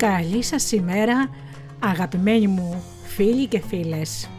Καλή 0.00 0.42
σας 0.42 0.72
ημέρα 0.72 1.30
αγαπημένοι 1.78 2.46
μου 2.46 2.82
φίλοι 3.02 3.46
και 3.46 3.60
φίλες. 3.60 4.30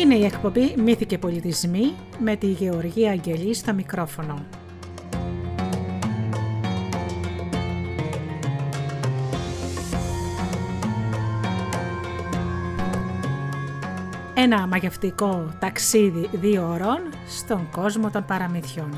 Είναι 0.00 0.14
η 0.14 0.24
εκπομπή 0.24 0.74
«Μύθοι 0.76 1.06
και 1.06 1.18
πολιτισμοί» 1.18 1.94
με 2.18 2.36
τη 2.36 2.46
Γεωργία 2.46 3.10
Αγγελή 3.10 3.54
στο 3.54 3.74
μικρόφωνο. 3.74 4.59
Ένα 14.42 14.66
μαγευτικό 14.66 15.52
ταξίδι 15.58 16.28
δύο 16.32 16.68
ώρων 16.68 16.98
στον 17.28 17.70
κόσμο 17.70 18.10
των 18.10 18.24
παραμυθιών. 18.24 18.94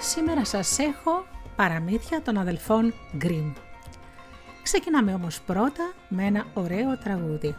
Σήμερα 0.00 0.44
σας 0.44 0.78
έχω 0.78 1.24
παραμύθια 1.56 2.22
των 2.22 2.38
αδελφών 2.38 2.94
Γκριμ. 3.16 3.52
Ξεκινάμε 4.62 5.14
όμως 5.14 5.40
πρώτα 5.40 5.92
με 6.08 6.24
ένα 6.24 6.46
ωραίο 6.54 6.98
τραγούδι. 6.98 7.56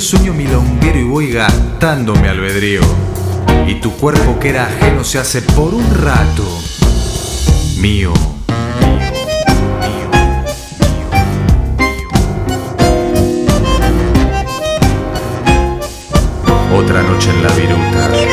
Sueño 0.00 0.32
milonguero 0.32 0.98
y 0.98 1.04
voy 1.04 1.30
gastando 1.32 2.14
mi 2.14 2.28
albedrío. 2.28 2.80
Y 3.66 3.74
tu 3.74 3.92
cuerpo 3.92 4.38
que 4.40 4.48
era 4.48 4.64
ajeno 4.64 5.04
se 5.04 5.18
hace 5.18 5.42
por 5.42 5.74
un 5.74 5.84
rato 6.02 6.44
mío. 7.76 8.10
Otra 16.74 17.02
noche 17.02 17.30
en 17.30 17.42
la 17.42 17.50
viruta. 17.50 18.25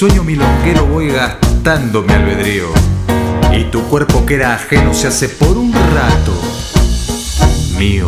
Sueño 0.00 0.24
milonguero 0.24 0.86
voy 0.86 1.08
gastando 1.08 2.00
mi 2.00 2.14
albedrío. 2.14 2.68
Y 3.52 3.64
tu 3.64 3.82
cuerpo 3.82 4.24
que 4.24 4.36
era 4.36 4.54
ajeno 4.54 4.94
se 4.94 5.08
hace 5.08 5.28
por 5.28 5.58
un 5.58 5.70
rato 5.74 6.32
mío. 7.78 8.06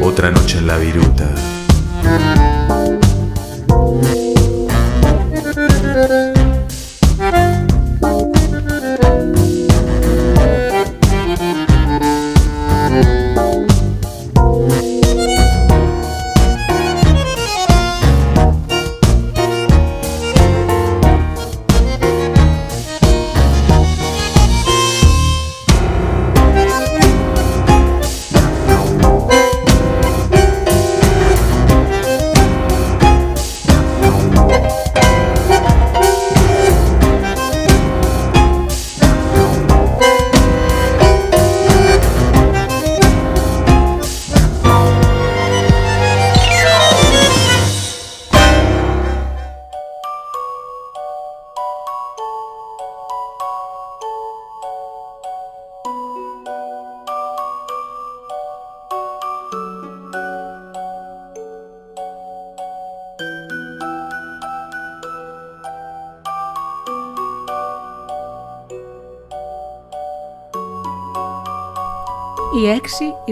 Otra 0.00 0.30
noche 0.30 0.56
en 0.56 0.66
la 0.66 0.78
viruta. 0.78 1.09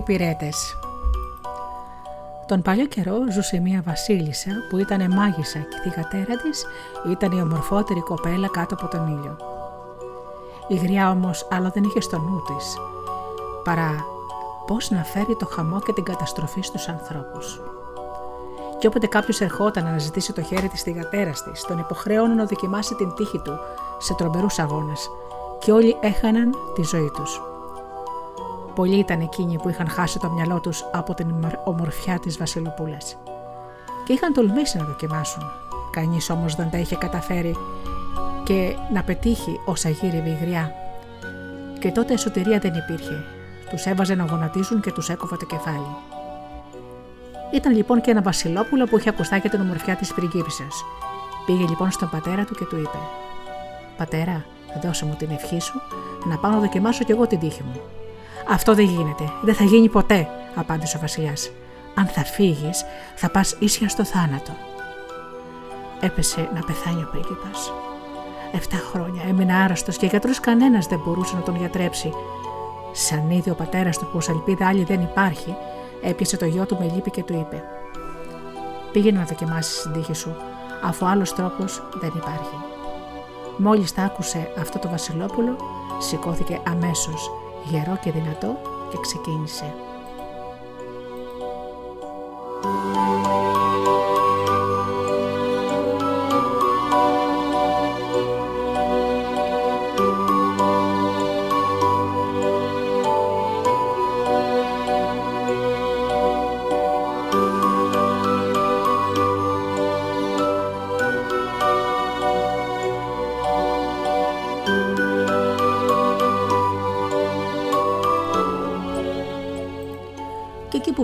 Έξι 0.09 0.25
υπηρέτε. 0.25 0.49
Τον 2.47 2.63
παλιό 2.63 2.87
καιρό 2.87 3.17
ζούσε 3.31 3.61
μια 3.61 3.83
βασίλισσα 3.87 4.51
που 4.71 4.79
ήταν 4.79 5.13
μάγισσα 5.13 5.59
και 5.59 5.77
η 5.77 5.91
θηγατέρα 5.91 6.37
της 6.43 6.65
ήταν 7.11 7.33
η 7.33 7.41
ομορφότερη 7.41 8.01
κοπέλα 8.01 8.49
κάτω 8.49 8.75
από 8.75 8.89
τον 8.89 9.07
ήλιο. 9.07 9.37
Η 10.69 10.77
γριά 10.77 11.11
όμως 11.11 11.49
άλλο 11.51 11.71
δεν 11.75 11.83
είχε 11.83 12.01
στο 12.01 12.19
νου 12.19 12.43
της, 12.43 12.77
παρά 13.65 14.05
πώς 14.67 14.91
να 14.91 15.05
φέρει 15.05 15.37
το 15.37 15.47
χαμό 15.47 15.81
και 15.81 15.93
την 15.93 16.05
καταστροφή 16.05 16.61
στους 16.61 16.89
ανθρώπους. 16.89 17.61
Και 18.79 18.87
όποτε 18.87 19.07
κάποιος 19.07 19.41
ερχόταν 19.41 19.85
να 19.85 19.99
ζητήσει 19.99 20.33
το 20.33 20.43
χέρι 20.43 20.69
της 20.69 20.83
θηγατέρα 20.83 21.31
της, 21.31 21.63
τον 21.63 21.79
υποχρέωνε 21.79 22.35
να 22.35 22.45
δοκιμάσει 22.45 22.95
την 22.95 23.15
τύχη 23.15 23.39
του 23.39 23.59
σε 23.99 24.15
τρομερούς 24.15 24.59
αγώνες 24.59 25.09
και 25.59 25.73
όλοι 25.73 25.97
έχαναν 26.01 26.55
τη 26.75 26.83
ζωή 26.83 27.11
τους. 27.15 27.41
Πολλοί 28.79 28.99
ήταν 28.99 29.21
εκείνοι 29.21 29.59
που 29.59 29.69
είχαν 29.69 29.89
χάσει 29.89 30.19
το 30.19 30.31
μυαλό 30.31 30.61
τους 30.61 30.85
από 30.93 31.15
την 31.15 31.27
ομορφιά 31.65 32.19
της 32.19 32.39
Βασιλοπούλας. 32.39 33.17
Και 34.05 34.13
είχαν 34.13 34.33
τολμήσει 34.33 34.79
να 34.79 34.85
δοκιμάσουν. 34.85 35.43
Κανείς 35.91 36.31
όμως 36.31 36.55
δεν 36.55 36.71
τα 36.71 36.79
είχε 36.79 36.97
καταφέρει 36.97 37.57
και 38.45 38.77
να 38.93 39.03
πετύχει 39.03 39.61
όσα 39.65 39.89
γύρευε 39.89 40.29
η 40.29 40.39
γριά. 40.41 40.73
Και 41.79 41.91
τότε 41.91 42.13
εσωτερία 42.13 42.59
δεν 42.59 42.75
υπήρχε. 42.75 43.25
Τους 43.71 43.87
έβαζε 43.87 44.15
να 44.15 44.25
γονατίζουν 44.25 44.81
και 44.81 44.93
τους 44.93 45.09
έκοβε 45.09 45.37
το 45.37 45.47
κεφάλι. 45.47 45.97
Ήταν 47.53 47.77
λοιπόν 47.77 48.01
και 48.01 48.11
ένα 48.11 48.23
Βασιλόπουλο 48.23 48.85
που 48.85 48.99
είχε 48.99 49.09
ακουστά 49.09 49.39
και 49.39 49.49
την 49.49 49.61
ομορφιά 49.61 49.97
της 49.97 50.15
πριγκίπισσας. 50.15 50.85
Πήγε 51.47 51.65
λοιπόν 51.69 51.91
στον 51.91 52.11
πατέρα 52.11 52.45
του 52.45 52.55
και 52.55 52.65
του 52.65 52.77
είπε: 52.77 52.99
Πατέρα, 53.97 54.45
δώσε 54.83 55.05
μου 55.05 55.15
την 55.19 55.31
ευχή 55.31 55.61
σου 55.61 55.81
να 56.29 56.37
πάω 56.37 56.51
να 56.51 56.59
δοκιμάσω 56.59 57.05
κι 57.05 57.13
εγώ 57.13 57.27
την 57.27 57.39
τύχη 57.39 57.63
μου. 57.63 57.81
Αυτό 58.51 58.75
δεν 58.75 58.85
γίνεται, 58.85 59.33
δεν 59.43 59.55
θα 59.55 59.65
γίνει 59.65 59.89
ποτέ, 59.89 60.29
απάντησε 60.55 60.97
ο 60.97 61.01
Βασιλιάς. 61.01 61.51
Αν 61.95 62.07
θα 62.07 62.25
φύγεις, 62.25 62.85
θα 63.17 63.31
πας 63.31 63.57
ίσια 63.59 63.89
στο 63.89 64.05
θάνατο. 64.05 64.53
Έπεσε 66.01 66.51
να 66.55 66.61
πεθάνει 66.61 67.03
ο 67.03 67.09
πρίγκιπας. 67.11 67.73
Εφτά 68.53 68.77
χρόνια 68.77 69.23
έμεινε 69.29 69.55
άρρωστος 69.55 69.97
και 69.97 70.07
γιατρός 70.07 70.41
κανένας 70.41 70.87
δεν 70.87 71.03
μπορούσε 71.05 71.35
να 71.37 71.43
τον 71.43 71.57
γιατρέψει. 71.57 72.13
Σαν 72.93 73.31
είδε 73.31 73.51
ο 73.51 73.55
πατέρας 73.55 73.99
του 73.99 74.09
πως 74.13 74.29
ελπίδα 74.29 74.67
άλλη 74.67 74.85
δεν 74.85 75.01
υπάρχει, 75.01 75.57
έπιασε 76.03 76.37
το 76.37 76.45
γιο 76.45 76.67
του 76.67 76.77
με 76.81 76.93
λύπη 76.95 77.11
και 77.11 77.23
του 77.23 77.33
είπε: 77.33 77.65
Πήγαινε 78.93 79.19
να 79.19 79.25
δοκιμάσεις 79.25 79.83
την 79.83 79.93
τύχη 79.93 80.15
σου, 80.15 80.37
αφού 80.85 81.07
άλλος 81.07 81.35
τρόπος 81.35 81.83
δεν 82.01 82.13
υπάρχει. 82.17 82.57
Μόλις 83.57 83.95
τα 83.95 84.03
άκουσε 84.03 84.53
αυτό 84.59 84.79
το 84.79 84.89
Βασιλόπουλο, 84.89 85.57
σηκώθηκε 85.99 86.61
αμέσως, 86.67 87.31
γερό 87.65 87.99
και 88.03 88.11
δυνατό 88.11 88.59
και 88.91 88.99
ξεκίνησε. 89.01 89.75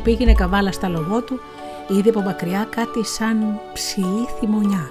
Πήγαινε 0.02 0.32
καβάλα 0.32 0.72
στα 0.72 0.88
λογό 0.88 1.22
του, 1.22 1.40
είδε 1.88 2.08
από 2.08 2.20
μακριά 2.20 2.68
κάτι 2.70 3.04
σαν 3.04 3.60
ψηλή 3.72 4.28
θυμονιά. 4.38 4.90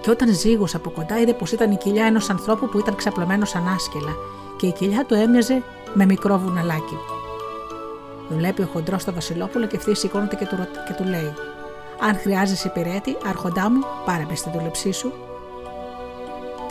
Και 0.00 0.10
όταν 0.10 0.34
ζήγωσε 0.34 0.76
από 0.76 0.90
κοντά, 0.90 1.20
είδε 1.20 1.32
πως 1.32 1.52
ήταν 1.52 1.70
η 1.70 1.76
κοιλιά 1.76 2.04
ενός 2.04 2.30
ανθρώπου 2.30 2.68
που 2.68 2.78
ήταν 2.78 2.94
ξαπλωμένος 2.94 3.48
σαν 3.48 3.68
άσκελα 3.68 4.16
και 4.56 4.66
η 4.66 4.72
κοιλιά 4.72 5.04
του 5.04 5.14
έμοιαζε 5.14 5.62
με 5.94 6.04
μικρό 6.04 6.38
βουναλάκι. 6.38 6.98
Βλέπει 8.28 8.62
ο 8.62 8.68
χοντρός 8.72 9.04
το 9.04 9.12
Βασιλόπουλο 9.12 9.66
και 9.66 9.76
ευθύ 9.76 9.94
σηκώνεται 9.94 10.36
και 10.36 10.46
του, 10.46 10.56
και 10.86 10.92
του 10.96 11.04
λέει: 11.04 11.34
Αν 12.00 12.16
χρειάζεσαι 12.16 12.68
υπηρέτη, 12.68 13.16
άρχοντά 13.26 13.70
μου, 13.70 13.80
πάρε 14.04 14.26
μες 14.28 14.38
στην 14.38 14.52
δούλεψή 14.52 14.92
σου. 14.92 15.12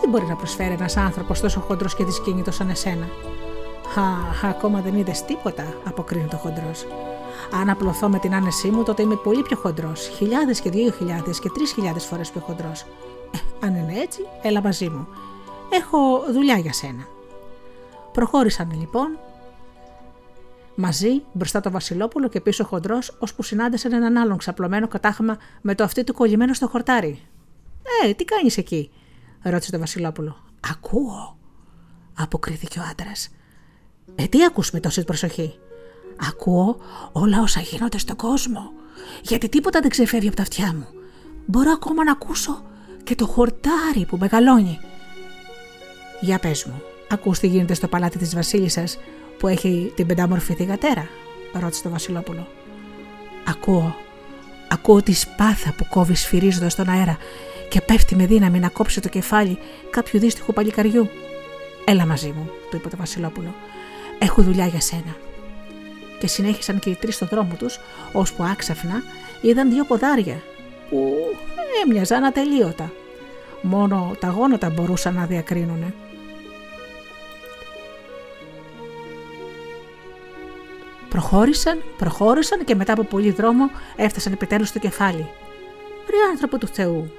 Τι 0.02 0.08
μπορεί 0.08 0.26
να 0.26 0.36
προσφέρει 0.36 0.74
ένας 0.74 0.98
άνθρωπος 0.98 1.40
τόσο 1.40 1.60
χοντρός 1.60 1.96
και 1.96 2.04
δυσκίνητος 2.04 2.56
σαν 2.56 2.70
εσένα; 2.70 3.08
Χα, 3.94 4.48
ακόμα 4.48 4.82
δεν 4.82 4.96
είδες 4.96 5.26
τίποτα, 5.26 5.64
αποκρίνει 5.86 6.28
το 6.28 6.38
χοντρός. 6.38 6.86
Αν 7.54 7.70
απλωθώ 7.70 8.10
με 8.10 8.20
την 8.20 8.34
άνεσή 8.34 8.70
μου, 8.70 8.84
τότε 8.84 9.02
είμαι 9.02 9.16
πολύ 9.16 9.42
πιο 9.42 9.58
χοντρός. 9.58 10.08
Χιλιάδες 10.08 10.60
και 10.62 10.70
δύο 10.70 10.92
χιλιάδες 10.92 11.40
και 11.40 11.50
τρεις 11.50 11.72
χιλιάδες 11.72 12.06
φορές 12.06 12.30
πιο 12.32 12.42
χοντρός. 12.42 12.82
Ε, 13.32 13.66
αν 13.66 13.76
είναι 13.76 14.00
έτσι, 14.00 14.22
έλα 14.42 14.62
μαζί 14.62 14.90
μου. 14.90 15.08
Έχω 15.70 16.24
δουλειά 16.32 16.58
για 16.58 16.74
σένα. 16.74 17.08
Προχώρησαν 18.12 18.72
λοιπόν 18.80 19.18
μαζί 20.76 21.24
μπροστά 21.34 21.60
το 21.60 21.72
Βασιλόπουλο 21.72 22.28
και 22.28 22.42
πίσω 22.42 22.64
χοντρός, 22.64 23.18
ώσπου 23.20 23.44
συνάντησαν 23.44 23.94
έναν 23.94 24.18
άλλον 24.18 24.38
ξαπλωμένο 24.38 24.88
κατάχαμα 24.88 25.38
με 25.62 25.76
το 25.76 25.84
αυτί 25.84 26.04
του 26.04 26.14
κολλημένο 26.14 26.54
στο 26.54 26.68
χορτάρι. 26.68 27.20
Ε, 28.04 28.14
τι 28.14 28.26
κάνεις 28.26 28.58
εκεί, 28.58 28.92
ρώτησε 29.42 29.72
το 29.72 29.80
Βασιλόπουλο. 29.80 30.36
Ακούω, 30.72 31.38
αποκρίθηκε 32.18 32.80
ο 32.80 32.84
άντρας. 32.92 33.30
Ε, 34.16 34.26
τι 34.26 34.44
ακούς 34.44 34.72
με 34.72 34.80
τόση 34.80 35.04
προσοχή; 35.04 35.60
Ακούω 36.30 36.78
όλα 37.12 37.42
όσα 37.42 37.60
γίνονται 37.60 37.98
στον 37.98 38.16
κόσμο, 38.16 38.72
γιατί 39.22 39.50
τίποτα 39.50 39.80
δεν 39.80 39.90
ξεφεύγει 39.90 40.28
από 40.28 40.36
τα 40.36 40.42
αυτιά 40.42 40.74
μου. 40.74 40.88
Μπορώ 41.46 41.72
ακόμα 41.72 42.04
να 42.04 42.12
ακούσω 42.12 42.62
και 43.04 43.16
το 43.16 43.26
χορτάρι 43.26 44.06
που 44.08 44.18
μεγαλώνει. 44.18 44.80
Για 46.22 46.40
πες 46.40 46.66
μου, 46.66 46.82
ακούς 47.10 47.40
τι 47.40 47.48
γίνεται 47.48 47.74
στο 47.74 47.88
παλάτι 47.88 48.18
της 48.18 48.36
βασίλισσας 48.36 48.98
που 49.38 49.48
έχει 49.48 49.92
την 49.96 50.08
πεντάμορφη 50.08 50.54
θηγατέρα, 50.54 51.08
ρώτησε 51.54 51.84
το 51.84 51.90
βασιλόπουλο. 51.90 52.48
Ακούω, 53.48 53.96
ακούω 54.70 55.04
τη 55.04 55.14
σπάθα 55.14 55.74
που 55.78 55.86
κόβει 55.90 56.16
σφυρίζοντας 56.16 56.72
στον 56.72 56.90
αέρα 56.90 57.18
και 57.70 57.82
πέφτει 57.82 58.16
με 58.16 58.26
δύναμη 58.26 58.60
να 58.60 58.70
κόψει 58.70 59.02
το 59.02 59.10
κεφάλι 59.10 59.58
κάποιου 59.90 60.20
δύστιχου 60.20 60.54
παλικαριού. 60.54 61.10
Έλα 61.86 62.06
μαζί 62.06 62.28
μου, 62.28 62.50
του 62.70 62.76
είπε 62.76 62.90
το 62.90 62.98
Βασιλόπουλο. 62.98 63.56
Έχω 64.24 64.42
δουλειά 64.42 64.66
για 64.66 64.80
σένα 64.82 65.16
και 66.20 66.28
συνέχισαν 66.28 66.80
και 66.80 66.90
οι 66.90 66.96
τρεις 66.96 67.16
στο 67.16 67.26
δρόμο 67.26 67.54
τους, 67.58 67.80
ώσπου 68.12 68.44
άξαφνα 68.44 69.04
είδαν 69.42 69.70
δύο 69.70 69.86
ποδάρια 69.86 70.42
που 70.90 71.16
έμοιαζαν 71.84 72.24
ατελείωτα. 72.24 72.92
Μόνο 73.62 74.16
τα 74.20 74.28
γόνατα 74.28 74.70
μπορούσαν 74.70 75.14
να 75.14 75.26
διακρίνουν. 75.26 75.94
Προχώρησαν, 81.10 81.82
προχώρησαν 81.98 82.64
και 82.66 82.76
μετά 82.76 82.94
από 82.94 83.04
πολύ 83.04 83.32
δρόμο 83.32 83.70
έφτασαν 83.96 84.34
επιτέλους 84.34 84.68
στο 84.68 84.80
κεφάλι. 84.80 85.30
Ρε 86.10 86.18
άνθρωπο 86.32 86.58
του 86.58 86.68
Θεού, 86.68 87.12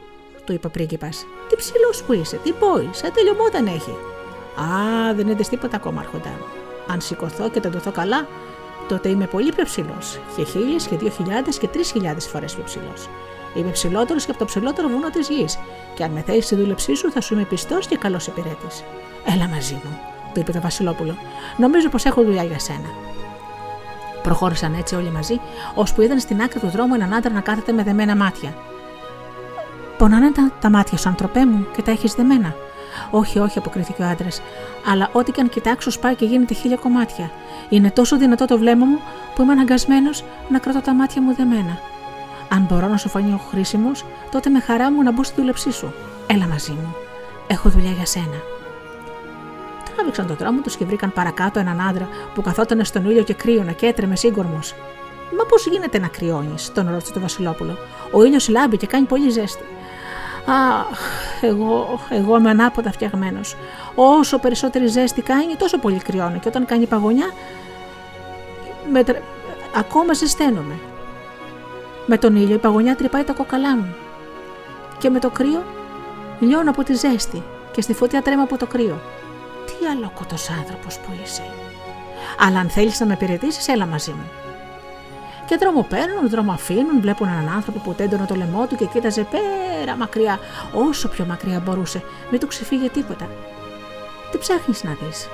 του 0.44 0.52
είπε 0.52 0.66
ο 0.66 0.70
πρίγκιπας, 0.70 1.26
τι 1.48 1.56
ψηλός 1.56 2.02
που 2.02 2.12
είσαι, 2.12 2.36
τι 2.36 2.52
πόη, 2.52 2.88
σαν 2.92 3.12
τελειωμό 3.12 3.48
δεν 3.50 3.66
έχει. 3.66 3.90
Α, 4.60 5.14
δεν 5.14 5.28
είδες 5.28 5.48
τίποτα 5.48 5.76
ακόμα, 5.76 6.00
Αρχοντά. 6.00 6.61
Αν 6.88 7.00
σηκωθώ 7.00 7.50
και 7.50 7.60
τεντωθώ 7.60 7.90
καλά, 7.90 8.26
τότε 8.88 9.08
είμαι 9.08 9.26
πολύ 9.26 9.52
πιο 9.52 9.64
ψηλός. 9.64 10.20
Και 10.36 10.44
χίλιες 10.44 10.86
και 10.86 10.96
δύο 10.96 11.10
χιλιάδες 11.10 11.58
και 11.58 11.66
τρεις 11.66 11.90
χιλιάδες 11.90 12.26
φορές 12.26 12.54
πιο 12.54 12.64
ψηλός. 12.64 13.08
Είμαι 13.54 13.70
ψηλότερος 13.70 14.24
και 14.24 14.30
από 14.30 14.40
το 14.40 14.44
ψηλότερο 14.44 14.88
βουνό 14.88 15.10
της 15.10 15.28
γης. 15.28 15.58
Και 15.94 16.04
αν 16.04 16.10
με 16.10 16.20
θέλεις 16.20 16.44
στη 16.44 16.54
δούλεψή 16.54 16.94
σου, 16.94 17.10
θα 17.12 17.20
σου 17.20 17.34
είμαι 17.34 17.44
πιστός 17.44 17.86
και 17.86 17.96
καλός 17.96 18.26
υπηρέτης. 18.26 18.84
Έλα 19.34 19.48
μαζί 19.48 19.74
μου, 19.74 19.98
του 20.34 20.40
είπε 20.40 20.52
το 20.52 20.60
Βασιλόπουλο. 20.60 21.16
Νομίζω 21.56 21.88
πως 21.88 22.04
έχω 22.04 22.22
δουλειά 22.22 22.42
για 22.42 22.58
σένα. 22.58 22.88
Προχώρησαν 24.22 24.74
έτσι 24.74 24.94
όλοι 24.94 25.10
μαζί, 25.10 25.40
ώσπου 25.74 26.02
είδαν 26.02 26.20
στην 26.20 26.42
άκρη 26.42 26.60
του 26.60 26.68
δρόμου 26.68 26.94
έναν 26.94 27.14
άντρα 27.14 27.32
να 27.32 27.40
κάθεται 27.40 27.72
με 27.72 27.82
δεμένα 27.82 28.16
μάτια. 28.16 28.54
Πονάνε 29.98 30.30
τα, 30.30 30.52
τα 30.60 30.70
μάτια 30.70 30.98
σου, 30.98 31.08
ανθρωπέ 31.08 31.46
μου, 31.46 31.66
και 31.76 31.82
τα 31.82 31.90
έχεις 31.90 32.14
δεμένα. 32.14 32.54
Όχι, 33.10 33.38
όχι, 33.38 33.58
αποκρίθηκε 33.58 34.02
ο 34.02 34.06
άντρας, 34.06 34.42
αλλά 34.86 35.08
ό,τι 35.12 35.32
και 35.32 35.40
αν 35.40 35.48
κοιτάξω 35.48 35.90
σπάει 35.90 36.14
και 36.14 36.24
γίνεται 36.24 36.54
χίλια 36.54 36.76
κομμάτια. 36.76 37.30
Είναι 37.68 37.90
τόσο 37.90 38.18
δυνατό 38.18 38.44
το 38.44 38.58
βλέμμα 38.58 38.84
μου 38.84 38.98
που 39.34 39.42
είμαι 39.42 39.52
αναγκασμένος 39.52 40.24
να 40.48 40.58
κρατώ 40.58 40.80
τα 40.80 40.94
μάτια 40.94 41.22
μου 41.22 41.34
δεμένα. 41.34 41.78
Αν 42.48 42.66
μπορώ 42.68 42.86
να 42.86 42.96
σου 42.96 43.08
φανεί 43.08 43.32
ο 43.32 43.40
χρήσιμος, 43.50 44.04
τότε 44.30 44.50
με 44.50 44.60
χαρά 44.60 44.92
μου 44.92 45.02
να 45.02 45.12
μπω 45.12 45.22
στη 45.22 45.40
δούλεψή 45.40 45.72
σου. 45.72 45.92
Έλα 46.26 46.46
μαζί 46.46 46.72
μου. 46.72 46.94
Έχω 47.46 47.68
δουλειά 47.68 47.90
για 47.90 48.06
σένα. 48.06 48.40
Τράβηξαν 49.94 50.26
τον 50.26 50.36
δρόμο 50.36 50.60
τους 50.60 50.76
και 50.76 50.84
βρήκαν 50.84 51.12
παρακάτω 51.12 51.58
έναν 51.58 51.80
άντρα 51.80 52.08
που 52.34 52.42
καθόταν 52.42 52.84
στον 52.84 53.04
ήλιο 53.04 53.22
και 53.22 53.34
κρύωνε 53.34 53.72
και 53.72 53.86
έτρεμε 53.86 54.16
σύγκορμος. 54.16 54.74
Μα 55.38 55.44
πώς 55.44 55.66
γίνεται 55.66 55.98
να 55.98 56.08
κρυώνεις, 56.08 56.72
τον 56.72 56.88
ρώτησε 56.90 57.12
το 57.12 57.20
Βασιλόπουλο. 57.20 57.78
Ο 58.12 58.24
ήλιος 58.24 58.48
λάμπει 58.48 58.76
και 58.76 58.86
κάνει 58.86 59.06
πολύ 59.06 59.30
ζέστη. 59.30 59.64
Αχ, 60.46 60.98
εγώ, 61.40 62.00
εγώ 62.10 62.38
είμαι 62.38 62.50
ανάποδα 62.50 62.92
φτιαγμένος. 62.92 63.56
Όσο 63.94 64.38
περισσότερη 64.38 64.86
ζέστη 64.86 65.22
κάνει, 65.22 65.56
τόσο 65.56 65.78
πολύ 65.78 65.98
κρυώνει. 65.98 66.38
Και 66.38 66.48
όταν 66.48 66.66
κάνει 66.66 66.86
παγωνιά, 66.86 67.26
με 68.92 69.04
ακόμα 69.76 70.12
ζεσταίνομαι. 70.12 70.74
Με 72.06 72.18
τον 72.18 72.36
ήλιο 72.36 72.54
η 72.54 72.58
παγωνιά 72.58 72.96
τρυπάει 72.96 73.24
τα 73.24 73.32
κοκαλά 73.32 73.76
μου. 73.76 73.94
Και 74.98 75.10
με 75.10 75.18
το 75.18 75.30
κρύο 75.30 75.62
λιώνω 76.40 76.70
από 76.70 76.82
τη 76.82 76.94
ζέστη 76.94 77.42
και 77.72 77.80
στη 77.80 77.94
φωτιά 77.94 78.22
τρέμω 78.22 78.42
από 78.42 78.56
το 78.56 78.66
κρύο. 78.66 79.00
Τι 79.66 79.86
αλόκοτος 79.86 80.50
άνθρωπος 80.50 80.98
που 80.98 81.10
είσαι. 81.22 81.42
Αλλά 82.38 82.58
αν 82.58 82.68
θέλεις 82.68 83.00
να 83.00 83.06
με 83.06 83.12
υπηρετήσεις, 83.12 83.68
έλα 83.68 83.86
μαζί 83.86 84.10
μου. 84.10 84.30
Και 85.52 85.58
δρόμο 85.58 85.86
παίρνουν, 85.88 86.28
δρόμο 86.28 86.52
αφήνουν, 86.52 87.00
βλέπουν 87.00 87.28
έναν 87.28 87.48
άνθρωπο 87.54 87.78
που 87.78 87.94
τέντωνε 87.94 88.26
το 88.26 88.34
λαιμό 88.34 88.66
του 88.66 88.76
και 88.76 88.84
κοίταζε 88.84 89.26
πέρα 89.30 89.96
μακριά, 89.96 90.38
όσο 90.74 91.08
πιο 91.08 91.24
μακριά 91.24 91.60
μπορούσε, 91.60 92.02
μην 92.30 92.40
του 92.40 92.46
ξεφύγει 92.46 92.88
τίποτα. 92.88 93.28
Τι 94.30 94.38
ψάχνεις 94.38 94.84
να 94.84 94.96
δεις; 95.00 95.28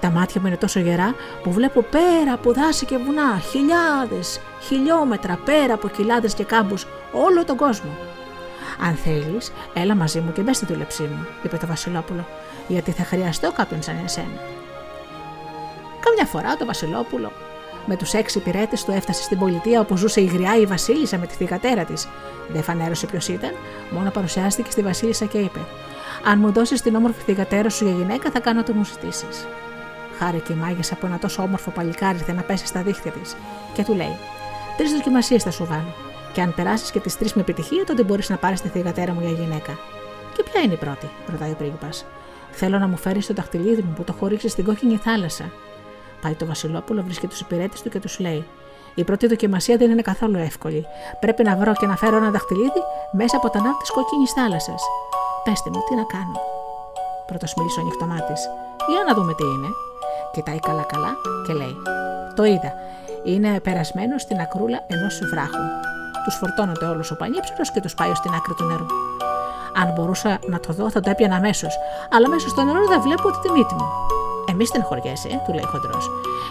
Τα 0.00 0.10
μάτια 0.10 0.40
μου 0.40 0.46
είναι 0.46 0.56
τόσο 0.56 0.80
γερά 0.80 1.14
που 1.42 1.52
βλέπω 1.52 1.82
πέρα 1.82 2.32
από 2.32 2.52
δάση 2.52 2.86
και 2.86 2.96
βουνά, 2.96 3.38
χιλιάδες, 3.50 4.40
χιλιόμετρα 4.60 5.38
πέρα 5.44 5.74
από 5.74 5.88
κοιλάδε 5.88 6.28
και 6.36 6.44
κάμπους, 6.44 6.86
όλο 7.12 7.44
τον 7.44 7.56
κόσμο. 7.56 7.90
Αν 8.86 8.94
θέλεις, 8.94 9.52
έλα 9.74 9.94
μαζί 9.94 10.20
μου 10.20 10.32
και 10.32 10.42
μπες 10.42 10.56
στη 10.56 10.66
δούλεψή 10.66 11.02
μου, 11.02 11.26
είπε 11.42 11.56
το 11.56 11.66
Βασιλόπουλο, 11.66 12.26
γιατί 12.68 12.90
θα 12.90 13.04
χρειαστώ 13.04 13.52
κάποιον 13.52 13.82
σαν 13.82 13.96
εσένα. 14.04 14.40
Καμιά 16.00 16.24
φορά 16.24 16.56
το 16.56 16.64
Βασιλόπουλο 16.64 17.32
με 17.86 17.96
τους 17.96 18.12
έξι 18.12 18.38
υπηρέτε 18.38 18.76
του 18.86 18.92
έφτασε 18.92 19.22
στην 19.22 19.38
πολιτεία 19.38 19.80
όπου 19.80 19.96
ζούσε 19.96 20.20
η 20.20 20.24
γριά 20.24 20.56
η 20.56 20.66
Βασίλισσα 20.66 21.18
με 21.18 21.26
τη 21.26 21.34
θηγατέρα 21.34 21.84
της. 21.84 22.08
Δεν 22.48 22.62
φανέρωσε 22.62 23.06
ποιος 23.06 23.28
ήταν, 23.28 23.50
μόνο 23.90 24.10
παρουσιάστηκε 24.10 24.70
στη 24.70 24.82
Βασίλισσα 24.82 25.24
και 25.24 25.38
είπε: 25.38 25.60
Αν 26.24 26.38
μου 26.38 26.52
δώσεις 26.52 26.82
την 26.82 26.94
όμορφη 26.94 27.22
θηγατέρα 27.22 27.70
σου 27.70 27.84
για 27.84 27.94
γυναίκα, 27.94 28.30
θα 28.30 28.40
κάνω 28.40 28.60
ό,τι 28.60 28.72
μου 28.72 28.84
ζητήσεις. 28.84 29.46
Χάρη 30.18 30.40
και 30.40 30.52
η 30.52 30.56
μάγισσα 30.56 30.94
από 30.94 31.06
ένα 31.06 31.18
τόσο 31.18 31.42
όμορφο 31.42 31.70
παλικάρι 31.70 32.18
ήρθε 32.18 32.32
να 32.32 32.42
πέσει 32.42 32.66
στα 32.66 32.82
δίχτυα 32.82 33.10
της 33.10 33.36
και 33.72 33.84
του 33.84 33.94
λέει: 33.94 34.16
Τρεις 34.76 34.92
δοκιμασίες 34.92 35.42
θα 35.42 35.50
σου 35.50 35.64
βάλω. 35.64 35.94
Και 36.32 36.40
αν 36.40 36.54
περάσεις 36.54 36.90
και 36.90 37.00
τις 37.00 37.18
τρεις 37.18 37.34
με 37.34 37.40
επιτυχία, 37.40 37.84
τότε 37.84 38.02
μπορείς 38.02 38.28
να 38.28 38.36
πάρεις 38.36 38.60
τη 38.60 38.68
θηγατέρα 38.68 39.12
μου 39.12 39.20
για 39.20 39.30
γυναίκα. 39.30 39.78
Και 40.36 40.42
ποια 40.42 40.60
είναι 40.60 40.72
η 40.72 40.76
πρώτη, 40.76 41.10
ρωτάει 41.30 41.50
ο 41.50 41.54
πρίγκιπας. 41.54 42.04
Θέλω 42.50 42.78
να 42.78 42.86
μου 42.86 42.96
φέρεις 42.96 43.26
το 43.26 43.34
δαχτυλίδι 43.34 43.82
μου 43.82 43.92
που 43.96 44.04
το 44.04 44.12
χωρίξει 44.12 44.48
στην 44.48 44.64
κόκκινη 44.64 44.96
θάλασσα. 44.96 45.50
Πάει 46.26 46.34
το 46.34 46.46
Βασιλόπουλο, 46.46 47.02
βρίσκει 47.02 47.26
τους 47.26 47.40
υπηρέτες 47.40 47.82
του 47.82 47.88
και 47.88 48.00
τους 48.00 48.18
λέει: 48.18 48.46
Η 48.94 49.04
πρώτη 49.04 49.26
δοκιμασία 49.26 49.76
δεν 49.76 49.90
είναι 49.90 50.02
καθόλου 50.02 50.36
εύκολη. 50.36 50.86
Πρέπει 51.20 51.42
να 51.42 51.56
βρω 51.56 51.72
και 51.72 51.86
να 51.86 51.96
φέρω 51.96 52.16
ένα 52.16 52.30
δαχτυλίδι 52.30 52.82
μέσα 53.12 53.36
από 53.36 53.50
τα 53.50 53.60
ναύτη 53.60 53.78
της 53.80 53.90
κόκκινης 53.90 54.32
θάλασσας. 54.32 54.82
Πέστε 55.44 55.70
μου, 55.70 55.80
τι 55.88 55.94
να 55.94 56.02
κάνω. 56.02 56.36
Πρώτος 57.26 57.54
μίλησε 57.56 57.80
ο 57.80 57.82
νυχτωμάτη. 57.82 58.36
Για 58.90 59.02
να 59.06 59.14
δούμε 59.14 59.34
τι 59.34 59.44
είναι. 59.44 59.68
Κοιτάει 60.32 60.58
καλά-καλά 60.58 61.12
και 61.46 61.52
λέει: 61.52 61.76
Το 62.36 62.44
είδα. 62.44 62.72
Είναι 63.24 63.60
περασμένο 63.60 64.18
στην 64.18 64.40
ακρούλα 64.40 64.78
ενός 64.86 65.18
βράχου. 65.32 65.64
Τους 66.24 66.34
φορτώνονται 66.34 66.86
όλους 66.86 67.10
ο 67.10 67.16
πανίψιλο 67.16 67.64
και 67.74 67.80
τους 67.80 67.94
πάει 67.94 68.14
στην 68.14 68.32
άκρη 68.34 68.54
του 68.54 68.64
νερού. 68.64 68.86
Αν 69.82 69.92
μπορούσα 69.94 70.38
να 70.46 70.60
το 70.60 70.72
δω, 70.72 70.90
θα 70.90 71.00
το 71.00 71.10
έπιανα 71.10 71.36
αμέσως, 71.36 71.74
αλλά 72.14 72.28
μέσα 72.28 72.48
στο 72.48 72.62
νερό 72.62 72.86
δεν 72.86 73.00
βλέπω 73.00 73.22
ούτε 73.26 73.38
τη 73.42 73.50
μύτη 73.50 73.74
μου. 73.74 73.88
Εμείς 74.52 74.68
στενοχωριέσαι, 74.68 75.28
του 75.44 75.52
λέει 75.56 75.68
χοντρός. 75.72 76.04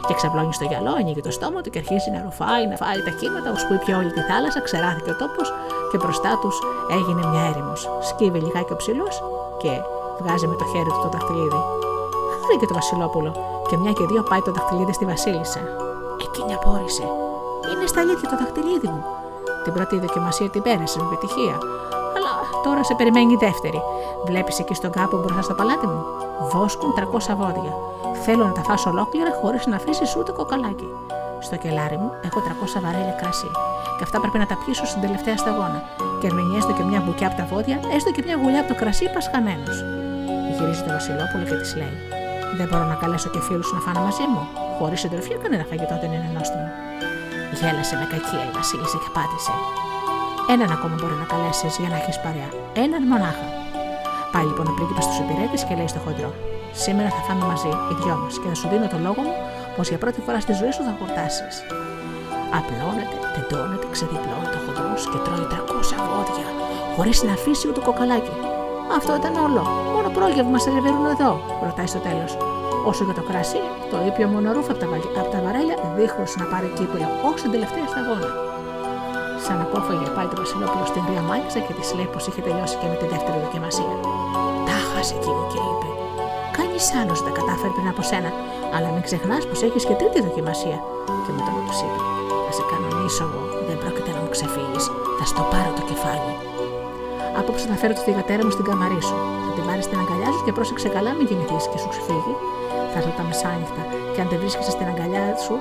Και 0.08 0.14
ξαπλώνει 0.20 0.54
στο 0.54 0.66
γυαλό, 0.70 0.92
ανοίγει 1.00 1.22
το 1.28 1.32
στόμα 1.38 1.60
του 1.62 1.70
και 1.74 1.80
αρχίζει 1.84 2.10
να 2.16 2.20
ρουφάει, 2.26 2.64
να 2.72 2.76
φάει 2.82 3.00
τα 3.08 3.12
κύματα, 3.20 3.48
ώσπου 3.56 3.74
ήπια 3.78 3.96
όλη 4.00 4.12
τη 4.18 4.22
θάλασσα, 4.30 4.60
ξεράθηκε 4.68 5.10
ο 5.16 5.16
τόπος 5.22 5.48
και 5.90 5.98
μπροστά 6.02 6.32
τους 6.42 6.56
έγινε 6.98 7.22
μια 7.32 7.44
έρημος. 7.52 7.80
Σκύβει 8.10 8.40
λιγάκι 8.46 8.74
ο 8.76 8.78
ψηλός 8.82 9.16
και 9.62 9.72
βγάζει 10.22 10.48
με 10.52 10.56
το 10.62 10.66
χέρι 10.72 10.92
του 10.94 11.02
το 11.04 11.10
δαχτυλίδι. 11.16 11.62
Χάρηκε 12.42 12.66
το 12.70 12.76
Βασιλόπουλο 12.80 13.32
και 13.70 13.76
μια 13.82 13.94
και 13.98 14.06
δύο 14.12 14.22
πάει 14.30 14.42
το 14.48 14.52
δαχτυλίδι 14.58 14.94
στη 14.94 15.06
Βασίλισσα. 15.12 15.62
Εκείνη 16.26 16.54
απόρρισε. 16.58 17.06
Είναι 17.70 17.86
στα 17.92 18.00
αλήθεια 18.04 18.28
το 18.32 18.38
δαχτυλίδι 18.42 18.90
μου. 18.94 19.04
Την 19.64 19.74
πρώτη 19.74 19.96
δοκιμασία 20.06 20.50
την 20.50 20.62
πέρασε 20.62 20.98
με 21.00 21.06
επιτυχία. 21.10 21.58
Αλλά 22.16 22.34
τώρα 22.64 22.84
σε 22.84 22.94
περιμένει 23.00 23.34
η 23.34 23.40
δεύτερη. 23.46 23.82
Βλέπεις 24.26 24.60
εκεί 24.60 24.74
στον 24.74 24.92
κάπου 24.92 25.18
μπροστά 25.18 25.42
στο 25.42 25.54
παλάτι 25.54 25.88
μου; 25.88 26.02
Βόσκουν 26.52 26.94
300 26.98 27.36
βόδια. 27.42 27.74
Θέλω 28.26 28.46
να 28.46 28.52
τα 28.52 28.64
φάσω 28.68 28.90
ολόκληρα 28.90 29.32
χωρίς 29.42 29.66
να 29.66 29.76
αφήσεις 29.76 30.16
ούτε 30.16 30.32
κοκαλάκι. 30.32 30.90
Στο 31.40 31.56
κελάρι 31.56 31.98
μου 32.02 32.10
έχω 32.28 32.40
300 32.40 32.80
βαρέλια 32.84 33.16
κρασί. 33.22 33.52
Και 33.98 34.04
αυτά 34.08 34.18
πρέπει 34.20 34.38
να 34.44 34.48
τα 34.52 34.56
πιήσω 34.62 34.86
στην 34.92 35.02
τελευταία 35.06 35.38
σταγόνα. 35.38 35.80
Και 36.20 36.28
ερμηνεύει 36.28 36.58
έστω 36.58 36.72
και 36.78 36.84
μια 36.90 37.00
μπουκιά 37.04 37.28
από 37.28 37.38
τα 37.42 37.46
βόδια, 37.52 37.78
έστω 37.96 38.10
και 38.16 38.22
μια 38.26 38.36
γουλιά 38.42 38.60
από 38.64 38.70
το 38.72 38.76
κρασί 38.82 39.06
πασχαμένο. 39.16 39.68
Γυρίζει 40.56 40.84
το 40.88 40.92
Βασιλόπουλο 40.98 41.44
και 41.50 41.58
της 41.62 41.72
λέει: 41.80 41.96
Δεν 42.58 42.68
μπορώ 42.70 42.86
να 42.92 42.96
καλέσω 43.02 43.30
και 43.34 43.42
φίλους 43.48 43.70
να 43.76 43.80
φάνε 43.86 44.00
μαζί 44.08 44.26
μου. 44.32 44.42
Χωρίς 44.78 45.00
συντροφιά 45.00 45.38
κανένα 45.44 45.64
φαγητό 45.70 45.96
δεν 46.02 46.12
είναι 46.16 46.30
νόστιμο. 46.38 46.68
Γέλασε 47.60 47.96
με 48.02 48.06
κακία 48.14 48.44
η 48.50 48.52
Βασίλισσα 48.58 48.98
και 49.04 49.10
πάτησε. 49.16 49.54
Έναν 50.54 50.70
ακόμα 50.76 50.96
μπορεί 51.00 51.16
να 51.24 51.28
καλέσει 51.34 51.68
για 51.82 51.90
να 51.94 51.98
έχεις 52.02 52.18
παρέα. 52.26 52.50
Έναν 52.86 53.02
μονάχα. 53.12 53.48
Πάει 54.34 54.46
λοιπόν 54.50 54.66
ο 54.72 54.74
πρίγκιπας 54.78 55.04
στους 55.08 55.18
υπηρέτες 55.24 55.62
και 55.68 55.74
λέει 55.80 55.90
στο 55.94 56.02
χοντρό: 56.06 56.30
Σήμερα 56.84 57.10
θα 57.16 57.22
φάμε 57.28 57.46
μαζί, 57.52 57.74
οι 57.90 57.94
δυο 58.02 58.16
μας, 58.22 58.34
και 58.42 58.48
θα 58.52 58.56
σου 58.60 58.68
δίνω 58.72 58.88
το 58.94 58.98
λόγο 59.06 59.22
μου 59.28 59.36
πως 59.76 59.86
για 59.92 60.00
πρώτη 60.04 60.20
φορά 60.26 60.40
στη 60.46 60.54
ζωή 60.60 60.72
σου 60.76 60.84
θα 60.88 60.94
χορτάσεις. 61.00 61.56
Απλώνεται, 62.58 63.18
τεντώνεται, 63.36 63.88
ξεδιπλώνει 63.96 64.50
το 64.54 64.60
χοντρός 64.64 65.02
και 65.12 65.20
τρώει 65.26 65.46
300 65.52 65.98
βόδια, 66.12 66.48
χωρίς 66.96 67.18
να 67.28 67.34
αφήσει 67.38 67.64
ούτε 67.70 67.80
κοκαλάκι. 67.88 68.36
Αυτό 68.98 69.12
ήταν 69.20 69.34
όλο. 69.46 69.64
Μόνο 69.96 70.10
πρόγευμα 70.18 70.58
σε 70.64 70.70
ρεβερούν 70.76 71.06
εδώ, 71.16 71.32
ρωτάει 71.68 71.90
στο 71.94 72.02
τέλος. 72.08 72.32
Όσο 72.90 73.04
για 73.08 73.16
το 73.20 73.24
κρασί, 73.30 73.62
το 73.92 73.98
ήπιο 74.10 74.28
μονορούφ 74.34 74.68
από 74.70 74.80
τα, 74.82 74.88
από 75.22 75.30
τα 75.34 75.40
βαρέλια, 75.46 75.78
δίχως 75.98 76.32
να 76.40 76.46
πάρει 76.52 76.68
κύπελο, 76.78 77.08
όχι 77.28 77.40
στην 77.42 77.52
τελευταία 77.56 77.88
σταγόνα. 77.94 78.45
Σαν 79.46 79.60
απόφαγε 79.66 80.08
πάει 80.16 80.28
το 80.32 80.38
Βασιλόπουλο 80.42 80.86
στην 80.92 81.04
Ρία 81.10 81.24
Μάγισσα 81.30 81.60
και 81.66 81.74
της 81.78 81.90
λέει 81.98 82.10
πως 82.14 82.24
είχε 82.28 82.42
τελειώσει 82.48 82.76
και 82.82 82.88
με 82.92 82.96
τη 83.02 83.06
δεύτερη 83.14 83.38
δοκιμασία. 83.46 83.94
Τα 84.68 84.78
χάσε 84.90 85.14
εκείνη 85.20 85.44
και 85.52 85.60
είπε: 85.70 85.88
Κανεί 86.58 86.80
άλλο 87.00 87.14
δεν 87.26 87.34
κατάφερε 87.40 87.72
πριν 87.76 87.88
από 87.94 88.02
σένα, 88.10 88.32
αλλά 88.76 88.88
μην 88.94 89.04
ξεχνάς 89.08 89.44
πως 89.50 89.60
έχεις 89.68 89.84
και 89.88 89.96
τρίτη 90.00 90.20
δοκιμασία. 90.28 90.78
Και 91.24 91.32
μετά 91.38 91.52
μου 91.56 91.64
τους 91.68 91.80
είπε: 91.84 92.00
Θα 92.46 92.52
σε 92.58 92.64
κανονίσω 92.72 93.24
εγώ, 93.28 93.42
δεν 93.68 93.78
πρόκειται 93.82 94.12
να 94.16 94.20
μου 94.24 94.30
ξεφύγεις, 94.36 94.86
θα 95.18 95.26
στο 95.32 95.42
πάρω 95.52 95.72
το 95.78 95.84
κεφάλι. 95.90 96.34
Απόψε 97.40 97.66
θα 97.72 97.78
φέρω 97.82 97.94
τη 97.98 98.02
θηγατέρα 98.08 98.42
μου 98.46 98.54
στην 98.56 98.66
καμαρή 98.70 99.02
σου. 99.10 99.18
Θα 99.46 99.52
την 99.56 99.64
πάρεις 99.68 99.86
στην 99.88 99.98
αγκαλιά 100.02 100.30
σου 100.34 100.42
και 100.46 100.54
πρόσεξε 100.58 100.88
καλά, 100.96 101.12
μην 101.18 101.26
γεννηθείς 101.30 101.66
και 101.72 101.80
σου 101.82 101.90
ξεφύγει. 101.94 102.34
Θα 102.92 102.98
έρθω 103.00 103.12
τα 103.20 103.24
μεσάνυχτα 103.30 103.84
και 104.14 104.20
αν 104.24 104.28
δεν 104.32 104.40
βρίσκεσαι 104.42 104.72
στην 104.76 104.86
αγκαλιά 104.92 105.26
σου, 105.44 105.56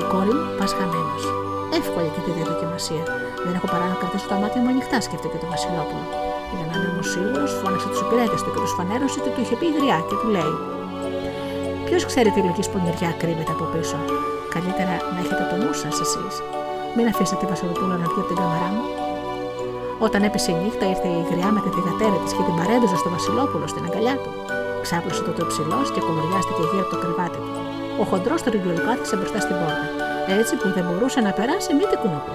η 0.00 0.04
κόρη 0.12 0.32
μου 0.38 0.46
πας 0.58 0.72
χαμένος. 0.78 1.37
Εύκολη 1.80 2.10
και 2.14 2.22
τη 2.26 2.30
διαδοκιμασία. 2.38 3.02
Δεν 3.44 3.52
έχω 3.58 3.68
παρά 3.72 3.86
να 3.92 3.96
κρατήσω 4.00 4.26
τα 4.32 4.36
μάτια 4.42 4.60
μου 4.62 4.70
ανοιχτά, 4.72 4.98
σκέφτηκε 5.06 5.36
το 5.42 5.46
Βασιλόπουλο. 5.54 6.04
Για 6.56 6.64
να 6.68 6.72
είμαι 6.74 6.88
όμως 6.92 7.08
σίγουρος, 7.14 7.50
φώναξε 7.60 7.88
τους 7.92 8.00
υπηρέτες 8.04 8.40
του 8.42 8.50
και 8.54 8.60
τους 8.64 8.72
φανέρωσε 8.78 9.16
ότι 9.20 9.30
του 9.34 9.40
είχε 9.44 9.56
πει 9.60 9.66
γριά 9.78 9.98
και 10.08 10.16
του 10.20 10.28
λέει: 10.36 10.54
Ποιος 11.86 12.02
ξέρει 12.10 12.28
τι 12.34 12.40
λογική 12.46 12.64
σπονιεριά 12.68 13.10
κρύβεται 13.20 13.52
από 13.56 13.64
πίσω. 13.72 13.98
Καλύτερα 14.54 14.94
να 15.12 15.18
έχετε 15.22 15.44
το 15.50 15.56
νου 15.60 15.72
σας 15.82 15.96
εσείς. 16.04 16.34
Μην 16.96 17.06
αφήσετε 17.12 17.36
τη 17.40 17.46
Βασιλοπούλα 17.52 17.94
να 18.02 18.06
βγει 18.10 18.20
από 18.22 18.30
την 18.30 18.38
καμαρά 18.40 18.68
μου. 18.74 18.84
Όταν 20.06 20.20
έπεσε 20.28 20.50
η 20.54 20.58
νύχτα, 20.62 20.84
ήρθε 20.92 21.08
η 21.20 21.22
γριά 21.30 21.48
με 21.54 21.60
τη 21.64 21.70
θηγατέρα 21.76 22.16
της 22.22 22.32
και 22.36 22.44
την 22.48 22.54
παρέδωσε 22.58 22.96
στο 23.02 23.08
Βασιλόπουλο 23.16 23.66
στην 23.72 23.82
αγκαλιά 23.86 24.16
του. 24.22 24.30
Ξάπλωσε 24.84 25.22
το 25.38 25.44
ψηλό 25.50 25.80
και 25.94 26.00
κομμωριάστηκε 26.06 26.62
γύρω 26.70 26.84
από 26.84 26.92
το 26.94 26.98
κρεβάτι 27.02 27.38
του. 27.44 27.52
Ο 28.00 28.04
χοντρός 28.10 28.40
το 28.42 28.50
κάθισε 28.86 29.14
μπροστά 29.18 29.38
στην 29.44 29.56
πόρτα, 29.60 29.86
έτσι 30.40 30.52
που 30.60 30.68
δεν 30.76 30.84
μπορούσε 30.86 31.20
να 31.26 31.32
περάσει 31.38 31.70
μήτε 31.78 31.96
κουνούπι. 32.02 32.34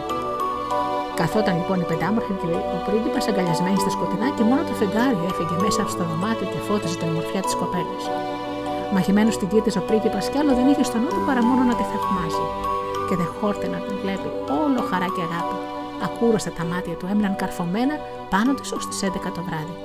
Καθόταν 1.19 1.55
λοιπόν 1.59 1.77
η 1.83 1.85
πεντάμορφη 1.91 2.33
και 2.41 2.47
ο 2.75 2.79
πρίγκιπας 2.87 3.25
αγκαλιασμένη 3.29 3.79
στα 3.83 3.91
σκοτεινά 3.95 4.27
και 4.37 4.43
μόνο 4.49 4.61
το 4.67 4.73
φεγγάρι 4.79 5.19
έφυγε 5.29 5.55
μέσα 5.65 5.81
στο 5.93 6.03
δωμάτιο 6.09 6.47
και 6.53 6.59
φώτιζε 6.67 6.95
την 6.99 7.07
ομορφιά 7.11 7.41
της 7.45 7.55
κοπέλας. 7.61 8.03
Μαχημένος 8.93 9.33
στην 9.37 9.47
κοίτα 9.51 9.71
ο 9.81 9.83
πρίγκιπας 9.89 10.25
κι 10.31 10.37
άλλο 10.41 10.53
δεν 10.59 10.67
είχε 10.71 10.83
στο 10.89 10.97
νου 11.01 11.11
του 11.15 11.23
παρά 11.27 11.41
μόνο 11.49 11.61
να 11.69 11.75
τη 11.79 11.83
θαυμάζει. 11.91 12.45
Και 13.07 13.15
δεν 13.19 13.29
χόρτε 13.37 13.67
να 13.73 13.79
την 13.85 13.95
βλέπει 14.01 14.29
όλο 14.63 14.81
χαρά 14.89 15.07
και 15.15 15.21
αγάπη. 15.27 15.57
Ακούρωστα 16.07 16.51
τα 16.57 16.63
μάτια 16.71 16.95
του 16.99 17.05
έμειναν 17.11 17.35
καρφωμένα 17.41 17.95
πάνω 18.33 18.51
της 18.53 18.69
ως 18.77 18.83
τις 18.87 18.99
11 19.03 19.31
το 19.37 19.41
βράδυ. 19.47 19.75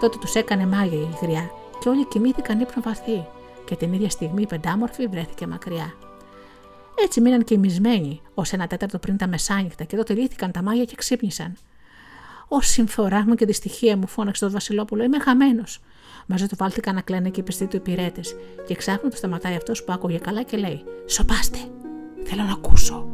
Τότε 0.00 0.16
τους 0.22 0.34
έκανε 0.34 0.66
μάγια 0.66 0.98
η 0.98 1.08
γριά 1.22 1.44
και 1.80 1.88
όλοι 1.88 2.04
κοιμήθηκαν 2.12 2.60
ύπνο 2.60 2.82
βαθύ 2.88 3.18
και 3.64 3.74
την 3.76 3.92
ίδια 3.92 4.10
στιγμή 4.10 4.42
η 4.42 4.46
πεντάμορφη 4.46 5.06
βρέθηκε 5.06 5.46
μακριά. 5.46 5.88
Έτσι 7.02 7.20
μείναν 7.20 7.44
κοιμισμένοι 7.44 8.20
ως 8.34 8.52
ένα 8.52 8.66
τέταρτο 8.66 8.98
πριν 8.98 9.16
τα 9.16 9.26
μεσάνυχτα 9.26 9.84
και 9.84 9.96
τότε 9.96 10.14
λύθηκαν 10.14 10.50
τα 10.50 10.62
μάγια 10.62 10.84
και 10.84 10.94
ξύπνησαν. 10.96 11.56
Ω 12.48 12.60
συμφορά 12.60 13.24
μου 13.26 13.34
και 13.34 13.46
δυστυχία 13.46 13.96
μου, 13.96 14.06
φώναξε 14.06 14.44
το 14.44 14.50
Βασιλόπουλο, 14.50 15.02
είμαι 15.02 15.18
χαμένος. 15.18 15.80
Μαζί 16.26 16.46
του 16.46 16.56
βάλθηκαν 16.58 16.94
να 16.94 17.00
κλαίνε 17.00 17.28
και 17.28 17.40
οι 17.40 17.42
πιστοί 17.42 17.66
του 17.66 17.76
υπηρέτες, 17.76 18.34
και 18.66 18.74
ξάφνου 18.74 19.08
του 19.10 19.16
σταματάει 19.16 19.54
αυτός 19.54 19.84
που 19.84 19.92
άκουγε 19.92 20.18
καλά 20.18 20.42
και 20.42 20.56
λέει: 20.56 20.84
Σοπάστε, 21.06 21.58
θέλω 22.24 22.42
να 22.42 22.52
ακούσω. 22.52 23.06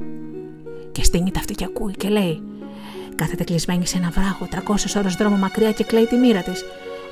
Και 0.93 1.05
στείνει 1.05 1.31
τα 1.31 1.39
αυτή 1.39 1.55
και 1.55 1.65
ακούει 1.65 1.93
και 1.93 2.09
λέει: 2.09 2.43
Κάθεται 3.17 3.45
κλεισμένη 3.45 3.87
σε 3.87 3.97
ένα 3.99 4.11
βράχο, 4.11 4.49
300 4.51 4.97
ώρες 4.97 5.15
δρόμο 5.15 5.37
μακριά 5.37 5.73
και 5.73 5.85
κλαίει 5.85 6.07
τη 6.07 6.17
μοίρα 6.17 6.43
της. 6.43 6.65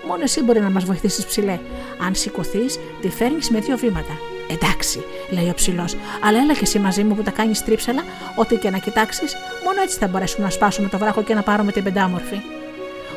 Μόνο 0.09 0.23
εσύ 0.23 0.43
μπορεί 0.43 0.61
να 0.61 0.71
μας 0.71 0.85
βοηθήσεις 0.85 1.27
ψηλέ. 1.27 1.59
Αν 2.07 2.15
σηκωθείς, 2.15 2.79
τη 3.01 3.09
φέρνεις 3.09 3.51
με 3.51 3.61
δύο 3.61 3.77
βήματα. 3.77 4.19
Εντάξει, 4.51 5.05
λέει 5.31 5.49
ο 5.49 5.55
ψηλός, 5.55 5.97
αλλά 6.25 6.39
έλα 6.39 6.53
και 6.53 6.63
εσύ 6.63 6.79
μαζί 6.79 7.05
μου 7.05 7.15
που 7.15 7.23
τα 7.23 7.31
κάνεις 7.31 7.65
τρίψαλα, 7.65 8.03
ό,τι 8.35 8.57
και 8.57 8.71
να 8.71 8.79
κοιτάξεις, 8.79 9.37
μόνο 9.65 9.83
έτσι 9.83 9.99
θα 9.99 10.09
μπορέσουμε 10.09 10.45
να 10.45 10.51
σπάσουμε 10.51 10.89
το 10.89 10.99
βράχο 10.99 11.23
και 11.23 11.35
να 11.35 11.43
πάρουμε 11.43 11.73
την 11.73 11.83
πεντάμορφη. 11.85 12.41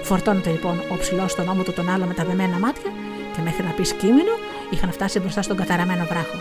Φορτώνεται 0.02 0.50
λοιπόν 0.50 0.82
ο 0.92 0.98
ψηλός 0.98 1.32
στον 1.32 1.48
ώμο 1.50 1.64
του 1.64 1.74
τον 1.74 1.90
άλλο 1.90 2.06
με 2.06 2.14
τα 2.14 2.24
δεμένα 2.24 2.58
μάτια 2.58 2.92
και 3.36 3.42
μέχρι 3.42 3.64
να 3.64 3.72
πει 3.72 3.84
κείμενο 3.96 4.34
είχαν 4.70 4.92
φτάσει 4.92 5.20
μπροστά 5.20 5.42
στον 5.42 5.58
καταραμένο 5.58 6.06
βράχο. 6.06 6.38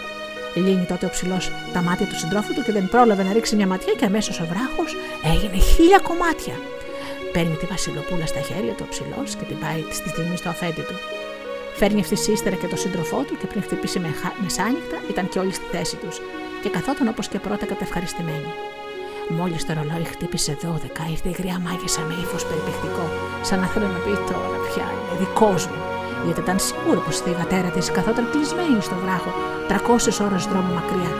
Λύνει 0.55 0.85
τότε 0.85 1.07
ο 1.07 1.11
ψηλός 1.11 1.53
τα 1.73 1.83
μάτια 1.83 2.07
του 2.07 2.19
συντρόφου 2.19 2.55
του 2.55 2.63
και 2.63 2.73
δεν 2.73 2.89
πρόλαβε 2.89 3.23
να 3.23 3.33
ρίξει 3.33 3.57
μια 3.57 3.67
ματιά 3.67 3.93
και 3.99 4.05
αμέσως 4.05 4.41
ο 4.41 4.47
βράχος 4.53 4.97
έγινε 5.25 5.57
χίλια 5.57 5.99
κομμάτια. 5.99 6.55
Παίρνει 7.33 7.55
τη 7.55 7.67
Βασιλοπούλα 7.67 8.27
στα 8.27 8.41
χέρια 8.41 8.73
του 8.73 8.85
ο 8.87 8.91
ψηλός 8.93 9.35
και 9.39 9.45
την 9.45 9.59
πάει 9.59 9.85
στη 9.91 10.09
στιγμή 10.09 10.37
στο 10.37 10.49
αφέντη 10.49 10.83
του. 10.89 10.97
Φέρνει 11.83 12.01
ευθύ 12.01 12.33
ύστερα 12.33 12.57
και 12.61 12.67
τον 12.73 12.79
σύντροφό 12.85 13.19
του 13.27 13.35
και 13.41 13.47
πριν 13.51 13.63
χτυπήσει 13.63 13.99
μεσάνυχτα 14.43 14.97
ήταν 15.13 15.25
και 15.29 15.39
όλοι 15.43 15.53
στη 15.59 15.67
θέση 15.73 15.97
τους 16.03 16.17
και 16.63 16.69
καθόταν 16.77 17.07
όπως 17.13 17.27
και 17.29 17.39
πρώτα 17.47 17.65
κατευχαριστημένοι. 17.73 18.51
Μόλις 19.39 19.61
το 19.67 19.73
ρολόι 19.77 20.07
χτύπησε 20.13 20.53
12, 20.63 21.11
ήρθε 21.15 21.29
η 21.35 21.37
γριά 21.41 21.57
μάγισσα 21.65 22.01
με 22.09 22.15
ύφος 22.23 22.43
περιπηχτικό, 22.49 23.05
σαν 23.49 23.59
να 23.63 23.67
θέλει 23.73 23.89
να 23.95 24.01
πει 24.05 24.13
τώρα 24.31 24.57
πια 24.69 24.87
είναι 24.93 25.15
δικός 25.23 25.61
μου. 25.71 25.81
Γιατί 26.25 26.41
ήταν 26.47 26.59
σίγουρο 26.69 27.01
πως 27.05 27.15
η 27.19 27.23
θηγατέρα 27.27 27.69
της 27.75 27.87
καθόταν 27.97 28.25
κλεισμένη 28.33 28.81
στο 28.89 28.97
βράχο, 29.03 29.31
300 29.69 30.27
ώρες 30.27 30.43
δρόμο 30.51 30.71
μακριά. 30.79 31.13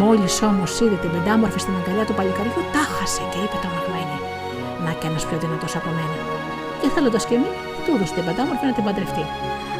Μόλις 0.00 0.34
όμως 0.50 0.70
είδε 0.82 0.96
την 1.04 1.10
πεντάμορφη 1.14 1.60
στην 1.64 1.74
αγκαλιά 1.78 2.04
του 2.08 2.14
παλικαριού, 2.18 2.62
τάχασε 2.74 3.22
και 3.32 3.38
είπε 3.44 3.56
τρομαγμένη: 3.62 4.16
Να 4.84 4.90
κι 4.98 5.06
ένας 5.10 5.24
πιο 5.28 5.36
δυνατός 5.44 5.72
από 5.78 5.90
μένα. 5.98 6.18
Και 6.80 6.88
θέλοντας 6.94 7.24
και 7.28 7.34
εμείς, 7.38 7.54
του 7.84 7.90
έδωσε 7.94 8.12
την 8.16 8.24
πεντάμορφη 8.28 8.64
να 8.70 8.74
την 8.76 8.84
παντρευτεί. 8.88 9.26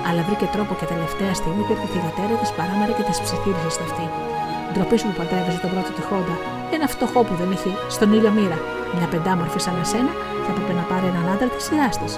Αλλά 0.07 0.21
βρήκε 0.27 0.47
τρόπο 0.55 0.73
και 0.79 0.87
τελευταία 0.93 1.33
στιγμή 1.41 1.63
που 1.67 1.75
τη 1.81 1.87
θηγατέρα 1.95 2.35
της 2.43 2.51
παράμερα 2.59 2.93
και 2.97 3.05
της 3.09 3.19
ψιθύριζε 3.25 3.71
σε 3.77 3.83
αυτή. 3.89 4.07
Ντροπή 4.73 4.97
σου 4.99 5.07
που 5.09 5.17
παντρεύεσαι 5.21 5.61
τον 5.65 5.71
πρώτο 5.73 5.91
τη 5.97 6.03
χόντα, 6.09 6.35
ένα 6.77 6.87
φτωχό 6.95 7.21
που 7.27 7.35
δεν 7.41 7.49
έχει 7.57 7.73
στον 7.95 8.09
ήλιο 8.17 8.33
μοίρα. 8.37 8.59
Μια 8.97 9.09
πεντάμορφη 9.13 9.61
σαν 9.67 9.77
εσένα 9.85 10.13
θα 10.45 10.51
έπρεπε 10.53 10.73
να 10.79 10.85
πάρει 10.91 11.07
έναν 11.13 11.25
άντρα 11.33 11.49
της 11.55 11.65
σειράς 11.67 11.95
της. 12.03 12.13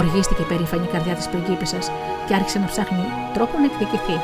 Οργίστηκε 0.00 0.42
περήφανη 0.50 0.86
η 0.88 0.92
καρδιά 0.94 1.14
της 1.18 1.26
πριγκίπισσα 1.32 1.80
και 2.26 2.34
άρχισε 2.38 2.58
να 2.62 2.66
ψάχνει 2.72 3.04
τρόπο 3.36 3.54
να 3.62 3.66
εκδικηθεί. 3.70 4.16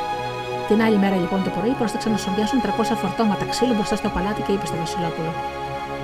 Την 0.69 0.81
άλλη 0.85 0.97
μέρα 1.03 1.17
λοιπόν 1.23 1.39
το 1.45 1.51
πρωί 1.55 1.73
πρόσταξαν 1.79 2.11
να 2.15 2.19
σοβιάσουν 2.25 2.59
300 2.61 3.01
φορτώματα 3.01 3.43
ξύλου 3.53 3.73
μπροστά 3.77 3.95
στο 4.01 4.09
παλάτι 4.15 4.41
και 4.45 4.51
είπε 4.55 4.65
στο 4.69 4.77
Βασιλόπουλο: 4.83 5.31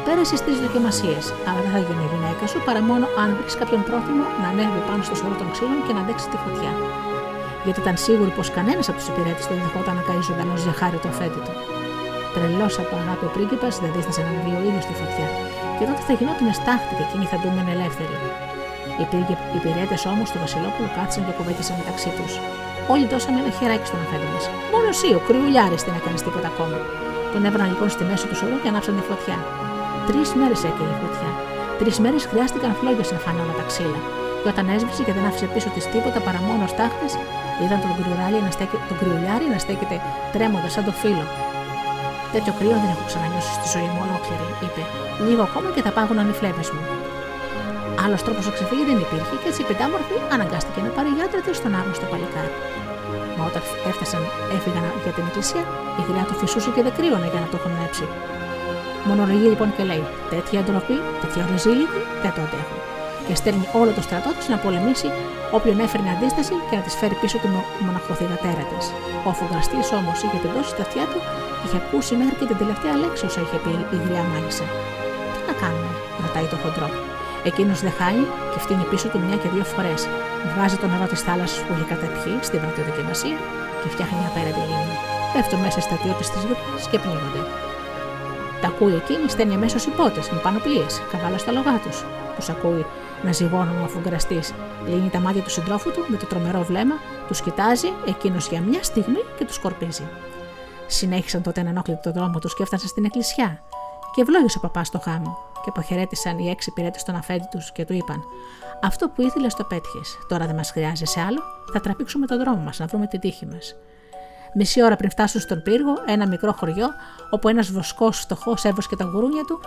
Πέρασε 0.08 0.36
τρει 0.46 0.54
δοκιμασίες, 0.66 1.26
αλλά 1.48 1.60
δεν 1.66 1.72
θα 1.76 1.82
γίνει 1.86 2.04
η 2.08 2.10
γυναίκα 2.14 2.44
σου 2.52 2.60
παρά 2.68 2.82
μόνο 2.90 3.06
αν 3.22 3.30
βρεις 3.38 3.56
κάποιον 3.62 3.82
πρόθυμο 3.88 4.26
να 4.42 4.48
ανέβει 4.52 4.82
πάνω 4.90 5.02
στο 5.08 5.16
σωρό 5.20 5.36
των 5.42 5.48
ξύλων 5.54 5.80
και 5.86 5.94
να 5.96 6.02
αντέξει 6.04 6.28
τη 6.34 6.38
φωτιά. 6.44 6.72
Γιατί 7.66 7.80
ήταν 7.84 7.96
σίγουροι 8.06 8.32
πως 8.38 8.48
κανένας 8.58 8.86
από 8.90 8.98
τους 9.00 9.08
υπηρέτες 9.12 9.44
του 9.48 9.54
δεν 9.58 9.64
δεχόταν 9.66 9.96
να 10.00 10.04
καεί 10.08 10.22
ζωντανός 10.30 10.60
για 10.66 10.76
χάρη 10.80 10.98
του 11.02 11.10
αφέτη 11.14 11.40
του. 11.46 11.54
Τρελός 12.34 12.74
από 12.82 12.94
αγάπη 13.02 13.26
ο 13.30 13.32
πρίγκιπας 13.36 13.74
δεν 13.84 13.90
δίστασε 13.96 14.20
να 14.26 14.30
ανέβει 14.32 14.52
ο 14.60 14.62
ίδιος 14.68 14.84
στη 14.88 14.94
φωτιά, 15.02 15.28
και 15.78 15.84
τότε 15.90 16.02
θα 16.08 16.14
γινόταν 16.18 16.48
στάχτη 16.60 16.94
και 16.98 17.04
εκείνη 17.08 17.26
θα 17.32 17.38
ντούμεν 17.40 17.68
ελεύθερη. 17.76 18.18
Οι 19.02 19.04
υπηρέτες 19.58 20.02
όμως 20.14 20.28
του 20.32 20.40
Βασιλόπουλου 20.44 20.90
κάτσαν 20.98 21.22
και 21.26 21.34
κουβέντησαν 21.38 21.76
μεταξύ 21.82 22.10
τους. 22.18 22.34
Όλοι 22.94 23.06
δώσαμε 23.12 23.38
ένα 23.44 23.52
χεράκι 23.58 23.88
στον 23.90 24.00
αφέντη 24.06 24.28
μα. 24.34 24.40
Μόνο 24.74 24.88
εσύ, 24.94 25.10
ο 25.20 25.22
κρυουλιάρης, 25.28 25.82
δεν 25.88 25.94
έκανες 26.00 26.22
τίποτα 26.26 26.48
ακόμα. 26.54 26.78
Τον 27.34 27.42
έβραν 27.48 27.68
λοιπόν 27.72 27.90
στη 27.96 28.04
μέση 28.10 28.26
του 28.30 28.38
σωρού 28.40 28.56
και 28.62 28.70
ανάψαν 28.72 28.94
τη 29.00 29.04
φωτιά. 29.12 29.38
Τρεις 30.10 30.30
μέρες 30.40 30.62
έκανε 30.70 30.92
η 30.96 30.98
φωτιά. 31.02 31.30
Τρεις 31.80 31.98
μέρες 32.04 32.24
χρειάστηκαν 32.30 32.72
φλόγε 32.80 33.04
να 33.16 33.20
φανώνουν 33.26 33.56
τα 33.60 33.66
ξύλα. 33.70 34.00
Και 34.42 34.50
όταν 34.54 34.66
έσβησε 34.76 35.02
και 35.08 35.14
δεν 35.18 35.24
άφησε 35.30 35.48
πίσω 35.54 35.70
της 35.76 35.86
τίποτα 35.94 36.20
παρά 36.26 36.40
μόνο 36.48 36.64
στάχτε, 36.74 37.08
είδαν 37.62 37.80
τον 37.84 37.92
κρυουλιάρη 37.98 38.38
να, 38.46 38.52
στέκε, 38.56 38.78
τον 38.90 38.98
κρυουλιάρη 39.00 39.46
να 39.54 39.58
στέκεται 39.64 39.96
τρέμοντας 40.34 40.72
σαν 40.76 40.84
το 40.88 40.94
φύλλο. 41.02 41.26
Τέτοιο 42.34 42.54
κρύο 42.58 42.76
δεν 42.84 42.90
έχω 42.94 43.04
ξανανιώσει 43.10 43.52
στη 43.58 43.68
ζωή 43.76 43.90
μου 43.94 44.00
ολόκληρη, 44.06 44.46
είπε. 44.66 44.84
Λίγο 45.28 45.42
ακόμα 45.50 45.68
και 45.76 45.82
θα 45.86 45.92
πάγουν 45.96 46.20
οι 46.32 46.36
φλέβε 46.40 46.64
μου. 46.76 46.84
Άλλος 48.04 48.22
τρόπος 48.26 48.44
να 48.48 48.52
ξεφύγει 48.58 48.86
δεν 48.90 48.98
υπήρχε 49.06 49.36
και 49.42 49.48
έτσι 49.52 49.62
η 49.66 49.68
πεντάμορφη 49.70 50.16
αναγκάστηκε 50.36 50.80
να 50.86 50.92
πάρει 50.96 51.10
γιάτρα 51.18 51.40
της 51.46 51.56
στον 51.60 51.72
άγνωστο 51.80 52.06
παλικάρι. 52.12 52.54
Μα 53.38 53.44
όταν 53.50 53.62
έφτασαν, 53.92 54.22
έφυγαν 54.56 54.86
για 55.04 55.14
την 55.18 55.24
εκκλησία, 55.30 55.64
η 56.00 56.02
γριά 56.08 56.24
του 56.28 56.36
φυσούσε 56.42 56.70
και 56.76 56.82
δεν 56.86 56.94
κρύωνε 56.98 57.28
για 57.34 57.42
να 57.44 57.48
το 57.52 57.56
έχουν 57.60 57.74
νέψει. 57.80 58.08
Μονολογεί 59.08 59.48
λοιπόν 59.54 59.70
και 59.76 59.84
λέει: 59.90 60.04
Τέτοια 60.34 60.60
ντροπή, 60.64 60.98
τέτοια 61.22 61.44
ριζίλικη 61.52 62.02
δεν 62.24 62.32
το 62.36 62.42
αντέχω. 62.46 62.78
Και 63.28 63.36
στέλνει 63.42 63.66
όλο 63.80 63.92
το 63.98 64.02
στρατό 64.08 64.30
της 64.38 64.46
να 64.54 64.58
πολεμήσει 64.64 65.10
όποιον 65.58 65.78
έφερνε 65.86 66.10
αντίσταση 66.16 66.54
και 66.68 66.76
να 66.78 66.84
της 66.86 66.96
φέρει 67.00 67.16
πίσω 67.22 67.38
του 67.42 67.50
μοναχοθυγατέρα 67.86 68.64
της. 68.72 68.86
Ο 69.28 69.32
φουγραστή 69.38 69.80
όμως 70.00 70.18
είχε 70.24 70.38
την 70.44 70.52
δώσει 70.56 70.72
στα 70.76 70.84
αυτιά 70.88 71.06
του 71.12 71.20
και 71.58 71.66
είχε 71.66 71.78
ακούσει 71.84 72.14
μέχρι 72.22 72.36
και 72.40 72.48
την 72.52 72.58
τελευταία 72.62 72.96
λέξη 73.02 73.24
όσα 73.30 73.40
είχε 73.44 73.58
πει 73.64 73.74
η 73.96 73.98
γριά 74.04 74.24
μάγισσα. 74.32 74.66
Τι 75.34 75.40
να 75.50 75.54
κάνουμε, 75.62 75.92
ρωτάει 76.24 76.48
το 76.54 76.58
χοντρό. 76.62 76.90
Εκείνος 77.50 77.80
δεν 77.86 77.94
χάει 78.00 78.22
και 78.52 78.60
φτύνει 78.64 78.86
πίσω 78.92 79.08
του 79.12 79.20
μια 79.26 79.38
και 79.42 79.50
δύο 79.54 79.66
φορές. 79.74 80.02
Βγάζει 80.52 80.78
το 80.82 80.88
νερό 80.92 81.06
της 81.12 81.22
θάλασσας 81.28 81.60
που 81.64 81.72
έχει 81.76 81.88
καταπιεί 81.94 82.36
στην 82.48 82.60
πρώτη 82.62 82.82
δοκιμασία 82.90 83.38
και 83.82 83.88
φτιάχνει 83.94 84.16
μια 84.20 84.30
απέραντη 84.32 84.64
λίμνη. 84.70 84.96
Πέφτουν 85.34 85.60
μέσα 85.66 85.80
στα 85.86 85.96
τείχη 86.02 86.24
της 86.34 86.44
γρήπη 86.44 86.66
και 86.92 87.00
πνίγονται. 87.04 87.44
Τα 88.80 88.86
ακούει 88.86 88.96
εκείνη, 88.96 89.30
στέλνει 89.30 89.54
αμέσως 89.54 89.86
υπότε 89.86 90.20
με 90.32 90.40
πανοπλίες, 90.44 91.02
καβάλα 91.12 91.38
στα 91.38 91.52
λογά 91.52 91.80
τους. 91.80 92.06
Τους 92.36 92.50
ακούει 92.50 92.86
να 93.24 93.32
ζυγώνουν 93.32 93.84
ο 93.84 93.88
φουγκραστή. 93.88 94.40
Λύνει 94.88 95.10
τα 95.10 95.20
μάτια 95.20 95.42
του 95.42 95.50
συντρόφου 95.50 95.92
του 95.92 96.06
με 96.08 96.18
το 96.18 96.26
τρομερό 96.26 96.64
βλέμμα, 96.64 96.96
τους 97.28 97.42
κοιτάζει, 97.42 97.88
εκείνος 98.08 98.48
για 98.48 98.62
μια 98.62 98.84
στιγμή 98.84 99.20
και 99.38 99.46
τους 99.46 99.56
σκορπίζει. 99.56 100.08
Συνέχισαν 100.88 101.42
τότε 101.42 101.64
να 101.64 101.70
ενόχλητο 101.70 102.00
το 102.02 102.12
δρόμο 102.12 102.40
τους 102.40 102.56
και 102.56 102.64
έφτασαν 102.64 102.88
στην 102.88 103.06
εκκλησιά. 103.06 103.62
Και 104.16 104.22
ευλόγησε 104.22 104.58
ο 104.58 104.62
παπάς 104.62 104.88
στο 104.88 105.00
χάμο 105.00 105.38
και 105.64 105.70
αποχαιρέτησαν 105.70 106.38
οι 106.38 106.50
έξι 106.50 106.72
πυρέτες 106.72 107.02
στον 107.02 107.16
αφέντη 107.16 107.48
τους 107.52 107.72
και 107.72 107.86
του 107.86 107.94
είπαν: 107.94 108.24
Αυτό 108.82 109.10
που 109.10 109.22
ήθελες 109.22 109.54
το 109.54 109.64
πέτυχες. 109.64 110.18
Τώρα 110.28 110.46
δεν 110.46 110.56
μας 110.56 110.72
χρειάζεσαι 110.72 111.20
άλλο. 111.20 111.42
Θα 111.74 111.80
τραπήξουμε 111.80 112.26
τον 112.26 112.40
δρόμο 112.40 112.62
μας, 112.62 112.80
να 112.80 112.86
βρούμε 112.86 113.08
την 113.08 113.20
τύχη 113.20 113.46
μας. 113.46 113.76
Μισή 114.54 114.84
ώρα 114.84 114.96
πριν 114.96 115.10
φτάσουν 115.10 115.42
στον 115.42 115.62
πύργο, 115.62 115.94
ένα 116.06 116.28
μικρό 116.28 116.52
χωριό, 116.52 116.88
όπου 117.30 117.48
ένας 117.48 117.72
βοσκός 117.72 118.20
φτωχός 118.20 118.64
έβοσκε 118.64 118.96
τα 118.96 119.06
γουρούνια 119.06 119.44
του, 119.44 119.60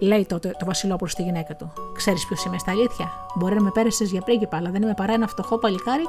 λέει 0.00 0.26
τότε 0.26 0.54
το 0.58 0.64
Βασιλόπουλο 0.64 1.10
στη 1.10 1.22
γυναίκα 1.22 1.56
του: 1.56 1.72
Ξέρεις 1.94 2.26
ποιος 2.26 2.44
είμαι 2.44 2.58
στα 2.58 2.70
αλήθεια; 2.70 3.08
Μπορεί 3.34 3.54
να 3.54 3.62
με 3.62 3.70
πέρασες 3.70 4.10
για 4.10 4.20
πρίγκιπα, 4.20 4.56
αλλά 4.56 4.70
δεν 4.70 4.82
είμαι 4.82 4.94
παρά 4.94 5.12
ένα 5.12 5.26
φτωχό 5.26 5.58
παλικάρι 5.58 6.04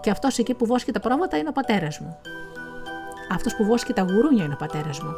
και 0.00 0.10
αυτός 0.10 0.38
εκεί 0.38 0.54
που 0.54 0.66
βόσκει 0.66 0.92
τα 0.92 1.00
πρόβατα 1.00 1.36
είναι 1.36 1.48
ο 1.48 1.52
πατέρας 1.52 1.98
μου. 1.98 2.16
Αυτός 3.32 3.56
που 3.56 3.64
βόσκει 3.64 3.92
τα 3.92 4.02
γουρούνια 4.02 4.44
είναι 4.44 4.54
ο 4.54 4.56
πατέρας 4.56 5.00
μου. 5.00 5.12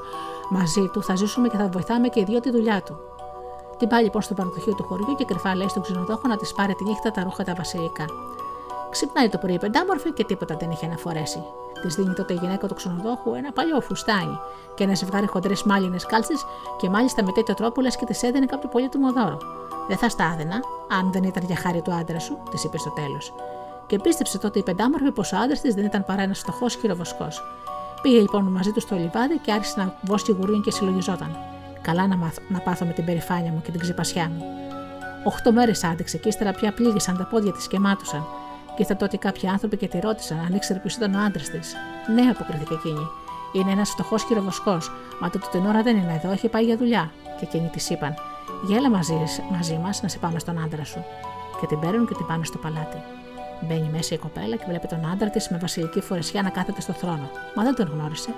Μαζί 0.51 0.89
του 0.93 1.03
θα 1.03 1.15
ζήσουμε 1.15 1.49
και 1.49 1.57
θα 1.57 1.69
βοηθάμε 1.69 2.09
και 2.09 2.21
οι 2.21 2.25
δυο 2.25 2.41
τη 2.41 2.51
δουλειά 2.51 2.83
του. 2.83 2.97
Την 3.79 3.89
πάει 3.89 4.03
λοιπόν 4.03 4.23
στο 4.23 4.35
παραδοχείο 4.35 4.75
του 4.75 4.83
χωριού 4.83 5.15
και 5.15 5.25
κρυφά 5.25 5.55
λέει 5.55 5.69
στον 5.69 5.83
ξενοδόχο 5.83 6.29
να 6.29 6.37
της 6.37 6.53
πάρει 6.53 6.75
τη 6.75 6.85
νύχτα 6.85 7.11
τα 7.11 7.23
ρούχα 7.23 7.45
τα 7.45 7.55
βασιλικά. 7.55 8.05
Ξυπνάει 8.91 9.29
το 9.29 9.39
πρωί 9.39 9.59
πεντάμορφη 9.59 10.13
και 10.13 10.25
τίποτα 10.25 10.57
δεν 10.57 10.71
είχε 10.71 10.87
να 10.87 10.97
φορέσει. 10.97 11.43
Της 11.83 11.95
δίνει 11.95 12.15
τότε 12.15 12.33
η 12.33 12.39
γυναίκα 12.41 12.67
του 12.67 12.75
ξενοδόχου 12.75 13.35
ένα 13.35 13.53
παλιό 13.53 13.81
φουστάνι 13.81 14.39
και 14.75 14.85
ένα 14.85 14.95
ζευγάρι 14.95 15.27
χοντρές 15.27 15.63
μάλινες 15.63 16.07
κάλτσες 16.07 16.45
και 16.79 16.89
μάλιστα 16.89 17.25
με 17.25 17.33
τέτοιο 17.33 17.55
τρόπο 17.55 17.81
λες 17.81 17.97
και 17.97 18.05
τη 18.05 18.27
έδαινε 18.27 18.47
κάποιο 18.47 18.69
πολύτιμο 18.69 19.13
δώρο. 19.13 19.39
Δεν 19.89 19.97
θα 19.97 20.09
στάδενα, 20.09 20.61
αν 20.99 21.13
δεν 21.13 21.23
ήταν 21.23 21.45
για 21.45 21.57
χάρη 21.57 21.83
του 21.83 21.93
άντρα 21.93 22.19
σου, 22.19 22.39
της 22.51 22.65
είπε 22.65 22.79
στο 22.79 22.91
τέλος. 22.91 23.33
Και 23.87 23.99
πίστεψε 23.99 24.39
τότε 24.39 24.59
η 24.59 24.63
πεντάμορφη 24.63 25.11
πως 25.11 25.33
ο 25.33 25.37
άντρας 25.37 25.61
της 25.61 25.75
δεν 25.75 25.85
ήταν 25.85 26.05
παρά 26.05 26.23
ένας 26.23 26.39
φτωχός 26.39 26.75
χειροβοσκός. 26.75 27.43
Πήγε 28.03 28.21
λοιπόν 28.21 28.45
μαζί 28.45 28.71
του 28.71 28.81
στο 28.81 28.97
λιβάδι 28.97 29.39
και 29.39 29.53
άρχισε 29.53 29.75
να 29.81 29.95
βόσκει 30.03 30.33
γουρούνι 30.33 30.61
και 30.61 30.71
συλλογιζόταν. 30.71 31.37
Καλά 31.83 32.07
να, 32.07 32.17
μάθω, 32.17 32.41
να 32.49 32.61
πάθω 32.61 32.85
με 32.85 32.93
την 32.93 33.05
περηφάνεια 33.05 33.53
μου 33.53 33.61
και 33.65 33.71
την 33.71 33.81
ξεπασιά 33.81 34.31
μου. 34.35 34.45
Οχτώ 35.25 35.53
μέρες 35.53 35.85
άντεξε 35.85 36.19
και 36.19 36.29
ύστερα 36.29 36.51
πια 36.51 36.73
πλήγησαν 36.73 37.17
τα 37.17 37.25
πόδια 37.25 37.53
της 37.53 37.69
και 37.69 37.79
μάτουσαν. 37.79 38.27
Και 38.81 38.87
ήρθαν 38.87 39.09
τότε 39.09 39.17
κάποιοι 39.17 39.49
άνθρωποι 39.49 39.77
και 39.77 39.89
τη 39.89 39.99
ρώτησαν 39.99 40.39
αν 40.39 40.55
ήξερε 40.55 40.79
ποιος 40.79 40.95
ήταν 40.95 41.15
ο 41.15 41.19
άντρας 41.19 41.49
της. 41.51 41.75
Ναι, 42.15 42.23
αποκρίθηκε 42.31 42.75
εκείνη. 42.75 43.07
Είναι 43.53 43.71
ένας 43.71 43.91
φτωχός 43.91 44.25
χειροβοσκός, 44.25 44.91
μα 45.21 45.31
τότε 45.31 45.47
την 45.51 45.67
ώρα 45.67 45.83
δεν 45.83 45.97
είναι 45.97 46.21
εδώ, 46.23 46.33
έχει 46.33 46.49
πάει 46.49 46.65
για 46.65 46.77
δουλειά. 46.77 47.13
Και 47.39 47.45
εκείνοι 47.45 47.69
της 47.69 47.91
είπαν: 47.91 48.15
Γέλα 48.67 48.91
μαζί, 48.91 49.23
μαζί 49.51 49.81
μας 49.83 50.03
να 50.03 50.09
σε 50.09 50.19
πάμε 50.19 50.39
στον 50.39 50.63
άντρα 50.63 50.85
σου. 50.85 51.05
Και 51.61 51.67
την 51.67 51.79
παίρνουν 51.79 52.07
και 52.07 52.15
την 52.15 52.27
πάνε 52.27 52.45
στο 52.45 52.59
παλάτι. 52.59 53.03
Μπαίνει 53.61 53.91
μέσα 53.93 54.15
η 54.15 54.19
κοπέλα 54.19 54.57
και 54.57 54.65
βλέπει 54.69 54.87
τον 54.87 55.11
άντρα 55.13 55.31
της 55.31 55.49
με 55.49 55.59
βασιλική 55.59 56.01
φορεσιά 56.01 56.43
να 56.43 56.51
κάθεται 56.51 56.81
στο 56.81 56.93
θρόνο. 56.93 57.31
Μα 57.57 57.63
δεν 57.63 57.75
τον 57.75 57.89
γνώρισε. 57.93 58.35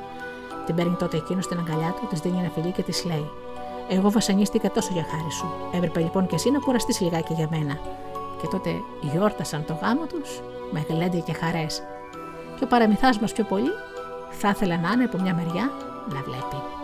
Την 0.67 0.75
παίρνει 0.75 0.97
τότε 0.99 1.17
εκείνος 1.17 1.45
στην 1.45 1.59
αγκαλιά 1.59 1.95
του, 2.01 2.07
της 2.11 2.21
δίνει 2.21 2.39
ένα 2.39 2.49
φιλί 2.49 2.73
και 2.73 2.83
της 2.83 3.05
λέει: 3.05 3.31
Εγώ 3.89 4.11
βασανίστηκα 4.11 4.71
τόσο 4.71 4.91
για 4.93 5.07
χάρη 5.11 5.33
σου. 5.33 5.47
Έπρεπε 5.75 6.01
λοιπόν 6.01 6.27
και 6.27 6.35
εσύ 6.35 6.51
να 6.51 6.59
κουραστείς 6.59 7.01
λιγάκι 7.01 7.33
για 7.33 7.49
μένα. 7.51 7.79
Και 8.43 8.49
τότε 8.49 8.71
γιόρτασαν 9.01 9.65
το 9.65 9.79
γάμο 9.83 10.07
τους 10.07 10.41
με 10.71 10.85
γλέντι 10.89 11.21
και 11.21 11.33
χαρές. 11.33 11.83
Και 12.59 12.65
ο 12.65 12.67
παραμυθά 12.67 13.11
μας 13.21 13.33
πιο 13.33 13.45
πολύ 13.45 13.71
θα 14.31 14.49
ήθελε 14.49 14.77
να 14.77 14.93
είναι 14.93 15.05
από 15.05 15.19
μια 15.21 15.35
μεριά 15.35 15.71
να 16.09 16.21
βλέπει. 16.23 16.82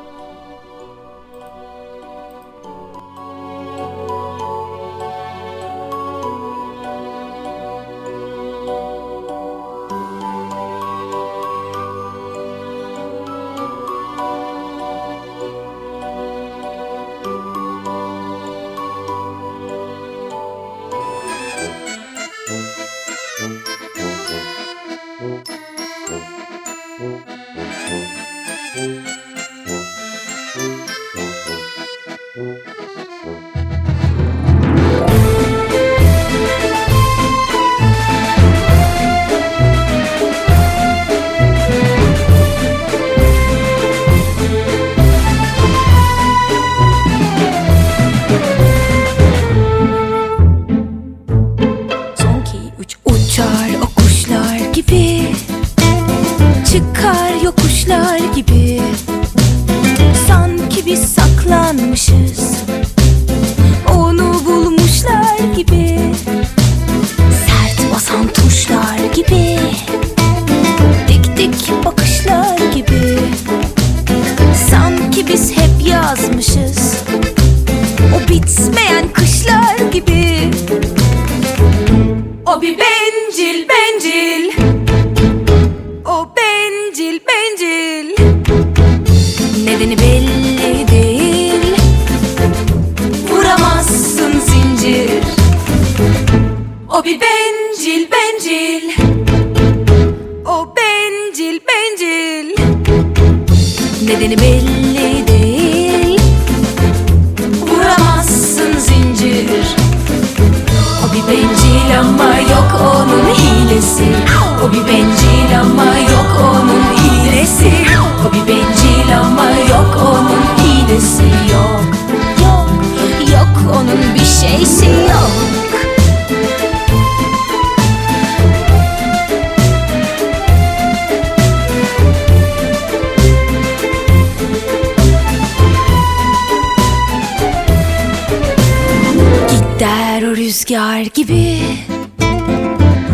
Rüzgar 140.59 141.01
gibi 141.01 141.59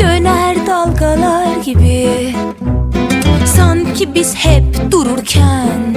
Döner 0.00 0.66
dalgalar 0.66 1.56
gibi. 1.64 2.34
Sanki 3.56 4.14
biz 4.14 4.34
hep 4.34 4.90
dururken 4.90 5.96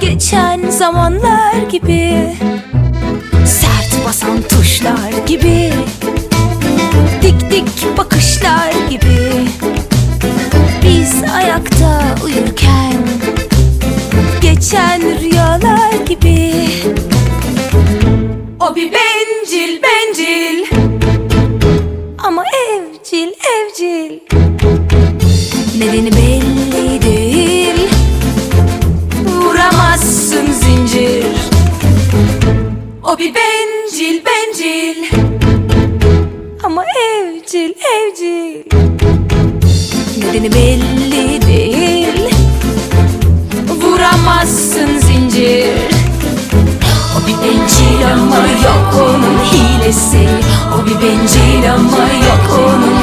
Geçen 0.00 0.70
zamanlar 0.70 1.54
gibi. 1.70 2.36
Sert 3.46 4.06
basan 4.06 4.42
tuşlar 4.42 5.26
gibi 5.26 5.72
Dik 7.22 7.50
dik 7.50 7.98
bakışlar 7.98 8.72
gibi. 8.90 9.48
Biz 10.84 11.22
ayakta 11.34 12.14
uyurken 12.24 12.94
Geçen 14.40 15.20
rüyalar 15.20 15.92
gibi. 16.08 16.51
bir 33.22 33.34
bencil 33.34 34.24
bencil. 34.24 35.04
Ama 36.64 36.84
evcil 36.84 37.72
evcil. 37.94 38.62
Nedeni 40.18 40.52
belli 40.52 41.46
değil. 41.46 42.34
Vuramazsın 43.82 44.98
zincir. 44.98 45.68
O 47.16 47.26
bir 47.26 47.34
bencil 47.34 48.12
ama 48.12 48.46
yok 48.64 48.94
onun 49.00 49.38
hilesi. 49.52 50.28
O 50.74 50.86
bir 50.86 50.94
bencil 51.06 51.72
ama 51.74 52.04
yok 52.28 52.58
onun 52.58 53.01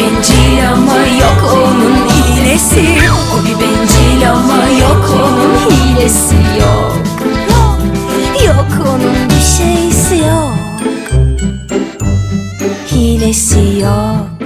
bencil 0.00 0.72
ama 0.72 0.96
yok 0.96 1.52
onun 1.52 2.08
hilesi. 2.08 2.84
O 3.34 3.44
bir 3.44 3.54
bencil 3.54 4.30
ama 4.30 4.64
yok 4.80 5.10
onun 5.14 5.70
hilesi 5.70 6.34
yok 6.60 6.96
Yok, 7.50 8.46
yok 8.46 8.86
onun 8.88 9.14
bir 9.30 9.44
şeysi 9.64 10.16
yok. 10.16 10.54
Hilesi 12.92 13.80
yok. 13.80 14.39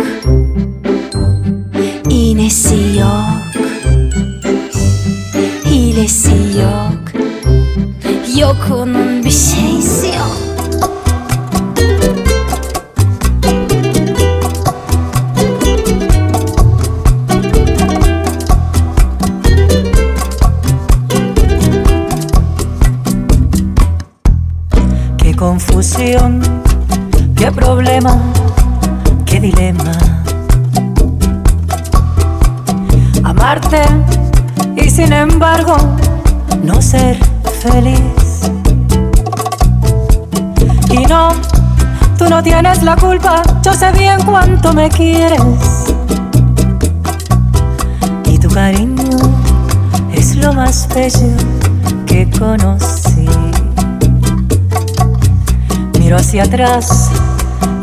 atrás 56.40 57.10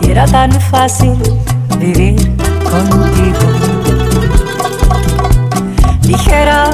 y 0.01 0.11
era 0.11 0.25
tan 0.25 0.51
fácil 0.51 1.17
vivir 1.79 2.15
contigo. 2.63 3.39
Ligera, 6.03 6.71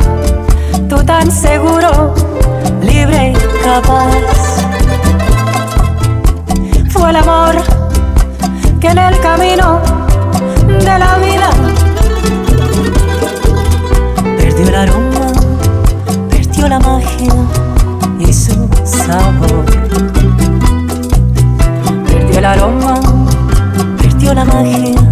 tú 0.90 1.04
tan 1.04 1.32
seguro, 1.32 2.16
libre 2.82 3.34
y 3.34 3.64
capaz. 3.64 4.16
Fue 6.90 7.10
el 7.10 7.16
amor 7.18 7.56
que 8.80 8.88
en 8.88 8.98
el 8.98 9.20
camino 9.20 9.80
de 10.68 11.00
la 11.00 11.18
vida 11.18 11.50
aroma, 22.58 23.00
perdió 23.98 24.34
la 24.34 24.46
magia. 24.46 25.07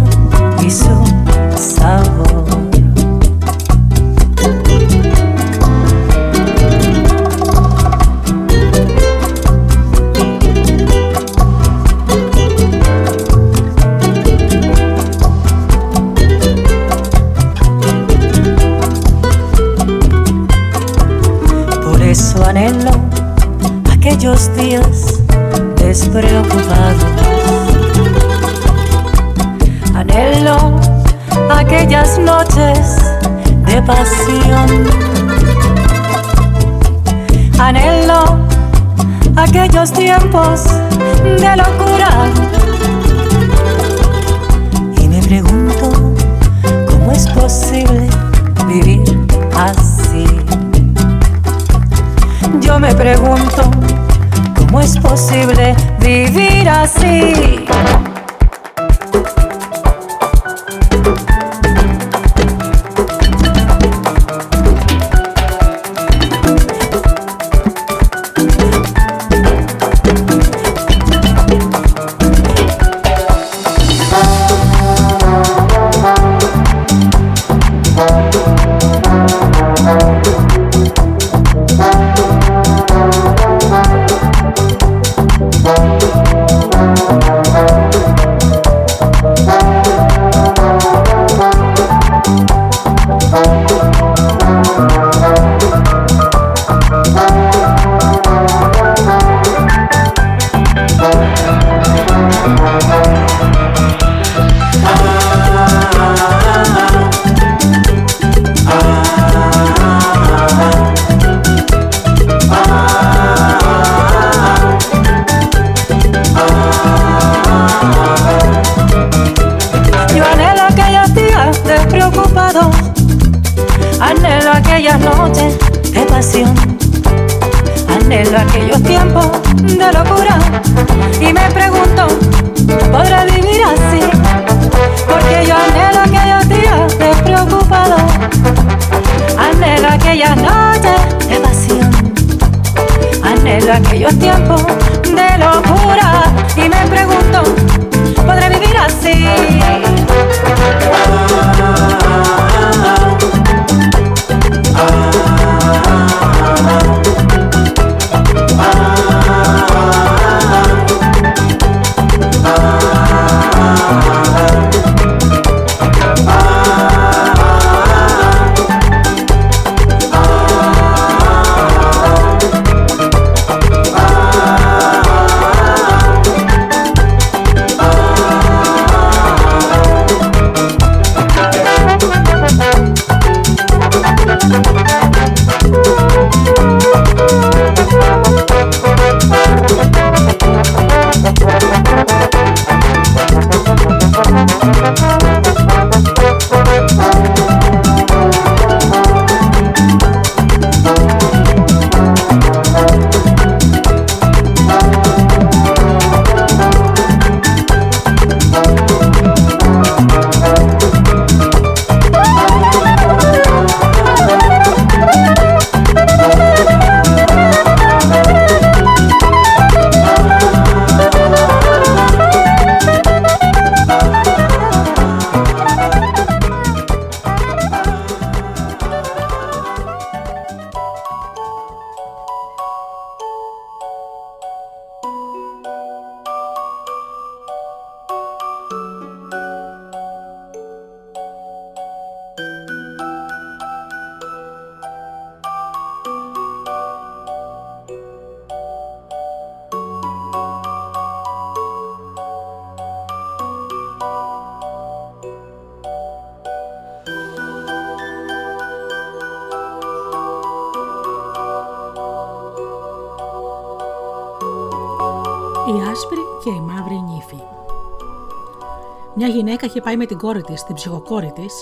Είχε 269.76 269.84
πάει 269.84 269.96
με 269.96 270.06
την 270.06 270.18
κόρη 270.18 270.42
της, 270.42 270.64
την 270.64 270.74
ψυχοκόρη 270.74 271.32
της, 271.34 271.54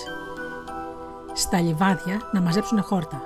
στα 1.33 1.61
λιβάδια 1.61 2.21
να 2.31 2.41
μαζέψουν 2.41 2.83
χόρτα. 2.83 3.21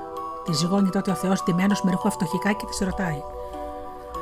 Τη 0.46 0.54
ζυγώνει 0.54 0.90
τότε 0.90 1.12
ο 1.12 1.14
Θεός 1.14 1.44
ντυμένο 1.44 1.76
με 1.84 1.92
ρούχα 1.92 2.10
φτωχικά 2.10 2.52
και 2.52 2.66
της 2.66 2.80
ρωτάει: 2.80 3.22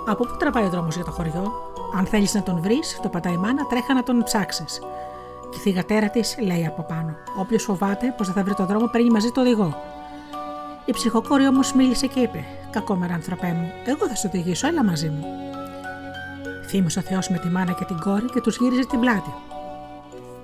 Από 0.07 0.25
πού 0.25 0.35
τραβάει 0.37 0.65
ο 0.65 0.69
δρόμος 0.69 0.95
για 0.95 1.03
το 1.03 1.11
χωριό, 1.11 1.53
Αν 1.97 2.05
θέλεις 2.05 2.33
να 2.33 2.43
τον 2.43 2.61
βρεις, 2.61 2.99
το 3.01 3.09
πατάει 3.09 3.33
η 3.33 3.37
μάνα, 3.37 3.65
τρέχα 3.67 3.93
να 3.93 4.03
τον 4.03 4.23
ψάξεις. 4.23 4.79
Και 5.49 5.57
η 5.57 5.59
θηγατέρα 5.59 6.09
της 6.09 6.37
λέει 6.39 6.65
από 6.65 6.83
πάνω: 6.83 7.15
Όποιος 7.39 7.63
φοβάται 7.63 8.13
πως 8.17 8.25
δεν 8.25 8.35
θα 8.35 8.43
βρει 8.43 8.53
τον 8.53 8.65
δρόμο, 8.65 8.87
παίρνει 8.87 9.09
μαζί 9.09 9.31
το 9.31 9.41
οδηγό. 9.41 9.75
Η 10.85 10.91
ψυχοκόρη 10.91 11.47
όμως 11.47 11.73
μίλησε 11.73 12.07
και 12.07 12.19
είπε: 12.19 12.45
Κακόμερα, 12.69 13.13
ανθρωπέ 13.13 13.47
μου, 13.47 13.71
εγώ 13.85 14.07
θα 14.07 14.15
σε 14.15 14.27
οδηγήσω, 14.27 14.67
έλα 14.67 14.83
μαζί 14.83 15.09
μου. 15.09 15.25
Θύμωσε 16.67 16.99
ο 16.99 17.01
Θεός 17.01 17.29
με 17.29 17.37
τη 17.37 17.47
μάνα 17.47 17.71
και 17.71 17.85
την 17.85 17.99
κόρη 17.99 18.25
και 18.25 18.41
τους 18.41 18.57
γύριζε 18.57 18.85
την 18.85 18.99
πλάτη 18.99 19.33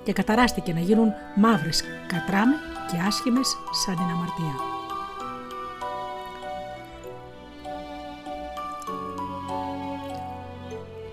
και 0.04 0.12
καταράστηκε 0.12 0.72
να 0.72 0.80
γίνουν 0.80 1.12
μαύρες 1.34 1.84
κατράμε 2.06 2.54
και 2.90 2.96
άσχημες 3.06 3.56
σαν 3.70 3.94
την 3.94 4.04
αμαρτία. 4.04 4.54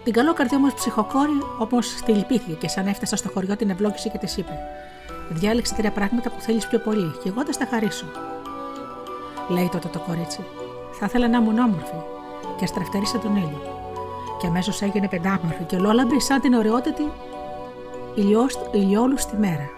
Την 0.04 0.14
καλό 0.14 0.34
καρδιά 0.34 0.58
όμως 0.58 0.74
ψυχοκόρη 0.74 1.38
όμω 1.58 1.80
τη 2.06 2.12
λυπήθηκε 2.12 2.54
και 2.54 2.68
σαν 2.68 2.88
έφτασα 2.88 3.16
στο 3.16 3.30
χωριό 3.30 3.56
την 3.56 3.70
ευλόγησε 3.70 4.10
και 4.10 4.18
της 4.18 4.38
είπε: 4.38 4.52
Διάλεξε 5.30 5.74
τρία 5.76 5.92
πράγματα 5.92 6.30
που 6.30 6.42
θέλεις 6.42 6.68
πιο 6.68 6.80
πολύ 6.80 7.12
και 7.24 7.30
εγώ 7.30 7.46
θα 7.46 7.52
στα 7.52 7.68
χαρίσω. 7.70 8.06
Λέει 9.50 9.70
τότε 9.72 9.88
το 9.88 10.00
κορίτσι: 10.00 10.46
Θα 10.92 11.06
ήθελα 11.06 11.28
να 11.28 11.38
ήμουν 11.38 11.58
όμορφη 11.58 11.96
και 12.58 12.66
στραφτερίσα 12.66 13.20
τον 13.20 13.36
ήλιο. 13.36 13.62
και 14.40 14.48
αμέσως 14.48 14.82
έγινε 14.82 15.08
πεντάμορφη 15.08 15.64
και 15.64 15.76
ολόλαμπρη 15.76 16.22
σαν 16.22 16.42
την 16.42 16.54
ωραιότητα 16.54 17.04
ηλιόλους 18.72 19.22
στη 19.22 19.38
μέρα. 19.38 19.70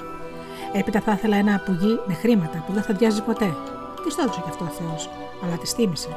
Έπειτα 0.74 1.00
θα 1.00 1.12
ήθελα 1.12 1.38
ένα 1.38 1.62
πουγί 1.66 2.00
με 2.08 2.14
χρήματα 2.14 2.64
που 2.66 2.74
δεν 2.74 2.84
θα 2.84 2.94
διάζει 2.94 3.22
ποτέ. 3.24 3.56
Τι 4.04 4.16
το 4.16 4.22
έδωσε 4.22 4.42
κι 4.44 4.50
αυτό 4.50 4.64
ο 4.64 4.68
Θεός, 4.68 5.10
αλλά 5.44 5.56
της 5.56 5.74
τίμησε. 5.74 6.10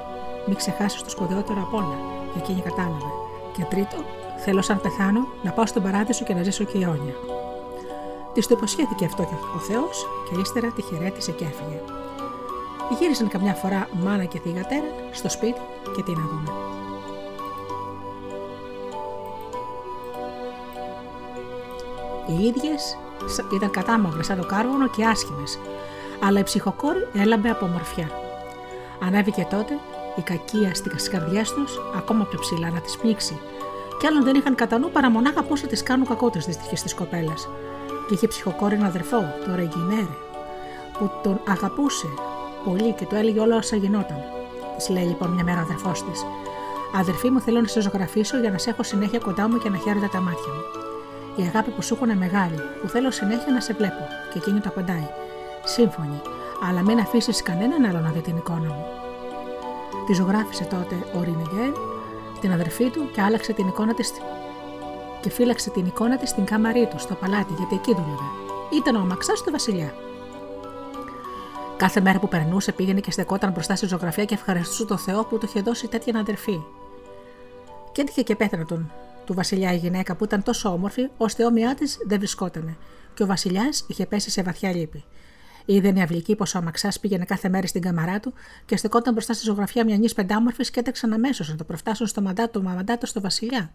Μην 0.47 0.57
ξεχάσεις 0.57 1.03
το 1.03 1.11
σπουδαιότερο 1.11 1.61
απ' 1.61 1.75
όλα, 1.75 1.97
και 2.33 2.39
εκείνη 2.39 2.61
κατάλαβε. 2.61 3.11
Και 3.57 3.65
τρίτο, 3.65 3.97
θέλω 4.37 4.63
σαν 4.63 4.81
πεθάνω 4.81 5.27
να 5.43 5.51
πάω 5.51 5.67
στον 5.67 5.83
παράδεισο 5.83 6.25
και 6.25 6.35
να 6.35 6.43
ζήσω 6.43 6.65
και 6.65 6.79
αιώνια. 6.79 7.15
Της 8.33 8.47
το 8.47 8.55
υποσχέθηκε 8.57 9.05
αυτό 9.05 9.23
και 9.23 9.35
ο 9.57 9.59
Θεός, 9.59 10.07
και 10.31 10.41
ύστερα 10.41 10.69
τη 10.71 10.83
χαιρέτησε 10.83 11.33
και 11.33 11.45
έφυγε. 11.45 11.81
Γύρισαν 12.99 13.29
καμιά 13.29 13.55
φορά 13.55 13.89
μάνα 14.05 14.25
και 14.25 14.39
θηγατέρα 14.39 14.91
στο 15.13 15.29
σπίτι 15.29 15.61
και 15.97 16.03
τι 16.03 16.11
να 16.11 16.23
δούμε. 16.31 16.51
Οι 22.27 22.45
ίδιες 22.47 22.97
ήταν 23.55 23.71
κατάμαυρες 23.71 24.27
σαν 24.27 24.41
το 24.41 24.47
κάρβουνο 24.47 24.89
και 24.89 25.05
άσχημες, 25.05 25.59
αλλά 26.23 26.39
η 26.41 26.43
ψυχοκόρη 26.43 27.09
έλαμπε 27.15 27.51
από 27.51 27.65
ομορφιά. 27.65 28.11
Ανέβηκε 29.07 29.47
τότε 29.51 29.79
η 30.17 30.21
κακία 30.23 30.75
στις 30.75 31.09
καρδιές 31.09 31.53
τους 31.53 31.81
ακόμα 31.97 32.25
πιο 32.25 32.39
ψηλά 32.39 32.71
να 32.71 32.81
τις 32.81 32.97
πνίξει, 32.97 33.41
κι 33.99 34.07
άλλων 34.07 34.25
δεν 34.25 34.35
είχαν 34.35 34.55
κατά 34.55 34.79
νου 34.79 34.91
παρά 34.91 35.11
μονάχα 35.11 35.43
πώς 35.43 35.61
θα 35.61 35.67
τις 35.67 35.83
κάνουν 35.83 36.07
κακό 36.07 36.31
τις 36.31 36.45
δυστυχέ 36.45 36.75
τη 36.75 36.95
κοπέλα. 36.95 37.35
Και 38.09 38.15
είχε 38.15 38.27
ψυχοκόρη 38.27 38.75
ένα 38.75 38.87
αδερφό, 38.87 39.35
το 39.45 39.55
Ρεγκινέρε, 39.55 40.17
που 40.99 41.11
τον 41.23 41.41
αγαπούσε 41.49 42.07
πολύ 42.65 42.93
και 42.93 43.05
του 43.05 43.15
έλεγε 43.15 43.41
όλα 43.41 43.57
όσα 43.57 43.77
γινόταν. 43.77 44.19
Της 44.77 44.89
λέει 44.89 45.05
λοιπόν 45.05 45.31
μια 45.31 45.45
μέρα 45.45 45.59
ο 45.59 45.61
αδερφός 45.61 46.05
της: 46.05 46.25
Αδερφή 46.95 47.31
μου, 47.31 47.41
θέλω 47.41 47.61
να 47.61 47.67
σε 47.67 47.81
ζωγραφίσω 47.81 48.39
για 48.41 48.51
να 48.51 48.59
σε 48.59 48.71
έχω 48.71 48.83
συνέχεια 48.83 49.19
κοντά 49.19 49.49
μου 49.49 49.59
και 49.59 49.69
να 49.69 49.77
χαίρονται 49.77 50.09
τα 50.13 50.21
μάτια 50.21 50.53
μου. 50.55 50.86
Η 51.37 51.43
αγάπη 51.43 51.71
που 51.71 51.83
σου 51.83 51.95
έχουν 51.95 52.19
μεγάλη, 52.19 52.61
που 52.81 52.89
θέλω 52.89 53.11
συνέχεια 53.11 53.53
να 53.53 53.61
σε 53.61 53.73
βλέπω. 53.73 54.09
Και 54.33 54.39
εκείνη 54.39 54.61
το 54.61 54.69
απαντάει: 54.69 55.09
Σύμφωνη, 55.65 56.21
αλλά 56.69 56.83
μην 56.83 56.99
αφήσεις 56.99 57.43
κανέναν 57.43 57.85
άλλο 57.85 57.99
να 57.99 58.11
δει 58.11 58.21
την 58.21 58.37
εικόνα 58.37 58.69
μου. 58.75 58.85
Τη 60.07 60.13
ζωγράφησε 60.13 60.65
τότε 60.65 60.95
ο 61.15 61.23
Ρινεγκέρ, 61.23 61.73
την 62.41 62.53
αδερφή 62.53 62.91
του, 62.91 63.11
και 63.13 63.21
άλλαξε 63.21 63.53
την 63.53 63.69
εικόνα 63.69 63.95
τη 63.95 64.11
και 65.21 65.31
φύλαξε 65.31 65.71
την 65.71 65.87
εικόνα 65.87 66.17
της 66.17 66.29
στην 66.29 66.45
κάμαρή 66.45 66.87
του, 66.91 66.99
στο 66.99 67.15
παλάτι, 67.15 67.53
γιατί 67.57 67.75
εκεί 67.75 67.95
δούλευε. 67.95 68.29
Ήταν 68.73 68.97
ο 68.97 68.99
αμαξά 68.99 69.33
του 69.33 69.51
Βασιλιά. 69.51 69.95
Κάθε 71.77 72.01
μέρα 72.01 72.19
που 72.19 72.29
περνούσε 72.29 72.73
πήγαινε 72.73 73.01
και 73.01 73.11
στεκόταν 73.11 73.53
μπροστά 73.53 73.77
στη 73.77 73.87
ζωγραφία 73.87 74.25
και 74.25 74.35
ευχαριστούσε 74.35 74.85
τον 74.85 74.99
Θεό 74.99 75.25
που 75.25 75.39
του 75.39 75.47
είχε 75.47 75.61
δώσει 75.61 75.89
τέτοια 75.89 76.19
αδερφή. 76.19 76.61
Και 77.93 78.01
έτυχε 78.01 78.23
και 78.23 78.37
πέθανε 78.37 78.65
τον 78.65 78.93
του 79.27 79.35
Βασιλιά 79.35 79.73
η 79.73 79.77
γυναίκα 79.77 80.17
που 80.17 80.25
ήταν 80.25 80.43
τόσο 80.43 80.73
όμορφη, 80.73 81.09
ώστε 81.17 81.45
όμοιά 81.45 81.75
της 81.75 81.99
δεν 82.07 82.19
βρισκότανε, 82.19 82.77
και 83.15 83.23
ο 83.23 83.27
Βασιλιάς 83.27 83.85
είχε 83.89 84.07
πέσει 84.07 84.31
σε 84.31 84.43
βαθιά 84.43 84.75
λύπη. 84.75 85.05
Είδε 85.65 85.91
νεαυλική 85.91 86.37
πω 86.37 86.45
ο 86.55 86.59
αμαξά 86.59 86.93
πήγαινε 87.01 87.25
κάθε 87.25 87.49
μέρα 87.49 87.67
στην 87.67 87.83
καμαρά 87.83 88.21
του 88.21 88.33
και 88.67 88.77
στεκόταν 88.77 89.13
μπροστά 89.13 89.33
στη 89.33 89.45
ζωγραφιά 89.45 89.85
μια 89.85 89.97
νη 89.97 90.13
πεντάμορφης 90.13 90.71
και 90.71 90.81
έτρεξαν 90.81 91.13
αμέσως 91.13 91.49
να 91.49 91.57
το 91.57 91.65
προφτάσουν 91.65 92.07
στο 92.07 92.23
μαντάτο, 92.23 92.63
μαντάτο 92.63 93.07
στο 93.07 93.21
Βασιλιά. 93.21 93.71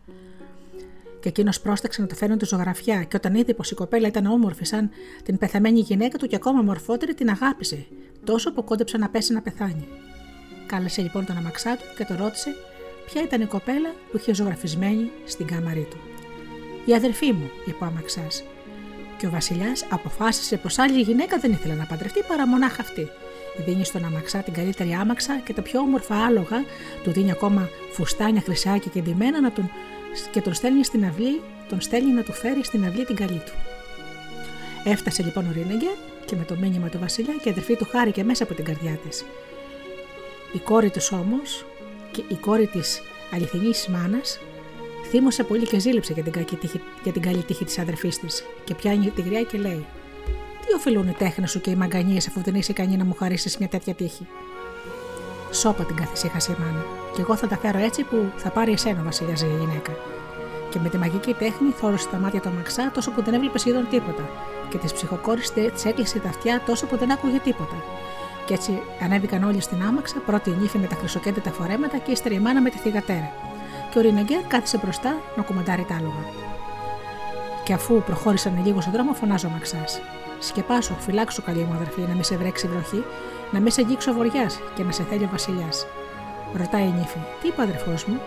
Και 1.19 1.29
εκείνος 1.29 1.61
πρόσταξε 1.61 2.01
να 2.01 2.07
το 2.07 2.15
φέρουν 2.15 2.37
τη 2.37 2.45
ζωγραφιά, 2.45 3.03
και 3.03 3.15
όταν 3.15 3.35
είδε 3.35 3.53
πως 3.53 3.71
η 3.71 3.75
κοπέλα 3.75 4.07
ήταν 4.07 4.25
όμορφη 4.25 4.65
σαν 4.65 4.89
την 5.23 5.37
πεθαμένη 5.37 5.79
γυναίκα 5.79 6.17
του 6.17 6.27
και 6.27 6.35
ακόμα 6.35 6.61
μορφότερη, 6.61 7.13
την 7.13 7.29
αγάπησε, 7.29 7.85
τόσο 8.23 8.53
που 8.53 8.63
κόντεψε 8.63 8.97
να 8.97 9.09
πέσει 9.09 9.33
να 9.33 9.41
πεθάνει. 9.41 9.87
Κάλεσε 10.65 11.01
λοιπόν 11.01 11.25
τον 11.25 11.37
αμαξά 11.37 11.75
του 11.75 11.83
και 11.97 12.05
το 12.05 12.15
ρώτησε 12.15 12.55
ποια 13.11 13.23
ήταν 13.23 13.41
η 13.41 13.45
κοπέλα 13.45 13.95
που 14.11 14.17
είχε 14.17 14.33
ζωγραφισμένη 14.33 15.11
στην 15.25 15.45
κάμαρή 15.45 15.87
του. 15.89 15.97
Η 16.85 16.93
αδερφή 16.93 17.31
μου, 17.31 17.49
είπε 17.65 17.83
ο 17.83 17.85
αμαξάς. 17.85 18.43
Και 19.17 19.27
ο 19.27 19.29
Βασιλιάς 19.29 19.85
αποφάσισε 19.89 20.57
πως 20.57 20.77
άλλη 20.79 21.01
γυναίκα 21.01 21.37
δεν 21.37 21.51
ήθελε 21.51 21.73
να 21.73 21.85
παντρευτεί 21.85 22.23
παρά 22.27 22.47
μονάχα 22.47 22.81
αυτή. 22.81 23.07
Δίνει 23.65 23.85
στον 23.85 24.05
αμαξά 24.05 24.39
την 24.39 24.53
καλύτερη 24.53 24.93
άμαξα 24.93 25.39
και 25.45 25.53
τα 25.53 25.61
πιο 25.61 25.79
όμορφα 25.79 26.25
άλογα, 26.25 26.63
του 27.03 27.11
δίνει 27.11 27.31
ακόμα 27.31 27.69
φουστάνια 27.91 28.41
χρυσάκια 28.41 28.91
και 28.93 29.01
ντυμένα 29.01 29.41
να 29.41 29.51
τον, 29.51 29.71
και 30.31 30.41
τον 30.41 30.53
στέλνει 30.53 30.83
στην 30.83 31.05
αυλή, 31.05 31.41
τον 31.69 31.81
στέλνει 31.81 32.11
να 32.11 32.23
του 32.23 32.33
φέρει 32.33 32.63
στην 32.63 32.85
αυλή 32.85 33.05
την 33.05 33.15
καλή 33.15 33.41
του. 33.45 33.53
Έφτασε 34.83 35.23
λοιπόν 35.23 35.47
ο 35.47 35.51
Ρίνεγκερ 35.53 35.95
και 36.25 36.35
με 36.35 36.43
το 36.43 36.55
μήνυμα 36.55 36.89
του 36.89 36.99
Βασιλιά 36.99 37.33
και 37.33 37.49
η 37.49 37.51
αδερφή 37.51 37.75
του 37.75 37.87
χάρηκε 37.91 38.23
μέσα 38.23 38.43
από 38.43 38.53
την 38.53 38.65
καρδιά 38.65 38.99
της. 39.07 39.25
Η 40.53 40.57
κόρη 40.57 40.89
του 40.89 41.01
όμως, 41.11 41.65
και 42.11 42.23
η 42.27 42.35
κόρη 42.35 42.67
της 42.67 43.01
αληθινής 43.33 43.87
μάνας, 43.87 44.39
θύμωσε 45.09 45.43
πολύ 45.43 45.65
και 45.65 45.79
ζήλεψε 45.79 46.13
για 46.13 46.23
την, 46.23 46.31
κακή 46.31 46.55
τύχη, 46.55 46.81
για 47.03 47.11
την 47.11 47.21
καλή 47.21 47.43
τύχη 47.43 47.65
της 47.65 47.79
αδερφής 47.79 48.19
της 48.19 48.43
και 48.63 48.75
πιάνει 48.75 49.09
τη 49.09 49.21
γριά 49.21 49.41
και 49.43 49.57
λέει: 49.57 49.85
Τι 50.65 50.73
οφείλουν 50.75 51.07
οι 51.07 51.15
τέχνες 51.17 51.51
σου 51.51 51.61
και 51.61 51.69
οι 51.69 51.75
μαγκανίες 51.75 52.27
αφού 52.27 52.41
δεν 52.43 52.55
είσαι 52.55 52.71
ικανή 52.71 52.97
να 52.97 53.05
μου 53.05 53.15
χαρίσεις 53.19 53.57
μια 53.57 53.67
τέτοια 53.67 53.93
τύχη; 53.93 54.27
Σώπα 55.51 55.83
την 55.83 55.95
καθησύχασε 55.95 56.51
η 56.51 56.55
μάνα, 56.59 56.85
και 57.15 57.21
εγώ 57.21 57.35
θα 57.35 57.47
τα 57.47 57.57
φέρω 57.57 57.79
έτσι 57.79 58.03
που 58.03 58.31
θα 58.37 58.49
πάρει 58.49 58.71
εσένα, 58.71 59.03
Βασιλιά, 59.03 59.35
η 59.41 59.57
γυναίκα. 59.59 59.91
Και 60.69 60.79
με 60.79 60.89
τη 60.89 60.97
μαγική 60.97 61.33
τέχνη 61.33 61.71
θόρωσε 61.71 62.07
τα 62.07 62.17
μάτια 62.17 62.39
του 62.39 62.51
Μαξά 62.55 62.91
τόσο 62.93 63.11
που 63.11 63.23
δεν 63.23 63.33
έβλεπε 63.33 63.57
σχεδόν 63.59 63.87
τίποτα, 63.89 64.29
και 64.69 64.77
τη 64.77 64.93
ψυχοκόρη 64.93 65.41
της 65.73 65.85
έκλεισε 65.85 66.19
τα 66.19 66.29
αυτιά 66.29 66.61
τόσο 66.65 66.85
που 66.85 66.97
δεν 66.97 67.11
άκουγε 67.11 67.39
τίποτα. 67.39 67.75
Και 68.51 68.57
έτσι 68.57 68.81
ανέβηκαν 69.01 69.43
όλοι 69.43 69.61
στην 69.61 69.81
άμαξα, 69.81 70.19
πρώτη 70.25 70.49
η 70.49 70.55
νύφη 70.59 70.77
με 70.77 70.87
τα 70.87 70.95
χρυσοκέντετα 70.95 71.51
φορέματα 71.51 71.97
και 71.97 72.11
ύστερα 72.11 72.35
η 72.35 72.39
μάνα 72.39 72.61
με 72.61 72.69
τη 72.69 72.77
θηγατέρα. 72.77 73.31
Και 73.91 73.97
ο 73.97 74.01
Ρινεγκέρ 74.01 74.41
κάθισε 74.47 74.77
μπροστά 74.83 75.15
να 75.35 75.43
κουμαντάρει 75.43 75.85
τα 75.87 75.95
άλογα. 75.95 76.23
Και 77.63 77.73
αφού 77.73 78.01
προχώρησαν 78.05 78.65
λίγο 78.65 78.81
στον 78.81 78.93
δρόμο, 78.93 79.13
φωνάζω 79.13 79.49
Μαξάς. 79.49 80.01
Σκεπάσου, 80.39 80.95
φυλάξου 80.99 81.43
καλή 81.43 81.59
μου 81.59 81.73
αδερφή, 81.73 82.01
να 82.01 82.13
μην 82.13 82.23
σε 82.23 82.37
βρέξει 82.37 82.67
βροχή, 82.67 83.03
να 83.51 83.59
μην 83.59 83.71
σε 83.71 83.81
αγγίξει 83.81 84.09
ο 84.09 84.13
βοριάς 84.13 84.59
και 84.75 84.83
να 84.83 84.91
σε 84.91 85.03
θέλει 85.03 85.23
ο 85.23 85.29
Βασιλιάς. 85.31 85.87
Ρωτάει 86.53 86.83
η 86.83 86.93
νύφη, 86.97 87.19
τι 87.41 87.47
είπε 87.47 87.61
ο 87.61 87.63
αδερφός 87.63 88.05
μου; 88.05 88.21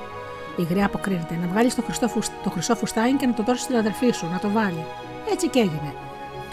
Η 0.56 0.62
γριά 0.62 0.86
αποκρίνεται, 0.86 1.38
να 1.40 1.46
βγάλεις 1.46 1.74
το, 1.74 1.82
το 2.42 2.50
χρυσό 2.50 2.74
φουστάιν 2.74 3.16
και 3.16 3.26
να 3.26 3.34
το 3.34 3.42
δώσεις 3.42 3.62
στην 3.62 3.76
αδερφή 3.76 4.10
σου, 4.10 4.28
να 4.32 4.38
το 4.38 4.50
βάλει. 4.50 4.84
Έτσι 5.32 5.48
και 5.48 5.58
έγινε. 5.58 5.94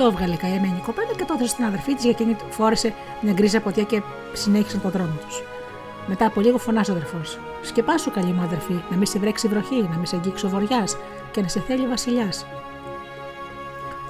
Το 0.02 0.08
έβγαλε 0.08 0.34
η 0.34 0.38
καημένη 0.38 0.82
κοπέλα 0.86 1.14
και 1.18 1.26
το 1.26 1.34
έδωσε 1.34 1.50
στην 1.50 1.66
αδερφή 1.66 1.94
της, 1.94 2.04
για 2.04 2.12
εκείνη 2.12 2.36
φόρεσε 2.50 2.94
μια 3.22 3.34
γκρίζα 3.34 3.60
ποτιά 3.62 3.84
και 3.84 4.02
συνέχισαν 4.34 4.82
τον 4.82 4.92
δρόμο 4.92 5.18
τους. 5.26 5.44
Μετά 6.08 6.26
από 6.26 6.42
λίγο 6.42 6.58
φωνάζει 6.58 6.92
ο 6.92 6.94
αδερφός. 6.94 7.40
Σκεπάσου, 7.62 8.12
καλή 8.12 8.32
μου 8.32 8.42
αδερφή, 8.42 8.84
να 8.90 8.98
μην 8.98 9.06
σε 9.06 9.20
βρέξει 9.20 9.48
βροχή, 9.48 9.88
να 9.92 9.98
μην 9.98 10.06
σε 10.06 10.16
αγγίξει 10.16 10.46
ο 10.46 10.50
βοριά 10.50 10.84
και 11.32 11.42
να 11.42 11.48
σε 11.48 11.60
θέλει 11.60 11.86
ο 11.86 11.90
βασιλιάς. 11.90 12.46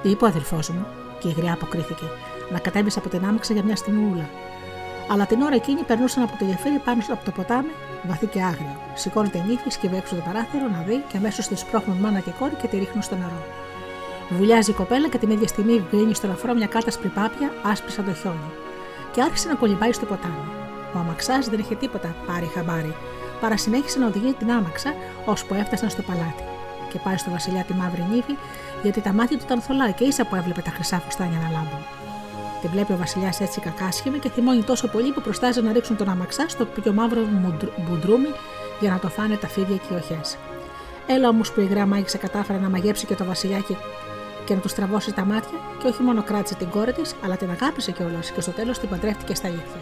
Τι 0.02 0.08
είπε 0.10 0.24
ο 0.24 0.26
αδερφός 0.28 0.68
μου, 0.68 0.86
και 1.20 1.28
η 1.28 1.34
γριά 1.36 1.52
αποκρίθηκε, 1.52 2.04
να 2.52 2.58
κατέβεις 2.58 2.96
από 2.96 3.08
την 3.08 3.24
άμαξα 3.24 3.52
για 3.52 3.62
μια 3.62 3.76
στιγμούλα. 3.76 4.28
Αλλά 5.10 5.26
την 5.26 5.42
ώρα 5.42 5.54
εκείνη 5.54 5.82
περνούσαν 5.82 6.22
από 6.22 6.36
το 6.38 6.44
γεφύρι 6.44 6.78
πάνω 6.84 7.02
από 7.08 7.24
το 7.24 7.30
ποτάμι, 7.30 7.72
βαθύ 8.02 8.26
και 8.26 8.42
άγριο. 8.42 8.76
Σηκώνεται 8.94 9.38
η 9.38 9.44
νύχη, 9.46 9.70
σκύβει 9.70 9.96
έξω 9.96 10.14
το 10.14 10.22
παράθυρο 10.26 10.68
να 10.68 10.82
δει 10.86 11.04
και 11.08 11.16
αμέσως 11.16 11.46
τη 11.46 11.56
σπρώχνουν 11.56 11.96
μάνα 11.96 12.20
και 12.20 12.30
κόρη 12.38 12.54
και 12.54 12.66
τη 12.66 12.78
ρίχνουν 12.78 13.02
στο 13.02 13.16
νερό. 13.16 13.61
Βουλιάζει 14.30 14.70
η 14.70 14.74
κοπέλα 14.74 15.08
και 15.08 15.18
την 15.18 15.30
ίδια 15.30 15.48
στιγμή 15.48 15.84
βγαίνει 15.90 16.14
στο 16.14 16.26
λαφρό 16.26 16.54
μια 16.54 16.66
κάτασπρη 16.66 17.08
πάπια 17.08 17.52
άσπρη 17.62 17.90
σαν 17.90 18.04
το 18.04 18.12
χιόνι. 18.12 18.50
Και 19.12 19.22
άρχισε 19.22 19.48
να 19.48 19.54
κολυμπάει 19.54 19.92
στο 19.92 20.06
ποτάμι. 20.06 20.44
Ο 20.94 20.98
αμαξάς 20.98 21.48
δεν 21.48 21.58
είχε 21.58 21.74
τίποτα 21.74 22.14
πάρει 22.26 22.50
χαμπάρι, 22.54 22.94
παρά 23.40 23.56
συνέχισε 23.56 23.98
να 23.98 24.06
οδηγεί 24.06 24.32
την 24.32 24.50
άμαξα 24.50 24.94
ώσπου 25.24 25.54
έφτασαν 25.54 25.90
στο 25.90 26.02
παλάτι. 26.02 26.42
Και 26.90 26.98
πάει 27.04 27.16
στο 27.16 27.30
βασιλιά 27.30 27.64
τη 27.64 27.74
μαύρη 27.74 28.06
νύφη, 28.10 28.36
γιατί 28.82 29.00
τα 29.00 29.12
μάτια 29.12 29.36
του 29.38 29.44
ήταν 29.46 29.60
θολά 29.60 29.90
και 29.90 30.04
ίσα 30.04 30.24
που 30.24 30.34
έβλεπε 30.36 30.60
τα 30.60 30.70
χρυσά 30.70 31.00
φουστάνια 31.00 31.38
να 31.38 31.50
λάμπουν. 31.50 31.82
Την 32.60 32.70
βλέπει 32.70 32.92
ο 32.92 32.96
βασιλιάς 32.96 33.40
έτσι 33.40 33.60
κακάσχημη 33.60 34.18
και 34.18 34.30
θυμώνει 34.30 34.62
τόσο 34.62 34.88
πολύ 34.88 35.12
που 35.12 35.20
προστάζει 35.20 35.62
να 35.62 35.72
ρίξουν 35.72 35.96
τον 35.96 36.08
αμαξά 36.08 36.48
στο 36.48 36.64
πιο 36.64 36.92
μαύρο 36.92 37.20
μπουντρούμι 37.76 38.28
για 38.80 38.90
να 38.90 38.98
το 38.98 39.08
φάνε 39.08 39.36
τα 39.36 39.48
φίδια 39.48 39.76
και 39.76 39.94
οι 39.94 39.96
οχές. 39.96 40.36
Έλα 41.06 41.28
όμως 41.28 41.52
που 41.52 41.60
η 41.60 41.64
γρά 41.64 41.86
μάγισσα 41.86 42.18
κατάφερε 42.18 42.58
να 42.58 42.68
μαγέψει 42.68 43.06
και 43.06 43.14
το 43.14 43.24
βασιλιάκι 43.24 43.76
και 44.52 44.58
να 44.58 44.64
τους 44.64 44.76
στραβώσει 44.76 45.12
τα 45.12 45.24
μάτια 45.24 45.58
και 45.78 45.86
όχι 45.86 46.02
μόνο 46.02 46.22
κράτησε 46.22 46.54
την 46.54 46.68
κόρη 46.68 46.92
της, 46.92 47.14
αλλά 47.24 47.36
την 47.36 47.50
αγάπησε 47.50 47.92
κιόλας 47.92 48.30
και 48.30 48.40
στο 48.40 48.50
τέλος 48.50 48.78
την 48.78 48.88
παντρεύτηκε 48.88 49.34
στα 49.34 49.46
αλήθεια. 49.46 49.80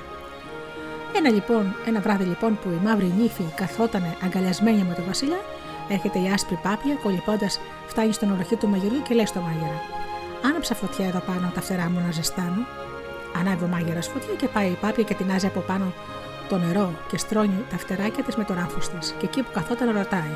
Ένα, 1.17 1.31
λοιπόν, 1.31 1.75
ένα 1.87 2.01
βράδυ 2.01 2.25
λοιπόν 2.25 2.59
που 2.63 2.69
η 2.69 2.85
μαύρη 2.85 3.13
νύφη 3.19 3.45
καθόταν 3.55 4.03
αγκαλιασμένη 4.25 4.83
με 4.89 4.95
τον 4.95 5.05
Βασιλιά, 5.07 5.41
έρχεται 5.89 6.19
η 6.19 6.29
άσπρη 6.35 6.59
πάπια, 6.63 6.95
κολυμπώντας, 7.03 7.61
φτάνει 7.87 8.13
στον 8.13 8.33
οροχή 8.33 8.57
του 8.57 8.69
μαγειριού 8.69 9.03
και 9.03 9.15
λέει 9.15 9.27
στο 9.27 9.41
μάγειρα: 9.41 9.81
Άναψα 10.49 10.75
φωτιά 10.75 11.07
εδώ 11.07 11.19
πάνω 11.19 11.51
τα 11.55 11.61
φτερά 11.61 11.91
μου 11.91 12.01
να 12.07 12.13
ζεστάνω. 12.13 12.63
Ανάβει 13.39 13.65
ο 13.65 13.67
μάγειρας 13.67 14.07
φωτιά 14.07 14.35
και 14.35 14.49
πάει 14.49 14.69
η 14.69 14.79
πάπια 14.81 15.05
και 15.05 15.15
τεινάζει 15.15 15.47
από 15.47 15.61
πάνω 15.61 15.93
το 16.49 16.59
νερό 16.59 16.91
και 17.09 17.19
στρώνει 17.19 17.65
τα 17.71 17.79
φτεράκια 17.79 18.23
της 18.25 18.37
με 18.37 18.45
το 18.45 18.55
ράφο 18.55 18.79
της. 18.79 19.15
Και 19.19 19.27
εκεί 19.27 19.43
που 19.43 19.51
καθόταν 19.53 19.89
ρωτάει: 19.97 20.35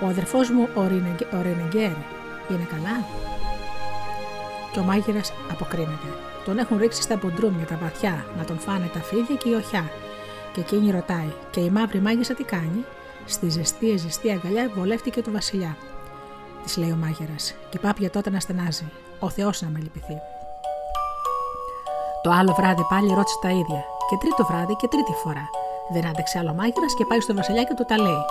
Ο 0.00 0.06
αδερφός 0.06 0.50
μου 0.50 0.68
ο, 0.74 0.86
Ρινεγκέρ 1.42 1.94
είναι 2.50 2.66
καλά; 2.70 2.96
Και 4.76 4.82
ο 4.82 4.84
μάγειρας 4.84 5.32
αποκρίνεται. 5.50 6.10
Τον 6.44 6.58
έχουν 6.58 6.78
ρίξει 6.78 7.02
στα 7.02 7.16
μπουντρούμια 7.16 7.66
τα 7.66 7.78
βαθιά 7.82 8.24
να 8.38 8.44
τον 8.44 8.58
φάνε 8.58 8.90
τα 8.94 8.98
φίδια 8.98 9.36
και 9.36 9.48
η 9.48 9.54
οχιά. 9.54 9.84
Και 10.52 10.60
εκείνη 10.60 10.90
ρωτάει: 10.90 11.30
Και 11.50 11.60
η 11.60 11.70
μαύρη 11.70 12.00
μάγισσα 12.00 12.34
τι 12.34 12.44
κάνει; 12.44 12.84
στη 13.24 13.48
ζεστή, 13.48 13.96
ζεστή 13.96 14.30
αγκαλιά 14.30 14.70
βολεύτηκε 14.74 15.22
του 15.22 15.32
Βασιλιά. 15.32 15.76
Της 16.62 16.76
λέει 16.76 16.90
ο 16.90 16.96
μάγειρας, 16.96 17.54
και 17.70 17.76
η 17.76 17.80
πάπια 17.80 18.10
τότε 18.10 18.30
να 18.30 18.40
στενάζει. 18.40 18.92
Ο 19.18 19.28
Θεός 19.30 19.62
να 19.62 19.68
με 19.68 19.78
λυπηθεί. 19.78 20.16
Το 22.22 22.30
άλλο 22.30 22.52
βράδυ 22.52 22.84
πάλι 22.88 23.14
ρώτησε 23.14 23.38
τα 23.42 23.50
ίδια. 23.50 23.82
Και 24.08 24.16
τρίτο 24.20 24.44
βράδυ 24.44 24.74
και 24.76 24.88
τρίτη 24.88 25.12
φορά. 25.22 25.50
Δεν 25.92 26.06
άντεξε 26.06 26.38
άλλο 26.38 26.54
μάγειρας 26.54 26.94
και 26.94 27.04
πάει 27.04 27.20
στο 27.20 27.34
Βασιλιά 27.34 27.62
και 27.62 27.74
του 27.74 27.84
τα 27.84 27.98
λέει. 27.98 28.22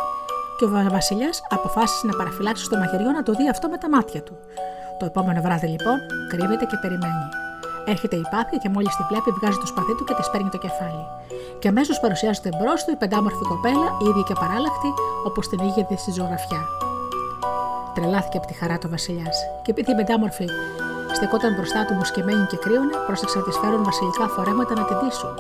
Και 0.58 0.66
ο 0.66 0.90
Βασιλιάς 0.90 1.42
αποφάσισε 1.50 2.08
να 2.08 2.16
παραφυλάξει 2.16 2.64
στο 2.64 2.78
μαχαιριό 2.78 3.12
να 3.12 3.24
το 3.24 3.34
δει 3.34 3.50
αυτό 3.50 3.70
με 3.70 3.78
τα 3.78 3.90
μάτια 3.90 4.22
του. 4.24 4.38
Το 5.00 5.06
επόμενο 5.06 5.42
βράδυ 5.42 5.68
λοιπόν 5.68 5.98
κρύβεται 6.32 6.66
και 6.72 6.78
περιμένει. 6.84 7.28
Έρχεται 7.94 8.16
η 8.24 8.26
πάπια 8.34 8.58
και 8.64 8.70
μόλις 8.76 8.94
τη 8.98 9.04
βλέπει, 9.10 9.30
βγάζει 9.38 9.58
το 9.64 9.68
σπαθί 9.72 9.94
του 9.98 10.04
και 10.08 10.16
της 10.20 10.30
παίρνει 10.32 10.50
το 10.56 10.60
κεφάλι. 10.66 11.04
Και 11.62 11.68
αμέσως 11.72 12.00
παρουσιάζεται 12.04 12.50
μπρος 12.58 12.80
του 12.84 12.92
η 12.96 12.98
πεντάμορφη 13.02 13.44
κοπέλα, 13.52 13.88
ίδια 14.10 14.24
και 14.30 14.36
παράλλαχτη, 14.44 14.90
όπως 15.30 15.44
την 15.50 15.60
είχε 15.68 15.82
δει 15.90 15.98
στη 16.04 16.12
ζωγραφιά. 16.18 16.62
Τρελάθηκε 17.96 18.38
από 18.38 18.48
τη 18.48 18.54
χαρά 18.60 18.78
του 18.78 18.90
Βασιλιάς, 18.96 19.38
και 19.64 19.72
επειδή 19.72 19.92
η 19.92 19.96
πεντάμορφη 19.96 20.48
στεκόταν 21.18 21.52
μπροστά 21.56 21.82
του 21.86 21.94
μουσκεμένη 21.94 22.46
και 22.52 22.58
κρύωνε, 22.64 22.96
πρόσεξαν 23.06 23.42
να 23.42 23.48
της 23.48 23.58
φέρουν 23.62 23.84
βασιλικά 23.90 24.26
φορέματα 24.36 24.74
να 24.80 24.84
την 24.90 24.98
δείσουν. 25.02 25.34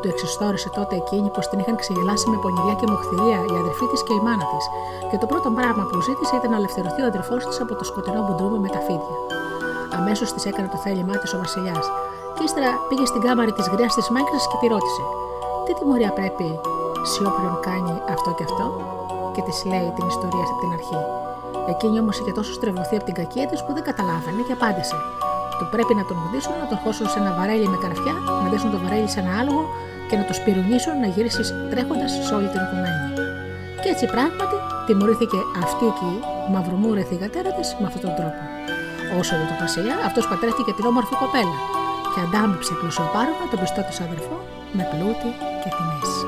Του 0.00 0.08
εξιστόρισε 0.12 0.68
τότε 0.78 0.94
εκείνη 1.02 1.28
πως 1.34 1.44
την 1.48 1.58
είχαν 1.58 1.76
ξεγελάσει 1.82 2.26
με 2.32 2.36
πονηριά 2.42 2.74
και 2.80 2.86
μοχθηρία 2.92 3.38
η 3.52 3.54
αδερφή 3.62 3.86
της 3.92 4.00
και 4.06 4.14
η 4.18 4.20
μάνα 4.26 4.46
της, 4.52 4.64
και 5.10 5.18
το 5.22 5.26
πρώτο 5.30 5.48
πράγμα 5.58 5.84
που 5.90 5.96
ζήτησε 6.06 6.34
ήταν 6.38 6.50
να 6.54 6.58
ελευθερωθεί 6.60 7.00
ο 7.02 7.08
αδερφός 7.12 7.40
της 7.46 7.56
από 7.64 7.72
το 7.78 7.84
σκοτεινό 7.90 8.20
μπουντρούμι 8.24 8.58
με 8.64 8.70
τα 8.74 8.80
φίδια. 8.86 9.16
Αμέσως 9.98 10.28
της 10.32 10.44
έκανε 10.50 10.68
το 10.74 10.78
θέλημά 10.84 11.14
της 11.22 11.30
ο 11.34 11.38
Βασιλιάς, 11.44 11.86
και 12.34 12.42
ύστερα 12.48 12.70
πήγε 12.88 13.06
στην 13.10 13.20
κάμαρη 13.26 13.52
της 13.58 13.66
γριάς 13.72 13.94
της 13.94 14.06
μάγκα 14.14 14.38
και 14.50 14.58
τη 14.60 14.66
ρώτησε: 14.74 15.02
Τι 15.64 15.72
τιμωρία 15.78 16.12
πρέπει 16.18 16.48
σιόπριον 17.10 17.56
κάνει 17.68 17.94
αυτό 18.14 18.30
και 18.36 18.44
αυτό, 18.48 18.66
και 19.34 19.42
της 19.46 19.58
λέει 19.70 19.88
την 19.96 20.06
ιστορία 20.12 20.44
από 20.50 20.60
την 20.62 20.70
αρχή. 20.78 21.00
Εκείνη 21.72 21.96
όμως 22.02 22.18
είχε 22.18 22.32
τόσο 22.38 22.52
στρεβωθεί 22.58 22.94
από 22.96 23.04
την 23.08 23.14
κακία 23.20 23.46
της 23.50 23.60
που 23.64 23.72
δεν 23.76 23.84
καταλάβαινε 23.88 24.42
και 24.46 24.54
απάντησε: 24.58 24.96
Του 25.58 25.66
πρέπει 25.74 25.94
να 26.00 26.04
τον 26.08 26.16
γδίσουν, 26.24 26.54
να 26.62 26.66
τον 26.70 26.78
χώσουν 26.84 27.06
σε 27.12 27.18
ένα 27.22 27.30
βαρέλι 27.38 27.68
με 27.74 27.78
καρφιά, 27.84 28.14
να 28.42 28.48
δέσουν 28.52 28.70
το 28.74 28.78
βαρέλι 28.82 29.08
σε 29.14 29.18
ένα 29.22 29.32
άλογο 29.40 29.62
και 30.08 30.16
να 30.20 30.24
το 30.28 30.32
σπυρουνίσουν 30.38 30.94
να 31.04 31.08
γυρίσει 31.14 31.42
τρέχοντας 31.70 32.10
σε 32.26 32.32
όλη 32.38 32.48
την 32.52 32.60
οικουμένη. 32.64 33.06
Και 33.82 33.88
έτσι 33.94 34.06
πράγματι 34.14 34.56
τιμωρήθηκε 34.86 35.38
αυτή 35.64 35.84
εκεί, 35.92 36.12
μαυρομούρε 36.52 37.02
θηγατέρα 37.10 37.50
τη, 37.56 37.62
με 37.80 37.86
αυτόν 37.88 38.02
τον 38.06 38.14
τρόπο. 38.18 38.40
Όσο 39.18 39.32
για 39.38 39.46
τον 39.50 39.58
Βασιλιά, 39.64 39.96
αυτός 40.08 40.24
πατρέθηκε 40.30 40.72
την 40.76 40.84
όμορφη 40.90 41.14
κοπέλα 41.22 41.56
και 42.12 42.20
αντάμυψε 42.26 42.72
πλουσιοπάρονα 42.80 43.44
τον 43.50 43.58
πιστό 43.60 43.82
του 43.88 43.96
αδερφό 44.06 44.36
με 44.76 44.82
πλούτη 44.90 45.30
και 45.62 45.70
τιμές. 45.76 46.27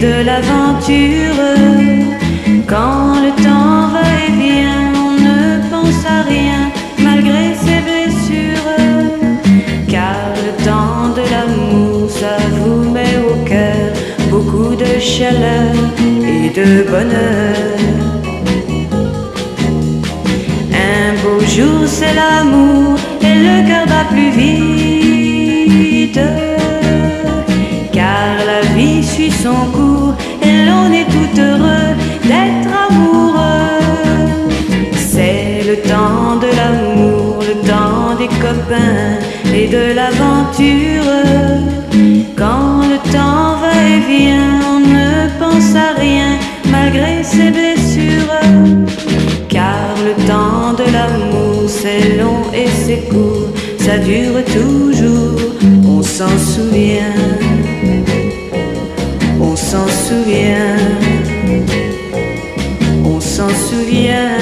de 0.00 0.24
l'aventure. 0.24 1.42
Quand 2.66 3.20
le 3.24 3.30
temps 3.44 3.88
va 3.94 4.06
et 4.26 4.32
vient, 4.42 4.92
on 5.06 5.12
ne 5.26 5.40
pense 5.70 6.02
à 6.06 6.22
rien 6.22 6.60
malgré 6.98 7.54
ses 7.64 7.80
blessures. 7.88 8.70
Car 9.88 10.20
le 10.46 10.52
temps 10.64 11.08
de 11.18 11.24
l'amour, 11.32 12.08
ça 12.08 12.36
vous 12.58 12.90
met 12.90 13.16
au 13.30 13.34
cœur 13.44 13.90
beaucoup 14.30 14.74
de 14.74 14.98
chaleur 14.98 15.74
et 16.34 16.48
de 16.58 16.68
bonheur. 16.90 17.56
Un 20.72 21.08
beau 21.22 21.40
jour, 21.40 21.80
c'est 21.86 22.14
l'amour 22.14 22.96
et 23.20 23.34
le 23.46 23.56
cœur 23.68 23.86
bat 23.86 24.06
plus 24.10 24.30
vite. 24.40 26.20
Car 27.92 28.36
la 28.46 28.60
vie 28.74 29.02
suit 29.04 29.30
son 29.30 29.66
cours. 29.72 29.89
Quand 42.36 42.80
le 42.92 42.98
temps 43.12 43.56
va 43.62 43.74
et 43.94 44.00
vient, 44.08 44.60
on 44.74 44.80
ne 44.80 45.28
pense 45.38 45.74
à 45.74 46.00
rien 46.00 46.30
malgré 46.70 47.22
ses 47.22 47.50
blessures. 47.50 48.34
Car 49.48 49.94
le 50.08 50.14
temps 50.26 50.72
de 50.72 50.86
l'amour, 50.90 51.68
c'est 51.68 52.16
long 52.16 52.42
et 52.54 52.68
c'est 52.82 53.08
court, 53.10 53.48
ça 53.78 53.98
dure 53.98 54.42
toujours, 54.46 55.40
on 55.86 56.02
s'en 56.02 56.36
souvient. 56.52 57.14
On 59.40 59.54
s'en 59.54 59.86
souvient. 60.06 60.76
On 63.04 63.20
s'en 63.20 63.50
souvient. 63.68 64.39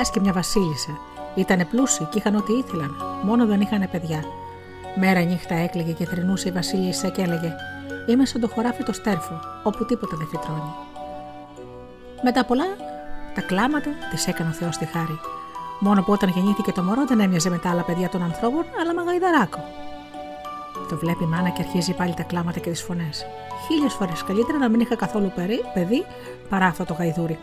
Βασιλιά 0.00 0.12
και 0.12 0.20
μια 0.20 0.32
βασίλισσα. 0.32 0.98
Ήτανε 1.34 1.64
πλούσιοι 1.64 2.04
και 2.04 2.18
είχαν 2.18 2.34
ό,τι 2.34 2.52
ήθελαν, 2.52 2.96
μόνο 3.22 3.46
δεν 3.46 3.60
είχαν 3.60 3.88
παιδιά. 3.90 4.24
Μέρα 4.94 5.20
νύχτα 5.20 5.54
έκλαιγε 5.54 5.92
και 5.92 6.06
θρυνούσε 6.06 6.48
η 6.48 6.52
βασίλισσα 6.52 7.08
και 7.08 7.22
έλεγε: 7.22 7.54
Είμαι 8.06 8.24
σαν 8.24 8.40
το 8.40 8.48
χωράφι 8.48 8.82
το 8.82 8.92
στέρφο, 8.92 9.40
όπου 9.62 9.84
τίποτα 9.84 10.16
δεν 10.16 10.26
φυτρώνει. 10.26 10.72
Μετά 12.22 12.44
πολλά 12.44 12.68
τα 13.34 13.40
κλάματα 13.40 13.90
της 14.10 14.26
έκανε 14.26 14.50
ο 14.50 14.52
Θεός 14.52 14.74
στη 14.74 14.84
χάρη. 14.84 15.20
Μόνο 15.80 16.02
που 16.02 16.12
όταν 16.12 16.28
γεννήθηκε 16.28 16.72
το 16.72 16.82
μωρό 16.82 17.04
δεν 17.06 17.20
έμοιαζε 17.20 17.50
με 17.50 17.58
τα 17.58 17.70
άλλα 17.70 17.82
παιδιά 17.82 18.08
των 18.08 18.22
ανθρώπων, 18.22 18.64
αλλά 18.80 18.94
με 18.94 19.02
γαϊδαράκο. 19.02 19.64
Το 20.88 20.96
βλέπει 20.96 21.24
η 21.24 21.26
μάνα 21.26 21.48
και 21.48 21.62
αρχίζει 21.62 21.92
πάλι 21.92 22.14
τα 22.14 22.22
κλάματα 22.22 22.58
και 22.58 22.70
τις 22.70 22.82
φωνές. 22.82 23.26
Χίλιες 23.66 23.92
φορές 23.92 24.22
καλύτερα 24.22 24.58
να 24.58 24.68
μην 24.68 24.80
είχα 24.80 24.96
καθόλου 24.96 25.32
παιδί 25.74 26.04
παρά 26.48 26.66
αυτό 26.66 26.84
το 26.84 26.94
γαϊδούρι. 26.94 27.38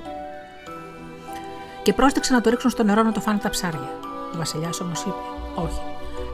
Και 1.88 1.94
πρόστεξε 1.94 2.34
να 2.34 2.42
το 2.42 2.50
ρίξουν 2.50 2.70
στο 2.70 2.84
νερό 2.84 3.04
να 3.04 3.12
το 3.12 3.20
φάνε 3.20 3.40
τα 3.40 3.50
ψάρια. 3.50 3.90
Ο 4.34 4.38
Βασιλιάς 4.38 4.82
όμως 4.82 5.02
είπε: 5.02 5.16
Όχι, 5.56 5.82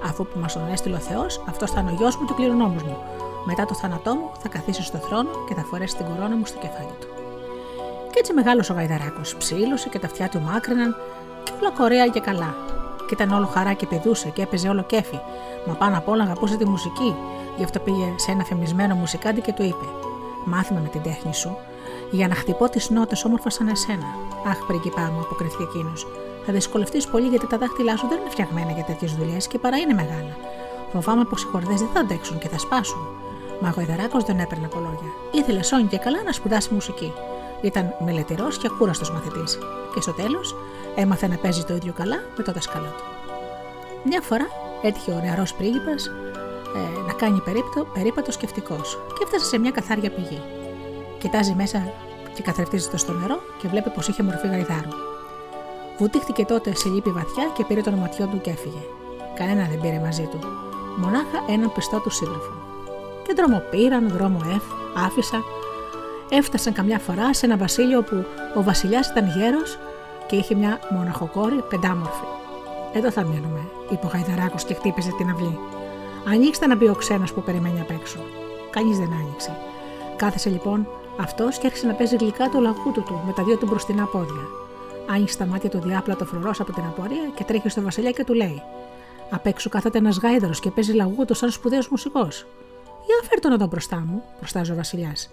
αφού 0.06 0.26
που 0.26 0.40
μας 0.40 0.54
τον 0.54 0.72
έστειλε 0.72 0.96
ο 0.96 1.00
Θεός, 1.00 1.44
αυτός 1.50 1.72
θα 1.72 1.80
είναι 1.80 1.92
ο 1.92 1.94
γιος 1.94 2.18
μου 2.18 2.26
και 2.26 2.34
κληρονόμος 2.34 2.84
μου. 2.84 2.98
Μετά 3.46 3.66
το 3.66 3.74
θάνατό 3.74 4.16
μου 4.16 4.32
θα 4.42 4.48
καθίσει 4.48 4.84
στο 4.84 4.98
θρόνο 4.98 5.30
και 5.48 5.54
θα 5.54 5.64
φορέσει 5.64 5.96
την 5.96 6.06
κορώνα 6.06 6.36
μου 6.36 6.46
στο 6.46 6.60
κεφάλι 6.60 6.96
του. 7.00 7.08
Και 8.12 8.20
έτσι 8.20 8.34
μεγάλος 8.34 8.70
ο 8.70 8.74
Γαϊδαράκος 8.74 9.36
ψήλωσε 9.36 9.90
και 9.90 10.00
τα 10.00 10.08
αυτιά 10.08 10.30
του 10.30 10.42
μάκρυναν 10.42 10.96
και 11.44 11.52
όλα 11.60 11.72
κορέα 11.72 12.08
και 12.08 12.20
καλά. 12.20 12.56
Και 13.08 13.14
ήταν 13.14 13.32
όλο 13.32 13.46
χαρά 13.46 13.74
και 13.74 13.86
πηδούσε 13.86 14.30
και 14.30 14.42
έπαιζε 14.42 14.70
όλο 14.70 14.84
κέφι. 14.84 15.20
Μα 15.68 15.74
πάνω 15.74 15.98
απ' 15.98 16.10
όλα 16.10 16.24
αγαπούσε 16.24 16.58
τη 16.58 16.66
μουσική. 16.66 17.16
Γι' 17.58 17.64
αυτό 17.64 17.80
πήγε 17.80 18.14
σε 18.16 18.32
ένα 18.32 18.44
φεμισμένο 18.44 18.96
μουσικάντι 18.96 19.42
και 19.42 19.54
του 19.54 19.64
είπε: 19.64 19.86
Μάθημα 20.46 20.80
με 20.80 20.88
την 20.88 21.02
τέχνη 21.02 21.34
σου, 21.34 21.58
για 22.16 22.28
να 22.28 22.36
χτυπώ 22.36 22.70
τις 22.70 22.90
νότες 22.90 23.26
όμορφα 23.26 23.50
σαν 23.50 23.68
εσένα. 23.68 24.06
Αχ, 24.48 24.58
πριγκιπά 24.68 25.02
μου, 25.02 25.20
αποκριθήκε 25.20 25.64
εκείνος. 25.64 26.08
Θα 26.46 26.54
δυσκολευτείς 26.54 27.08
πολύ 27.08 27.28
γιατί 27.28 27.48
τα 27.48 27.58
δάχτυλά 27.58 27.98
σου 27.98 28.08
δεν 28.08 28.20
είναι 28.20 28.30
φτιαγμένα 28.30 28.72
για 28.72 28.84
τέτοιες 28.84 29.14
δουλειές 29.14 29.48
και 29.48 29.58
παρά 29.60 29.78
είναι 29.78 29.94
μεγάλα. 29.94 30.38
Φοβάμαι 30.92 31.24
πως 31.24 31.44
οι 31.44 31.46
χορδές 31.46 31.80
δεν 31.80 31.90
θα 31.94 32.00
αντέξουν 32.00 32.38
και 32.38 32.48
θα 32.48 32.58
σπάσουν. 32.58 33.02
Μα 33.62 33.74
ο 33.78 33.82
Ιδαράκος 33.82 34.24
δεν 34.24 34.40
έπαιρνε 34.40 34.66
από 34.66 34.80
λόγια. 34.80 35.12
Ήθελε 35.32 35.64
σόνι 35.64 35.84
και 35.84 35.98
καλά 35.98 36.24
να 36.24 36.32
σπουδάσει 36.32 36.74
μουσική. 36.74 37.14
Ήταν 37.62 37.96
μελετηρός 38.06 38.58
και 38.58 38.70
ακούραστος 38.72 39.12
μαθητής. 39.12 39.58
Και 39.94 40.02
στο 40.02 40.12
τέλος 40.12 40.56
έμαθε 40.96 41.28
να 41.28 41.36
παίζει 41.36 41.64
το 41.64 41.76
ίδιο 41.76 41.94
καλά 41.94 42.20
με 42.38 42.44
το 42.44 42.52
δασκαλό 42.52 42.94
του. 42.98 43.04
Μια 44.04 44.22
φορά 44.22 44.48
έτυχε 44.82 45.12
ο 45.12 45.20
νεαρός 45.24 45.54
πρίγκιπας 45.54 46.06
ε, 46.76 47.02
να 47.08 47.14
κάνει 47.14 47.40
περίπτω, 47.40 47.88
περίπατο 47.94 48.32
σκεφτικός 48.32 48.98
και 49.08 49.24
έφτασε 49.24 49.46
σε 49.46 49.58
μια 49.58 49.72
καθάρια 49.72 50.10
πηγή. 50.10 50.63
Κοιτάζει 51.24 51.54
μέσα 51.54 51.92
και 52.34 52.42
καθρεφτίζεται 52.42 52.98
στο 52.98 53.14
νερό 53.14 53.42
και 53.58 53.68
βλέπει 53.68 53.90
πως 53.90 54.08
είχε 54.08 54.24
μορφή 54.24 54.48
γαϊδάρου. 54.48 54.90
Βουτήχτηκε 55.98 56.46
τότε 56.46 56.76
σε 56.76 56.90
λύπη 56.90 57.10
βαθιά 57.10 57.44
και 57.58 57.64
πήρε 57.66 57.82
τον 57.82 57.94
ματιό 57.94 58.26
του 58.28 58.42
και 58.42 58.50
έφυγε. 58.50 58.84
Κανένα 59.36 59.68
δεν 59.70 59.80
πήρε 59.82 60.00
μαζί 60.00 60.28
του. 60.32 60.40
Μονάχα 60.98 61.44
έναν 61.50 61.72
πιστό 61.74 62.00
του 62.00 62.10
σύντροφο. 62.10 62.52
Και 63.28 63.34
δρόμο 63.38 63.62
πήραν, 63.72 64.10
δρόμο 64.10 64.40
εφ, 64.56 64.64
άφησαν. 65.06 65.44
Έφτασαν 66.30 66.74
καμιά 66.74 67.00
φορά 67.00 67.34
σε 67.34 67.46
ένα 67.46 67.58
βασίλειο 67.58 67.98
όπου 68.00 68.26
ο 68.56 68.64
βασιλιάς 68.64 69.10
ήταν 69.10 69.28
γέρος 69.28 69.80
και 70.28 70.36
είχε 70.36 70.56
μια 70.56 70.80
μοναχοκόρη 70.90 71.64
πεντάμορφη. 71.70 72.26
Εδώ 72.94 73.12
θα 73.12 73.24
μείνουμε, 73.24 73.62
είπε 73.90 74.06
ο 74.06 74.10
Γαϊδαράκος 74.14 74.64
και 74.64 74.74
χτύπησε 74.74 75.12
την 75.18 75.30
αυλή. 75.30 75.60
Ανοίξτε 76.28 76.68
να 76.68 76.76
μπει 76.76 76.88
ο 76.88 76.96
ξένος 76.96 77.34
που 77.34 77.44
περιμένει 77.44 77.80
απ' 77.82 77.92
έξω. 77.92 78.20
Κανείς 78.70 78.98
δεν 78.98 79.14
άνοιξε. 79.14 79.58
Κάθεσε 80.16 80.50
λοιπόν 80.50 80.88
αυτός 81.20 81.58
και 81.58 81.68
άρχισε 81.68 81.88
να 81.88 81.94
παίζει 81.94 82.16
γλυκά 82.16 82.50
το 82.50 82.60
λαγούτο 82.60 83.02
του 83.02 83.22
με 83.26 83.34
τα 83.34 83.44
δύο 83.44 83.58
του 83.58 83.66
μπροστινά 83.66 84.06
πόδια. 84.06 84.48
Άνοιξε 85.10 85.38
τα 85.38 85.46
μάτια 85.46 85.70
του 85.70 85.80
διάπλατο 85.80 86.26
φρουρός 86.26 86.60
από 86.60 86.74
την 86.74 86.84
απορία 86.84 87.32
και 87.36 87.44
τρέχει 87.44 87.70
στο 87.70 87.82
βασιλιά 87.82 88.12
και 88.12 88.24
του 88.24 88.34
λέει: 88.34 88.62
Απ' 89.30 89.46
έξω 89.46 89.70
κάθεται 89.70 89.98
ένας 89.98 90.18
γάιδαρος 90.18 90.60
και 90.60 90.72
παίζει 90.72 90.94
λαγούτο 90.94 91.34
σαν 91.34 91.52
σπουδαίος 91.52 91.90
μουσικός. 91.90 92.46
Για 93.06 93.30
φέρ 93.30 93.40
τον 93.40 93.52
εδώ 93.52 93.66
μπροστά 93.66 93.98
μου, 94.00 94.24
προστάζει 94.40 94.72
ο 94.72 94.76
βασιλιάς. 94.76 95.30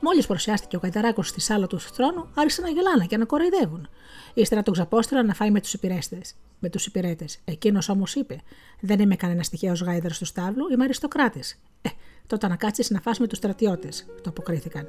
Μόλις 0.00 0.26
προσιάστηκε 0.26 0.76
ο 0.76 0.78
Καϊταράκο 0.78 1.22
στη 1.22 1.40
σάλα 1.40 1.66
του 1.66 1.80
θρόνου, 1.80 2.26
άρχισε 2.34 2.60
να 2.60 2.68
γελάνε 2.68 3.06
και 3.06 3.16
να 3.16 3.24
κοροϊδεύουν. 3.24 3.88
Ύστερα 4.34 4.62
τον 4.62 4.72
ξαπόστρελαν 4.72 5.26
να 5.26 5.34
φάει 5.34 5.50
με 5.50 5.60
τους 5.60 5.72
υπηρέτε. 5.72 6.20
Με 6.58 6.68
τους 6.68 6.86
υπηρέτες. 6.86 7.38
Εκείνος 7.44 7.88
όμως 7.88 8.14
είπε: 8.14 8.40
Δεν 8.80 9.00
είμαι 9.00 9.16
κανένας 9.16 9.48
τυχαίος 9.48 9.82
γάιδαρος 9.82 10.18
του 10.18 10.24
στάβλου, 10.24 10.68
είμαι 10.72 10.84
αριστοκράτης. 10.84 11.60
Ε, 11.82 11.88
τότε 12.26 12.48
να 12.48 12.56
κάτσει 12.56 12.92
να 12.92 13.00
φας 13.00 13.18
με 13.18 13.26
τους 13.26 13.38
στρατιώτες, 13.38 14.06
το 14.22 14.30
αποκρίθηκαν. 14.30 14.86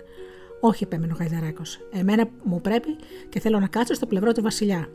Όχι, 0.60 0.84
επέμενε 0.84 1.14
ο 1.14 1.16
Γαϊδαράκο. 1.20 1.62
Εμένα 1.92 2.30
μου 2.44 2.62
πρέπει 2.62 2.96
και 3.30 3.40
θέλω 3.40 3.60
να 3.60 3.68
κάτσω 3.68 3.94
στο 3.94 4.06
πλευρό 4.06 4.32
του 4.32 4.42
Βασιλιά. 4.42 4.90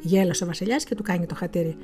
Γέλασε 0.00 0.44
ο 0.44 0.46
Βασιλιάς 0.46 0.84
και 0.84 0.94
του 0.94 1.02
κάνει 1.02 1.26
το 1.26 1.34
χατήρι. 1.34 1.76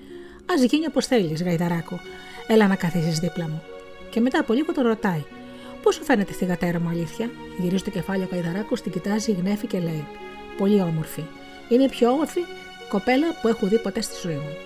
Α 0.53 0.65
γίνει 0.71 0.87
όπως 0.87 1.07
θέλεις, 1.07 1.43
Γαϊδαράκο. 1.43 2.01
Έλα 2.47 2.67
να 2.67 2.77
καθίσεις 2.77 3.19
δίπλα 3.19 3.49
μου. 3.49 3.63
Και 4.11 4.21
μετά 4.21 4.41
από 4.41 4.53
λίγο 4.53 4.73
τον 4.73 4.87
ρωτάει. 4.87 5.25
Πώ 5.83 5.93
σου 5.93 6.05
φαίνεται 6.05 6.33
η 6.33 6.35
θηγατέρα 6.35 6.81
μου, 6.81 6.89
αλήθεια; 6.89 7.31
Γυρίζει 7.59 7.83
το 7.83 7.91
κεφάλι 7.91 8.23
ο 8.23 8.29
Γαϊδαράκο, 8.31 8.75
την 8.75 8.93
κοιτάζει, 8.93 9.33
γνέφει 9.33 9.67
και 9.67 9.79
λέει. 9.79 10.07
Πολύ 10.59 10.81
όμορφη. 10.81 11.25
Είναι 11.69 11.85
η 11.85 11.89
πιο 11.89 12.11
όμορφη 12.11 12.41
κοπέλα 12.89 13.27
που 13.43 13.49
έχω 13.49 13.67
δει 13.67 13.79
ποτέ 13.79 14.01
στη 14.01 14.15
ζωή 14.23 14.35
μου. 14.35 14.57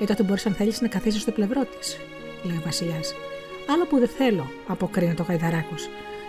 Ε, 0.00 0.04
τότε 0.04 0.22
μπορείς 0.22 0.46
αν 0.46 0.54
θέλεις 0.54 0.80
να 0.80 0.88
καθίσεις 0.88 1.22
στο 1.22 1.30
πλευρό 1.30 1.64
της, 1.64 1.96
λέει 2.44 2.56
ο 2.56 2.62
Βασιλιάς. 2.64 3.14
Άλλο 3.72 3.84
που 3.86 3.98
δεν 3.98 4.08
θέλω, 4.08 4.50
αποκρίνεται 4.66 5.22
ο 5.22 5.24
Γαϊδαράκο 5.28 5.74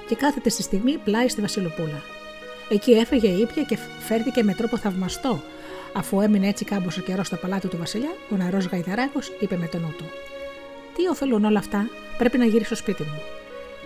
και 0.08 0.16
κάθεται 0.16 0.50
στη 0.50 0.62
στιγμή 0.62 0.98
πλάι 0.98 1.28
στη 1.28 1.42
Βασιλοπούλα. 1.42 2.02
Εκεί 2.70 2.92
έφεγε 2.92 3.28
ήπια 3.28 3.64
και 3.64 3.78
φέρθηκε 4.00 4.44
με 4.44 4.54
τρόπο 4.54 4.78
θαυμαστό. 4.78 5.42
Αφού 5.94 6.22
έμεινε 6.22 6.48
έτσι 6.48 6.66
κάμποσο 6.66 7.02
καιρός 7.02 7.28
στο 7.28 7.36
παλάτι 7.36 7.68
του 7.68 7.78
Βασιλιά, 7.78 8.10
ο 8.32 8.36
νεαρός 8.36 8.66
Γαϊδαράκος 8.66 9.32
είπε 9.40 9.58
με 9.58 9.66
τον 9.66 9.82
νου 9.82 9.94
του: 9.98 10.04
Τι 10.96 11.08
ωφελούν 11.08 11.46
όλα 11.46 11.60
αυτά, 11.60 11.88
πρέπει 12.18 12.38
να 12.38 12.46
γυρίσω 12.46 12.66
στο 12.66 12.76
σπίτι 12.76 13.04
μου. 13.04 13.22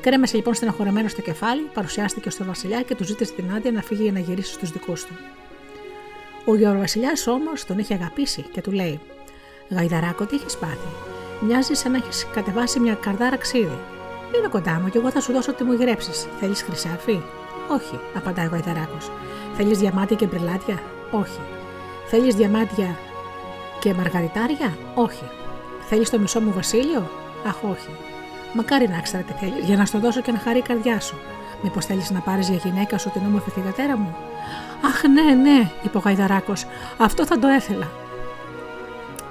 Κρέμεσε 0.01 0.35
λοιπόν 0.35 0.53
στεναχωρεμένο 0.53 1.07
στο 1.07 1.21
κεφάλι, 1.21 1.61
παρουσιάστηκε 1.73 2.29
στο 2.29 2.43
Βασιλιά 2.43 2.81
και 2.81 2.95
του 2.95 3.03
ζήτησε 3.03 3.33
την 3.33 3.51
άδεια 3.51 3.71
να 3.71 3.81
φύγει 3.81 4.03
για 4.03 4.11
να 4.11 4.19
γυρίσει 4.19 4.53
στους 4.53 4.71
δικούς 4.71 5.05
του. 5.05 5.13
Ο 6.45 6.55
Γεωργοβασιλιά 6.55 7.11
όμως 7.27 7.65
τον 7.65 7.77
είχε 7.79 7.93
αγαπήσει 7.93 8.41
και 8.51 8.61
του 8.61 8.71
λέει: 8.71 8.99
Γαϊδαράκο, 9.69 10.25
τι 10.25 10.35
έχεις 10.35 10.57
πάθει; 10.57 11.14
Μοιάζεις 11.39 11.79
σαν 11.79 11.91
να 11.91 11.97
έχεις 11.97 12.27
κατεβάσει 12.33 12.79
μια 12.79 12.93
καρδάρα 12.93 13.37
ξύδι. 13.37 13.79
Είναι 14.37 14.47
κοντά 14.47 14.79
μου 14.81 14.89
και 14.89 14.97
εγώ 14.97 15.11
θα 15.11 15.21
σου 15.21 15.33
δώσω 15.33 15.53
τι 15.53 15.63
μου 15.63 15.73
γυρέψει. 15.73 16.11
Θέλεις 16.39 16.61
χρυσάφι; 16.61 17.21
Όχι, 17.67 17.99
απαντάει 18.15 18.45
ο 18.45 18.49
Γαϊδαράκο. 18.49 18.97
Θέλεις 19.57 19.77
διαμάτια 19.77 20.15
και 20.15 20.25
μπρελάτια; 20.25 20.79
Όχι. 21.11 21.39
Θέλεις 22.07 22.35
διαμάτια 22.35 22.97
και 23.79 23.93
μαργαριτάρια; 23.93 24.77
Όχι. 24.95 25.23
Θέλεις 25.87 26.09
το 26.09 26.19
μισό 26.19 26.39
μου 26.41 26.51
βασίλειο; 26.55 27.09
Αχ, 27.47 27.63
όχι. 27.63 27.89
Μακάρι 28.53 28.87
να 28.87 28.97
ήξερα 28.97 29.23
τι 29.23 29.33
θέλεις, 29.33 29.65
για 29.65 29.77
να 29.77 29.85
στο 29.85 29.99
δώσω 29.99 30.21
και 30.21 30.31
να 30.31 30.39
χαρεί 30.39 30.57
η 30.57 30.61
καρδιά 30.61 30.99
σου. 30.99 31.15
Μήπως 31.61 31.85
θέλεις 31.85 32.11
να 32.11 32.19
πάρεις 32.19 32.49
για 32.49 32.57
γυναίκα 32.63 32.97
σου 32.97 33.09
την 33.09 33.21
όμορφη 33.25 33.49
θηγατέρα 33.49 33.97
μου; 33.97 34.15
Αχ, 34.85 35.03
ναι, 35.03 35.33
ναι, 35.33 35.71
είπε 35.81 35.97
ο 35.97 36.01
Γαϊδαράκο. 36.05 36.53
Αυτό 36.97 37.25
θα 37.25 37.39
το 37.39 37.47
έθελα. 37.47 37.87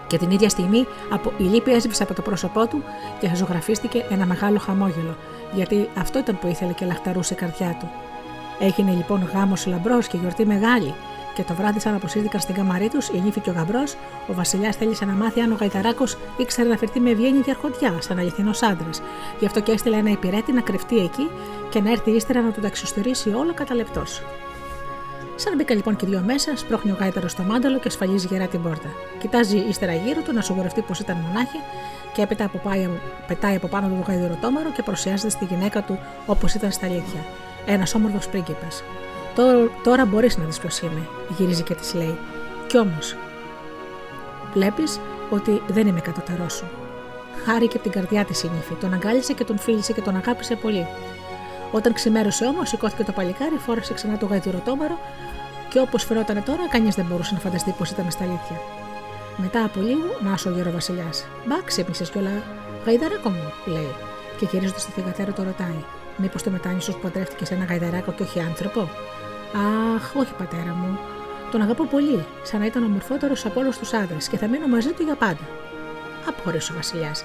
Και 0.06 0.18
την 0.18 0.30
ίδια 0.30 0.48
στιγμή 0.48 0.86
η 1.36 1.42
λύπη 1.42 1.72
έσβησε 1.72 2.02
από 2.02 2.14
το 2.14 2.22
πρόσωπό 2.22 2.66
του 2.66 2.82
και 3.20 3.30
ζωγραφίστηκε 3.34 4.04
ένα 4.10 4.26
μεγάλο 4.26 4.58
χαμόγελο, 4.58 5.16
γιατί 5.54 5.88
αυτό 5.98 6.18
ήταν 6.18 6.38
που 6.38 6.46
ήθελε 6.46 6.72
και 6.72 6.84
λαχταρούσε 6.84 7.34
η 7.34 7.36
καρδιά 7.36 7.76
του. 7.80 7.90
Έγινε 8.58 8.92
λοιπόν 8.92 9.30
γάμος 9.34 9.66
λαμπρός 9.66 10.06
και 10.06 10.16
γιορτή 10.16 10.46
μεγάλη, 10.46 10.94
και 11.34 11.42
το 11.42 11.54
βράδυ, 11.54 11.80
σαν 11.80 11.94
αποσύρθηκαν 11.94 12.40
στην 12.40 12.54
καμαρή 12.54 12.88
τους, 12.88 13.08
η 13.08 13.20
νύφη 13.24 13.40
και 13.40 13.50
ο 13.50 13.52
γαμπρός, 13.52 13.94
ο 14.26 14.32
Βασιλιάς 14.34 14.76
θέλησε 14.76 15.04
να 15.04 15.12
μάθει 15.12 15.40
αν 15.40 15.52
ο 15.52 15.54
Γαϊταράκος 15.54 16.16
ήξερε 16.36 16.68
να 16.68 16.76
φερθεί 16.76 17.00
με 17.00 17.10
ευγένεια 17.10 17.40
και 17.40 17.50
αρχοντιά, 17.50 17.96
σαν 17.98 18.18
αληθινός 18.18 18.62
άντρας. 18.62 19.02
Γι' 19.38 19.46
αυτό 19.46 19.60
και 19.60 19.72
έστειλε 19.72 19.96
ένα 19.96 20.10
υπηρέτη 20.10 20.52
να 20.52 20.60
κρυφτεί 20.60 20.98
εκεί 20.98 21.30
και 21.70 21.80
να 21.80 21.90
έρθει 21.90 22.10
ύστερα 22.10 22.40
να 22.40 22.50
του 22.50 22.60
τα 22.60 22.66
εξωστορήσει 22.66 23.28
όλο 23.28 23.54
κατά 23.54 23.74
λεπτός. 23.74 24.22
Σαν 25.36 25.56
μπήκα 25.56 25.74
λοιπόν 25.74 25.96
και 25.96 26.06
δύο 26.06 26.22
μέσα, 26.26 26.56
σπρώχνει 26.56 26.90
ο 26.90 26.96
γάιταρος 27.00 27.30
στο 27.30 27.42
μάνταλο 27.42 27.78
και 27.78 27.88
ασφαλίζει 27.88 28.26
γερά 28.26 28.46
την 28.46 28.62
πόρτα. 28.62 28.88
Κοιτάζει 29.18 29.56
ύστερα 29.68 29.94
γύρω 29.94 30.20
του 30.20 30.32
να 30.32 30.40
σοβαρευτεί 30.40 30.82
πως 30.82 30.98
ήταν 30.98 31.16
μονάχη 31.16 31.58
και 32.12 32.22
έπειτα 32.22 32.44
από 32.44 32.58
πάει, 32.58 32.88
πετάει 33.26 33.56
από 33.56 33.66
πάνω 33.66 33.88
του 33.88 33.94
το 33.94 34.04
γαϊδεροτόμαρο 34.10 34.70
και 34.70 34.82
προσιάζεται 34.82 35.30
στη 35.30 35.44
γυναίκα 35.44 35.82
του 35.82 35.98
όπως 36.26 36.54
ήταν 36.54 36.70
στα 36.70 36.86
αλήθεια. 36.86 37.20
Ένας 37.66 37.94
όμορφος 37.94 38.28
πρίγκιπας. 38.28 38.82
Τώρα, 39.34 39.70
τώρα 39.82 40.04
μπορείς 40.04 40.36
να 40.38 40.44
δεις 40.44 40.58
ποιος 40.58 40.80
είμαι, 40.80 41.08
γυρίζει 41.36 41.62
και 41.62 41.74
της 41.74 41.94
λέει. 41.94 42.18
Κι 42.66 42.78
όμως, 42.78 43.16
βλέπεις 44.54 45.00
ότι 45.30 45.62
δεν 45.66 45.86
είμαι 45.86 46.00
κατώτερός 46.00 46.52
σου. 46.52 46.64
Χάρηκε 47.44 47.76
από 47.76 47.88
την 47.88 48.00
καρδιά 48.00 48.24
της 48.24 48.42
η 48.42 48.50
νύφη, 48.54 48.74
τον 48.74 48.92
αγκάλισε 48.92 49.32
και 49.32 49.44
τον 49.44 49.58
φίλησε 49.58 49.92
και 49.92 50.00
τον 50.00 50.16
αγάπησε 50.16 50.54
πολύ. 50.56 50.86
Όταν 51.78 51.92
ξημέρωσε 51.92 52.44
όμως, 52.46 52.68
σηκώθηκε 52.68 53.04
το 53.04 53.12
παλικάρι, 53.12 53.56
φόρεσε 53.56 53.94
ξανά 53.94 54.18
το 54.18 54.26
γαϊδουροτόμαρο 54.26 54.98
και 55.68 55.78
όπως 55.80 56.04
φερόταν 56.04 56.42
τώρα, 56.44 56.68
κανείς 56.68 56.94
δεν 56.94 57.04
μπορούσε 57.04 57.34
να 57.34 57.40
φανταστεί 57.40 57.74
πω 57.78 57.84
ήταν 57.92 58.10
στα 58.10 58.24
αλήθεια. 58.24 58.58
Μετά 59.36 59.64
από 59.64 59.80
λίγο, 59.80 60.08
να 60.20 60.50
ο 60.50 60.54
γέρο 60.54 60.70
Βασιλιάς. 60.70 61.26
Μπα, 61.46 61.62
ξύπνησες 61.64 62.10
κιόλα. 62.10 62.42
Γαϊδαράκο 62.84 63.28
μου, 63.28 63.52
λέει, 63.66 63.94
και 64.38 64.46
γυρίζοντας 64.50 64.82
στη 64.82 64.92
θηγατέρα 64.92 65.32
το 65.32 65.42
ρωτάει. 65.42 65.84
Μήπως 66.16 66.42
το 66.42 66.50
μετάνισο 66.50 66.92
που 66.92 66.98
παντρεύτηκες 66.98 67.48
σε 67.48 67.54
ένα 67.54 67.64
γαϊδαράκο 67.64 68.12
και 68.12 68.22
όχι 68.22 68.40
άνθρωπο; 68.40 68.80
Αχ, 69.94 70.14
όχι 70.16 70.34
πατέρα 70.38 70.74
μου. 70.74 70.98
Τον 71.50 71.62
αγαπώ 71.62 71.84
πολύ, 71.84 72.24
σαν 72.42 72.60
να 72.60 72.66
ήταν 72.66 72.82
ο 72.84 72.88
μορφότερος 72.88 73.44
από 73.46 73.60
όλους 73.60 73.78
τους 73.78 73.92
άντρες 73.92 74.28
και 74.28 74.36
θα 74.36 74.46
μείνω 74.46 74.66
μαζί 74.66 74.92
του 74.92 75.02
για 75.02 75.14
πάντα. 75.14 75.44
Απόρρισε 76.28 76.72
ο 76.72 76.74
Βασιλιάς. 76.74 77.24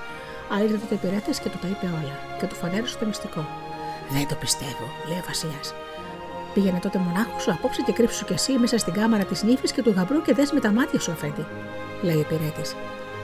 Αλλά 0.51 0.63
ήρθε 0.63 0.77
το 0.89 0.95
υπηρέτη 0.95 1.31
και 1.41 1.49
του 1.49 1.57
τα 1.61 1.67
είπε 1.67 1.85
όλα 1.85 2.15
και 2.39 2.45
του 2.45 2.55
φανέρωσε 2.55 2.97
το 2.97 3.05
μυστικό. 3.05 3.68
Δεν 4.09 4.27
το 4.27 4.35
πιστεύω, 4.35 4.85
λέει 5.07 5.17
ο 5.17 5.23
Βασιλιάς. 5.27 5.73
Πήγαινε 6.53 6.79
τότε 6.79 6.97
μονάχος 6.97 7.41
σου 7.43 7.51
απόψε 7.51 7.81
και 7.81 7.91
κρύψου 7.91 8.25
κι 8.25 8.33
εσύ 8.33 8.51
μέσα 8.57 8.77
στην 8.77 8.93
κάμαρα 8.93 9.23
της 9.23 9.43
νύφης 9.43 9.71
και 9.71 9.81
του 9.83 9.93
γαμπρού 9.95 10.21
και 10.21 10.33
δες 10.33 10.51
με 10.51 10.59
τα 10.59 10.71
μάτια 10.71 10.99
σου, 10.99 11.11
αφέντη, 11.11 11.45
λέει 12.01 12.15
ο 12.15 12.19
υπηρέτη. 12.19 12.65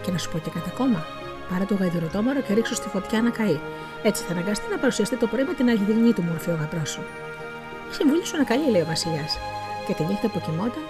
Και 0.03 0.11
να 0.11 0.17
σου 0.17 0.31
πω 0.31 0.37
και 0.37 0.49
κάτι 0.49 0.69
ακόμα. 0.73 1.05
Πάρε 1.49 1.63
το 1.63 1.75
γαϊδουροτόμαρο 1.75 2.41
και 2.41 2.53
ρίξω 2.53 2.75
στη 2.75 2.87
φωτιά 2.87 3.21
να 3.21 3.29
καεί. 3.29 3.59
Έτσι 4.03 4.23
θα 4.23 4.31
αναγκαστεί 4.31 4.69
να 4.69 4.77
παρουσιαστεί 4.77 5.15
το 5.15 5.27
πρωί 5.27 5.43
με 5.43 5.53
την 5.53 5.67
αγιδινή 5.67 6.13
του 6.13 6.23
μορφή 6.23 6.49
ο 6.49 6.57
γαμπρός 6.59 6.89
σου. 6.89 7.03
Η 7.91 7.93
συμβουλή 7.93 8.25
σου 8.25 8.35
είναι 8.35 8.45
καλή, 8.45 8.69
λέει 8.71 8.81
ο 8.81 8.85
Βασιλιάς. 8.85 9.37
Και 9.87 9.93
τη 9.93 10.03
νύχτα 10.03 10.27
που 10.29 10.39
κοιμόταν, 10.45 10.83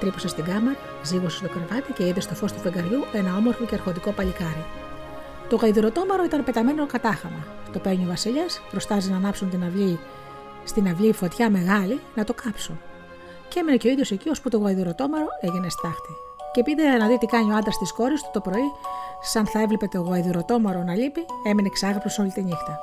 τρύπωσε 0.00 0.28
στην 0.28 0.44
κάμαρα, 0.44 0.76
ζήγωσε 1.02 1.36
στο 1.36 1.48
κρεβάτι 1.48 1.92
και 1.92 2.06
είδε 2.06 2.20
στο 2.20 2.34
φως 2.34 2.52
του 2.52 2.60
φεγγαριού 2.60 3.04
ένα 3.12 3.36
όμορφο 3.36 3.64
και 3.64 3.74
αρχοντικό 3.74 4.10
παλικάρι. 4.10 4.64
Το 5.50 5.56
γαϊδουροτόμαρο 5.56 6.24
ήταν 6.24 6.44
πεταμένο 6.44 6.86
κατάχαμα. 6.86 7.46
Το 7.72 7.78
παίρνει 7.78 8.04
ο 8.04 8.08
Βασιλιάς, 8.08 8.60
προστάζει 8.70 9.10
να 9.10 9.16
ανάψουν 9.16 9.50
την 9.50 9.64
αυγή 9.64 9.98
στην 10.64 10.88
αυγή 10.88 11.12
φωτιά 11.12 11.50
μεγάλη 11.50 12.00
να 12.14 12.24
το 12.24 12.34
κάψουν. 12.34 12.80
Και 13.48 13.58
έμενε 13.58 13.76
και 13.76 13.88
ο 13.88 13.90
ίδιος 13.90 14.10
εκεί, 14.10 14.28
ώσπου 14.28 14.48
το 14.48 14.58
γαϊδουροτόμαρο 14.58 15.26
έγινε 15.40 15.68
στάχτη. 15.68 16.14
Και 16.52 16.62
πήγε 16.62 16.82
να 16.82 17.06
δει 17.06 17.18
τι 17.18 17.26
κάνει 17.26 17.52
ο 17.52 17.56
άντρας 17.56 17.78
της 17.78 17.92
κόρης 17.92 18.22
του 18.22 18.30
το 18.32 18.40
πρωί, 18.40 18.70
σαν 19.20 19.46
θα 19.46 19.60
έβλεπε 19.60 19.86
το 19.88 20.00
γαϊδουροτόμαρο 20.00 20.82
να 20.82 20.94
λείπει, 20.94 21.20
έμεινε 21.46 21.68
ξάγαπλο 21.68 22.10
όλη 22.20 22.30
τη 22.30 22.42
νύχτα. 22.42 22.78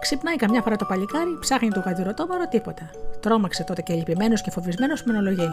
Ξυπνάει 0.00 0.36
καμιά 0.36 0.62
φορά 0.62 0.76
το 0.76 0.84
παλικάρι, 0.84 1.38
ψάχνει 1.40 1.68
το 1.68 1.80
γαϊδουροτόμαρο, 1.80 2.48
τίποτα. 2.48 2.90
Τρώμαξε 3.20 3.64
τότε 3.64 3.82
και 3.82 3.94
λυπημένος 3.94 4.42
και 4.42 4.50
φοβισμένος 4.50 5.02
μονολογεί. 5.02 5.48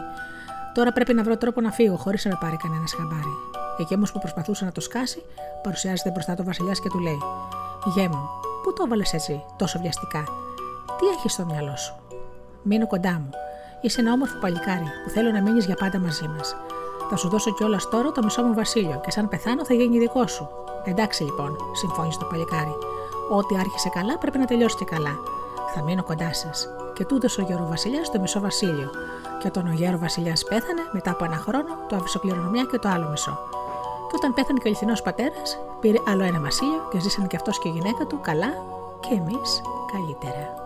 Τώρα 0.74 0.92
πρέπει 0.92 1.14
να 1.14 1.22
βρω 1.22 1.36
τρόπο 1.36 1.60
να 1.60 1.70
φύγω, 1.70 1.96
χωρίς 1.96 2.24
να 2.24 2.30
με 2.30 2.38
πάρει 2.40 2.56
κανένα 2.56 2.84
χαμπάρι. 2.96 3.36
Εκεί 3.78 3.94
όμως 3.94 4.12
που 4.12 4.18
προσπαθούσε 4.18 4.64
να 4.64 4.72
το 4.72 4.80
σκάσει, 4.80 5.22
παρουσιάζεται 5.62 6.10
μπροστά 6.10 6.34
του 6.34 6.44
Βασιλιάς 6.44 6.80
και 6.80 6.88
του 6.88 6.98
λέει: 6.98 7.18
Γε 7.94 8.08
μου, 8.08 8.28
πού 8.62 8.72
το 8.72 8.82
έβαλες 8.86 9.12
έτσι, 9.12 9.44
τόσο 9.56 9.78
βιαστικά, 9.78 10.24
τι 10.98 11.06
έχει 11.06 11.28
στο 11.28 11.44
μυαλό 11.44 11.76
σου; 11.76 11.94
Μείνω 12.62 12.86
κοντά 12.86 13.12
μου. 13.12 13.30
Είσαι 13.80 14.00
ένα 14.00 14.12
όμορφο 14.12 14.38
παλικάρι 14.38 14.86
που 15.04 15.10
θέλω 15.10 15.30
να 15.30 15.40
μείνεις 15.42 15.64
για 15.64 15.74
πάντα 15.74 15.98
μαζί 15.98 16.28
μας. 16.28 16.56
Θα 17.10 17.16
σου 17.16 17.28
δώσω 17.28 17.54
κιόλας 17.54 17.88
τώρα 17.88 18.12
το 18.12 18.22
μισό 18.22 18.42
μου 18.42 18.54
βασίλειο 18.54 19.00
και 19.04 19.10
σαν 19.10 19.28
πεθάνω 19.28 19.64
θα 19.64 19.74
γίνει 19.74 19.98
δικό 19.98 20.26
σου. 20.26 20.48
Εντάξει 20.84 21.22
λοιπόν, 21.22 21.56
συμφώνησε 21.72 22.18
το 22.18 22.24
παλικάρι. 22.24 22.74
Ό,τι 23.30 23.56
άρχισε 23.56 23.88
καλά 23.88 24.18
πρέπει 24.18 24.38
να 24.38 24.44
τελειώσει 24.44 24.76
και 24.76 24.84
καλά. 24.84 25.18
Θα 25.74 25.82
μείνω 25.82 26.02
κοντά 26.02 26.34
σας. 26.34 26.68
Και 26.94 27.04
τούτος 27.04 27.38
ο 27.38 27.42
γέρο 27.42 27.66
Βασιλιά 27.66 28.00
το 28.12 28.20
μισό 28.20 28.40
βασίλειο. 28.40 28.90
Και 29.42 29.48
όταν 29.48 29.66
ο 29.66 29.72
γέρο 29.72 29.98
Βασιλιάς 29.98 30.44
πέθανε, 30.44 30.82
μετά 30.92 31.10
από 31.10 31.24
ένα 31.24 31.36
χρόνο, 31.36 31.86
το 31.88 31.96
άφησε 31.96 32.18
κληρονομιά 32.18 32.64
και 32.70 32.78
το 32.78 32.88
άλλο 32.88 33.08
μισό. 33.08 33.38
Και 34.08 34.16
όταν 34.16 34.34
πέθανε 34.34 34.58
και 34.58 34.66
ο 34.66 34.70
αληθινό 34.70 34.94
πατέρας, 35.04 35.58
πήρε 35.80 35.98
άλλο 36.08 36.22
ένα 36.22 36.40
βασίλειο 36.40 36.88
και 36.90 37.00
ζήσανε 37.00 37.26
και 37.26 37.36
αυτός 37.36 37.58
και 37.58 37.68
η 37.68 37.72
γυναίκα 37.72 38.06
του 38.06 38.20
καλά 38.20 38.50
και 39.00 39.14
εμείς 39.14 39.62
καλύτερα. 39.92 40.61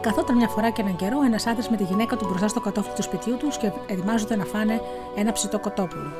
Καθόταν 0.00 0.36
μια 0.36 0.48
φορά 0.48 0.70
και 0.70 0.80
έναν 0.80 0.96
καιρό 0.96 1.22
ένας 1.22 1.46
άντρας 1.46 1.68
με 1.68 1.76
τη 1.76 1.84
γυναίκα 1.84 2.16
του 2.16 2.26
μπροστά 2.28 2.48
στο 2.48 2.60
κατόφλι 2.60 2.92
του 2.94 3.02
σπιτιού 3.02 3.36
τους 3.36 3.56
και 3.56 3.72
ετοιμάζονται 3.86 4.36
να 4.36 4.44
φάνε 4.44 4.80
ένα 5.14 5.32
ψητό 5.32 5.58
κοτόπουλο. 5.58 6.10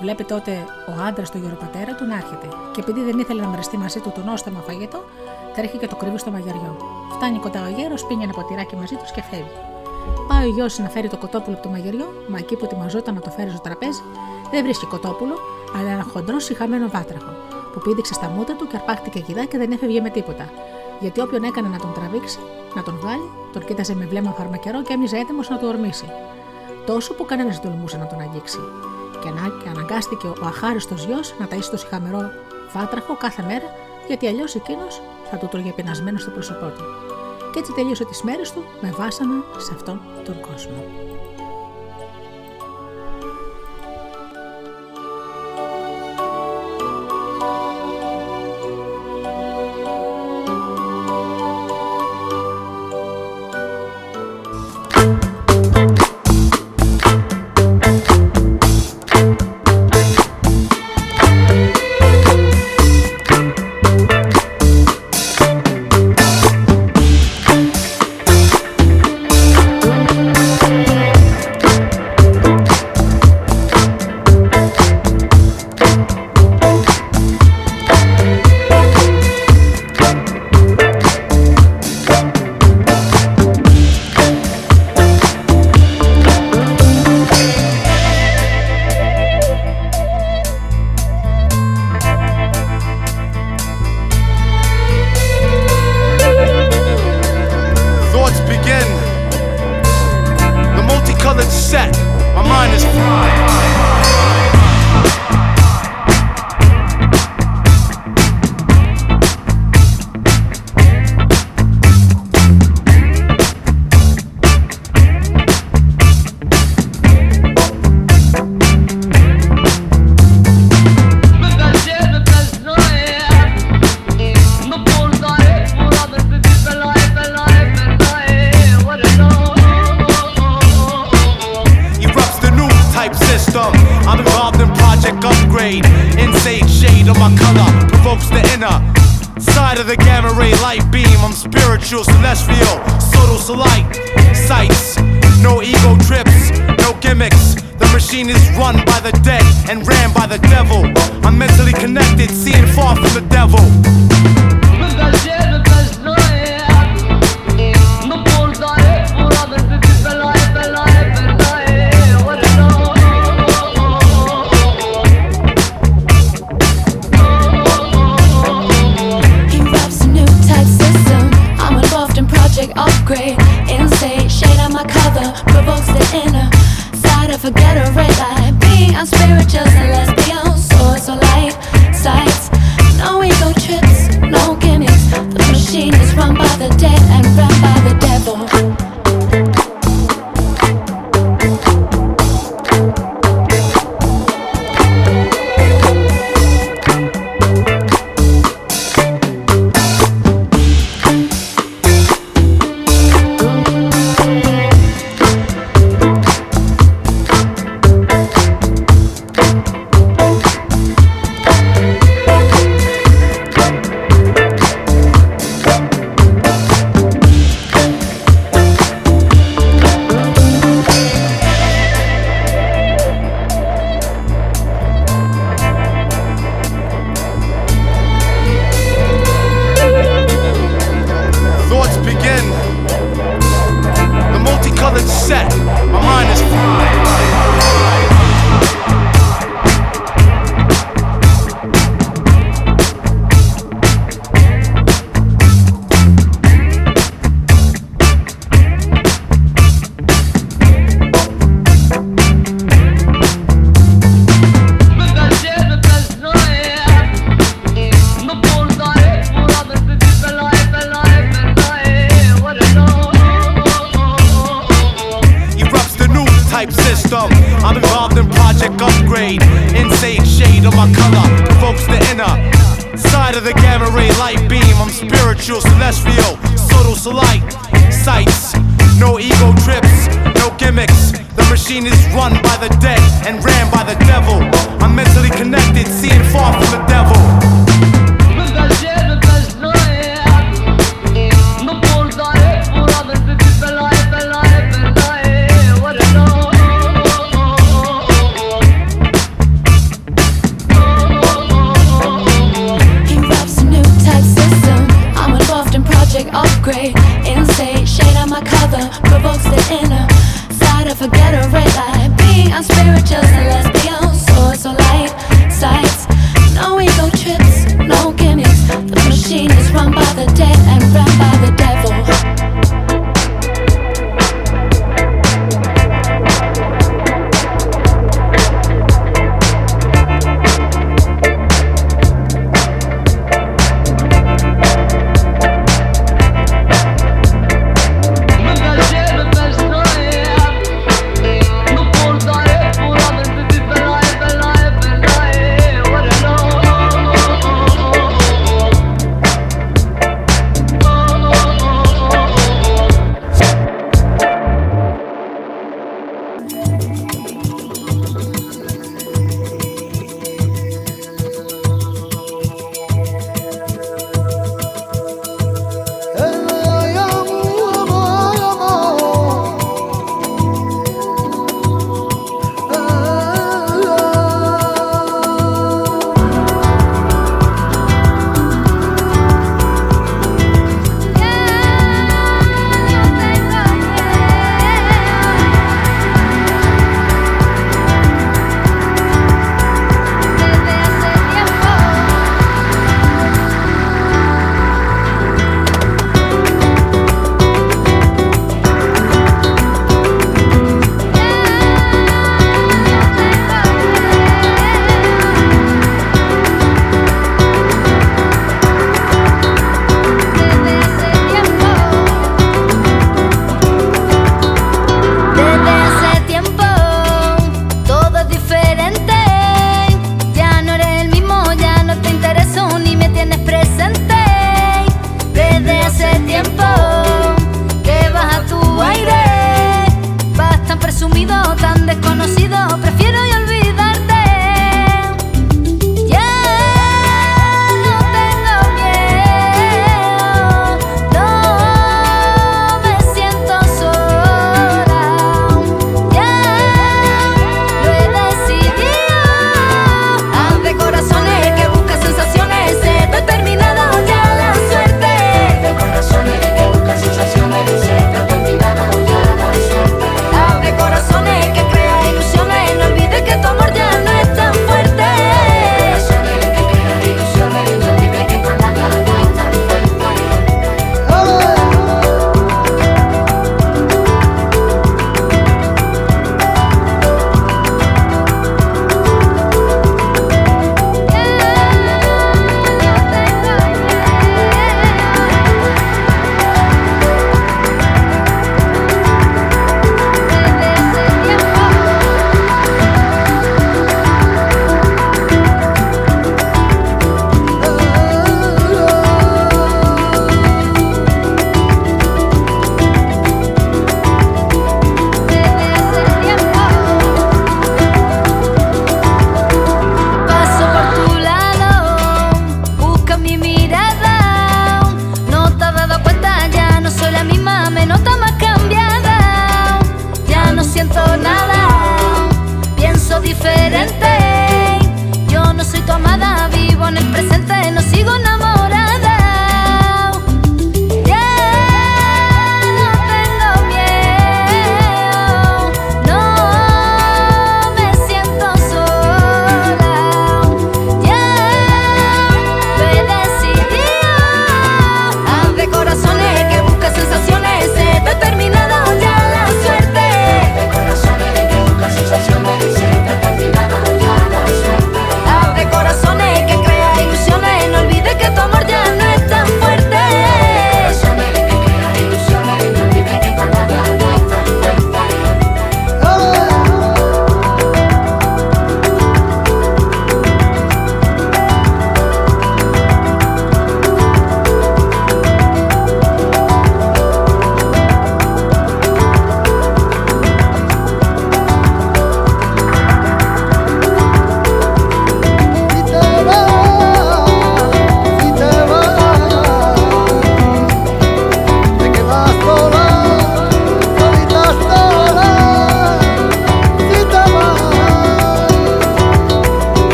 Βλέπει 0.00 0.24
τότε 0.24 0.64
ο 0.88 0.92
άντρας 1.08 1.30
του 1.30 1.38
γεροπατέρα 1.38 1.94
του 1.94 2.04
να 2.04 2.14
έρχεται 2.14 2.48
και 2.72 2.80
επειδή 2.80 3.00
δεν 3.00 3.18
ήθελε 3.18 3.40
να 3.42 3.48
μοιραστεί 3.48 3.76
μαζί 3.76 4.00
του 4.00 4.12
το 4.14 4.20
νόστιμο 4.20 4.60
φαγητό, 4.60 5.04
τρέχει 5.54 5.78
και 5.78 5.86
το 5.86 5.96
κρύβει 5.96 6.18
στο 6.18 6.30
μαγειριό. 6.30 6.76
Φτάνει 7.14 7.38
κοντά 7.38 7.66
ο 7.66 7.68
γέρος, 7.68 8.06
πίνει 8.06 8.22
ένα 8.22 8.32
ποτηράκι 8.32 8.76
μαζί 8.76 8.94
τους 8.94 9.10
και 9.10 9.22
φεύγει. 9.22 9.56
Πάει 10.28 10.46
ο 10.46 10.48
γιος 10.48 10.78
να 10.78 10.88
φέρει 10.88 11.08
το 11.08 11.16
κοτόπουλο 11.16 11.54
από 11.54 11.62
το 11.62 11.68
μαγειριό, 11.68 12.08
μα 12.28 12.38
εκεί 12.38 12.56
που 12.56 12.64
ετοιμαζόταν 12.64 13.14
να 13.14 13.20
το 13.20 13.30
φέρει 13.30 13.50
στο 13.50 13.60
τραπέζι, 13.60 14.02
δεν 14.50 14.62
βρίσκει 14.62 14.86
κοτόπουλο, 14.86 15.34
αλλά 15.76 15.90
ένα 15.90 16.02
χοντρό 16.02 16.38
συχαμένο 16.38 16.88
βάτραχο, 16.88 17.32
που 17.76 17.82
πήδηξε 17.82 18.14
στα 18.14 18.28
μούτρα 18.28 18.54
του 18.54 18.66
και 18.66 18.76
αρπάχτηκε 18.76 19.18
γιδά 19.26 19.44
και 19.44 19.58
δεν 19.58 19.72
έφευγε 19.72 20.00
με 20.00 20.10
τίποτα. 20.10 20.50
Γιατί 21.00 21.20
όποιον 21.20 21.44
έκανε 21.44 21.68
να 21.68 21.78
τον 21.78 21.92
τραβήξει, 21.92 22.38
να 22.74 22.82
τον 22.82 22.96
βγάλει, 23.00 23.30
τον 23.52 23.64
κοίταζε 23.64 23.94
με 23.94 24.06
βλέμμα 24.06 24.30
φαρμακερό 24.30 24.82
και 24.82 24.92
έμειζε 24.92 25.16
έτοιμος 25.16 25.48
να 25.48 25.58
το 25.58 25.66
ορμήσει. 25.66 26.04
Τόσο 26.86 27.14
που 27.14 27.24
κανένας 27.24 27.58
δεν 27.58 27.70
τολμούσε 27.70 27.96
να 27.96 28.06
τον 28.06 28.20
αγγίξει. 28.20 28.58
Και, 29.22 29.28
και 29.62 29.68
αναγκάστηκε 29.68 30.26
ο 30.26 30.46
αχάριστος 30.46 31.04
γιος 31.04 31.34
να 31.38 31.46
ταΐσει 31.50 31.70
το 31.70 31.76
συχαμερό 31.76 32.30
βάτραχο 32.74 33.16
κάθε 33.16 33.42
μέρα, 33.42 33.68
γιατί 34.06 34.26
αλλιώς 34.26 34.54
εκείνος 34.54 35.02
θα 35.30 35.36
του 35.36 35.46
τρώγε 35.46 35.70
πεινασμένο 35.70 36.18
στο 36.18 36.30
πρόσωπό 36.30 36.66
του. 36.66 36.84
Και 37.52 37.58
έτσι 37.58 37.72
τελείωσε 37.72 38.04
τις 38.04 38.22
μέρες 38.22 38.52
του 38.52 38.64
με 38.80 38.90
βάσανα 38.90 39.44
σε 39.56 39.72
αυτόν 39.74 40.00
τον 40.24 40.40
κόσμο. 40.40 40.84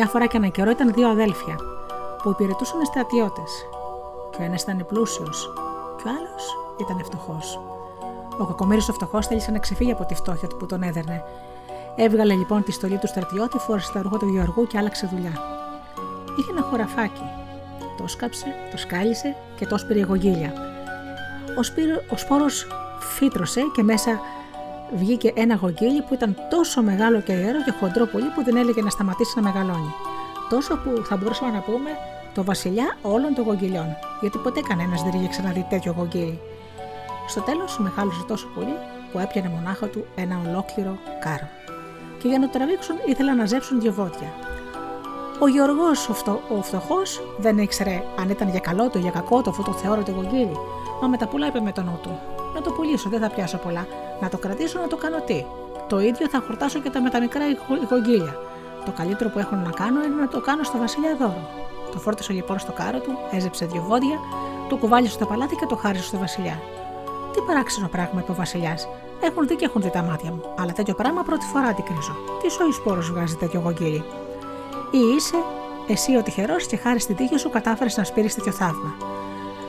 Μια 0.00 0.06
φορά 0.06 0.26
και 0.26 0.36
ένα 0.36 0.48
καιρό 0.48 0.70
ήταν 0.70 0.92
δύο 0.92 1.08
αδέλφια 1.08 1.56
που 2.22 2.30
υπηρετούσαν 2.30 2.84
στρατιώτες. 2.84 3.66
Και 4.30 4.42
ο 4.42 4.44
ένας 4.44 4.62
ήταν 4.62 4.86
πλούσιος, 4.86 5.52
και 5.96 6.08
ο 6.08 6.10
άλλος 6.10 6.56
ήταν 6.80 7.04
φτωχός. 7.04 7.60
Ο 8.38 8.44
κακομίρι 8.44 8.80
ο 8.90 8.92
φτωχός 8.92 9.26
θέλησε 9.26 9.50
να 9.50 9.58
ξεφύγει 9.58 9.92
από 9.92 10.04
τη 10.04 10.14
φτώχεια 10.14 10.48
του 10.48 10.56
που 10.56 10.66
τον 10.66 10.82
έδερνε. 10.82 11.22
Έβγαλε 11.96 12.34
λοιπόν 12.34 12.62
τη 12.62 12.72
στολή 12.72 12.98
του 12.98 13.06
στρατιώτη, 13.06 13.58
φόρεσε 13.58 13.92
τα 13.92 13.98
αργό 13.98 14.16
του 14.16 14.28
Γεωργού 14.28 14.66
και 14.66 14.78
άλλαξε 14.78 15.06
δουλειά. 15.12 15.32
Είχε 16.38 16.50
ένα 16.50 16.62
χωραφάκι. 16.62 17.24
Το 17.96 18.06
σκάψε, 18.06 18.46
το 18.70 18.76
σκάλισε 18.76 19.36
και 19.56 19.66
το 19.66 19.78
σπήρε 19.78 20.00
γογγίλια. 20.00 20.52
Ο, 21.56 21.60
ο 22.12 22.16
σπόρος 22.16 22.66
φύτρωσε 22.98 23.60
και 23.74 23.82
μέσα 23.82 24.20
βγήκε 24.94 25.32
ένα 25.34 25.54
γογγίλι 25.54 26.02
που 26.02 26.14
ήταν 26.14 26.36
τόσο 26.50 26.82
μεγάλο 26.82 27.20
και 27.20 27.32
αέρο 27.32 27.62
και 27.64 27.72
χοντρό 27.80 28.06
πολύ 28.06 28.28
που 28.34 28.44
δεν 28.44 28.56
έλεγε 28.56 28.82
να 28.82 28.90
σταματήσει 28.90 29.32
να 29.36 29.42
μεγαλώνει. 29.42 29.94
Τόσο 30.48 30.76
που 30.76 31.04
θα 31.04 31.16
μπορούσαμε 31.16 31.50
να 31.50 31.60
πούμε 31.60 31.90
το 32.34 32.44
βασιλιά 32.44 32.96
όλων 33.02 33.34
των 33.34 33.44
γογγυλιών, 33.44 33.96
γιατί 34.20 34.38
ποτέ 34.38 34.60
κανένας 34.60 35.02
δεν 35.02 35.12
είχε 35.20 35.28
ξαναδεί 35.28 35.66
τέτοιο 35.70 35.94
γογγίλι. 35.96 36.40
Στο 37.26 37.40
τέλος 37.40 37.78
μεγάλωσε 37.78 38.24
τόσο 38.26 38.46
πολύ 38.54 38.74
που 39.12 39.18
έπιανε 39.18 39.48
μονάχα 39.48 39.86
του 39.86 40.04
ένα 40.14 40.40
ολόκληρο 40.48 40.98
κάρο. 41.20 41.48
Και 42.18 42.28
για 42.28 42.38
να 42.38 42.46
το 42.46 42.58
τραβήξουν 42.58 42.96
ήθελαν 43.06 43.36
να 43.36 43.46
ζέψουν 43.46 43.80
δύο 43.80 43.92
βόδια. 43.92 44.32
Ο 45.40 45.48
Γεωργό, 45.48 45.88
ο, 46.10 46.12
φτω, 46.12 46.40
ο 46.58 46.62
φτωχός, 46.62 47.20
δεν 47.38 47.58
ήξερε 47.58 48.02
αν 48.20 48.28
ήταν 48.30 48.48
για 48.48 48.60
καλό 48.60 48.88
του 48.88 48.98
ή 48.98 49.00
για 49.00 49.10
κακό 49.10 49.42
του 49.42 49.50
αφού 49.50 49.62
το 49.62 49.72
θεώρησε 49.72 50.12
γογγίλι, 50.12 50.56
μα 51.00 51.08
με 51.08 51.16
τα 51.16 51.28
πουλά 51.28 51.46
είπε 51.46 51.60
με 51.60 51.72
τον 51.72 51.84
νου 51.84 51.98
του. 52.02 52.18
Να 52.54 52.60
το 52.60 52.70
πουλήσω, 52.70 53.08
δεν 53.08 53.20
θα 53.20 53.30
πιάσω 53.30 53.56
πολλά. 53.56 53.86
Να 54.20 54.28
το 54.28 54.38
κρατήσω, 54.38 54.80
να 54.80 54.86
το 54.86 54.96
κάνω 54.96 55.20
τι; 55.20 55.44
Το 55.88 56.00
ίδιο 56.00 56.28
θα 56.28 56.42
χορτάσω 56.46 56.78
και 56.80 56.90
τα 56.90 57.02
με 57.02 57.10
τα 57.10 57.20
μικρά 57.20 57.44
οικογγίλια. 57.82 58.36
Το 58.84 58.92
καλύτερο 58.96 59.30
που 59.30 59.38
έχω 59.38 59.54
να 59.54 59.70
κάνω 59.70 60.04
είναι 60.04 60.20
να 60.20 60.28
το 60.28 60.40
κάνω 60.40 60.62
στο 60.62 60.78
βασιλιά 60.78 61.16
δώρο. 61.16 61.48
Το 61.92 61.98
φόρτωσε 61.98 62.32
λοιπόν 62.32 62.58
στο 62.58 62.72
κάρο 62.72 62.98
του, 62.98 63.12
έζεψε 63.30 63.66
δύο 63.66 63.82
βόδια, 63.88 64.18
το 64.68 64.76
κουβάλισε 64.76 65.12
στο 65.12 65.26
παλάτι 65.26 65.56
και 65.56 65.66
το 65.66 65.76
χάρισε 65.76 66.04
στο 66.04 66.18
βασιλιά. 66.18 66.60
Τι 67.32 67.40
παράξενο 67.46 67.88
πράγμα, 67.88 68.20
είπε 68.20 68.30
ο 68.30 68.34
βασιλιάς. 68.34 68.88
Έχουν 69.20 69.46
δει 69.46 69.56
και 69.56 69.64
έχουν 69.64 69.82
δει 69.82 69.90
τα 69.90 70.02
μάτια 70.02 70.30
μου, 70.30 70.42
αλλά 70.58 70.72
τέτοιο 70.72 70.94
πράγμα 70.94 71.22
πρώτη 71.22 71.44
φορά 71.44 71.72
την 71.72 71.84
κρίζω. 71.84 72.16
Τι 72.42 72.50
σοϊ 72.50 72.72
σπόρος 72.72 73.10
βγάζει 73.10 73.36
τέτοιο 73.36 73.60
γογγίλι. 73.60 74.04
Ή 74.90 74.98
είσαι 75.16 75.36
εσύ 75.88 76.16
ο 76.16 76.22
τυχερός 76.22 76.66
και 76.66 76.76
χάρη 76.76 77.00
στην 77.00 77.16
τύχη 77.16 77.38
σου 77.38 77.50
κατάφερες 77.50 77.96
να 77.96 78.04
σπείρεις 78.04 78.34
τέτοιο 78.34 78.52
θαύμα; 78.52 78.94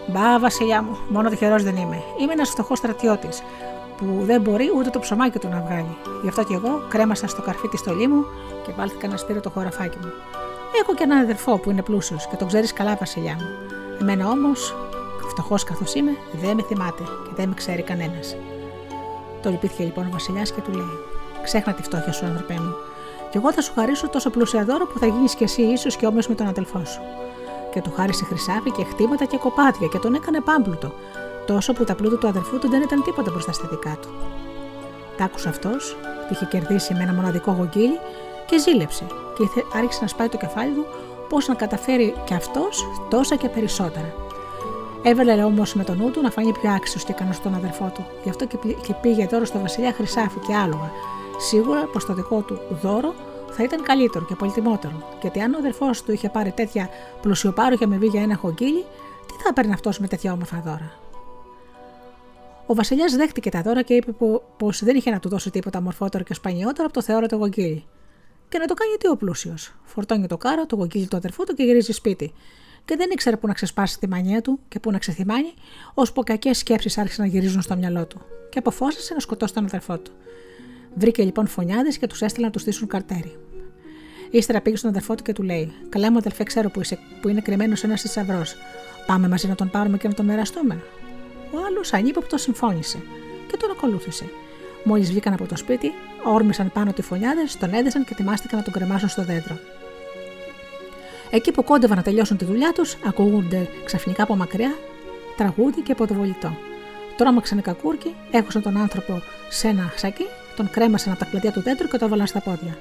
Μπα, 0.08 0.40
Βασιλιά 0.40 0.82
μου, 0.82 0.98
μόνο 1.10 1.30
τυχερός 1.30 1.64
δεν 1.64 1.76
είμαι. 1.76 2.04
Είμαι 2.22 2.34
ένας 2.34 2.50
φτωχός 2.50 2.78
στρατιώτης 2.78 3.44
που 4.00 4.20
δεν 4.26 4.42
μπορεί 4.42 4.72
ούτε 4.76 4.90
το 4.90 5.00
ψωμάκι 5.00 5.40
του 5.40 5.48
να 5.48 5.62
βγάλει. 5.62 5.98
Γι' 6.22 6.28
αυτό 6.28 6.44
και 6.44 6.54
εγώ 6.54 6.84
κρέμασα 6.88 7.28
στο 7.28 7.42
καρφί 7.42 7.68
της 7.68 7.80
στολή 7.80 8.08
μου 8.08 8.26
και 8.66 8.72
βάλθηκα 8.78 9.08
να 9.08 9.18
σπείρω 9.18 9.40
το 9.40 9.50
χωραφάκι 9.50 9.98
μου. 10.02 10.12
Έχω 10.82 10.94
και 10.94 11.04
έναν 11.04 11.18
αδερφό 11.18 11.58
που 11.58 11.70
είναι 11.70 11.82
πλούσιος 11.82 12.28
και 12.28 12.36
τον 12.36 12.48
ξέρεις 12.48 12.74
καλά, 12.74 12.96
Βασιλιά 12.96 13.34
μου. 13.34 13.48
Εμένα 14.02 14.30
όμως, 14.30 14.76
φτωχός 15.30 15.64
καθώς 15.64 15.94
είμαι, 15.94 16.12
δεν 16.42 16.56
με 16.56 16.64
θυμάται 16.64 17.04
και 17.04 17.32
δεν 17.36 17.48
με 17.48 17.54
ξέρει 17.54 17.82
κανένας. 17.82 18.36
Το 19.42 19.50
λυπήθηκε 19.50 19.84
λοιπόν 19.84 20.06
ο 20.06 20.10
Βασιλιάς 20.12 20.52
και 20.52 20.62
του 20.62 20.72
λέει: 20.72 21.00
Ξέχνα 21.44 21.74
τη 21.74 21.84
φτώχεια 21.84 22.12
σου, 22.12 22.26
άνθρωπέ 22.26 22.54
μου. 22.54 22.74
Και 23.30 23.38
εγώ 23.38 23.54
θα 23.54 23.62
σου 23.62 23.74
χαρίσω 23.76 24.10
τόσο 24.10 24.30
πλούσια 24.30 24.64
δώρο 24.64 24.86
που 24.86 25.00
θα 25.00 25.06
γίνεις 25.06 25.36
κι 25.36 25.44
εσύ 25.44 25.62
ίσως 25.62 25.96
και 25.96 26.06
όμοιος 26.06 26.28
με 26.28 26.36
τον 26.36 26.48
αδελφό 26.48 26.86
σου 26.86 27.02
και 27.72 27.82
του 27.82 27.92
χάρισε 27.96 28.26
χρυσάφι 28.26 28.72
και 28.72 28.84
χτήματα 28.84 29.26
και 29.26 29.38
κοπάτια 29.38 29.88
και 29.88 29.98
τον 29.98 30.14
έκανε 30.14 30.42
πάμπλουτο, 30.42 30.92
τόσο 31.54 31.74
που 31.74 31.84
τα 31.84 31.96
πλούτα 31.96 32.18
του 32.18 32.28
αδερφού 32.28 32.60
του 32.60 32.70
δεν 32.70 32.82
ήταν 32.82 33.04
τίποτα 33.04 33.32
μπροστά 33.32 33.52
στα 33.52 33.68
δικά 33.68 33.98
του. 34.02 34.10
Τ' 35.18 35.22
άκουσε 35.22 35.50
αυτός, 35.50 35.98
τι 36.28 36.34
είχε 36.34 36.46
κερδίσει 36.46 36.94
με 36.94 37.04
ένα 37.04 37.14
μοναδικό 37.14 37.52
γογγίλι 37.52 38.00
και 38.46 38.60
ζήλεψε 38.60 39.06
και 39.38 39.44
άρχισε 39.74 40.00
να 40.02 40.08
σπάει 40.08 40.30
το 40.30 40.38
κεφάλι 40.38 40.72
του 40.74 40.86
πώς 41.30 41.48
να 41.48 41.54
καταφέρει 41.54 42.16
και 42.24 42.34
αυτός 42.34 42.88
τόσα 43.10 43.36
και 43.36 43.50
περισσότερα. 43.50 44.14
Έβαλε 45.04 45.44
όμως 45.44 45.74
με 45.74 45.84
τον 45.84 45.98
νου 45.98 46.12
του 46.12 46.22
να 46.22 46.32
φανεί 46.32 46.52
πιο 46.52 46.72
άξιος 46.72 47.04
και 47.04 47.12
ικανός 47.12 47.36
στον 47.36 47.56
αδερφό 47.56 47.92
του, 47.94 48.06
γι' 48.24 48.30
αυτό 48.30 48.46
και 48.86 48.94
πήγε 49.02 49.26
τώρα 49.26 49.46
στο 49.46 49.60
βασιλιά 49.60 49.94
χρυσάφι 49.94 50.40
και 50.40 50.56
άλογα. 50.56 50.92
Σίγουρα 51.38 51.82
πως 51.94 52.06
το 52.06 52.14
δικό 52.14 52.42
του 52.42 52.60
δώρο 52.82 53.14
θα 53.52 53.64
ήταν 53.64 53.84
καλύτερο 53.84 54.26
και 54.26 54.36
πολυτιμότερο. 54.36 55.04
Γιατί 55.22 55.40
αν 55.40 55.54
ο 55.54 55.58
αδερφός 55.58 56.04
του 56.04 56.12
είχε 56.12 56.30
πάρει 56.30 56.52
τέτοια 56.52 56.90
πλουσιοπάροχη 57.22 57.84
αμοιβή 57.84 58.08
για 58.08 58.22
ένα 58.22 58.36
χογγίλι, 58.36 58.86
τι 59.28 59.44
θα 59.44 59.54
παίρνει 59.54 59.74
αυτός 59.74 60.00
με 60.00 60.08
τέτοια 60.08 60.32
όμορφα 60.32 60.62
δώρα. 60.66 60.92
Ο 62.72 62.76
Βασιλιάς 62.76 63.16
δέχτηκε 63.16 63.50
τα 63.50 63.62
δώρα 63.62 63.82
και 63.82 63.94
είπε 63.94 64.12
πως 64.58 64.84
δεν 64.84 64.96
είχε 64.96 65.12
να 65.12 65.20
του 65.20 65.30
δώσει 65.30 65.50
τίποτα 65.50 65.82
μορφότερο 65.82 66.24
και 66.24 66.34
σπανιότερο 66.34 66.84
από 66.86 66.94
το 66.94 67.02
θεόρο 67.02 67.26
του 67.26 67.36
Γογγίλη. 67.36 67.86
Και 68.50 68.58
να 68.58 68.66
το 68.66 68.74
κάνει 68.74 68.96
τι 69.00 69.08
ο 69.08 69.16
πλούσιος. 69.16 69.76
Φορτώνει 69.84 70.28
το 70.28 70.38
κάρο, 70.38 70.66
το 70.66 70.76
Γογγίλη 70.76 71.08
του 71.08 71.18
αδερφού 71.18 71.44
του 71.44 71.54
και 71.54 71.64
γυρίζει 71.64 71.92
σπίτι. 71.92 72.34
Και 72.86 72.96
δεν 72.96 73.10
ήξερε 73.12 73.38
πού 73.38 73.48
να 73.48 73.54
ξεσπάσει 73.54 74.00
τη 74.00 74.08
μανία 74.08 74.42
του 74.42 74.60
και 74.68 74.80
πού 74.80 74.92
να 74.92 74.98
ξεθυμάνει, 74.98 75.54
ώσπου 75.94 76.24
κακές 76.24 76.58
σκέψεις 76.58 76.98
άρχισαν 76.98 77.26
να 77.26 77.32
γυρίζουν 77.32 77.62
στο 77.62 77.76
μυαλό 77.76 78.06
του. 78.06 78.22
Και 78.50 78.60
αποφάσισε 78.60 79.14
να 79.14 79.20
σκοτώσει 79.20 79.54
τον 79.54 79.66
αδερφό 79.66 79.98
του. 79.98 80.12
Βρήκε 80.96 81.24
λοιπόν 81.24 81.48
φωνιάδες 81.48 81.98
και 81.98 82.08
τους 82.08 82.22
έστειλε 82.22 82.46
να 82.46 82.52
τους 82.52 82.62
στήσουν 82.62 82.88
καρτέρι. 82.88 83.38
Ύστερα 84.32 84.62
πήγε 84.62 84.76
στον 84.76 84.90
αδερφό 84.90 85.16
του 85.16 85.24
και 85.24 85.34
του 85.34 85.44
λέει: 85.44 85.74
Καλά 85.90 86.12
μου 86.12 86.18
αδελφέ, 86.18 86.44
ξέρω 86.44 86.70
που, 86.70 86.82
είσαι, 86.82 87.00
που 87.22 87.30
είναι 87.30 87.42
κρυμμένος 87.42 87.84
ένας 87.84 88.02
θησαυρός. 88.02 88.56
Πάμε 89.06 89.28
μαζί 89.28 89.48
να 89.48 89.56
τον 89.56 89.70
πάρουμε 89.70 89.98
και 89.98 90.08
να 90.08 90.14
τον 90.14 90.26
μοιραστούμε. 90.26 90.84
Ο 91.52 91.58
άλλος 91.68 91.94
ανύποπτο 91.94 92.38
συμφώνησε 92.38 93.02
και 93.48 93.58
τον 93.58 93.72
ακολούθησε. 93.72 94.30
Μόλις 94.84 95.10
βγήκαν 95.10 95.34
από 95.34 95.46
το 95.46 95.58
σπίτι, 95.58 95.94
όρμησαν 96.24 96.72
πάνω 96.72 96.94
τη 96.94 97.02
φωνιάδε, 97.02 97.42
τον 97.60 97.74
έδεσαν 97.74 98.04
και 98.04 98.10
ετοιμάστηκαν 98.14 98.58
να 98.58 98.64
τον 98.64 98.74
κρεμάσουν 98.74 99.10
στο 99.10 99.24
δέντρο. 99.24 99.58
Εκεί 101.30 101.52
που 101.52 101.64
κόντευαν 101.64 101.98
να 101.98 102.04
τελειώσουν 102.04 102.38
τη 102.38 102.46
δουλειά 102.46 102.72
τους, 102.74 102.98
ακούγονται 103.06 103.68
ξαφνικά 103.86 104.24
από 104.24 104.36
μακριά 104.36 104.76
τραγούδι 105.38 105.82
και 105.82 105.96
ποδοβολητό. 105.96 106.58
Τρώμαξαν 107.18 107.58
οι 107.58 107.62
κακούρκοι, 107.62 108.16
έχωσαν 108.32 108.62
τον 108.62 108.78
άνθρωπο 108.78 109.22
σε 109.50 109.68
ένα 109.68 109.94
σακί, 109.96 110.26
τον 110.56 110.70
κρέμασαν 110.70 111.12
από 111.12 111.24
τα 111.24 111.30
κλαδιά 111.30 111.52
του 111.52 111.62
δέντρου 111.62 111.88
και 111.88 111.98
το 111.98 112.06
έβαλαν 112.06 112.28
στα 112.28 112.40
πόδια. 112.40 112.78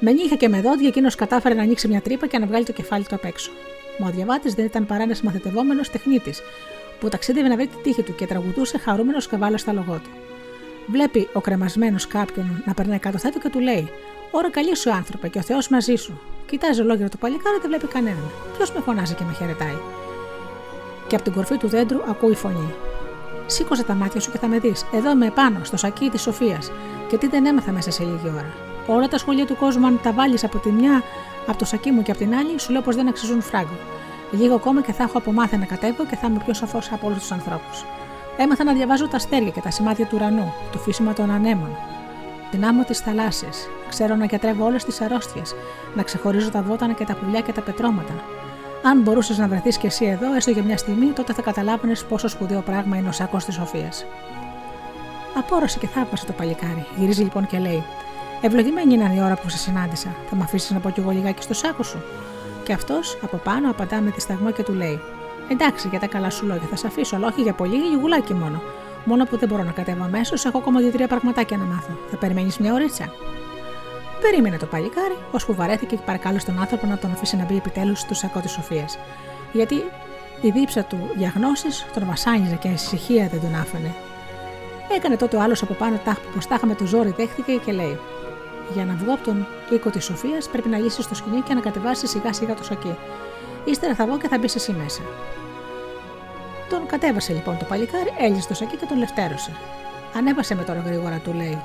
Με 0.00 0.12
νύχια 0.12 0.36
και 0.36 0.48
με 0.48 0.60
δόντια, 0.60 0.88
εκείνος 0.88 1.14
κατάφερε 1.14 1.54
να 1.54 1.62
ανοίξει 1.62 1.88
μια 1.88 2.00
τρύπα 2.00 2.26
και 2.26 2.38
να 2.38 2.46
βγάλει 2.46 2.64
το 2.64 2.72
κεφάλι 2.72 3.04
του 3.04 3.14
απ' 3.14 3.24
έξω. 3.24 3.50
Μα 3.98 4.08
ο 4.08 4.10
διαβάτη 4.10 4.50
δεν 4.54 4.64
ήταν 4.64 4.86
παρά 4.86 5.02
ένας 5.02 5.22
μαθητευόμενος 5.22 5.90
τεχνίτης, 5.90 6.42
που 7.00 7.08
ταξίδευε 7.08 7.48
να 7.48 7.56
βρει 7.56 7.66
τη 7.66 7.76
τύχη 7.82 8.02
του 8.02 8.14
και 8.14 8.26
τραγουδούσε 8.26 8.78
χαρούμενος 8.78 9.24
σκαβάλα 9.24 9.58
στα 9.58 9.72
λογό 9.72 9.94
του. 9.94 10.10
Βλέπει 10.86 11.28
ο 11.32 11.40
κρεμασμένος 11.40 12.06
κάποιον 12.06 12.62
να 12.64 12.74
περνάει 12.74 12.98
κάτω 12.98 13.18
θέτω 13.18 13.38
και 13.38 13.48
του 13.48 13.60
λέει: 13.60 13.90
Ωρα 14.30 14.50
καλή 14.50 14.76
σου 14.76 14.92
άνθρωπε 14.92 15.28
και 15.28 15.38
ο 15.38 15.42
Θεός 15.42 15.68
μαζί 15.68 15.94
σου. 15.94 16.20
Κοιτάζει 16.46 16.80
ολόκληρο 16.80 17.08
το 17.08 17.16
παλικάρι, 17.16 17.58
δεν 17.60 17.68
βλέπει 17.68 17.86
κανέναν. 17.86 18.30
Ποιος 18.56 18.72
με 18.72 18.80
φωνάζει 18.80 19.14
και 19.14 19.24
με 19.24 19.32
χαιρετάει. 19.32 19.78
Και 21.06 21.14
από 21.14 21.24
την 21.24 21.32
κορφή 21.32 21.56
του 21.56 21.68
δέντρου 21.68 21.98
ακούει 22.08 22.34
φωνή. 22.34 22.74
Σήκωσε 23.46 23.84
τα 23.84 23.94
μάτια 23.94 24.20
σου 24.20 24.30
και 24.30 24.38
θα 24.38 24.46
με 24.46 24.58
δεις. 24.58 24.86
Εδώ 24.92 25.10
είμαι 25.10 25.26
επάνω, 25.26 25.58
στο 25.62 25.76
σακί 25.76 26.08
της 26.10 26.22
Σοφίας. 26.22 26.72
Και 27.08 27.16
τι 27.18 27.26
δεν 27.26 27.46
έμαθα 27.46 27.72
μέσα 27.72 27.90
σε 27.90 28.02
λίγη 28.02 28.28
ώρα. 28.28 28.54
Όλα 28.86 29.08
τα 29.08 29.18
σχολεία 29.18 29.46
του 29.46 29.56
κόσμου, 29.56 29.86
αν 29.86 30.00
τα 30.02 30.12
βάλεις 30.12 30.44
από 30.44 30.58
τη 30.58 30.70
μια, 30.70 31.02
από 31.46 31.58
το 31.58 31.64
σακί 31.64 31.90
μου 31.90 32.02
και 32.02 32.10
από 32.10 32.20
την 32.20 32.34
άλλη, 32.34 32.60
σου 32.60 32.72
λέω 32.72 32.80
πως 32.82 32.96
δεν 32.96 33.08
αξίζουν 33.08 33.42
φράγκο. 33.42 33.78
Λίγο 34.38 34.54
ακόμα 34.54 34.82
και 34.82 34.92
θα 34.92 35.02
έχω 35.02 35.18
απομάθει 35.18 35.56
να 35.56 35.64
κατέβω 35.64 36.06
και 36.06 36.16
θα 36.16 36.26
είμαι 36.26 36.38
πιο 36.44 36.54
σαφός 36.54 36.92
από 36.92 37.06
όλους 37.06 37.18
τους 37.18 37.32
ανθρώπους. 37.32 37.84
Έμαθα 38.36 38.64
να 38.64 38.72
διαβάζω 38.72 39.08
τα 39.08 39.16
αστέρια 39.16 39.50
και 39.50 39.60
τα 39.60 39.70
σημάδια 39.70 40.06
του 40.06 40.16
ουρανού, 40.16 40.52
το 40.72 40.78
φύσιμα 40.78 41.12
των 41.12 41.30
ανέμων, 41.30 41.76
την 42.50 42.64
άμμο 42.64 42.84
της 42.84 42.98
θαλάσσια. 42.98 43.48
Ξέρω 43.88 44.14
να 44.14 44.24
γιατρεύω 44.24 44.64
όλες 44.64 44.84
τις 44.84 45.00
αρρώστιες, 45.00 45.54
να 45.94 46.02
ξεχωρίζω 46.02 46.50
τα 46.50 46.62
βότανα 46.62 46.92
και 46.92 47.04
τα 47.04 47.14
πουλιά 47.14 47.40
και 47.40 47.52
τα 47.52 47.60
πετρώματα. 47.60 48.14
Αν 48.82 49.00
μπορούσες 49.00 49.38
να 49.38 49.48
βρεθείς 49.48 49.78
κι 49.78 49.86
εσύ 49.86 50.04
εδώ, 50.04 50.34
έστω 50.34 50.50
για 50.50 50.62
μια 50.62 50.76
στιγμή, 50.76 51.06
τότε 51.06 51.32
θα 51.32 51.42
καταλάβαινες 51.42 52.04
πόσο 52.04 52.28
σπουδαίο 52.28 52.60
πράγμα 52.60 52.96
είναι 52.96 53.08
ο 53.08 53.12
σάκος 53.12 53.44
της 53.44 53.54
Σοφίας. 53.54 54.06
Απόρρωσε 55.36 55.78
και 55.78 55.86
θαύμασε 55.86 56.26
το 56.26 56.32
παλικάρι. 56.32 56.86
Γυρίζει 56.96 57.22
λοιπόν 57.22 57.46
και 57.46 57.58
λέει: 57.58 57.84
Ευλογημένη 58.40 58.94
είναι 58.94 59.12
η 59.16 59.20
ώρα 59.22 59.34
που 59.34 59.48
σε 59.48 59.58
συνάντησα. 59.58 60.08
Θα 60.30 60.36
με 60.36 60.42
αφήσεις 60.42 60.70
να 60.70 60.78
πω 60.78 60.90
κι 60.90 61.00
εγώ 61.00 61.10
λιγάκι 61.10 61.42
στο 61.42 61.54
σάκο 61.54 61.82
σου. 61.82 62.02
Και 62.64 62.72
αυτός 62.72 63.18
από 63.22 63.36
πάνω 63.36 63.70
απαντά 63.70 64.00
με 64.00 64.10
τη 64.10 64.20
σταγμό 64.20 64.50
και 64.50 64.62
του 64.62 64.72
λέει: 64.72 65.00
Εντάξει, 65.48 65.88
για 65.88 65.98
τα 65.98 66.06
καλά 66.06 66.30
σου 66.30 66.46
λόγια 66.46 66.66
θα 66.70 66.76
σε 66.76 66.86
αφήσω, 66.86 67.16
αλλά 67.16 67.26
όχι 67.26 67.42
για 67.42 67.52
πολύ, 67.52 67.76
για 67.76 67.98
γουλάκι 68.00 68.34
μόνο. 68.34 68.62
Μόνο 69.04 69.24
που 69.24 69.36
δεν 69.36 69.48
μπορώ 69.48 69.62
να 69.62 69.70
κατέβω 69.70 70.04
αμέσως, 70.04 70.44
έχω 70.44 70.58
ακόμα 70.58 70.80
δύο-τρία 70.80 71.08
πραγματάκια 71.08 71.56
να 71.56 71.64
μάθω. 71.64 71.98
Θα 72.10 72.16
περιμένεις 72.16 72.58
μια 72.58 72.72
ωρίτσα. 72.72 73.12
Περίμενε 74.20 74.56
το 74.56 74.66
παλικάρι, 74.66 75.18
ώσπου 75.30 75.54
βαρέθηκε 75.54 75.96
και 75.96 76.02
παρακάλεσε 76.06 76.46
τον 76.46 76.58
άνθρωπο 76.58 76.86
να 76.86 76.98
τον 76.98 77.10
αφήσει 77.12 77.36
να 77.36 77.44
μπει 77.44 77.56
επιτέλους 77.56 78.00
στο 78.00 78.14
σακό 78.14 78.40
της 78.40 78.50
Σοφίας. 78.50 78.98
Γιατί 79.52 79.74
η 80.40 80.50
δίψα 80.50 80.82
του 80.84 80.98
για 81.16 81.32
γνώσεις 81.36 81.86
τον 81.94 82.06
βασάνιζε 82.06 82.54
και 82.54 82.68
η 82.68 82.72
ησυχία 82.72 83.28
δεν 83.28 83.40
τον 83.40 83.54
άφηνε. 83.54 83.94
Έκανε 84.96 85.16
τότε 85.16 85.36
ο 85.36 85.40
άλλος 85.40 85.62
από 85.62 85.74
πάνω 85.74 86.00
τάχ 86.04 86.18
που 86.20 86.38
πω 86.60 86.66
με 86.66 86.74
το 86.74 86.86
ζόρι 86.86 87.14
δέχτηκε 87.16 87.52
και 87.52 87.72
λέει: 87.72 87.98
Για 88.72 88.84
να 88.84 88.94
βγω 88.94 89.12
από 89.12 89.24
τον 89.24 89.46
οίκο 89.70 89.90
της 89.90 90.04
Σοφίας 90.04 90.48
πρέπει 90.48 90.68
να 90.68 90.78
λύσει 90.78 91.08
το 91.08 91.14
σκηνή 91.14 91.40
και 91.40 91.54
να 91.54 91.60
κατεβάσεις 91.60 92.10
σιγά 92.10 92.32
σιγά 92.32 92.54
το 92.54 92.64
σακί. 92.64 92.96
Ύστερα 93.64 93.94
θα 93.94 94.06
βγω 94.06 94.18
και 94.18 94.28
θα 94.28 94.38
μπεις 94.38 94.54
εσύ 94.54 94.72
μέσα. 94.72 95.00
Τον 96.68 96.86
κατέβασε 96.86 97.32
λοιπόν 97.32 97.58
το 97.58 97.64
παλικάρι, 97.64 98.12
έλυσε 98.18 98.48
το 98.48 98.54
σακί 98.54 98.76
και 98.76 98.86
τον 98.86 98.98
λευτέρωσε. 98.98 99.52
Ανέβασε 100.16 100.54
με 100.54 100.62
τώρα 100.62 100.80
γρήγορα, 100.86 101.18
του 101.18 101.32
λέει, 101.32 101.62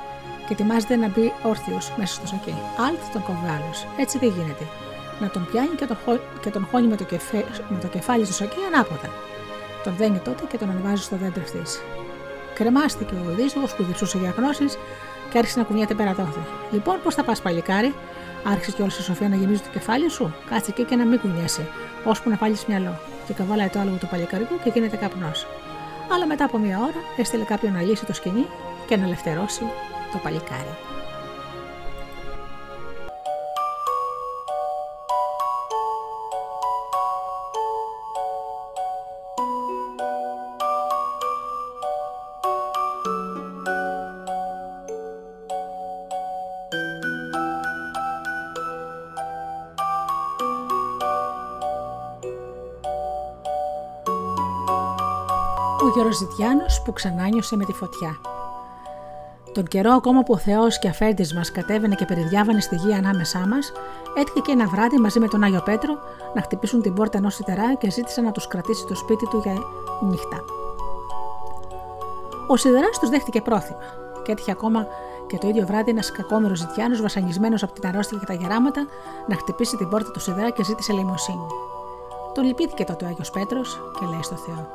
και 0.47 0.53
ετοιμάζεται 0.53 0.95
να 0.95 1.07
μπει 1.07 1.33
όρθιος 1.43 1.93
μέσα 1.97 2.13
στο 2.13 2.27
σακί. 2.27 2.55
Άλτ, 2.87 3.01
τον 3.13 3.23
κόβει 3.23 3.47
ο 3.55 3.58
άλλος. 3.58 3.73
Έτσι 3.97 4.17
δεν 4.17 4.29
γίνεται. 4.29 4.65
Να 5.19 5.29
τον 5.29 5.47
πιάνει 5.51 5.75
και 5.75 5.85
τον, 5.85 5.97
χω... 6.05 6.19
και 6.41 6.49
τον 6.49 6.67
χώνει 6.71 6.87
με 6.87 6.95
το, 6.95 7.03
κεφέ... 7.03 7.45
με 7.69 7.77
το 7.81 7.87
κεφάλι 7.87 8.25
στο 8.25 8.33
σακί 8.33 8.57
ανάποδα. 8.73 9.09
Τον 9.83 9.93
δένει 9.97 10.17
τότε 10.17 10.43
και 10.49 10.57
τον 10.57 10.69
ανεβάζει 10.69 11.03
στο 11.03 11.15
δέντρο 11.15 11.41
ευθύς. 11.41 11.63
Κρεμάστηκε 12.53 13.13
ο 13.13 13.31
Οδύσσογος 13.31 13.75
που 13.75 13.83
διψούσε 13.83 14.17
για 14.17 14.33
γνώσεις 14.37 14.77
και 15.31 15.37
άρχισε 15.37 15.59
να 15.59 15.65
κουνιέται 15.65 15.93
πέρα 15.93 16.13
τότε. 16.13 16.39
Λοιπόν, 16.71 16.99
πώς 17.03 17.15
θα 17.15 17.23
πας 17.23 17.41
παλικάρι, 17.41 17.93
άρχισε 18.43 18.71
κιόλας 18.71 18.97
η 18.97 19.03
Σοφία 19.03 19.29
να 19.29 19.35
γεμίζει 19.35 19.61
το 19.61 19.69
κεφάλι 19.69 20.09
σου, 20.09 20.33
κάτσε 20.49 20.71
εκεί 20.71 20.83
και 20.83 20.95
να 20.95 21.05
μην 21.05 21.19
κουνιέσαι, 21.19 21.67
ώσπου 22.03 22.29
να 22.29 22.35
βάλεις 22.35 22.57
μυαλό. 22.67 22.99
Και 23.27 23.33
καβαλάει 23.33 23.67
το 23.67 23.79
άλογο 23.79 23.95
του 23.97 24.07
παλικαριού 24.07 24.59
και 24.63 24.71
γίνεται 24.73 24.97
καπνός. 24.97 25.47
Αλλά 26.13 26.25
μετά 26.25 26.45
από 26.45 26.57
μία 26.57 26.77
ώρα 26.79 27.01
έστειλε 27.17 27.43
κάποιον 27.43 27.73
να 27.73 27.81
λύσει 27.81 28.05
το 28.05 28.13
σκηνή 28.13 28.45
και 28.87 28.97
να 28.97 29.03
ελευθερώσει 29.03 29.61
το 30.11 30.17
παλικάρι. 30.23 30.88
Ζητιάνος 56.11 56.81
που 56.81 56.93
ξανάνιωσε 56.93 57.55
με 57.55 57.65
τη 57.65 57.73
φωτιά. 57.73 58.19
Τον 59.53 59.65
καιρό 59.67 59.91
ακόμα 59.91 60.23
που 60.23 60.33
ο 60.33 60.37
Θεός 60.37 60.79
και 60.79 60.87
αφέντης 60.87 61.33
μας 61.33 61.51
κατέβαινε 61.51 61.95
και 61.95 62.05
περιδιάβανε 62.05 62.61
στη 62.61 62.75
γη 62.75 62.93
ανάμεσά 62.93 63.39
μας, 63.47 63.71
έτυχε 64.17 64.39
και 64.39 64.51
ένα 64.51 64.67
βράδυ 64.67 64.97
μαζί 64.97 65.19
με 65.19 65.27
τον 65.27 65.43
Άγιο 65.43 65.61
Πέτρο 65.61 65.97
να 66.33 66.41
χτυπήσουν 66.41 66.81
την 66.81 66.93
πόρτα 66.93 67.17
ενός 67.17 67.35
σιτερά 67.35 67.73
και 67.73 67.89
ζήτησαν 67.89 68.23
να 68.23 68.31
τους 68.31 68.47
κρατήσει 68.47 68.85
το 68.85 68.95
σπίτι 68.95 69.27
του 69.27 69.41
για 69.43 69.53
νύχτα. 70.01 70.43
Ο 72.47 72.55
σιδεράς 72.57 72.99
τους 72.99 73.09
δέχτηκε 73.09 73.41
πρόθυμα 73.41 73.79
και 74.23 74.31
έτυχε 74.31 74.51
ακόμα 74.51 74.87
και 75.27 75.37
το 75.37 75.47
ίδιο 75.47 75.65
βράδυ 75.65 75.89
ένας 75.91 76.11
κακόμερο 76.11 76.55
Ζητιάνος, 76.55 77.01
βασανισμένος 77.01 77.63
από 77.63 77.73
την 77.73 77.87
αρρώστια 77.87 78.17
και 78.17 78.25
τα 78.25 78.33
γεράματα, 78.33 78.85
να 79.27 79.35
χτυπήσει 79.35 79.77
την 79.77 79.89
πόρτα 79.89 80.11
του 80.11 80.19
σιδερά 80.19 80.49
και 80.49 80.63
ζήτησε 80.63 80.93
λαιμοσύνη. 80.93 81.47
Τον 82.33 82.43
λυπήθηκε 82.43 82.83
τότε 82.83 83.05
ο 83.05 83.07
Άγιος 83.07 83.29
Πέτρος 83.29 83.79
και 83.99 84.05
λέει 84.05 84.23
στο 84.23 84.35
Θεό: 84.35 84.67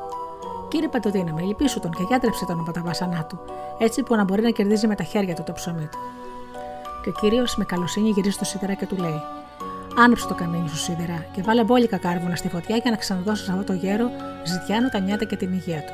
Κύριε 0.74 0.88
Παντοδύναμη, 0.88 1.42
λυπήσου 1.42 1.80
τον 1.80 1.90
και 1.90 2.02
γιατρέψε 2.08 2.44
τον 2.44 2.60
από 2.60 2.72
τα 2.72 2.82
βάσανά 2.82 3.24
του, 3.24 3.38
έτσι 3.78 4.02
που 4.02 4.14
να 4.14 4.24
μπορεί 4.24 4.42
να 4.42 4.50
κερδίζει 4.50 4.86
με 4.86 4.94
τα 4.94 5.04
χέρια 5.04 5.34
του 5.34 5.42
το 5.42 5.52
ψωμί 5.52 5.88
του. 5.92 5.98
Και 7.02 7.08
ο 7.08 7.12
κύριος 7.12 7.56
με 7.56 7.64
καλοσύνη 7.64 8.10
γυρίζει 8.10 8.34
στο 8.34 8.44
σίδερα 8.44 8.74
και 8.74 8.86
του 8.86 8.96
λέει: 8.96 9.20
Άνοιψε 9.98 10.26
το 10.26 10.34
καμίνι 10.34 10.68
σου 10.68 10.76
σίδερα 10.76 11.26
και 11.32 11.42
βάλε 11.42 11.64
μπόλικα 11.64 11.96
κάρβουνα 11.96 12.36
στη 12.36 12.48
φωτιά 12.48 12.76
για 12.76 12.90
να 12.90 12.96
ξαναδώσεις 12.96 13.44
σε 13.44 13.52
αυτό 13.52 13.64
το 13.64 13.72
γέρο 13.72 14.10
ζητιάνου 14.44 14.88
τα 14.88 14.98
νιάτα 14.98 15.24
και 15.24 15.36
την 15.36 15.52
υγεία 15.52 15.80
του. 15.80 15.92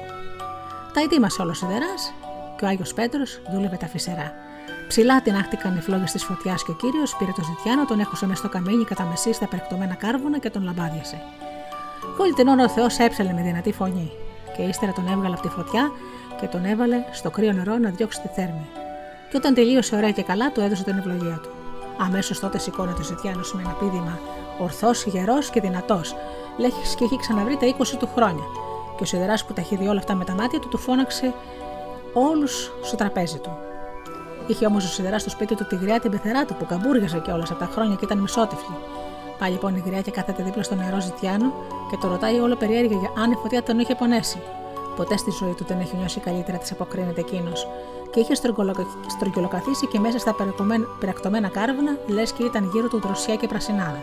Τα 0.94 1.00
ετοίμασε 1.00 1.42
όλος 1.42 1.58
σιδεράς 1.58 2.12
και 2.58 2.64
ο 2.64 2.68
Άγιος 2.68 2.94
Πέτρος 2.94 3.40
δούλευε 3.52 3.76
τα 3.76 3.86
φυσερά. 3.86 4.32
Ψηλά 4.88 5.22
την 5.22 5.34
άχτηκαν 5.34 5.76
οι 5.76 5.80
φλόγες 5.80 6.12
της 6.12 6.24
φωτιάς 6.24 6.64
και 6.64 6.70
ο 6.70 6.74
κύριος 6.74 7.16
πήρε 7.16 7.30
το 7.36 7.42
ζητιάνο, 7.42 7.84
τον 7.84 8.00
έχωσε 8.00 8.26
μέσα 8.26 8.38
στο 8.38 8.48
καμίνι 8.48 8.84
κατά 8.84 9.04
μεσής 9.04 9.36
στα 9.36 9.46
περκτωμένα 9.48 9.94
κάρβουνα 9.94 10.38
και 10.38 10.50
τον 10.50 10.62
λαμπάδιασε. 10.62 11.22
Όλη 12.18 12.32
την 12.32 12.48
ώρα 12.48 12.64
ο 12.64 12.68
Θεός 12.68 12.98
έψαλε 12.98 13.32
με 13.32 13.42
δυνατή 13.42 13.72
φωνή 13.72 14.10
και 14.60 14.66
ύστερα 14.66 14.92
τον 14.92 15.06
έβγαλε 15.06 15.34
από 15.34 15.42
τη 15.42 15.48
φωτιά 15.48 15.90
και 16.40 16.46
τον 16.46 16.64
έβαλε 16.64 17.04
στο 17.10 17.30
κρύο 17.30 17.52
νερό 17.52 17.78
να 17.78 17.90
διώξει 17.90 18.20
τη 18.20 18.28
θέρμη. 18.28 18.66
Και 19.30 19.36
όταν 19.36 19.54
τελείωσε 19.54 19.96
ωραία 19.96 20.10
και 20.10 20.22
καλά, 20.22 20.52
του 20.52 20.60
έδωσε 20.60 20.84
την 20.84 20.98
ευλογία 20.98 21.40
του. 21.42 21.50
Αμέσως 21.98 22.40
τότε 22.40 22.58
σηκώνεται 22.58 23.00
ο 23.00 23.04
Ζητιάνος 23.04 23.54
με 23.54 23.62
ένα 23.62 23.72
πίδημα, 23.72 24.18
ορθός, 24.58 25.04
γερός 25.04 25.50
και 25.50 25.60
δυνατός, 25.60 26.14
λέγει 26.58 26.94
και 26.96 27.04
έχει 27.04 27.16
ξαναβρει 27.16 27.56
τα 27.56 27.66
20 27.66 27.96
του 27.98 28.08
χρόνια. 28.14 28.44
Και 28.96 29.02
ο 29.02 29.06
Σιδεράς 29.06 29.44
που 29.44 29.52
τα 29.52 29.60
έχει 29.60 29.76
δει 29.76 29.86
όλα 29.86 29.98
αυτά 29.98 30.14
με 30.14 30.24
τα 30.24 30.32
μάτια 30.32 30.58
του, 30.58 30.68
του 30.68 30.78
φώναξε 30.78 31.34
όλους 32.12 32.72
στο 32.82 32.96
τραπέζι 32.96 33.38
του. 33.38 33.58
Είχε 34.46 34.66
όμως 34.66 34.84
ο 34.84 34.88
Σιδεράς 34.88 35.20
στο 35.20 35.30
σπίτι 35.30 35.54
του 35.54 35.66
τη 35.66 35.76
γριά 35.76 36.00
την 36.00 36.10
πεθερά 36.10 36.44
του 36.44 36.54
που 36.54 36.66
καμπούργιαζε 36.66 37.18
κιόλας 37.18 37.50
από 37.50 37.58
τα 37.58 37.66
χρόνια 37.66 37.94
και 37.94 38.04
ήταν 38.04 38.18
μισότυφλη. 38.18 38.76
Πάει 39.40 39.50
λοιπόν 39.50 39.76
η 39.76 39.82
γριά 39.86 40.00
και 40.00 40.10
κάθεται 40.10 40.42
δίπλα 40.42 40.62
στο 40.62 40.74
νερό 40.74 41.00
Ζητιάνο 41.00 41.52
και 41.90 41.96
το 41.96 42.08
ρωτάει 42.08 42.38
όλο 42.38 42.56
περιέργεια 42.56 42.96
για 42.96 43.10
αν 43.22 43.30
η 43.30 43.34
φωτιά 43.34 43.62
τον 43.62 43.78
είχε 43.78 43.94
πονέσει. 43.94 44.42
Ποτέ 44.96 45.16
στη 45.16 45.30
ζωή 45.30 45.54
του 45.56 45.64
δεν 45.68 45.80
έχει 45.80 45.96
νιώσει 45.96 46.20
καλύτερα, 46.20 46.58
της 46.58 46.72
αποκρίνεται 46.72 47.20
εκείνος. 47.20 47.68
Και 48.10 48.20
είχε 48.20 48.34
στρογγυλοκαθίσει 49.06 49.86
και 49.86 49.98
μέσα 49.98 50.18
στα 50.18 50.34
πυρακτωμένα 50.98 51.48
κάρβουνα, 51.48 51.96
λες 52.06 52.32
και 52.32 52.42
ήταν 52.42 52.70
γύρω 52.72 52.88
του 52.88 53.00
δροσιά 53.00 53.36
και 53.36 53.46
πρασινάδα. 53.46 54.02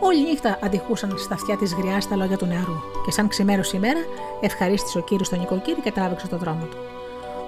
Όλη 0.00 0.22
νύχτα 0.22 0.58
αντιχούσαν 0.62 1.14
στα 1.18 1.34
αυτιά 1.34 1.56
της 1.56 1.74
γριάς 1.74 2.08
τα 2.08 2.16
λόγια 2.16 2.36
του 2.36 2.46
νεαρού, 2.46 2.80
και 3.04 3.10
σαν 3.10 3.28
ξημέρωσε 3.28 3.76
η 3.76 3.80
μέρα, 3.80 4.00
ευχαρίστησε 4.40 4.98
ο 4.98 5.00
κύριος 5.00 5.28
τον 5.28 5.38
νοικοκύρη 5.38 5.80
και 5.80 5.92
τράβηξε 5.92 6.28
τον 6.28 6.38
δρόμο 6.38 6.64
του. 6.64 6.76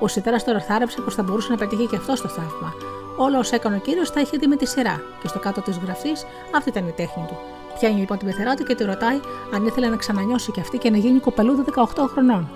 Ο 0.00 0.08
Σιτέρας 0.08 0.44
τώρα 0.44 0.60
θάρεψε 0.60 1.00
πως 1.00 1.14
θα 1.14 1.22
μπορούσε 1.22 1.50
να 1.50 1.56
πετύχει 1.56 1.86
και 1.86 1.96
αυτό 1.96 2.14
το 2.22 2.28
θαύμα. 2.28 2.93
Όλο 3.16 3.38
όσα 3.38 3.54
έκανε 3.54 3.76
ο 3.76 3.78
κύριος 3.78 4.12
τα 4.12 4.20
είχε 4.20 4.36
δει 4.36 4.46
με 4.46 4.56
τη 4.56 4.66
σειρά, 4.66 5.02
και 5.22 5.28
στο 5.28 5.38
κάτω 5.38 5.60
της 5.60 5.78
γραφής 5.78 6.26
αυτή 6.54 6.68
ήταν 6.68 6.88
η 6.88 6.92
τέχνη 6.92 7.24
του. 7.28 7.36
Πιάνει 7.78 7.98
λοιπόν 7.98 8.18
την 8.18 8.26
πεθερά 8.26 8.54
του 8.54 8.64
και 8.64 8.74
τη 8.74 8.84
ρωτάει 8.84 9.20
αν 9.54 9.66
ήθελε 9.66 9.88
να 9.88 9.96
ξανανιώσει 9.96 10.52
και 10.52 10.60
αυτή 10.60 10.78
και 10.78 10.90
να 10.90 10.96
γίνει 10.96 11.18
κοπελούδα 11.18 11.64
18 11.94 12.04
χρονών. 12.12 12.48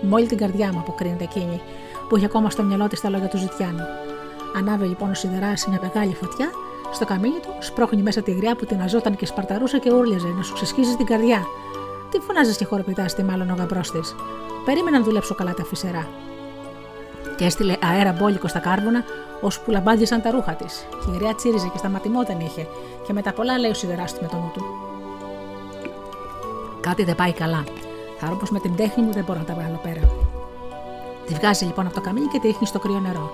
Μόλι 0.00 0.26
την 0.26 0.38
καρδιά 0.38 0.72
μου, 0.72 0.78
αποκρίνεται 0.78 1.24
εκείνη, 1.24 1.60
που 2.08 2.16
είχε 2.16 2.24
ακόμα 2.24 2.50
στο 2.50 2.62
μυαλό 2.62 2.88
της 2.88 3.00
τα 3.00 3.08
λόγια 3.08 3.28
του 3.28 3.36
Ζητιάνου. 3.36 3.84
Ανάβει 4.56 4.86
λοιπόν 4.86 5.10
ο 5.10 5.14
Σιδεράς 5.14 5.60
σε 5.60 5.70
μια 5.70 5.78
μεγάλη 5.82 6.14
φωτιά, 6.14 6.50
στο 6.92 7.04
καμίνι 7.04 7.38
του 7.42 7.54
σπρώχνει 7.58 8.02
μέσα 8.02 8.22
τη 8.22 8.32
γριά 8.32 8.56
που 8.56 8.64
την 8.64 8.80
αζόταν 8.80 9.16
και 9.16 9.26
σπαρταρούσε 9.26 9.78
και 9.78 9.92
ούρλιαζε 9.92 10.28
να 10.28 10.42
σου 10.42 10.52
ξεσχίζει 10.52 10.96
την 10.96 11.06
καρδιά. 11.06 11.46
Τι 12.10 12.18
φωνάζεις 12.18 12.56
και 12.56 12.64
χοροπητάς 12.64 13.10
στη 13.10 13.22
μάλλον 13.22 13.50
ο 13.50 13.54
γαμπρός 13.58 13.90
της. 13.90 14.14
Περίμενα 14.64 14.98
να 14.98 15.04
δουλέψω 15.04 15.34
καλά 15.34 15.54
τα 15.54 15.64
φυσερά. 15.64 16.08
Και 17.36 17.44
έστειλε 17.44 17.76
αέρα 17.82 18.12
μπόλικο 18.12 18.48
στα 18.48 18.58
κάρβουνα, 18.58 19.04
ώσπου 19.40 19.70
λαμπάντιζαν 19.70 20.22
τα 20.22 20.30
ρούχα 20.30 20.52
της. 20.52 20.86
Η 21.08 21.16
γριά 21.16 21.34
τσίριζε 21.34 21.68
και 21.72 21.78
σταματημόταν 21.78 22.40
είχε, 22.40 22.66
και 23.06 23.12
με 23.12 23.22
τα 23.22 23.32
πολλά 23.32 23.58
λέει 23.58 23.70
ο 23.70 23.74
σιδεράς 23.74 24.14
με 24.20 24.28
το 24.28 24.36
νου 24.36 24.50
του. 24.54 24.64
Κάτι 26.80 27.04
δεν 27.04 27.14
πάει 27.14 27.32
καλά. 27.32 27.64
Θα 28.18 28.26
πω 28.26 28.46
με 28.50 28.60
την 28.60 28.76
τέχνη 28.76 29.02
μου 29.02 29.12
δεν 29.12 29.24
μπορώ 29.24 29.38
να 29.38 29.44
τα 29.44 29.54
βγάλω 29.54 29.80
πέρα. 29.82 30.00
Τη 31.26 31.34
βγάζει 31.34 31.64
λοιπόν 31.64 31.86
από 31.86 31.94
το 31.94 32.00
καμίνι 32.00 32.26
και 32.26 32.38
τη 32.38 32.46
ρίχνει 32.46 32.66
στο 32.66 32.78
κρύο 32.78 33.00
νερό. 33.00 33.30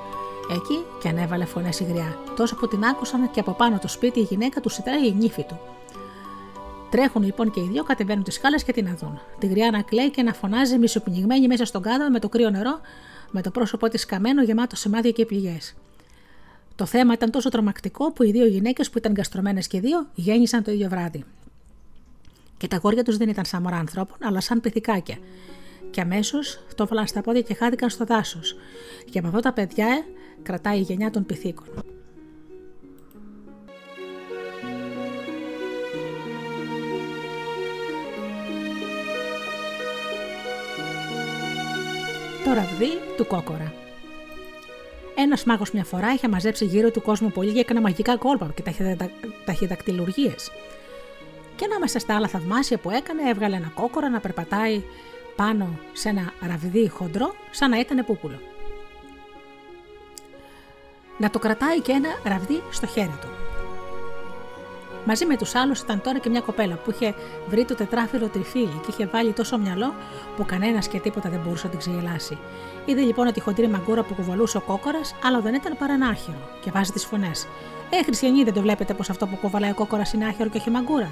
Εκεί 0.50 0.84
και 1.00 1.08
ανέβαλε 1.08 1.44
φωνές 1.44 1.80
η 1.80 1.84
γριά, 1.84 2.18
τόσο 2.36 2.56
που 2.56 2.68
την 2.68 2.84
άκουσαν 2.84 3.30
και 3.30 3.40
από 3.40 3.52
πάνω 3.52 3.78
το 3.78 3.88
σπίτι 3.88 4.20
η 4.20 4.22
γυναίκα 4.22 4.60
του 4.60 4.68
σιτράει 4.68 5.06
η 5.06 5.14
νύφη 5.18 5.44
του. 5.44 5.58
Τρέχουν 6.90 7.22
λοιπόν 7.22 7.50
και 7.50 7.60
οι 7.60 7.68
δύο, 7.72 7.82
κατεβαίνουν 7.82 8.24
τις 8.24 8.34
σκάλες 8.34 8.64
και 8.64 8.72
την 8.72 8.88
αδούν. 8.88 9.20
Τη 9.38 9.46
γριά 9.46 9.70
να 9.70 9.82
κλαίει 9.82 10.10
και 10.10 10.22
να 10.22 10.32
φωνάζει 10.32 10.78
μισοπνιγμένη 10.78 11.46
μέσα 11.46 11.64
στον 11.64 11.82
κάδο 11.82 12.10
με 12.10 12.18
το 12.18 12.28
κρύο 12.28 12.50
νερό, 12.50 12.80
με 13.30 13.42
το 13.42 13.50
πρόσωπό 13.50 13.88
της 13.88 14.06
καμένο 14.06 14.42
γεμάτο 14.42 14.76
σημάδια 14.76 15.10
και 15.10 15.26
πληγές. 15.26 15.74
Το 16.74 16.86
θέμα 16.86 17.12
ήταν 17.12 17.30
τόσο 17.30 17.48
τρομακτικό 17.48 18.12
που 18.12 18.22
οι 18.22 18.30
δύο 18.30 18.46
γυναίκες 18.46 18.90
που 18.90 18.98
ήταν 18.98 19.12
γκαστρωμένες 19.12 19.66
και 19.66 19.80
δύο 19.80 20.06
γέννησαν 20.14 20.62
το 20.62 20.70
ίδιο 20.70 20.88
βράδυ. 20.88 21.24
Και 22.56 22.68
τα 22.68 22.76
γόρια 22.76 23.04
τους 23.04 23.16
δεν 23.16 23.28
ήταν 23.28 23.44
σαν 23.44 23.62
μωρά 23.62 23.76
ανθρώπων, 23.76 24.16
αλλά 24.20 24.40
σαν 24.40 24.60
πυθικάκια. 24.60 25.18
Και 25.90 26.00
αμέσως 26.00 26.60
το 26.74 26.82
έβαλαν 26.82 27.06
στα 27.06 27.20
πόδια 27.20 27.40
και 27.40 27.54
χάθηκαν 27.54 27.90
στο 27.90 28.04
δάσος. 28.04 28.56
Και 29.10 29.18
από 29.18 29.28
αυτά 29.28 29.40
τα 29.40 29.52
παιδιά 29.52 29.86
ε, 29.86 30.04
κρατάει 30.42 30.78
η 30.78 30.82
γενιά 30.82 31.10
των 31.10 31.26
πυθίκων. 31.26 31.66
Το 42.50 42.56
ραβδί 42.56 42.98
του 43.16 43.26
κόκορα. 43.26 43.72
Ένας 45.14 45.44
μάγος 45.44 45.70
μια 45.70 45.84
φορά 45.84 46.12
είχε 46.12 46.28
μαζέψει 46.28 46.64
γύρω 46.64 46.90
του 46.90 47.02
κόσμο 47.02 47.28
πολύ 47.28 47.52
και 47.52 47.60
έκανε 47.60 47.80
μαγικά 47.80 48.16
κόλπα 48.16 48.52
και 48.54 48.62
ταχυδακτηλουργίες. 49.44 50.50
Και 51.56 51.64
ανάμεσα 51.64 51.98
στα 51.98 52.16
άλλα 52.16 52.28
θαυμάσια 52.28 52.78
που 52.78 52.90
έκανε, 52.90 53.28
έβγαλε 53.28 53.56
ένα 53.56 53.72
κόκορα 53.74 54.08
να 54.08 54.20
περπατάει 54.20 54.82
πάνω 55.36 55.78
σε 55.92 56.08
ένα 56.08 56.32
ραβδί 56.40 56.88
χοντρό, 56.88 57.34
σαν 57.50 57.70
να 57.70 57.78
ήταν 57.78 58.04
πούπουλο. 58.06 58.40
Να 61.18 61.30
το 61.30 61.38
κρατάει 61.38 61.80
και 61.80 61.92
ένα 61.92 62.08
ραβδί 62.24 62.62
στο 62.70 62.86
χέρι 62.86 63.18
του. 63.20 63.49
Μαζί 65.04 65.26
με 65.26 65.36
τους 65.36 65.54
άλλους 65.54 65.80
ήταν 65.80 66.00
τώρα 66.00 66.18
και 66.18 66.28
μια 66.28 66.40
κοπέλα 66.40 66.74
που 66.74 66.90
είχε 66.90 67.14
βρει 67.48 67.64
το 67.64 67.74
τετράφυλλο 67.74 68.28
τριφύλι 68.28 68.80
και 68.80 68.86
είχε 68.88 69.06
βάλει 69.06 69.32
τόσο 69.32 69.58
μυαλό 69.58 69.94
που 70.36 70.44
κανένας 70.44 70.88
και 70.88 70.98
τίποτα 70.98 71.28
δεν 71.28 71.40
μπορούσε 71.44 71.64
να 71.64 71.70
την 71.70 71.78
ξεγελάσει. 71.78 72.38
Είδε 72.84 73.00
λοιπόν 73.00 73.26
ότι 73.26 73.38
η 73.38 73.42
χοντρή 73.42 73.68
μαγκούρα 73.68 74.02
που 74.02 74.14
κουβαλούσε 74.14 74.56
ο 74.56 74.60
κόκορας, 74.60 75.14
άλλο 75.24 75.40
δεν 75.40 75.54
ήταν 75.54 75.76
παρά 75.78 75.92
ένα 75.92 76.08
άχυρο, 76.08 76.38
και 76.60 76.70
βάζει 76.70 76.92
τις 76.92 77.04
φωνές. 77.04 77.46
Ε, 77.90 78.02
Χριστιανοί, 78.02 78.44
δεν 78.44 78.52
το 78.52 78.60
βλέπετε 78.60 78.94
πως 78.94 79.10
αυτό 79.10 79.26
που 79.26 79.36
κουβαλάει 79.36 79.70
ο 79.70 79.74
κόκορας 79.74 80.12
είναι 80.12 80.26
άχυρο 80.26 80.48
και 80.48 80.58
όχι 80.58 80.70
μαγκούρα; 80.70 81.10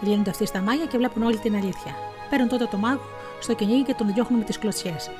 Λύνονται 0.00 0.30
αυτοί 0.30 0.46
στα 0.46 0.60
μάγια 0.60 0.86
και 0.86 0.96
βλέπουν 0.96 1.22
όλη 1.22 1.38
την 1.38 1.54
αλήθεια. 1.54 1.94
Παίρνουν 2.30 2.48
τότε 2.48 2.68
το 2.70 2.76
μάγο 2.76 3.00
στο 3.40 3.54
κυνήγι 3.54 3.82
και 3.82 3.94
τον 3.94 4.12
διώχνουν 4.14 4.38
με 4.38 4.44
τις 4.44 4.58
κλωτσιές. 4.58 5.10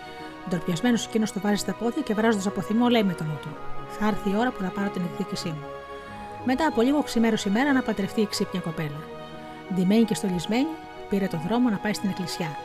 Ντροπιασμένος 0.48 1.06
εκείνος 1.06 1.32
το 1.32 1.40
βάζει 1.40 1.56
στα 1.56 1.72
πόδια 1.72 2.02
και 2.02 2.14
βράζοντας 2.14 2.46
από 2.46 2.60
θυμό 2.60 2.88
λέει 2.88 3.02
με 3.02 3.12
τον 3.12 3.26
νου 3.26 3.38
του: 3.42 3.48
Θα 3.88 4.06
έρθει 4.06 4.30
η 4.30 4.34
ώρα 4.38 4.50
που 4.50 4.62
θα 4.62 4.68
πάρω 4.68 4.88
την 4.88 5.02
εκδίκησή 5.10 5.48
μου. 5.48 5.73
Μετά 6.44 6.66
από 6.66 6.82
λίγο 6.82 7.02
ξημέρωσε 7.02 7.48
η 7.48 7.52
μέρα 7.52 7.72
να 7.72 7.82
παντρευτεί 7.82 8.20
η 8.20 8.26
ξύπνια 8.26 8.60
κοπέλα. 8.60 9.00
Ντυμένη 9.74 10.04
και 10.04 10.14
στολισμένη, 10.14 10.68
πήρε 11.08 11.26
το 11.26 11.40
δρόμο 11.48 11.70
να 11.70 11.76
πάει 11.76 11.92
στην 11.92 12.08
εκκλησιά. 12.08 12.56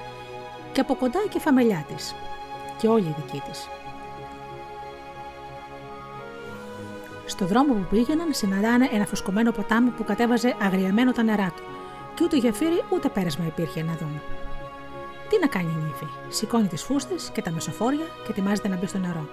Και 0.72 0.82
από 0.82 0.96
κοντά 0.96 1.20
η 1.26 1.28
κεφαμελιά 1.28 1.86
της. 1.88 2.16
Και 2.78 2.88
όλη 2.88 3.08
η 3.08 3.16
δική 3.18 3.42
της. 3.50 3.68
Στο 7.26 7.46
δρόμο 7.46 7.74
που 7.74 7.88
πήγαιναν 7.90 8.34
συναντάνε 8.34 8.90
ένα 8.92 9.06
φουσκωμένο 9.06 9.52
ποτάμι 9.52 9.90
που 9.90 10.04
κατέβαζε 10.04 10.56
αγριεμένο 10.62 11.12
τα 11.12 11.24
νερά 11.24 11.54
του, 11.56 11.64
και 12.16 12.24
ούτε 12.24 12.38
γεφύρι 12.38 12.84
ούτε 12.90 13.10
πέρασμα 13.10 13.46
υπήρχε 13.46 13.84
να 13.84 13.94
δουν. 13.94 14.22
Τι 15.30 15.40
να 15.40 15.48
κάνει 15.48 15.72
η 15.80 15.84
νύφη, 15.84 16.08
σηκώνει 16.30 16.68
τις 16.68 16.84
φούστες 16.84 17.30
και 17.34 17.42
τα 17.42 17.52
μεσοφόρια 17.52 18.06
και 18.26 18.32
ετοιμάζεται 18.32 18.68
να 18.68 18.76
μπει 18.76 18.88
στο 18.88 18.98
νερό. 18.98 19.30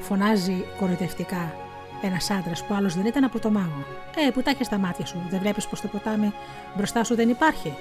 Φωνάζει 0.00 0.64
κοροϊδευτικά 0.78 1.54
ένας 2.02 2.30
άντρας 2.30 2.64
που 2.64 2.74
άλλος 2.74 2.94
δεν 2.94 3.06
ήταν 3.06 3.24
από 3.24 3.38
το 3.38 3.50
μάγο. 3.50 3.84
Ε, 4.26 4.30
που 4.30 4.42
τα 4.42 4.50
έχεις 4.50 4.66
στα 4.66 4.78
μάτια 4.78 5.06
σου, 5.06 5.22
δεν 5.30 5.40
βλέπεις 5.40 5.66
πως 5.66 5.80
το 5.80 5.88
ποτάμι 5.88 6.32
μπροστά 6.76 7.04
σου 7.04 7.14
δεν 7.14 7.28
υπάρχει. 7.28 7.76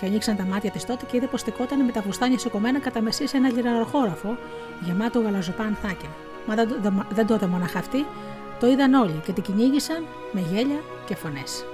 Και 0.00 0.06
ανοίξαν 0.06 0.36
τα 0.36 0.44
μάτια 0.44 0.70
της 0.70 0.84
τότε 0.84 1.04
και 1.04 1.16
είδε 1.16 1.26
πως 1.26 1.40
στεκόταν 1.40 1.84
με 1.84 1.92
τα 1.92 2.00
βουστάνια 2.00 2.38
σηκωμένα 2.38 2.78
κατά 2.78 3.00
μεσή 3.00 3.26
σε 3.26 3.36
ένα 3.36 3.48
λιραροχώραφο 3.48 4.36
γεμάτο 4.80 5.20
γαλαζοπά 5.20 5.62
ανθάκια. 5.62 6.08
Μα 6.46 6.54
δεν, 6.54 7.06
δεν 7.10 7.26
το 7.26 7.34
είδε 7.34 7.46
μοναχα 7.46 7.78
αυτή, 7.78 8.06
το 8.60 8.66
είδαν 8.66 8.94
όλοι 8.94 9.20
και 9.24 9.32
την 9.32 9.42
κυνήγησαν 9.42 10.04
με 10.32 10.40
γέλια 10.40 10.80
και 11.06 11.14
φωνές. 11.14 11.64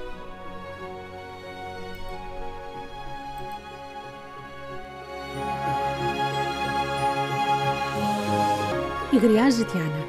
Η 9.11 9.17
γριά 9.19 9.51
ζητιάνα. 9.51 10.06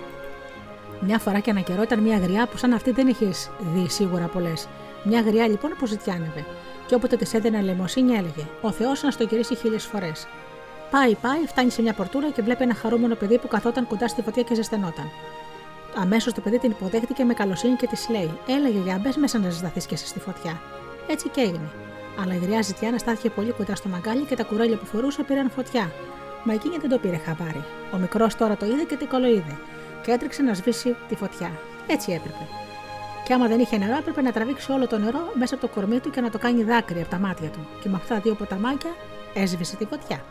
Μια 1.00 1.20
φορά 1.20 1.40
και 1.40 1.50
ένα 1.50 1.60
καιρό 1.60 1.82
ήταν 1.82 2.00
μια 2.00 2.18
γριά 2.18 2.48
που 2.48 2.58
σαν 2.58 2.74
αυτή 2.74 2.92
δεν 2.92 3.08
είχες 3.08 3.50
δει 3.60 3.90
σίγουρα 3.90 4.26
πολλές. 4.26 4.68
Μια 5.04 5.22
γριά 5.22 5.48
λοιπόν 5.48 5.76
που 5.80 5.86
ζητιάνευε. 5.86 6.46
Και 6.88 6.96
όποτε 6.96 7.16
της 7.16 7.34
έδινε 7.34 7.62
λαιμοσύνη 7.62 8.12
έλεγε: 8.12 8.48
Ο 8.62 8.72
Θεός 8.72 9.04
να 9.04 9.12
στο 9.12 9.24
γυρίσει 9.24 9.56
χίλιες 9.56 9.86
φορές. 9.86 10.28
Πάει, 10.92 11.16
πάει, 11.16 11.46
φτάνει 11.48 11.70
σε 11.70 11.82
μια 11.82 11.94
πορτούρα 11.94 12.30
και 12.30 12.42
βλέπει 12.42 12.64
ένα 12.64 12.74
χαρούμενο 12.74 13.16
παιδί 13.16 13.38
που 13.38 13.48
καθόταν 13.48 13.88
κοντά 13.88 14.08
στη 14.08 14.22
φωτιά 14.22 14.44
και 14.44 14.56
ζεσθενόταν. 14.56 15.10
Αμέσως 15.96 16.34
το 16.34 16.42
παιδί 16.42 16.60
την 16.60 16.72
υποδέχτηκε 16.72 17.24
με 17.24 17.34
καλοσύνη 17.34 17.76
και 17.76 17.88
της 17.88 18.10
λέει: 18.10 18.32
Έλεγε 18.48 18.80
για 18.80 18.98
μπες 19.02 19.16
μέσα 19.16 19.40
να 19.40 19.50
ζεσταθείς 19.50 19.86
και 19.86 19.94
εσύ 19.94 20.08
στη 20.08 20.20
φωτιά. 20.20 20.62
Έτσι 21.08 21.30
και 21.30 21.42
έγινε. 21.42 21.70
Αλλά 22.22 22.34
η 22.34 22.38
γριά 22.38 22.62
ζητιάνα 22.62 22.98
στάθηκε 22.98 23.30
πολύ 23.30 23.52
κοντά 23.52 23.76
στο 23.76 23.90
μαγκάλι 23.90 24.24
και 24.24 24.36
τα 24.36 24.44
κουρέλια 24.44 24.78
που 24.78 24.86
φορούσε 24.86 25.24
πήραν 25.24 25.50
φωτιά. 25.50 25.92
Μα 26.44 26.54
εκείνη 26.54 26.78
δεν 26.78 26.90
το 26.90 26.98
πήρε 26.98 27.18
χαμπάρι. 27.18 27.64
Ο 27.94 27.98
μικρός 27.98 28.36
τώρα 28.36 28.58
το 28.58 28.66
είδε 28.66 28.84
και 28.84 28.96
την 28.96 29.08
κολοείδε 29.08 29.58
και 30.04 30.12
έτρεξε 30.12 30.42
να 30.42 30.54
σβήσει 30.54 30.96
τη 31.08 31.16
φωτιά. 31.16 31.52
Έτσι 31.88 32.12
έπρεπε. 32.12 32.48
Και 33.24 33.34
άμα 33.34 33.48
δεν 33.48 33.60
είχε 33.60 33.78
νερό, 33.78 33.98
έπρεπε 33.98 34.22
να 34.22 34.32
τραβήξει 34.32 34.72
όλο 34.72 34.88
το 34.88 34.98
νερό 34.98 35.20
μέσα 35.34 35.56
από 35.56 35.68
το 35.68 35.74
κορμί 35.74 36.00
του 36.00 36.10
και 36.10 36.22
να 36.22 36.30
το 36.30 36.38
κάνει 36.38 36.64
δάκρυ 36.64 37.02
από 37.02 37.10
τα 37.10 37.18
μάτια 37.18 37.50
του. 37.50 37.68
Και 37.82 37.90
με 37.90 37.96
αυτά 37.96 38.20
δύο 38.20 38.34
ποταμάκια 38.36 38.92
έσβησε 39.34 39.76
τη 39.76 39.86
φωτιά. 39.86 40.22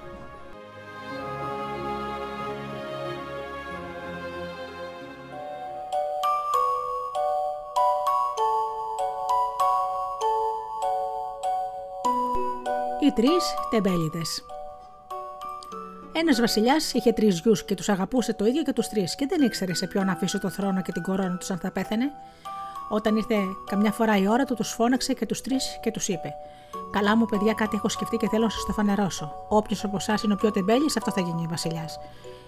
Οι 13.01 13.13
τρεις 13.13 13.55
τεμπέλιδες 13.71 14.45
ένας 16.21 16.41
βασιλιάς 16.41 16.93
είχε 16.93 17.13
τρεις 17.13 17.41
γιους 17.41 17.65
και 17.65 17.75
τους 17.75 17.89
αγαπούσε 17.89 18.33
το 18.35 18.45
ίδιο 18.45 18.63
και 18.63 18.73
τους 18.73 18.89
τρεις 18.89 19.15
και 19.15 19.27
δεν 19.29 19.43
ήξερε 19.43 19.75
σε 19.75 19.87
ποιον 19.87 20.07
να 20.07 20.13
αφήσει 20.13 20.39
το 20.39 20.49
θρόνο 20.49 20.83
και 20.83 20.93
την 20.93 21.03
κορώνα 21.03 21.37
τους 21.37 21.51
αν 21.51 21.59
θα 21.59 21.71
πέθανε. 21.71 22.11
Όταν 22.89 23.17
ήρθε 23.17 23.35
καμιά 23.67 23.93
φορά 23.93 24.17
η 24.17 24.29
ώρα 24.29 24.45
του, 24.45 24.55
τους 24.55 24.71
φώναξε 24.71 25.13
και 25.13 25.27
τους 25.27 25.41
τρεις 25.41 25.79
και 25.83 25.91
τους 25.91 26.09
είπε: 26.09 26.35
Καλά 26.91 27.17
μου, 27.17 27.27
παιδιά, 27.27 27.53
κάτι 27.53 27.77
έχω 27.77 27.89
σκεφτεί 27.89 28.17
και 28.17 28.29
θέλω 28.29 28.45
να 28.45 28.51
σας 28.51 28.65
το 28.67 28.73
φανερώσω. 28.73 29.33
Όποιος 29.49 29.85
από 29.85 29.97
εσάς 29.97 30.23
είναι 30.23 30.33
ο 30.33 30.37
πιο 30.37 30.51
τεμπέλης, 30.51 30.97
αυτό 30.97 31.11
θα 31.11 31.21
γίνει 31.21 31.47
βασιλιάς. 31.51 31.99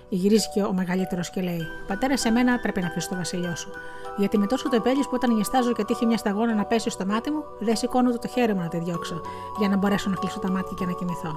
Γυρίζει 0.09 0.49
και 0.55 0.63
ο 0.63 0.73
μεγαλύτερος 0.73 1.31
και 1.31 1.41
λέει: 1.41 1.63
Πατέρα, 1.87 2.17
σε 2.17 2.31
μένα 2.31 2.59
πρέπει 2.59 2.81
να 2.81 2.87
αφήσει 2.87 3.09
το 3.09 3.17
βασιλιό 3.17 3.57
σου. 3.57 3.71
Γιατί 4.17 4.39
με 4.39 4.47
τόσο 4.47 4.69
τεμπέλης 4.69 5.05
που 5.05 5.13
όταν 5.15 5.35
νιστάζω 5.35 5.73
και 5.73 5.85
τύχει 5.85 6.07
μια 6.07 6.17
σταγόνα 6.17 6.55
να 6.55 6.65
πέσει 6.65 6.91
στο 6.91 7.07
μάτι 7.07 7.31
μου, 7.31 7.45
δεν 7.59 7.77
σηκώνω 7.77 8.19
το 8.19 8.29
χέρι 8.29 8.55
μου 8.55 8.61
να 8.61 8.69
τη 8.69 8.79
διώξω, 8.79 9.21
για 9.59 9.69
να 9.69 9.77
μπορέσω 9.77 10.11
να 10.11 10.17
κλείσω 10.17 10.39
τα 10.39 10.51
μάτια 10.51 10.73
και 10.79 10.85
να 10.85 10.93
κοιμηθώ. 10.93 11.37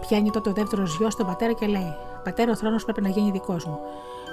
Πιάνει 0.00 0.30
τότε 0.30 0.50
ο 0.50 0.52
δεύτερος 0.52 0.96
γιος 0.96 1.12
στον 1.12 1.26
πατέρα 1.26 1.52
και 1.52 1.66
λέει: 1.66 1.94
Πατέρα, 2.24 2.50
ο 2.50 2.56
θρόνος 2.56 2.84
πρέπει 2.84 3.02
να 3.02 3.08
γίνει 3.08 3.30
δικός 3.30 3.64
μου. 3.64 3.78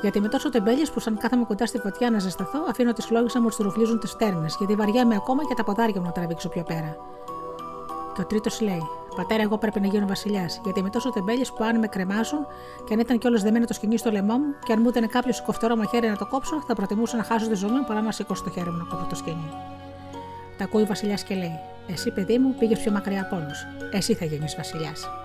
Γιατί 0.02 0.20
με 0.20 0.28
τόσο 0.28 0.50
τεμπέλιες 0.50 0.92
που 0.92 1.00
σαν 1.00 1.18
κάθομαι 1.18 1.44
κοντά 1.44 1.66
στη 1.66 1.78
φωτιά 1.78 2.10
να 2.10 2.20
ζεσταθώ, 2.20 2.60
αφήνω 2.70 2.94
τι 2.94 3.02
φλόγε 3.02 3.26
να 3.34 3.42
μου 3.42 3.50
στρουφλίζουν 3.50 4.00
τις 4.00 4.10
στέρνε, 4.10 4.46
γιατί 4.58 4.76
βαριάμαι 4.76 5.16
ακόμα 5.16 5.44
και 5.44 5.54
τα 5.54 5.64
ποδάρια 5.64 6.00
μου 6.00 6.06
να 6.06 6.12
τραβήξω 6.12 6.50
πιο 6.50 6.64
πέρα. 6.64 6.98
Το 8.16 8.26
τρίτος 8.26 8.62
λέει: 8.62 8.82
Πατέρα, 9.16 9.42
εγώ 9.42 9.58
πρέπει 9.58 9.80
να 9.80 9.88
γίνω 9.88 10.08
βασιλιάς, 10.08 10.62
γιατί 10.64 10.82
με 10.84 10.90
τόσο 10.90 11.10
τεμπέλιες 11.10 11.52
που 11.52 11.64
αν 11.64 11.80
με 11.80 11.88
κρεμάσουν 11.88 12.40
και 12.86 12.94
αν 12.94 13.00
ήταν 13.00 13.18
κιόλας 13.18 13.42
δεμένο 13.42 13.66
το 13.66 13.74
σκηνή 13.74 13.98
στο 13.98 14.12
λαιμό 14.12 14.38
μου, 14.38 14.56
και 14.66 14.74
αν 14.74 14.82
μου 14.82 14.90
ήταν 14.90 15.08
κάποιος 15.10 15.42
κοφτερό 15.42 15.76
μαχαίρι 15.76 16.08
να 16.08 16.18
το 16.18 16.26
κόψω, 16.26 16.64
θα 16.68 16.76
προτιμούσα 16.76 17.18
να 17.18 17.24
χάσω 17.24 17.48
τη 17.48 17.56
ζωή 17.56 17.72
μου 17.72 17.84
παρά 17.88 18.02
να 18.02 18.12
σηκώσω 18.12 18.44
το 18.44 18.50
χέρι 18.50 18.70
μου 18.70 18.78
να 18.78 18.84
κόψω 18.84 19.06
το 19.10 19.16
σκηνή. 19.16 19.52
Τα 20.58 20.64
ακούει 20.64 20.82
ο 20.82 20.86
βασιλιάς 20.86 21.24
και 21.24 21.36
λέει: 21.36 21.60
Εσύ, 21.88 22.12
παιδί 22.12 22.38
μου, 22.38 22.56
πήγες 22.60 22.80
πιο 22.80 22.92
μακριά 22.92 23.22
από 23.22 23.36
όλους. 23.36 23.66
Εσύ 23.92 24.14
θα 24.14 24.26
γίνεις 24.26 24.56
βασιλιάς. 24.56 25.23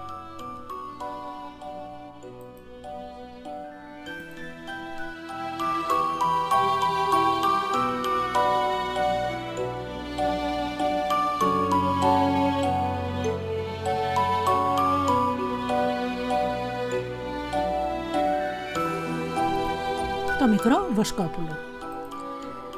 Μικρό 20.49 20.87
Βοσκόπουλο. 20.93 21.57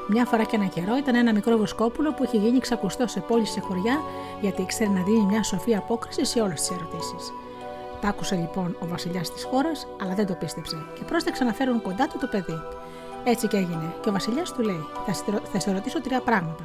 Μια 0.07 0.25
φορά 0.25 0.43
και 0.43 0.55
ένα 0.55 0.65
καιρό 0.65 0.97
ήταν 0.97 1.15
ένα 1.15 1.33
μικρό 1.33 1.57
Βοσκόπουλο 1.57 2.13
που 2.13 2.23
είχε 2.23 2.37
γίνει 2.37 2.59
ξακουστό 2.59 3.07
σε 3.07 3.19
πόλη 3.19 3.45
σε 3.45 3.59
χωριά 3.59 3.99
γιατί 4.41 4.61
ήξερε 4.61 4.89
να 4.89 5.03
δίνει 5.03 5.25
μια 5.25 5.43
σοφή 5.43 5.75
απόκριση 5.75 6.25
σε 6.25 6.41
όλες 6.41 6.59
τις 6.59 6.69
ερωτήσεις. 6.69 7.33
Τα 8.01 8.07
άκουσε 8.07 8.35
λοιπόν 8.35 8.75
ο 8.79 8.87
βασιλιάς 8.87 9.33
της 9.33 9.43
χώρας, 9.43 9.87
αλλά 10.01 10.13
δεν 10.13 10.25
το 10.25 10.33
πίστεψε 10.33 10.85
και 10.93 11.03
πρόσταξε 11.03 11.43
να 11.43 11.53
φέρουν 11.53 11.81
κοντά 11.81 12.07
του 12.07 12.17
το 12.17 12.27
παιδί. 12.27 12.59
Έτσι 13.23 13.47
και 13.47 13.57
έγινε, 13.57 13.93
και 14.01 14.09
ο 14.09 14.11
βασιλιάς 14.11 14.53
του 14.53 14.61
λέει: 14.61 14.85
Θα 15.51 15.59
σε 15.59 15.71
ρωτήσω 15.71 16.01
τρία 16.01 16.21
πράγματα. 16.21 16.63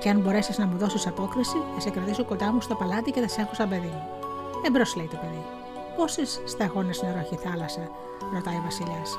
Και 0.00 0.08
αν 0.08 0.20
μπορέσεις 0.20 0.58
να 0.58 0.66
μου 0.66 0.78
δώσεις 0.78 1.06
απόκριση, 1.06 1.56
θα 1.74 1.80
σε 1.80 1.90
κρατήσω 1.90 2.24
κοντά 2.24 2.52
μου 2.52 2.60
στο 2.60 2.74
παλάτι 2.74 3.10
και 3.10 3.20
θα 3.20 3.28
σε 3.28 3.40
έχω 3.40 3.54
σαν 3.54 3.68
παιδί 3.68 3.86
μου. 3.86 4.02
Εμπρός, 4.66 4.96
λέει 4.96 5.08
το 5.10 5.16
παιδί. 5.16 5.44
Πόσες 5.96 6.40
σταγόνες 6.44 7.02
νερό 7.02 7.18
έχει 7.18 7.36
θάλασσα, 7.36 7.90
ρωτάει 8.34 8.54
ο 8.54 8.62
βασιλιάς. 8.64 9.18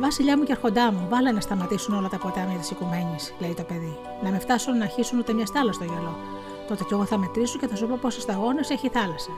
Βασιλιά 0.00 0.38
μου 0.38 0.44
και 0.44 0.52
αρχοντά 0.52 0.92
μου, 0.92 1.06
βάλε 1.08 1.30
να 1.32 1.40
σταματήσουν 1.40 1.94
όλα 1.94 2.08
τα 2.08 2.18
ποτάμια 2.18 2.58
της 2.58 2.70
οικουμένης, 2.70 3.34
λέει 3.38 3.54
το 3.54 3.62
παιδί. 3.62 3.98
Να 4.22 4.30
με 4.30 4.38
φτάσουν 4.38 4.78
να 4.78 4.86
χύσουν 4.86 5.18
ούτε 5.18 5.32
μια 5.32 5.46
στάλα 5.46 5.72
στο 5.72 5.84
γυαλό. 5.84 6.16
Τότε 6.68 6.84
κι 6.84 6.92
εγώ 6.92 7.04
θα 7.04 7.18
μετρήσω 7.18 7.58
και 7.58 7.66
θα 7.66 7.76
σου 7.76 7.86
πω 7.86 7.98
πόσες 8.00 8.22
σταγόνες 8.22 8.70
έχει 8.70 8.86
η 8.86 8.90
θάλασσα. 8.90 9.30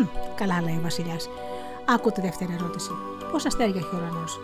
Μ, 0.00 0.04
καλά, 0.34 0.62
λέει 0.62 0.76
ο 0.76 0.80
Βασιλιάς. 0.82 1.28
Άκου 1.84 2.10
τη 2.12 2.20
δεύτερη 2.20 2.52
ερώτηση. 2.52 2.90
Πόσα 3.32 3.48
αστέρια 3.48 3.80
έχει 3.80 3.94
ο 3.94 3.98
ουρανός; 3.98 4.40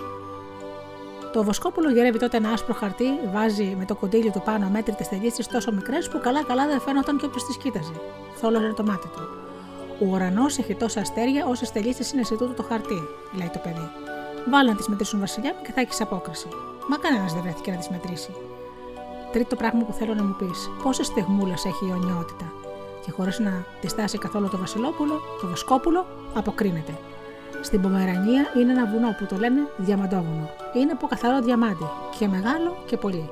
Το 1.32 1.44
Βοσκόπουλο 1.44 1.90
γυρεύει 1.90 2.18
τότε 2.18 2.36
ένα 2.36 2.50
άσπρο 2.50 2.74
χαρτί, 2.74 3.04
βάζει 3.32 3.74
με 3.78 3.84
το 3.84 3.94
κοντήλιο 3.94 4.30
του 4.30 4.42
πάνω 4.44 4.68
μέτρητε 4.68 5.06
τελίτσε 5.10 5.42
τόσο 5.52 5.72
μικρές 5.72 6.08
που 6.08 6.20
καλά-καλά 6.20 6.66
δεν 6.66 6.80
φαίνονταν 6.80 7.16
και 7.16 7.24
όποιο 7.24 7.42
τις 7.46 7.56
κοίταζε. 7.56 7.92
Θόλωνε 8.34 8.72
το 8.72 8.82
μάτι 8.82 9.08
του. 9.08 9.22
Ο 10.00 10.06
ουρανός 10.06 10.58
έχει 10.58 10.74
τόσα 10.74 11.00
αστέρια 11.00 11.46
όσες 11.46 11.72
τελίτσε 11.72 12.02
είναι 12.14 12.24
σε 12.24 12.36
τούτο 12.36 12.52
το 12.52 12.62
χαρτί, 12.62 13.02
λέει 13.38 13.50
το 13.52 13.58
παιδί. 13.58 13.90
Βάλε 14.50 14.70
να 14.70 14.76
τις 14.76 14.88
μετρήσουν 14.88 15.20
βασιλιά 15.20 15.54
μου 15.56 15.62
και 15.62 15.72
θα 15.72 15.80
έχεις 15.80 16.00
απόκριση. 16.00 16.48
Μα 16.88 16.96
κανένας 16.96 17.32
δεν 17.32 17.42
βρέθηκε 17.42 17.70
να 17.70 17.76
τις 17.76 17.88
μετρήσει. 17.88 18.34
Τρίτο 19.32 19.56
πράγμα 19.56 19.84
που 19.84 19.92
θέλω 19.92 20.14
να 20.14 20.22
μου 20.22 20.36
πεις: 20.38 20.70
Πόσες 20.82 21.06
στεγμούλες 21.06 21.64
έχει 21.64 21.86
η 21.86 21.90
αιωνιότητα. 21.90 22.52
Και 23.04 23.10
χωρίς 23.10 23.38
να 23.38 23.64
τη 23.80 23.88
στάσει 23.88 24.18
καθόλου 24.18 24.48
το 24.48 24.58
Βασιλόπουλο, 24.58 25.20
το 25.40 25.46
Βοσκόπουλο, 25.46 26.06
αποκρίνεται. 26.34 26.92
Στην 27.60 27.80
Πομερανία 27.80 28.46
είναι 28.56 28.72
ένα 28.72 28.86
βουνό 28.86 29.14
που 29.18 29.26
το 29.26 29.36
λένε 29.36 29.60
Διαμαντόβουνο. 29.76 30.50
Είναι 30.74 30.92
από 30.92 31.06
καθαρό 31.06 31.40
διαμάντι 31.40 31.86
και 32.18 32.28
μεγάλο 32.28 32.76
και 32.86 32.96
πολύ. 32.96 33.30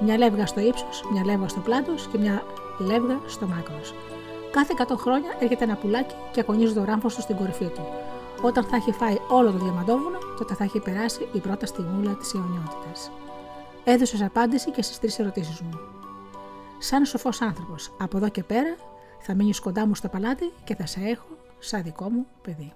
Μια 0.00 0.18
λεύγα 0.18 0.46
στο 0.46 0.60
ύψος, 0.60 1.02
μια 1.12 1.24
λεύγα 1.24 1.48
στο 1.48 1.60
πλάτος 1.60 2.06
και 2.06 2.18
μια 2.18 2.42
λεύγα 2.78 3.20
στο 3.26 3.46
μάκρος. 3.46 3.94
Κάθε 4.50 4.72
100 4.88 4.96
χρόνια 4.96 5.30
έρχεται 5.38 5.64
ένα 5.64 5.76
πουλάκι 5.76 6.14
και 6.32 6.40
ακονίζει 6.40 6.74
το 6.74 6.84
ράμφος 6.84 7.14
του 7.14 7.20
στην 7.20 7.36
κορυφή 7.36 7.66
του. 7.66 7.86
Όταν 8.42 8.64
θα 8.64 8.76
έχει 8.76 8.92
φάει 8.92 9.16
όλο 9.28 9.50
το 9.52 9.58
διαμαντόβουνο, 9.58 10.18
τότε 10.38 10.54
θα 10.54 10.64
έχει 10.64 10.80
περάσει 10.80 11.28
η 11.32 11.38
πρώτα 11.38 11.66
στιγμούλα 11.66 12.12
της 12.14 12.34
αιωνιότητας. 12.34 13.10
Έδωσες 13.84 14.22
απάντηση 14.22 14.70
και 14.70 14.82
στις 14.82 14.98
τρεις 14.98 15.18
ερωτήσεις 15.18 15.60
μου. 15.60 15.78
Σαν 16.78 17.04
σοφός 17.04 17.40
άνθρωπος, 17.40 17.90
από 17.98 18.16
εδώ 18.16 18.28
και 18.28 18.42
πέρα 18.42 18.76
θα 19.20 19.34
μείνεις 19.34 19.60
κοντά 19.60 19.86
μου 19.86 19.94
στο 19.94 20.08
παλάτι 20.08 20.52
και 20.64 20.74
θα 20.74 20.86
σε 20.86 21.00
έχω 21.00 21.28
σαν 21.58 21.82
δικό 21.82 22.10
μου 22.10 22.26
παιδί. 22.42 22.72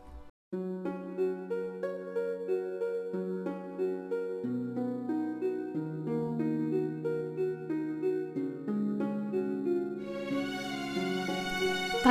Τα 0.53 0.59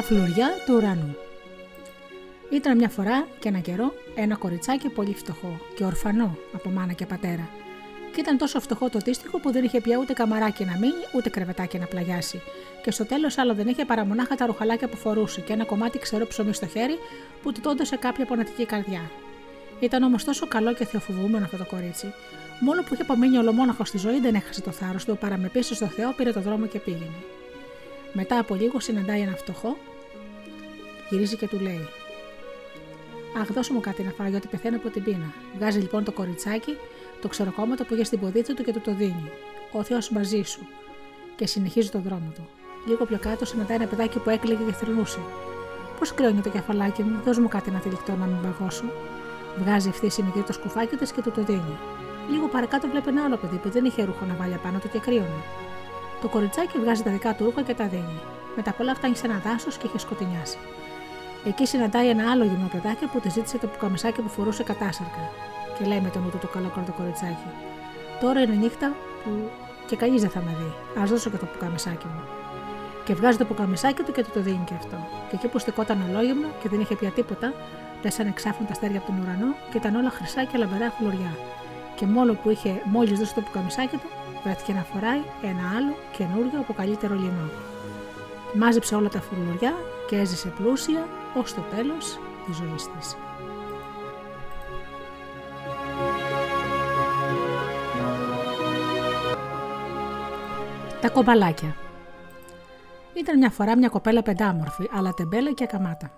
φλουριά 0.01 0.49
του 0.65 0.73
ουρανού 0.76 1.15
ήταν 2.51 2.77
μια 2.77 2.89
φορά 2.89 3.27
και 3.39 3.47
ένα 3.47 3.59
καιρό 3.59 3.93
ένα 4.15 4.35
κοριτσάκι 4.35 4.89
πολύ 4.89 5.13
φτωχό 5.13 5.59
και 5.76 5.84
ορφανό 5.84 6.38
από 6.53 6.69
μάνα 6.69 6.93
και 6.93 7.05
πατέρα. 7.05 7.49
Και 8.13 8.19
ήταν 8.19 8.38
τόσο 8.38 8.59
φτωχό 8.59 8.89
το 8.89 8.97
τίστιχο 8.97 9.39
που 9.39 9.51
δεν 9.51 9.63
είχε 9.63 9.81
πια 9.81 9.97
ούτε 9.97 10.13
καμαράκι 10.13 10.65
να 10.65 10.77
μείνει, 10.77 11.03
ούτε 11.15 11.30
κρεβατάκι 11.30 11.77
να 11.80 11.85
πλαγιάσει. 11.85 12.41
Και 12.83 12.91
στο 12.91 13.05
τέλος 13.05 13.37
άλλο 13.37 13.53
δεν 13.53 13.67
είχε 13.67 13.85
παρά 13.85 14.05
μονάχα 14.05 14.35
τα 14.35 14.45
ρουχαλάκια 14.45 14.87
που 14.87 14.97
φορούσε 14.97 15.41
και 15.41 15.53
ένα 15.53 15.65
κομμάτι 15.65 15.99
ξερό 15.99 16.27
ψωμί 16.27 16.53
στο 16.53 16.65
χέρι 16.65 16.97
που 17.41 17.51
του 17.51 17.61
τόντωσε 17.61 17.95
κάποια 17.95 18.25
πονατική 18.25 18.65
καρδιά. 18.65 19.11
Ήταν 19.79 20.03
όμως 20.03 20.23
τόσο 20.23 20.47
καλό 20.47 20.73
και 20.73 20.85
θεοφοβούμενο 20.85 21.45
αυτό 21.45 21.57
το 21.57 21.65
κορίτσι. 21.65 22.13
Μόνο 22.59 22.81
που 22.81 22.93
είχε 22.93 23.01
απομείνει 23.01 23.37
ολομόναχο 23.37 23.85
στη 23.85 23.97
ζωή 23.97 24.19
δεν 24.19 24.35
έχασε 24.35 24.61
το 24.61 24.71
θάρρος 24.71 25.05
του, 25.05 25.17
παρά 25.17 25.37
με 25.37 25.47
πίσω 25.47 25.75
στο 25.75 25.85
Θεό 25.85 26.11
πήρε 26.11 26.31
το 26.31 26.41
δρόμο 26.41 26.65
και 26.65 26.79
πήγαινε. 26.79 27.19
Μετά 28.13 28.39
από 28.39 28.55
λίγο 28.55 28.79
συναντάει 28.79 29.21
ένα 29.21 29.35
φτωχό, 29.35 29.77
γυρίζει 31.09 31.35
και 31.35 31.47
του 31.47 31.59
λέει: 31.59 31.87
Αχ, 33.41 33.51
δώσω 33.51 33.73
μου 33.73 33.79
κάτι 33.79 34.03
να 34.03 34.11
φάω, 34.11 34.27
γιατί 34.27 34.47
πεθαίνω 34.47 34.77
από 34.77 34.89
την 34.89 35.03
πείνα. 35.03 35.33
Βγάζει 35.57 35.79
λοιπόν 35.79 36.03
το 36.03 36.11
κοριτσάκι, 36.11 36.77
το 37.21 37.27
ξεροκόμματο 37.27 37.83
που 37.83 37.93
είχε 37.93 38.03
στην 38.03 38.19
ποδίτσα 38.19 38.53
του 38.53 38.63
και 38.63 38.73
του 38.73 38.81
το 38.81 38.93
δίνει. 38.93 39.31
Ο 39.71 39.83
Θεός 39.83 40.09
μαζί 40.09 40.41
σου. 40.41 40.67
Και 41.35 41.47
συνεχίζει 41.47 41.89
το 41.89 41.99
δρόμο 41.99 42.31
του. 42.35 42.49
Λίγο 42.85 43.05
πιο 43.05 43.19
κάτω 43.19 43.45
συναντάει 43.45 43.77
ένα 43.77 43.87
παιδάκι 43.87 44.19
που 44.19 44.29
έκλαιγε 44.29 44.63
και 44.63 44.73
θρυνούσε. 44.73 45.19
Πώς 45.99 46.13
κρέωνε 46.13 46.41
το 46.41 46.49
κεφαλάκι 46.49 47.03
μου, 47.03 47.21
δώσ' 47.25 47.37
μου 47.37 47.47
κάτι 47.47 47.71
να 47.71 47.79
τυλιχτώ 47.79 48.15
να 48.15 48.25
μην 48.25 48.41
παγώσω. 48.41 48.83
Βγάζει 49.57 49.89
ευθύση 49.89 50.23
μικρή 50.23 50.41
το 50.41 50.53
σκουφάκι 50.53 50.95
της 50.95 51.11
και 51.11 51.21
του 51.21 51.31
το 51.31 51.43
δίνει. 51.43 51.77
Λίγο 52.29 52.47
παρακάτω 52.47 52.87
βλέπει 52.87 53.09
ένα 53.09 53.23
άλλο 53.23 53.37
παιδί 53.37 53.57
που 53.57 53.69
δεν 53.69 53.85
είχε 53.85 54.03
ρούχο 54.03 54.25
να 54.25 54.33
βάλει 54.33 54.53
απάνω 54.53 54.79
του 54.79 54.89
και 54.89 54.99
κρύωνε. 54.99 55.41
Το 56.21 56.27
κοριτσάκι 56.27 56.77
βγάζει 56.79 57.03
τα 57.03 57.11
δικά 57.11 57.35
του 57.35 57.43
ρούχα 57.43 57.61
και 57.61 57.73
τα 57.73 57.87
δίνει. 57.87 58.19
Μετά 58.55 58.71
πολλά 58.71 58.95
φτάνει 58.95 59.15
σε 59.15 59.25
ένα 59.25 59.41
δάσος 59.45 59.77
και 59.77 59.87
είχε 59.87 59.97
σκοτεινιάσει. 59.97 60.57
Εκεί 61.45 61.65
συναντάει 61.65 62.09
ένα 62.09 62.31
άλλο 62.31 62.43
γυμνό 62.43 62.69
παιδάκι 62.71 63.05
που 63.05 63.19
τη 63.19 63.29
ζήτησε 63.29 63.57
το 63.57 63.67
πουκαμισάκι 63.67 64.21
που 64.21 64.29
φορούσε 64.29 64.63
κατάσαρκα. 64.63 65.29
Και 65.77 65.85
λέει 65.85 65.99
με 65.99 66.09
τον 66.09 66.25
ούτω 66.25 66.37
το 66.37 66.47
καλό 66.47 66.71
το 66.85 66.91
κοριτσάκι. 66.97 67.49
Τώρα 68.21 68.41
είναι 68.41 68.55
νύχτα 68.55 68.93
που 69.23 69.49
και 69.87 69.95
κανείς 69.95 70.21
δεν 70.21 70.29
θα 70.29 70.39
με 70.39 70.55
δει. 70.59 70.99
Α 71.01 71.05
δώσω 71.05 71.29
και 71.29 71.37
το 71.37 71.45
πουκαμισάκι 71.45 72.05
μου. 72.05 72.40
Και 73.11 73.17
βγάζει 73.17 73.38
το 73.38 73.45
πουκαμισάκι 73.45 74.03
του 74.03 74.11
και 74.11 74.23
του 74.23 74.29
το 74.33 74.41
δίνει 74.41 74.63
και 74.65 74.73
αυτό. 74.73 74.97
Και 75.29 75.35
εκεί 75.35 75.47
που 75.47 75.59
στεκόταν 75.59 76.01
ολόγυμνο 76.09 76.47
και 76.61 76.69
δεν 76.69 76.79
είχε 76.79 76.95
πια 76.95 77.09
τίποτα, 77.09 77.53
πέσανε 78.01 78.31
ξάφνου 78.35 78.65
τα 78.65 78.71
αστέρια 78.71 78.97
από 78.97 79.07
τον 79.07 79.19
ουρανό 79.19 79.55
και 79.71 79.77
ήταν 79.77 79.95
όλα 79.95 80.09
χρυσά 80.09 80.43
και 80.43 80.57
λαμπερά 80.57 80.91
φλουριά. 80.91 81.38
Και 81.95 82.05
μόνο 82.05 82.33
που 82.33 82.49
είχε 82.49 82.81
μόλις 82.85 83.19
δώσει 83.19 83.33
το 83.33 83.41
πουκαμισάκι 83.41 83.97
του, 83.97 84.09
βρέθηκε 84.43 84.73
να 84.73 84.83
φοράει 84.83 85.21
ένα 85.41 85.63
άλλο 85.77 85.95
καινούριο 86.17 86.59
από 86.59 86.73
καλύτερο 86.73 87.13
λινό. 87.13 87.49
Μάζεψε 88.53 88.95
όλα 88.95 89.09
τα 89.09 89.21
φλουριά 89.21 89.73
και 90.07 90.15
έζησε 90.15 90.53
πλούσια 90.57 91.07
ως 91.33 91.53
το 91.53 91.61
τέλος 91.75 92.19
της 92.45 92.55
ζωής 92.55 92.89
της. 92.97 93.15
Τα 101.01 101.09
κομπαλάκια 101.09 101.75
Ήταν 103.13 103.38
μια 103.38 103.49
φορά 103.49 103.77
μια 103.77 103.89
κοπέλα 103.89 104.21
πεντάμορφη, 104.21 104.89
αλλά 104.93 105.13
τεμπέλα 105.13 105.51
και 105.51 105.63
ακαμάτα. 105.63 106.11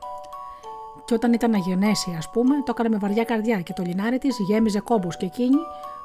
Και 1.06 1.14
όταν 1.14 1.34
ήταν 1.34 1.53
αγιονέσια, 1.53 2.18
ας 2.18 2.30
πούμε, 2.30 2.56
το 2.56 2.65
έκανε 2.70 2.90
με 2.90 2.98
βαριά 2.98 3.24
καρδιά 3.24 3.61
και 3.61 3.74
το 3.74 3.84
λινάρι 3.84 4.18
της 4.18 4.38
γέμιζε 4.40 4.80
κόμπου 4.80 5.07
και 5.07 5.26
εκείνη 5.26 5.57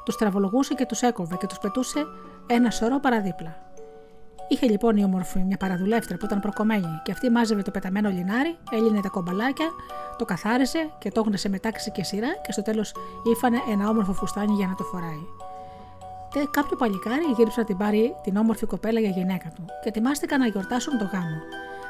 τους 0.03 0.15
τραβολογούσε 0.15 0.73
και 0.73 0.85
τους 0.85 1.01
έκοβε 1.01 1.35
και 1.35 1.47
τους 1.47 1.57
πετούσε 1.57 2.05
ένα 2.47 2.71
σωρό 2.71 2.99
παραδίπλα. 2.99 3.67
Είχε 4.47 4.67
λοιπόν 4.67 4.97
η 4.97 5.03
όμορφη 5.03 5.39
μια 5.39 5.57
παραδουλεύτρια 5.57 6.17
που 6.17 6.25
ήταν 6.25 6.39
προκομμένη 6.39 7.01
και 7.03 7.11
αυτή 7.11 7.29
μάζευε 7.29 7.61
το 7.61 7.71
πεταμένο 7.71 8.09
λινάρι, 8.09 8.57
έλυνε 8.71 8.99
τα 9.01 9.09
κομπαλάκια, 9.09 9.67
το 10.17 10.25
καθάρισε 10.25 10.89
και 10.99 11.11
το 11.11 11.21
γνεσε 11.21 11.49
με 11.49 11.59
τάξη 11.59 11.91
και 11.91 12.03
σειρά 12.03 12.27
και 12.45 12.51
στο 12.51 12.61
τέλος 12.61 12.93
ήφανε 13.31 13.57
ένα 13.71 13.89
όμορφο 13.89 14.13
φουστάνι 14.13 14.53
για 14.53 14.67
να 14.67 14.75
το 14.75 14.83
φοράει. 14.83 15.38
Τε 16.33 16.45
κάποιο 16.51 16.77
παλικάρι 16.77 17.25
γύριψε 17.35 17.59
να 17.59 17.65
την 17.65 17.77
πάρει 17.77 18.15
την 18.23 18.37
όμορφη 18.37 18.65
κοπέλα 18.65 18.99
για 18.99 19.09
γυναίκα 19.09 19.51
του 19.55 19.65
και 19.65 19.89
ετοιμάστηκαν 19.89 20.39
να 20.39 20.47
γιορτάσουν 20.47 20.97
το 20.97 21.09
γάμο. 21.13 21.41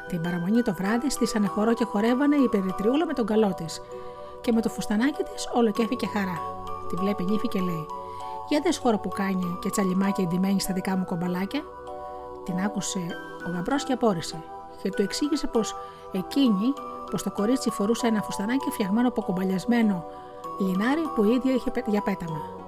Την 0.08 0.20
παραμονή 0.20 0.62
το 0.62 0.74
βράδυ 0.74 1.10
στήσανε 1.10 1.46
χορό 1.46 1.74
και 1.74 1.84
χορεύανε 1.84 2.36
η 2.36 2.48
περιτριούλα 2.48 3.06
με 3.06 3.12
τον 3.12 3.26
καλό 3.26 3.54
της. 3.54 3.80
Και 4.40 4.52
με 4.52 4.60
το 4.60 4.68
φουστανάκι 4.68 5.22
της 5.22 5.48
όλο 5.52 5.70
και 5.70 6.06
χαρά. 6.06 6.38
Τη 6.88 6.96
βλέπει 6.96 7.24
νύφη 7.24 7.48
και 7.48 7.60
λέει: 7.60 7.86
Για 8.48 8.60
δες 8.62 8.78
χώρο 8.78 8.98
που 8.98 9.08
κάνει 9.08 9.58
και 9.60 9.70
τσαλιμάκια 9.70 10.24
εντυμένη 10.24 10.60
στα 10.60 10.72
δικά 10.72 10.96
μου 10.96 11.04
κομπαλάκια. 11.04 11.62
Την 12.44 12.60
άκουσε 12.60 13.06
ο 13.46 13.50
γαμπρός 13.50 13.84
και 13.84 13.92
απόρρισε 13.92 14.42
και 14.82 14.90
του 14.90 15.02
εξήγησε 15.02 15.46
πως 15.46 15.74
εκείνη, 16.12 16.72
πως 17.10 17.22
το 17.22 17.30
κορίτσι 17.30 17.70
φορούσε 17.70 18.06
ένα 18.06 18.22
φουστανάκι 18.22 18.70
φτιαγμένο 18.70 19.08
από 19.08 19.22
κομπαλιασμένο 19.22 20.04
λινάρι 20.58 21.02
που 21.14 21.24
η 21.24 21.30
ίδια 21.30 21.54
είχε 21.54 21.70
για 21.86 22.00
πέταμα. 22.00 22.59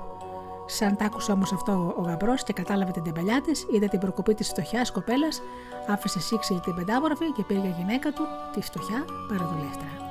Σαν 0.66 0.96
τ' 0.96 1.02
άκουσε 1.02 1.32
όμως 1.32 1.52
αυτό 1.52 1.94
ο 1.96 2.02
γαμπρός 2.02 2.42
και 2.42 2.52
κατάλαβε 2.52 2.90
την 2.90 3.02
τεμπελιά 3.02 3.40
της, 3.40 3.66
είδε 3.70 3.86
την 3.86 3.98
προκοπή 3.98 4.34
της 4.34 4.48
φτωχιάς 4.48 4.90
κοπέλας, 4.92 5.42
άφησε 5.88 6.20
σύξυλη 6.20 6.60
την 6.60 6.74
πεντάμορφη 6.74 7.32
και 7.32 7.42
πήρε 7.42 7.60
για 7.60 7.74
γυναίκα 7.78 8.12
του 8.12 8.22
τη 8.52 8.60
φτωχιά 8.60 9.04
παραδουλεύτρα. 9.28 10.01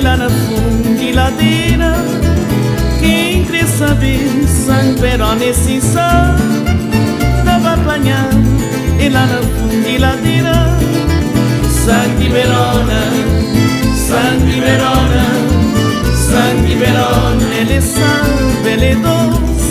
là 0.00 0.16
na 0.16 0.28
che 0.98 1.12
Quem 3.00 3.44
crê 3.44 3.64
saber, 3.66 4.28
San 4.46 4.94
Perone 5.00 5.52
se 5.52 5.80
Não 7.44 7.60
vai 7.60 7.74
apanhar, 7.74 8.30
e 9.00 9.08
lá 9.08 9.26
na 9.26 9.40
fundiladeira 9.56 10.78
San 11.84 12.16
di 12.18 12.28
Verona, 12.28 13.00
San 14.06 14.38
di 14.46 14.60
Verona 14.60 15.58
San 16.28 16.62
di 16.66 16.74
Verona, 16.74 17.54
ele 17.58 17.80
salve, 17.80 18.72
ele 18.72 18.94
dos. 18.96 19.62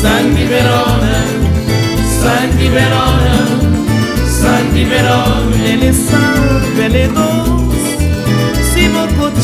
San 0.00 0.34
di 0.34 0.44
Verona, 0.44 1.14
San 2.20 2.56
di 2.56 2.68
Verona 2.68 3.34
San 4.26 4.72
di 4.74 4.84
Verona, 4.84 5.64
ele 5.64 5.92
salve, 5.92 6.84
ele 6.84 7.08
dos 7.08 7.73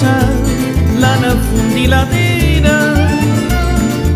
camicia, 0.01 0.19
lana 0.99 1.37
fundiladeira, 1.49 2.95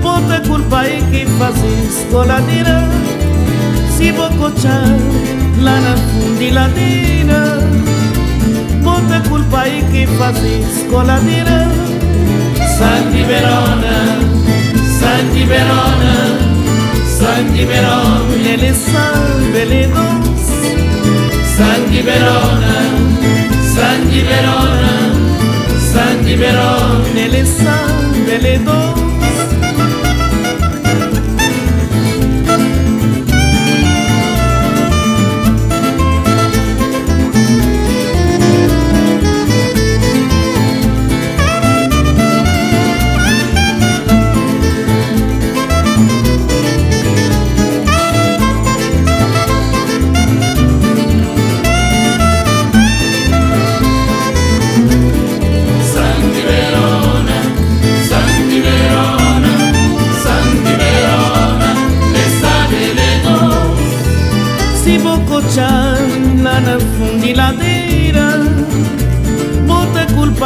bota 0.01 0.41
curva 0.41 0.89
e 0.89 1.03
que 1.11 1.27
fazes 1.39 2.07
coladeira, 2.11 2.89
se 3.97 4.13
bococha, 4.13 4.83
lana 5.61 5.97
fundiladeira, 5.97 7.61
bota 8.83 9.21
curva 9.29 9.69
e 9.69 9.83
que 9.93 10.07
fazes 10.19 10.87
coladeira, 10.91 11.69
Santi 12.79 13.23
Verona, 13.23 14.19
Santi 14.99 15.45
Verona, 15.45 16.15
Santi 17.07 17.65
Verona, 17.65 18.57
le 18.57 18.75
salve, 18.75 19.65
le 19.65 19.87
dos, 19.89 20.45
Santi 21.57 22.03
Verona, 22.03 22.75
Santi 23.75 24.23
Verona. 24.23 25.14
di 26.25 26.35
Verona 26.37 27.21
e 27.21 27.29
le 27.29 27.45
le 28.39 28.63
donne 28.63 29.04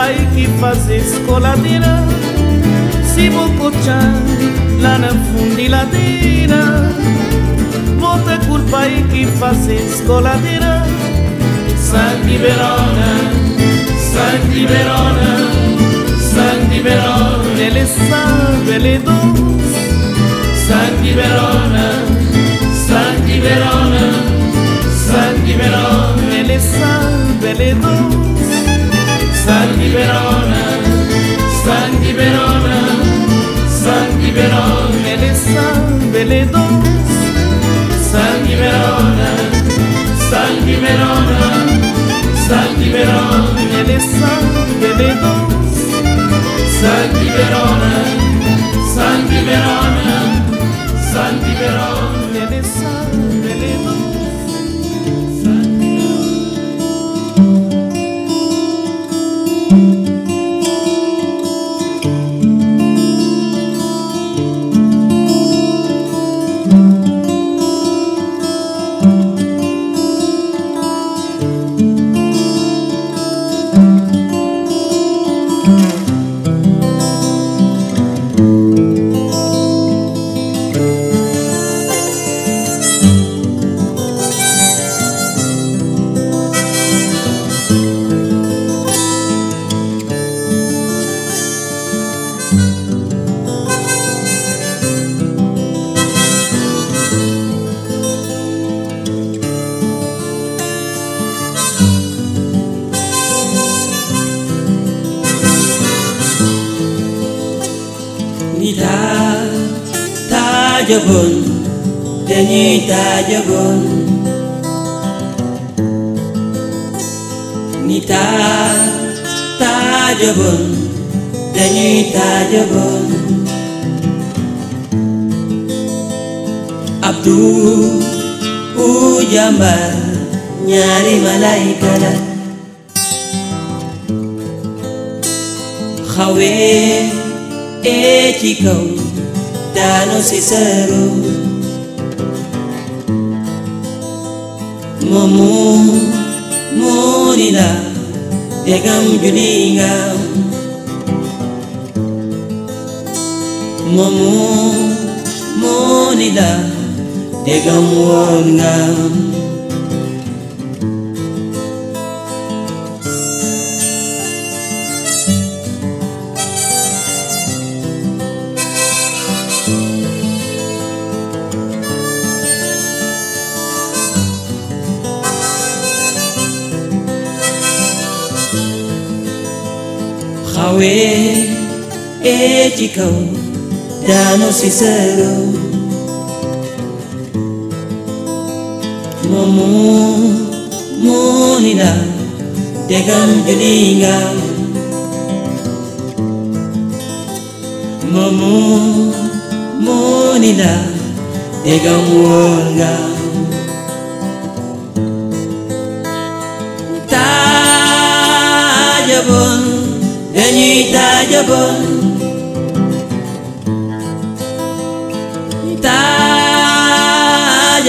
ai 0.08 0.26
que 0.34 0.46
fazer 0.58 0.96
escoladeira 0.96 2.02
Se 3.14 3.28
vou 3.28 3.50
cochar 3.52 4.14
lá 4.80 4.98
na 4.98 5.08
fundiladeira 5.08 6.92
Volta 7.98 8.38
culpa 8.46 8.78
ai 8.78 9.04
que 9.10 9.26
fazer 9.26 9.74
escoladeira 9.74 10.82
Santi 11.76 12.36
Verona, 12.36 13.10
Santi 14.12 14.66
Verona, 14.66 15.30
Santi 16.20 16.80
Verona. 16.80 17.58
Ele 17.58 17.86
sabe, 17.86 18.70
ele 18.72 18.94
é 18.94 18.98
doce 18.98 19.78
Santi 20.66 21.14
Verona, 21.14 21.86
Santi 22.86 23.40
Verona, 23.40 24.04
Santi 25.06 25.52
Verona. 25.54 26.34
Ele 26.38 26.60
sabe, 26.60 27.46
ele 27.46 27.70
é 27.70 27.74
doce 27.74 28.27
Verona, 29.90 30.62
San 31.64 32.00
di 32.00 32.12
Verona, 32.12 32.78
San 33.66 34.18
di 34.18 34.30
Verona, 34.30 35.14
le 35.16 35.34
salve 35.34 36.24
le 36.24 36.48
do. 36.50 36.66
San 38.10 38.42
di 38.44 38.54
Verona, 38.54 39.30
San 40.28 40.64
di 40.64 40.74
Verona, 40.74 41.40
San 42.46 42.76
di 42.76 42.88
Verona, 42.90 43.82
le 43.86 43.98
salve 43.98 44.94
le 44.96 45.18
do. 45.20 45.34
San 46.78 47.10
di 47.18 47.28
Verona, 47.36 47.92
San 48.94 49.26
di 49.26 49.38
Verona, 49.48 50.16
San 51.10 51.38
di 51.42 51.52
Verona, 51.54 52.48
le 52.48 52.62
salve. 52.62 53.17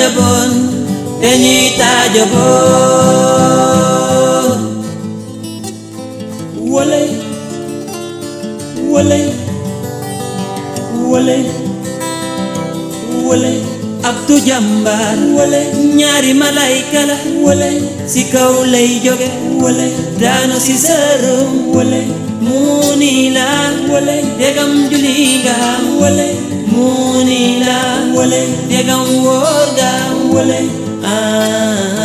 jobon 0.09 0.51
enyi 1.29 1.57
ta 1.79 1.91
jobon 2.15 3.29
wole 6.71 7.01
wole 8.91 9.19
wole 11.09 11.37
wole 13.27 13.51
abdu 14.09 14.35
jambar 14.47 15.17
wole 15.37 15.61
nyari 15.99 16.33
malaika 16.33 17.01
la 17.09 17.17
wole 17.45 17.69
si 18.11 18.21
kaw 18.33 18.53
lay 18.73 18.89
joge 19.05 19.29
wole 19.61 19.87
dano 20.21 20.55
si 20.65 20.73
sërum 20.87 21.51
wole 21.75 22.01
muuni 22.41 23.13
la 23.37 23.47
wole 23.91 24.17
degam 24.39 24.71
juli 24.89 25.13
nga 25.43 25.55
munila 26.79 27.79
wale. 28.15 28.41
Yagan 28.69 29.03
woga 29.25 29.91
wale. 30.33 30.61
Ah. 31.05 31.98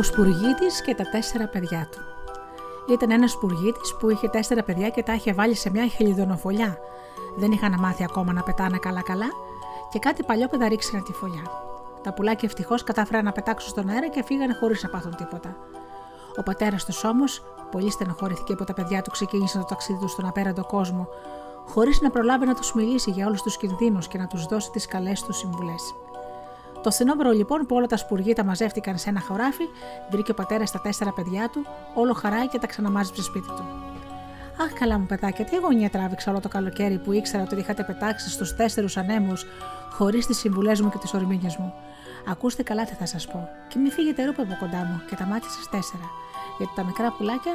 Ο 0.00 0.02
Σπουργίτης 0.02 0.82
και 0.82 0.94
τα 0.94 1.04
τέσσερα 1.04 1.46
παιδιά 1.46 1.88
του. 1.90 1.98
Ήταν 2.92 3.10
ένας 3.10 3.30
Σπουργίτης 3.30 3.94
που 3.94 4.10
είχε 4.10 4.28
τέσσερα 4.28 4.62
παιδιά 4.62 4.88
και 4.88 5.02
τα 5.02 5.12
είχε 5.12 5.32
βάλει 5.32 5.54
σε 5.54 5.70
μια 5.70 5.86
χελιδονοφολιά. 5.86 6.78
Δεν 7.36 7.52
είχαν 7.52 7.74
μάθει 7.78 8.04
ακόμα 8.04 8.32
να 8.32 8.42
πετάνε 8.42 8.78
καλά-καλά 8.78 9.26
και 9.90 9.98
κάτι 9.98 10.22
παλιόπαιδα 10.22 10.68
ρίξανε 10.68 11.02
τη 11.02 11.12
φωλιά. 11.12 11.42
Τα 12.02 12.12
πουλάκια 12.12 12.48
ευτυχώς 12.48 12.84
κατάφεραν 12.84 13.24
να 13.24 13.32
πετάξουν 13.32 13.70
στον 13.70 13.88
αέρα 13.88 14.08
και 14.08 14.22
φύγανε 14.22 14.54
χωρίς 14.54 14.82
να 14.82 14.88
πάθουν 14.88 15.16
τίποτα. 15.16 15.56
Ο 16.38 16.42
πατέρας 16.42 16.84
τους 16.84 17.04
όμως, 17.04 17.42
πολύ 17.70 17.90
στενοχωρηθήκε 17.90 18.54
που 18.54 18.64
τα 18.64 18.74
παιδιά 18.74 19.02
του 19.02 19.10
ξεκίνησαν 19.10 19.60
το 19.60 19.66
ταξίδι 19.66 19.98
του 19.98 20.08
στον 20.08 20.26
απέραντο 20.26 20.64
κόσμο, 20.64 21.08
χωρίς 21.66 22.00
να 22.00 22.10
προλάβει 22.10 22.46
να 22.46 22.54
τους 22.54 22.74
μιλήσει 22.74 23.10
για 23.10 23.26
όλους 23.26 23.42
τους 23.42 23.56
κινδύνους 23.56 24.08
και 24.08 24.18
να 24.18 24.26
τους 24.26 24.44
δώσει 24.46 24.70
τις 24.70 24.86
καλές 24.86 25.22
του 25.22 25.32
συμβουλές. 25.32 25.94
Το 26.82 26.90
φθινόπωρο 26.90 27.30
λοιπόν 27.30 27.66
που 27.66 27.76
όλα 27.76 27.86
τα 27.86 27.96
σπουργίτα 27.96 28.44
μαζεύτηκαν 28.44 28.98
σε 28.98 29.08
ένα 29.08 29.20
χωράφι, 29.20 29.64
βρήκε 30.10 30.30
ο 30.30 30.34
πατέρας 30.34 30.70
τα 30.70 30.80
τέσσερα 30.80 31.12
παιδιά 31.12 31.48
του, 31.48 31.66
όλο 31.94 32.12
χαράει 32.12 32.48
και 32.48 32.58
τα 32.58 32.66
ξαναμάζεψε 32.66 33.22
σπίτι 33.22 33.46
του. 33.46 33.64
Αχ, 34.62 34.72
καλά 34.72 34.98
μου 34.98 35.06
παιδάκια, 35.06 35.44
τι 35.44 35.56
αγωνία 35.56 35.90
τράβηξα 35.90 36.30
όλο 36.30 36.40
το 36.40 36.48
καλοκαίρι 36.48 36.98
που 36.98 37.12
ήξερα 37.12 37.42
ότι 37.42 37.56
είχατε 37.56 37.82
πετάξει 37.82 38.30
στους 38.30 38.56
τέσσερους 38.56 38.96
ανέμους 38.96 39.46
χωρίς 39.90 40.26
τις 40.26 40.38
συμβουλές 40.38 40.80
μου 40.80 40.90
και 40.90 40.98
τις 40.98 41.14
ορμήνε 41.14 41.54
μου. 41.58 41.74
Ακούστε 42.28 42.62
καλά 42.62 42.84
τι 42.84 42.94
θα 42.94 43.06
σας 43.06 43.26
πω. 43.26 43.48
Και 43.68 43.78
μην 43.78 43.90
φύγετε 43.90 44.24
ρούπε 44.24 44.42
από 44.42 44.56
κοντά 44.60 44.76
μου 44.76 45.02
και 45.08 45.16
τα 45.16 45.24
μάτια 45.24 45.50
σας 45.50 45.68
τέσσερα. 45.68 46.04
Γιατί 46.58 46.72
τα 46.74 46.84
μικρά 46.84 47.12
πουλάκια 47.12 47.52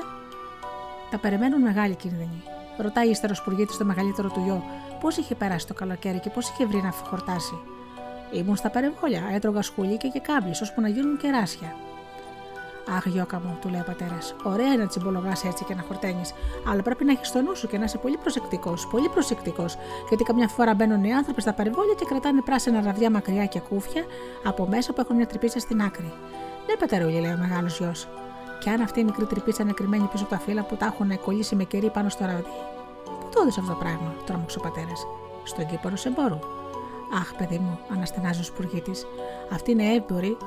τα 1.12 1.18
περιμένουν 1.18 1.62
μεγάλη 1.62 1.96
κίνδυνη. 1.96 2.44
Ρωτάει 2.78 3.10
ύστερα 3.10 3.34
ο 3.34 3.36
Σπουργίτης 3.36 3.78
το 3.78 3.86
μεγαλύτερο 3.86 4.30
του 4.30 4.42
γιο 4.46 4.64
πώς 5.00 5.18
είχε 5.18 5.36
περάσει 5.36 5.68
το 5.68 5.74
καλοκαίρι 5.74 6.20
και 6.20 6.30
πώς 6.30 6.50
είχε 6.50 6.66
βρει 6.66 6.82
να 6.82 6.92
χορτάσει. 6.92 7.54
Ήμουν 8.32 8.56
στα 8.56 8.70
περιβόλια, 8.70 9.22
έτρωγα 9.34 9.62
σκουλίκια 9.62 10.10
και 10.10 10.20
κάμπλες 10.20 10.62
ώσπου 10.62 10.82
να 10.82 10.88
γίνουν 10.88 11.18
κεράσια. 11.18 11.76
Αχ, 12.96 13.06
Γιώκα 13.06 13.40
μου, 13.40 13.58
του 13.62 13.70
λέει 13.70 13.80
ο 13.80 13.84
πατέρας. 13.84 14.36
Ωραία 14.44 14.66
είναι 14.66 14.84
να 14.84 14.88
τσιμπολογάς 14.88 15.44
έτσι 15.44 15.64
και 15.64 15.76
να 15.76 15.82
χορταίνεις, 15.82 16.34
αλλά 16.70 16.82
πρέπει 16.82 17.06
να 17.06 17.12
έχεις 17.12 17.32
το 17.32 17.42
νου 17.42 17.56
σου 17.56 17.68
και 17.68 17.78
να 17.78 17.84
είσαι 17.84 17.98
πολύ 17.98 18.18
προσεκτικός, 18.18 18.88
πολύ 18.88 19.10
προσεκτικός, 19.10 19.78
γιατί 20.08 20.24
καμιά 20.24 20.48
φορά 20.48 20.74
μπαίνουν 20.74 21.04
οι 21.04 21.14
άνθρωποι 21.14 21.42
στα 21.42 21.54
περιβόλια 21.54 21.94
και 21.94 22.06
κρατάνε 22.06 22.42
πράσινα 22.42 22.82
ραβδιά 22.82 23.10
μακριά 23.12 23.46
και 23.46 23.60
κούφια 23.60 24.04
από 24.44 24.68
μέσα 24.68 24.94
που 24.94 25.02
έχουν 25.02 25.16
μια 25.16 25.28
τρυπίτσα 25.28 25.60
στην 25.60 25.82
άκρη. 25.82 26.14
Ναι, 26.68 26.76
πατερούλη, 26.76 27.20
λέει 27.20 27.32
ο 27.32 27.38
μεγάλος 27.38 27.78
γιος. 27.80 28.08
Και 28.60 28.70
αν 28.70 28.82
αυτή 28.82 29.00
η 29.00 29.04
μικρή 29.04 29.26
τρυπίτσα 29.26 29.64
είναι 29.64 29.72
κρυμμένη 29.72 30.08
πίσω 30.12 30.24
από 30.24 30.34
τα 30.34 30.40
φύλλα 30.40 30.64
που 30.64 30.76
τα 30.76 30.86
έχουν 30.86 31.20
κολλήσει 31.20 31.56
με 31.56 31.64
κερί 31.64 31.90
πάνω 31.90 32.10
στο 32.10 32.26
ραβδί. 32.26 32.44
Πού 33.06 33.30
το 33.34 33.46
αυτό 33.48 33.62
το 33.62 33.78
πράγμα, 33.80 34.14
τρόμαξε 34.26 34.58
ο 34.58 34.62
πατέρας. 34.62 35.06
Στον 35.44 35.66
κήπο 35.66 35.96
σε 35.96 36.08
εμπόρου. 36.08 36.40
Αχ, 37.14 37.34
παιδί 37.38 37.58
μου, 37.58 37.80
αναστενάζει 37.94 38.40
ο 38.40 38.44
σπουργίτης. 38.44 39.06
Αυτή 39.52 39.72
είναι 39.72 39.94
έμπορη 39.94 40.38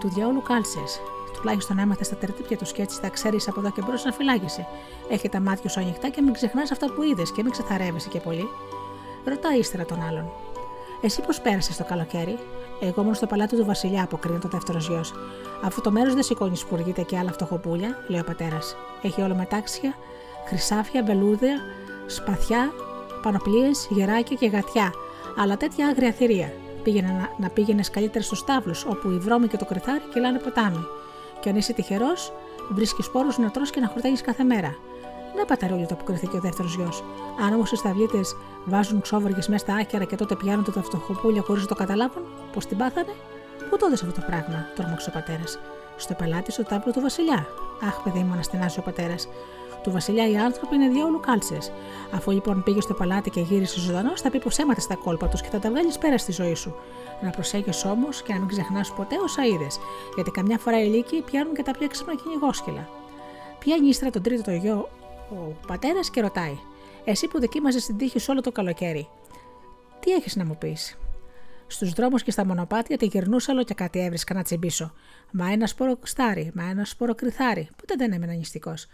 του 0.00 0.08
διαόλου 0.08 0.42
κάλτσε. 0.42 0.80
Τουλάχιστον 1.32 1.78
έμαθε 1.78 2.04
στα 2.04 2.16
τερτύπια 2.16 2.56
του 2.56 2.64
και 2.64 2.82
έτσι 2.82 3.00
θα 3.00 3.08
ξέρεις 3.08 3.48
από 3.48 3.60
εδώ 3.60 3.70
και 3.70 3.82
μπρος 3.86 4.04
να 4.04 4.12
φυλάγεσαι. 4.12 4.66
Έχει 5.08 5.28
τα 5.28 5.40
μάτια 5.40 5.70
σου 5.70 5.80
ανοιχτά 5.80 6.08
και 6.08 6.22
μην 6.22 6.32
ξεχνάς 6.32 6.70
αυτά 6.70 6.92
που 6.92 7.02
είδες 7.02 7.32
και 7.32 7.42
μην 7.42 7.52
ξεθαρεύεσαι 7.52 8.08
και 8.08 8.20
πολύ. 8.20 8.48
Ρωτά 9.24 9.56
ύστερα 9.56 9.84
τον 9.84 10.02
άλλον. 10.02 10.30
Εσύ 11.02 11.22
πώς 11.22 11.40
πέρασες 11.40 11.76
το 11.76 11.84
καλοκαίρι, 11.84 12.38
Εγώ 12.80 13.02
ήμουν 13.02 13.14
στο 13.14 13.26
παλάτι 13.26 13.56
του 13.56 13.64
Βασιλιά, 13.64 14.02
αποκρίνει 14.02 14.38
το 14.38 14.48
δεύτερος 14.48 14.88
γιος. 14.88 15.12
Αφού 15.62 15.80
το 15.80 15.90
μέρος 15.90 16.14
δεν 16.14 16.22
σηκώνει 16.22 16.56
σπουργίτε 16.56 17.02
και 17.02 17.18
άλλα 17.18 17.32
φτωχοπούλια, 17.32 18.04
λέει 18.08 18.20
ο 18.20 18.24
πατέρας. 18.24 18.76
Έχει 19.02 19.20
όλο 19.20 19.34
μετάξια, 19.34 19.94
χρυσάφια, 20.46 21.02
βελούδια, 21.02 21.56
σπαθιά, 22.06 22.72
πανοπλίες, 23.22 23.86
γεράκια 23.90 24.36
και 24.36 24.46
γατιά, 24.46 24.92
αλλά 25.38 25.56
τέτοια 25.56 25.86
άγρια 25.86 26.12
θηρία. 26.12 26.52
Πήγαινε 26.82 27.08
να, 27.08 27.28
να 27.36 27.48
πήγαινες 27.48 27.90
καλύτερα 27.90 28.24
στους 28.24 28.44
τάβλους, 28.44 28.84
όπου 28.84 29.10
οι 29.10 29.18
βρώμοι 29.18 29.46
και 29.46 29.56
το 29.56 29.64
κρυθάρι 29.64 30.02
κυλάνε 30.12 30.38
ποτάμι. 30.38 30.84
Και 31.40 31.48
αν 31.48 31.56
είσαι 31.56 31.72
τυχερός, 31.72 32.32
βρίσκεις 32.70 33.04
σπόρους 33.04 33.38
να 33.38 33.50
τρώ 33.50 33.62
και 33.64 33.80
να 33.80 33.86
χορτάγεις 33.86 34.20
κάθε 34.20 34.44
μέρα. 34.44 34.74
Ναι, 35.36 35.44
πατερούλιο, 35.44 35.86
το 35.86 35.94
αποκριθήκε 35.94 36.36
ο 36.36 36.40
δεύτερος 36.40 36.74
γιος. 36.74 37.04
Αν 37.46 37.52
όμως 37.54 37.72
οι 37.72 37.76
σταυλίτε 37.76 38.20
βάζουν 38.64 39.00
ξόβοργε 39.00 39.40
μέσα 39.48 39.58
στα 39.58 39.74
άκυρα 39.74 40.04
και 40.04 40.16
τότε 40.16 40.34
πιάνουν 40.34 40.64
τα 40.64 40.82
φτωχοπούλια 40.82 41.42
χωρίς 41.42 41.62
να 41.62 41.68
το 41.68 41.74
καταλάβουν, 41.74 42.22
πώς 42.52 42.66
την 42.66 42.76
πάθανε, 42.76 43.12
Πού 43.70 43.76
το 43.76 43.86
αυτό 43.92 44.12
το 44.20 44.22
πράγμα, 44.26 44.66
τρόμαξε 44.74 45.08
ο 45.08 45.12
πατέρας. 45.12 45.58
Στο 45.96 46.14
πελάτη 46.14 46.52
στο 46.52 46.62
τάβλο 46.62 46.92
του 46.92 47.00
Βασιλιά. 47.00 47.46
Αχ, 47.82 48.02
παιδί 48.02 48.18
μου, 48.18 48.32
αναστενάζει 48.32 48.78
ο 48.78 48.82
πατέρας. 48.82 49.28
Του 49.82 49.90
Βασιλιά 49.90 50.28
οι 50.30 50.36
άνθρωποι 50.36 50.74
είναι 50.74 50.88
διόλου 50.88 51.20
κάλτσε. 51.20 51.58
Αφού 52.12 52.30
λοιπόν 52.30 52.62
πήγε 52.62 52.80
στο 52.80 52.94
παλάτι 52.94 53.30
και 53.30 53.40
γύρισε 53.40 53.80
ζωντανός, 53.80 54.20
θα 54.20 54.30
πει 54.30 54.38
πως 54.38 54.58
έμαθε 54.58 54.80
στα 54.80 54.94
κόλπα 54.94 55.28
τους 55.28 55.40
και 55.40 55.48
θα 55.48 55.58
τα 55.58 55.70
βγάλεις 55.70 55.98
πέρα 55.98 56.18
στη 56.18 56.32
ζωή 56.32 56.54
σου. 56.54 56.74
Να 57.22 57.30
προσέχεις 57.30 57.84
όμως 57.84 58.22
και 58.22 58.32
να 58.32 58.38
μην 58.38 58.48
ξεχνάς 58.48 58.92
ποτέ 58.92 59.16
όσα 59.22 59.44
είδες, 59.44 59.78
γιατί 60.14 60.30
καμιά 60.30 60.58
φορά 60.58 60.82
οι 60.82 60.86
λύκοι 60.86 61.22
πιάνουν 61.22 61.54
και 61.54 61.62
τα 61.62 61.72
πιο 61.72 61.84
έξυπνα 61.84 62.14
κυνηγόσκυλα. 62.14 62.88
Πιάνει 63.58 63.88
ύστερα 63.88 64.10
τον 64.10 64.22
τρίτο 64.22 64.42
το 64.42 64.50
γιο 64.50 64.88
ο 65.30 65.66
πατέρας 65.66 66.10
και 66.10 66.20
ρωτάει: 66.20 66.58
Εσύ 67.04 67.28
που 67.28 67.40
δοκίμαζες 67.40 67.84
την 67.84 67.96
τύχη 67.96 68.18
σου 68.18 68.26
όλο 68.30 68.40
το 68.40 68.52
καλοκαίρι, 68.52 69.08
τι 70.00 70.12
έχεις 70.12 70.36
να 70.36 70.44
μου 70.44 70.56
πεις; 70.58 70.98
Στους 71.66 71.92
δρόμους 71.92 72.22
και 72.22 72.30
στα 72.30 72.44
μονοπάτια 72.44 72.96
τη 72.96 73.06
γυρνούσα 73.06 73.52
όλο 73.52 73.64
και 73.64 73.74
κάτι 73.74 74.00
έβρισκα 74.00 74.34
να 74.34 74.42
τσιμπήσω. 74.42 74.92
Μα 75.30 75.52
ένα 75.52 75.66
σπόρο 75.66 75.98
στάρι, 76.02 76.50
μα 76.54 76.64
ένα 76.64 76.84
σπόρο 76.84 77.14
κρυθάρι. 77.14 77.68
Ποτέ 77.76 77.94
δεν 77.96 78.12
έμενα 78.12 78.32
νηστικός. 78.32 78.86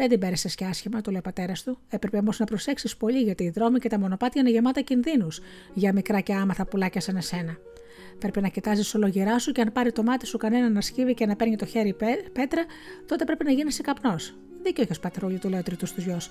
Δεν 0.00 0.08
την 0.08 0.18
πέρασες 0.18 0.54
και 0.54 0.64
άσχημα, 0.64 1.00
του 1.00 1.10
λέει 1.10 1.18
ο 1.18 1.22
πατέρας 1.22 1.62
του. 1.62 1.78
Έπρεπε 1.90 2.18
όμως 2.18 2.38
να 2.38 2.44
προσέξεις 2.44 2.96
πολύ, 2.96 3.18
γιατί 3.18 3.44
οι 3.44 3.50
δρόμοι 3.50 3.78
και 3.78 3.88
τα 3.88 3.98
μονοπάτια 3.98 4.40
είναι 4.40 4.50
γεμάτα 4.50 4.80
κινδύνους 4.80 5.40
για 5.74 5.92
μικρά 5.92 6.20
και 6.20 6.34
άμαθα 6.34 6.66
πουλάκια 6.66 7.00
σαν 7.00 7.16
εσένα. 7.16 7.56
Πρέπει 8.18 8.40
να 8.40 8.48
κοιτάζεις 8.48 8.94
ολογερά 8.94 9.38
σου 9.38 9.52
και 9.52 9.60
αν 9.60 9.72
πάρει 9.72 9.92
το 9.92 10.02
μάτι 10.02 10.26
σου 10.26 10.38
κανένα 10.38 10.68
να 10.68 10.80
σκύβει 10.80 11.14
και 11.14 11.26
να 11.26 11.36
παίρνει 11.36 11.56
το 11.56 11.66
χέρι 11.66 11.96
πέτρα, 12.32 12.64
τότε 13.06 13.24
πρέπει 13.24 13.44
να 13.44 13.50
γίνει 13.50 13.72
καπνός. 13.72 14.34
Δίκιο 14.62 14.82
έχεις 14.82 15.00
πατρούλι, 15.00 15.38
του 15.38 15.48
λέει 15.48 15.60
ο 15.60 15.62
τρίτος 15.62 15.92
του 15.92 16.00
γιος. 16.00 16.30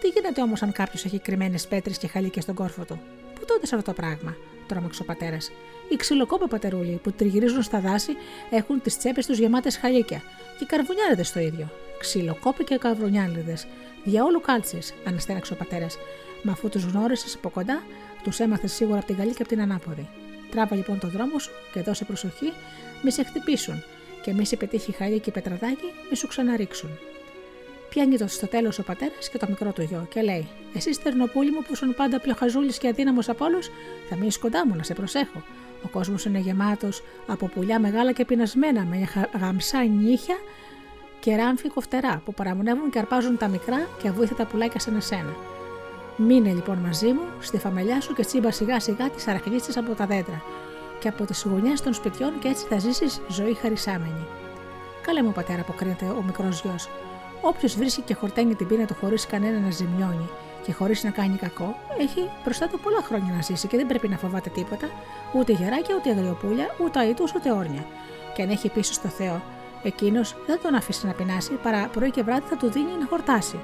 Τι 0.00 0.08
γίνεται 0.08 0.42
όμως 0.42 0.62
αν 0.62 0.72
κάποιος 0.72 1.04
έχει 1.04 1.18
κρυμμένες 1.18 1.66
πέτρες 1.66 1.98
και 1.98 2.06
χαλίκε 2.06 2.40
στον 2.40 2.54
κόρφο 2.54 2.84
του; 2.84 3.00
Πού 3.34 3.44
τότε 3.46 3.60
αυτό 3.62 3.82
το 3.82 3.92
πράγμα, 3.92 4.36
τρόμαξε 4.66 5.02
ο 5.02 5.04
πατέρας. 5.04 5.50
Οι 5.88 5.96
ξυλοκόπε 5.96 6.46
πατερούλοι 6.46 7.00
που 7.02 7.12
τριγυρίζουν 7.12 7.62
στα 7.62 7.80
δάση 7.80 8.12
έχουν 8.50 8.82
τις 8.82 8.98
τσέπες 8.98 9.26
τους 9.26 9.38
γεμάτες 9.38 9.76
χαλίκια 9.76 10.22
και 10.58 10.64
οι 10.64 10.66
καρβουνιάριδες 10.66 11.32
το 11.32 11.40
ίδιο. 11.40 11.68
Ξυλοκόπη 11.98 12.64
και 12.64 12.76
καβρονιάλιδε. 12.76 13.58
Διαόλου 14.04 14.40
κάλτσες, 14.40 14.94
αναστέναξε 15.04 15.52
ο 15.52 15.56
πατέρα. 15.56 15.86
Μα 16.42 16.52
αφού 16.52 16.68
τους 16.68 16.84
γνώρισες 16.84 17.34
από 17.34 17.48
κοντά, 17.50 17.82
τους 18.22 18.40
έμαθες 18.40 18.72
σίγουρα 18.72 18.98
από 18.98 19.06
την 19.06 19.16
καλή 19.16 19.30
και 19.30 19.42
από 19.42 19.48
την 19.48 19.60
ανάποδη. 19.60 20.08
Τράβα 20.50 20.76
λοιπόν 20.76 20.98
το 20.98 21.08
δρόμο 21.08 21.38
σου 21.38 21.50
και 21.72 21.80
δώσε 21.80 22.04
προσοχή, 22.04 22.52
μη 23.02 23.10
σε 23.10 23.22
χτυπήσουν 23.22 23.82
και 24.22 24.32
μη 24.32 24.46
σε 24.46 24.56
πετύχει 24.56 24.92
χαλί 24.92 25.18
και 25.18 25.30
πετραδάκι, 25.30 25.92
μη 26.10 26.16
σου 26.16 26.26
ξαναρίξουν. 26.26 26.90
Πιάνει 27.88 28.18
το 28.18 28.26
στο 28.26 28.46
τέλος 28.46 28.78
ο 28.78 28.82
πατέρας 28.82 29.28
και 29.28 29.38
το 29.38 29.46
μικρό 29.48 29.72
του 29.72 29.82
γιο 29.82 30.06
και 30.10 30.22
λέει: 30.22 30.48
Εσύ 30.74 30.92
στερνοπούλη 30.92 31.50
μου 31.50 31.62
που 31.62 31.72
ήσουν 31.72 31.94
πάντα 31.94 32.20
πιο 32.20 32.34
χαζούλη 32.34 32.78
και 32.78 32.88
αδύναμος 32.88 33.28
από 33.28 33.44
όλους, 33.44 33.70
θα 34.08 34.16
μείνεις 34.16 34.38
κοντά 34.38 34.66
μου 34.66 34.74
να 34.74 34.82
σε 34.82 34.94
προσέχω. 34.94 35.42
Ο 35.84 35.88
κόσμος 35.88 36.24
είναι 36.24 36.38
γεμάτος 36.38 37.02
από 37.26 37.46
πουλιά 37.46 37.80
μεγάλα 37.80 38.12
και 38.12 38.24
πεινασμένα 38.24 38.84
με 38.84 39.08
γαμσά 39.40 39.82
νύχια 39.84 40.36
και 41.28 41.36
ράμφη 41.36 41.68
κοφτερά 41.68 42.22
που 42.24 42.34
παραμονεύουν 42.34 42.90
και 42.90 42.98
αρπάζουν 42.98 43.36
τα 43.36 43.48
μικρά 43.48 43.88
και 44.02 44.08
αβοήθητα 44.08 44.46
πουλάκια 44.46 44.80
σαν 44.80 44.96
εσένα. 44.96 45.36
Μείνε 46.16 46.52
λοιπόν 46.52 46.78
μαζί 46.78 47.06
μου 47.06 47.22
στη 47.40 47.58
φαμελιά 47.58 48.00
σου 48.00 48.14
και 48.14 48.24
τσίμπα 48.24 48.50
σιγά 48.50 48.80
σιγά 48.80 49.10
τις 49.10 49.28
αραχνίτσε 49.28 49.78
από 49.78 49.94
τα 49.94 50.06
δέντρα 50.06 50.42
και 51.00 51.08
από 51.08 51.24
τις 51.24 51.46
γωνιές 51.50 51.80
των 51.80 51.94
σπιτιών 51.94 52.38
και 52.38 52.48
έτσι 52.48 52.66
θα 52.66 52.78
ζήσεις 52.78 53.20
ζωή 53.28 53.54
χαρισάμενη. 53.54 54.26
Καλέ 55.02 55.22
μου 55.22 55.32
πατέρα, 55.32 55.60
αποκρίνεται 55.60 56.04
ο 56.04 56.22
μικρός 56.26 56.60
γιος. 56.60 56.88
Όποιος 57.40 57.76
βρίσκει 57.76 58.02
και 58.02 58.14
χορταίνει 58.14 58.54
την 58.54 58.66
πείνα 58.66 58.86
του 58.86 58.94
χωρίς 59.00 59.26
κανένα 59.26 59.58
να 59.58 59.70
ζημιώνει 59.70 60.28
και 60.64 60.72
χωρίς 60.72 61.04
να 61.04 61.10
κάνει 61.10 61.36
κακό, 61.36 61.76
έχει 61.98 62.30
μπροστά 62.44 62.68
του 62.68 62.80
πολλά 62.80 63.02
χρόνια 63.02 63.32
να 63.32 63.42
ζήσει 63.42 63.66
και 63.66 63.76
δεν 63.76 63.86
πρέπει 63.86 64.08
να 64.08 64.16
φοβάται 64.16 64.50
τίποτα, 64.50 64.88
ούτε 65.34 65.52
γεράκια, 65.52 65.94
ούτε 65.98 66.10
αγριοπούλια, 66.10 66.66
ούτε 66.84 67.08
αίτου, 67.08 67.24
ούτε 67.36 67.52
όρνια. 67.52 67.84
Και 68.34 68.42
αν 68.42 68.48
έχει 68.48 68.68
πίσω 68.68 68.92
στο 68.92 69.08
Θεό, 69.08 69.42
εκείνος 69.82 70.36
δεν 70.46 70.58
τον 70.62 70.74
αφήσει 70.74 71.06
να 71.06 71.12
πεινάσει, 71.12 71.52
παρά 71.52 71.88
πρωί 71.92 72.10
και 72.10 72.22
βράδυ 72.22 72.46
θα 72.48 72.56
του 72.56 72.70
δίνει 72.70 72.92
να 73.00 73.06
χορτάσει. 73.06 73.58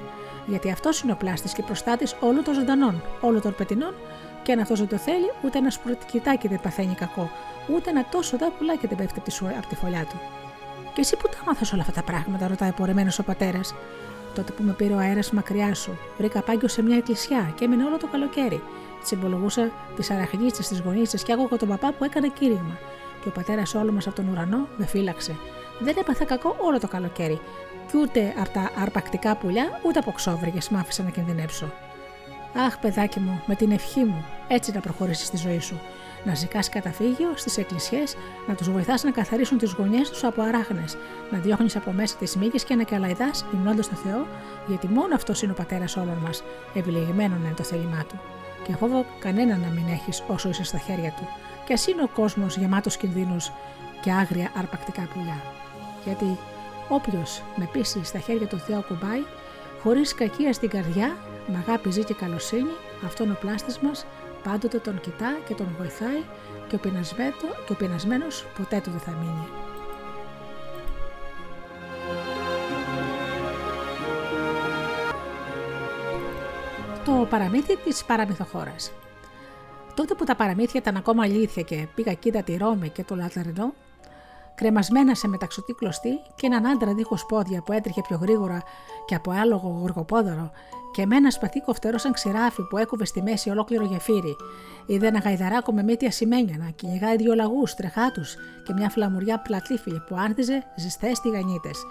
Γιατί 0.45 0.71
αυτός 0.71 1.01
είναι 1.01 1.11
ο 1.11 1.15
πλάστης 1.15 1.53
και 1.53 1.63
προστάτης 1.63 2.15
όλων 2.19 2.43
των 2.43 2.53
ζωντανών, 2.53 3.03
όλων 3.21 3.41
των 3.41 3.55
πετινών, 3.55 3.93
και 4.43 4.51
αν 4.51 4.59
αυτός 4.59 4.79
δεν 4.79 4.87
το 4.87 4.97
θέλει, 4.97 5.31
ούτε 5.43 5.57
ένα 5.57 5.69
σπουρτικιτάκι 5.69 6.47
δεν 6.47 6.59
παθαίνει 6.61 6.95
κακό, 6.95 7.29
ούτε 7.75 7.89
ένα 7.89 8.05
τόσο 8.11 8.37
δά 8.37 8.51
πουλάκι 8.51 8.87
δεν 8.87 8.97
πέφτει 8.97 9.19
από 9.57 9.67
τη 9.67 9.75
φωλιά 9.75 10.05
του. 10.09 10.19
Και 10.93 11.01
εσύ 11.01 11.17
που 11.17 11.27
τα 11.27 11.37
μάθα 11.45 11.65
όλα 11.73 11.81
αυτά 11.81 11.93
τα 11.93 12.03
πράγματα, 12.03 12.47
ρωτάει 12.47 12.71
πορεμένος 12.71 13.19
ο 13.19 13.23
πατέρας. 13.23 13.75
Τότε 14.35 14.51
που 14.51 14.63
με 14.63 14.71
πήρε 14.71 14.93
ο 14.93 14.97
αέρας 14.97 15.31
μακριά 15.31 15.73
σου, 15.73 15.97
βρήκα 16.17 16.41
πάγκιο 16.41 16.67
σε 16.67 16.81
μια 16.81 16.97
εκκλησιά 16.97 17.53
και 17.55 17.65
έμεινε 17.65 17.83
όλο 17.83 17.97
το 17.97 18.07
καλοκαίρι. 18.07 18.63
Συμπολογούσα 19.03 19.71
τις 19.95 20.11
αραχνίτσες, 20.11 20.67
τις 20.67 20.79
γονίτσες 20.79 21.23
και 21.23 21.33
άκουγα 21.33 21.57
τον 21.57 21.67
παπά 21.67 21.91
που 21.91 22.03
έκανε 22.03 22.27
κήρυγμα. 22.27 22.77
Και 23.21 23.27
ο 23.27 23.31
πατέρας 23.31 23.75
όλο 23.75 23.91
μας 23.91 24.07
από 24.07 24.15
τον 24.15 24.27
ουρανό 24.27 24.67
με 24.77 24.85
φύλαξε. 24.85 25.35
Δεν 25.79 25.95
έπαθα 25.97 26.25
κακό 26.25 26.55
όλο 26.59 26.79
το 26.79 26.87
καλοκαίρι, 26.87 27.39
και 27.91 27.97
ούτε 27.97 28.33
από 28.39 28.49
τα 28.49 28.71
αρπακτικά 28.81 29.35
πουλιά, 29.35 29.79
ούτε 29.85 29.99
από 29.99 30.11
ξόβριγες 30.11 30.69
μ' 30.69 30.77
άφησα 30.77 31.03
να 31.03 31.09
κινδυνεύσω. 31.09 31.71
Αχ, 32.65 32.79
παιδάκι 32.79 33.19
μου, 33.19 33.41
με 33.45 33.55
την 33.55 33.71
ευχή 33.71 34.03
μου, 34.03 34.25
έτσι 34.47 34.71
να 34.71 34.79
προχωρήσεις 34.79 35.27
στη 35.27 35.37
ζωή 35.37 35.59
σου 35.59 35.79
να 36.25 36.35
ζητά 36.35 36.59
καταφύγιο 36.71 37.31
στις 37.35 37.57
εκκλησιές, 37.57 38.15
να 38.47 38.55
τους 38.55 38.71
βοηθάς 38.71 39.03
να 39.03 39.11
καθαρίσουν 39.11 39.57
τις 39.57 39.71
γωνιές 39.71 40.09
τους 40.09 40.23
από 40.23 40.41
αράχνες, 40.41 40.97
να 41.31 41.37
διώχνεις 41.37 41.75
από 41.75 41.91
μέσα 41.91 42.15
τις 42.17 42.35
μύγες 42.35 42.63
και 42.63 42.75
να 42.75 42.83
καλαϊδάς 42.83 43.45
υμνώντας 43.53 43.89
το 43.89 43.95
Θεό, 43.95 44.27
γιατί 44.67 44.87
μόνο 44.87 45.15
αυτός 45.15 45.41
είναι 45.41 45.51
ο 45.51 45.55
πατέρας 45.55 45.97
όλων 45.97 46.17
μας, 46.25 46.43
επιλεγμένο 46.73 47.35
είναι 47.35 47.53
το 47.55 47.63
θέλημά 47.63 48.05
του. 48.09 48.19
Και 48.63 48.75
φόβο 48.75 49.05
κανένα 49.19 49.57
να 49.57 49.67
μην 49.67 49.87
έχεις 49.87 50.23
όσο 50.27 50.49
είσαι 50.49 50.63
στα 50.63 50.77
χέρια 50.77 51.11
του, 51.11 51.27
και 51.65 51.73
ας 51.73 51.87
είναι 51.87 52.03
ο 52.03 52.07
κόσμος 52.07 52.57
γεμάτος 52.57 52.97
κινδύνους 52.97 53.51
και 54.01 54.11
άγρια 54.11 54.51
αρπακτικά 54.57 55.07
πουλιά. 55.13 55.41
Γιατί 56.05 56.37
όποιος 56.89 57.41
με 57.55 57.69
πίσει 57.71 58.03
στα 58.03 58.19
χέρια 58.19 58.47
του 58.47 58.57
Θεού 58.57 58.83
κουμπάει, 58.87 59.23
χωρίς 59.83 60.13
κακία 60.13 60.53
στην 60.53 60.69
καρδιά, 60.69 61.17
με 61.47 61.63
αγάπη 61.67 61.91
ζει 61.91 62.03
και 62.03 62.13
καλοσύνη, 62.13 62.75
αυτόν 63.05 63.31
ο 63.31 63.37
πλάστης 63.39 63.79
μας 63.79 64.05
πάντοτε 64.43 64.77
τον 64.77 64.99
κοιτά 64.99 65.37
και 65.47 65.53
τον 65.53 65.67
βοηθάει 65.77 66.23
και 66.67 66.75
ο, 66.75 66.79
και 67.65 67.71
ο 67.71 67.75
πεινασμένος 67.75 68.45
ποτέ 68.57 68.81
του 68.83 68.89
δεν 68.89 68.99
θα 68.99 69.11
μείνει. 69.11 69.47
Το 77.05 77.27
παραμύθι 77.29 77.77
της 77.77 78.03
παραμυθοχώρας 78.03 78.91
Τότε 79.95 80.13
που 80.13 80.23
τα 80.23 80.35
παραμύθια 80.35 80.79
ήταν 80.79 80.95
ακόμα 80.95 81.23
αλήθεια 81.23 81.63
και 81.63 81.87
πήγα 81.95 82.13
κοίτα 82.13 82.43
τη 82.43 82.57
Ρώμη 82.57 82.89
και 82.89 83.03
το 83.03 83.15
Λαταρινό, 83.15 83.73
κρεμασμένα 84.55 85.15
σε 85.15 85.27
μεταξωτή 85.27 85.73
κλωστή 85.73 86.19
και 86.35 86.45
έναν 86.45 86.65
άντρα 86.65 86.93
δίχως 86.93 87.25
πόδια 87.25 87.61
που 87.61 87.71
έτρεχε 87.71 88.01
πιο 88.01 88.17
γρήγορα 88.21 88.63
και 89.05 89.15
από 89.15 89.31
άλογο 89.31 89.77
γοργοπόδωρο 89.79 90.51
και 90.95 91.01
εμένα 91.01 91.31
σπαθί 91.31 91.61
κοφτερό 91.61 91.97
σαν 91.97 92.13
ξηράφι 92.13 92.61
που 92.61 92.77
έκοβε 92.77 93.05
στη 93.05 93.21
μέση 93.21 93.49
ολόκληρο 93.49 93.85
γεφύρι. 93.85 94.35
Είδε 94.85 95.07
ένα 95.07 95.19
γαϊδαράκο 95.19 95.73
με 95.73 95.83
μύτια 95.83 96.11
σημαίνια 96.11 96.57
να 96.57 96.69
κυνηγάει 96.69 97.15
δύο 97.15 97.35
λαγούς, 97.35 97.73
τρεχάτου 97.73 98.21
και 98.65 98.73
μια 98.73 98.89
φλαμουριά 98.89 99.39
πλατλήφιλη 99.39 100.03
που 100.07 100.15
άρθιζε 100.17 100.63
ζεστές 100.75 101.19
τηγανίτες. 101.19 101.85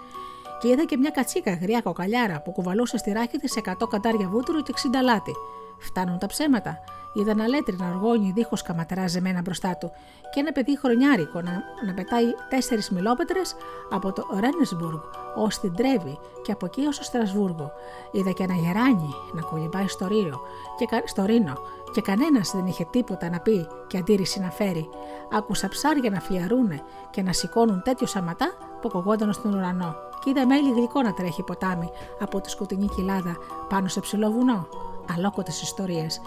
Και 0.59 0.67
είδα 0.67 0.85
και 0.85 0.97
μια 0.97 1.09
κατσίκα 1.09 1.53
γριά 1.53 1.81
κοκαλιάρα 1.81 2.41
που 2.41 2.51
κουβαλούσε 2.51 2.97
στη 2.97 3.11
ράχη 3.11 3.37
της 3.37 3.53
100 3.65 3.87
καντάρια 3.89 4.27
βούτυρο 4.27 4.61
και 4.61 4.73
60 4.75 5.03
λάτι. 5.03 5.31
Φτάνουν 5.77 6.17
τα 6.19 6.27
ψέματα. 6.27 6.79
Είδα 7.13 7.31
ένα 7.31 7.45
να 7.77 7.87
αργόνι 7.87 8.31
δίχως 8.31 8.61
καματερά 8.61 9.07
ζεμένα 9.07 9.41
μπροστά 9.41 9.77
του 9.77 9.91
και 10.33 10.39
ένα 10.39 10.51
παιδί 10.51 10.77
χρονιάρικο 10.77 11.41
να, 11.41 11.51
να 11.85 11.93
πετάει 11.93 12.25
τέσσερις 12.49 12.89
μιλόπετρες 12.89 13.55
από 13.89 14.11
το 14.11 14.23
Ρένεσμπουργκ 14.39 14.99
ως 15.35 15.59
την 15.59 15.75
Τρέβη 15.75 16.19
και 16.41 16.51
από 16.51 16.65
εκεί 16.65 16.85
ως 16.85 16.97
το 16.97 17.03
Στρασβούργο. 17.03 17.71
Είδα 18.11 18.31
και 18.31 18.43
ένα 18.43 18.53
γεράνι 18.53 19.09
να 19.33 19.41
κολυμπάει 19.41 19.87
στο, 19.87 20.07
Ρίο 20.07 20.39
και, 20.77 21.01
στο 21.05 21.25
Ρήνο 21.25 21.53
και 21.91 22.01
κανένας 22.01 22.51
δεν 22.51 22.65
είχε 22.65 22.85
τίποτα 22.89 23.29
να 23.29 23.39
πει 23.39 23.67
και 23.87 23.97
αντίρρηση 23.97 24.39
να 24.39 24.49
φέρει. 24.51 24.89
Άκουσα 25.31 25.67
ψάρια 25.67 26.09
να 26.09 26.19
φλιαρούνε 26.19 26.81
και 27.09 27.21
να 27.21 27.33
σηκώνουν 27.33 27.81
τέτοιο 27.81 28.07
σαματά 28.07 28.53
που 28.81 28.89
ακουγόταν 28.93 29.33
στον 29.33 29.53
ουρανό. 29.53 29.95
Και 30.23 30.29
είδα 30.29 30.45
μέλι 30.45 30.71
γλυκό 30.71 31.01
να 31.01 31.13
τρέχει 31.13 31.43
ποτάμι 31.43 31.89
από 32.19 32.41
τη 32.41 32.49
σκοτεινή 32.49 32.87
κοιλάδα 32.87 33.37
πάνω 33.69 33.87
σε 33.87 33.99
ψηλό 33.99 34.31
βουνό. 34.31 34.67
Αλόκοτες 35.15 35.61
ιστορίες 35.61 36.21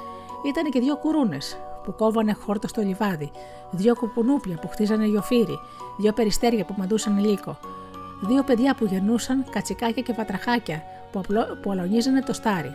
ήταν 0.46 0.70
και 0.70 0.80
δύο 0.80 0.96
κουρούνες 0.96 1.56
που 1.84 1.94
κόβανε 1.94 2.32
χόρτα 2.32 2.68
στο 2.68 2.82
λιβάδι, 2.82 3.30
δύο 3.70 3.94
κουπουνούπια 3.94 4.56
που 4.56 4.68
χτίζανε 4.68 5.06
γιοφύρι, 5.06 5.58
δύο 5.98 6.12
περιστέρια 6.12 6.64
που 6.64 6.74
μαντούσαν 6.76 7.18
λύκο, 7.18 7.58
δύο 8.20 8.42
παιδιά 8.42 8.74
που 8.74 8.84
γεννούσαν 8.84 9.44
κατσικάκια 9.50 10.02
και 10.02 10.12
πατραχάκια 10.12 10.82
που, 11.12 11.18
απλό, 11.18 11.58
που 11.62 11.70
αλωνίζανε 11.70 12.22
το 12.22 12.32
στάρι. 12.32 12.70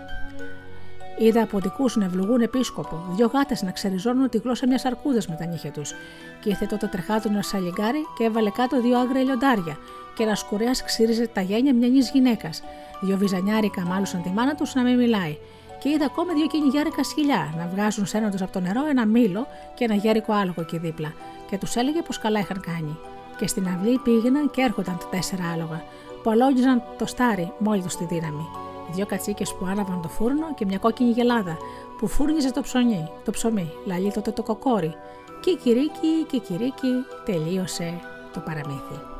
Είδα 1.20 1.46
ποντικού 1.46 1.86
να 1.94 2.06
ευλογούν 2.06 2.42
επίσκοπο, 2.42 3.04
δύο 3.10 3.28
γάτες 3.34 3.62
να 3.62 3.72
ξεριζώνουν 3.72 4.30
τη 4.30 4.38
γλώσσα 4.38 4.68
μιας 4.68 4.86
αρκούδας 4.86 5.28
με 5.28 5.36
τα 5.36 5.46
νύχια 5.46 5.72
τους. 5.72 5.94
Και 6.42 6.50
ήρθε 6.50 6.66
τότε 6.66 6.88
τρεχάτο 6.88 7.30
ένα 7.30 7.42
σαλιγκάρι 7.42 8.08
και 8.18 8.24
έβαλε 8.24 8.50
κάτω 8.50 8.82
δύο 8.82 9.00
άγρια 9.00 9.22
λιοντάρια, 9.22 9.78
και 10.16 10.24
ένας 10.24 10.44
κουρέας 10.44 10.84
ξύριζε 10.84 11.28
τα 11.28 11.42
γένια 11.42 11.74
μιας 11.74 12.12
γυναίκας. 12.12 12.64
Δύο 13.02 13.18
βυζανιάρικα 13.18 13.82
μάλουσαν 13.82 14.22
τη 14.22 14.30
μάνα 14.30 14.56
τους 14.56 14.74
να 14.74 14.84
μην 14.84 14.98
μιλάει 14.98 15.38
και 15.84 15.89
είδα 15.89 16.05
ακόμα 16.05 16.34
δύο 16.34 16.47
κυνηγιάρικα 16.47 17.03
σκυλιά 17.03 17.53
να 17.57 17.68
βγάζουν 17.68 18.05
σένοντο 18.05 18.38
από 18.41 18.51
το 18.51 18.60
νερό 18.60 18.85
ένα 18.85 19.05
μήλο 19.05 19.47
και 19.73 19.84
ένα 19.84 19.95
γέρικο 19.95 20.34
άλογο 20.34 20.61
εκεί 20.61 20.77
δίπλα 20.77 21.14
και 21.49 21.57
τους 21.57 21.76
έλεγε 21.76 22.01
πως 22.01 22.19
καλά 22.19 22.39
είχαν 22.39 22.60
κάνει. 22.60 22.97
Και 23.38 23.47
στην 23.47 23.68
αυλή 23.68 23.97
πήγαιναν 23.97 24.51
και 24.51 24.61
έρχονταν 24.61 24.97
τα 24.97 25.07
τέσσερα 25.07 25.51
άλογα 25.53 25.84
που 26.23 26.30
αλόγιζαν 26.30 26.84
το 26.97 27.05
στάρι 27.05 27.51
μόλις 27.57 27.84
τους 27.84 27.95
τη 27.95 28.05
δύναμη. 28.05 28.45
Δύο 28.91 29.05
κατσίκες 29.05 29.53
που 29.53 29.65
άναβαν 29.65 30.01
το 30.01 30.07
φούρνο 30.07 30.53
και 30.55 30.65
μια 30.65 30.77
κόκκινη 30.77 31.11
γελάδα 31.11 31.57
που 31.97 32.07
φούρνιζε 32.07 32.51
το 32.51 32.61
ψωμί, 32.61 33.10
το 33.26 33.31
ψωμί, 33.31 33.72
λαλεί 33.85 34.11
τότε 34.11 34.31
το 34.31 34.43
κοκόρι. 34.43 34.93
Και 35.39 35.53
κυρίκι 35.64 36.23
και 36.27 36.38
κυρίκι 36.38 36.91
τελείωσε 37.26 37.99
το 38.34 38.39
παραμύθι. 38.39 39.12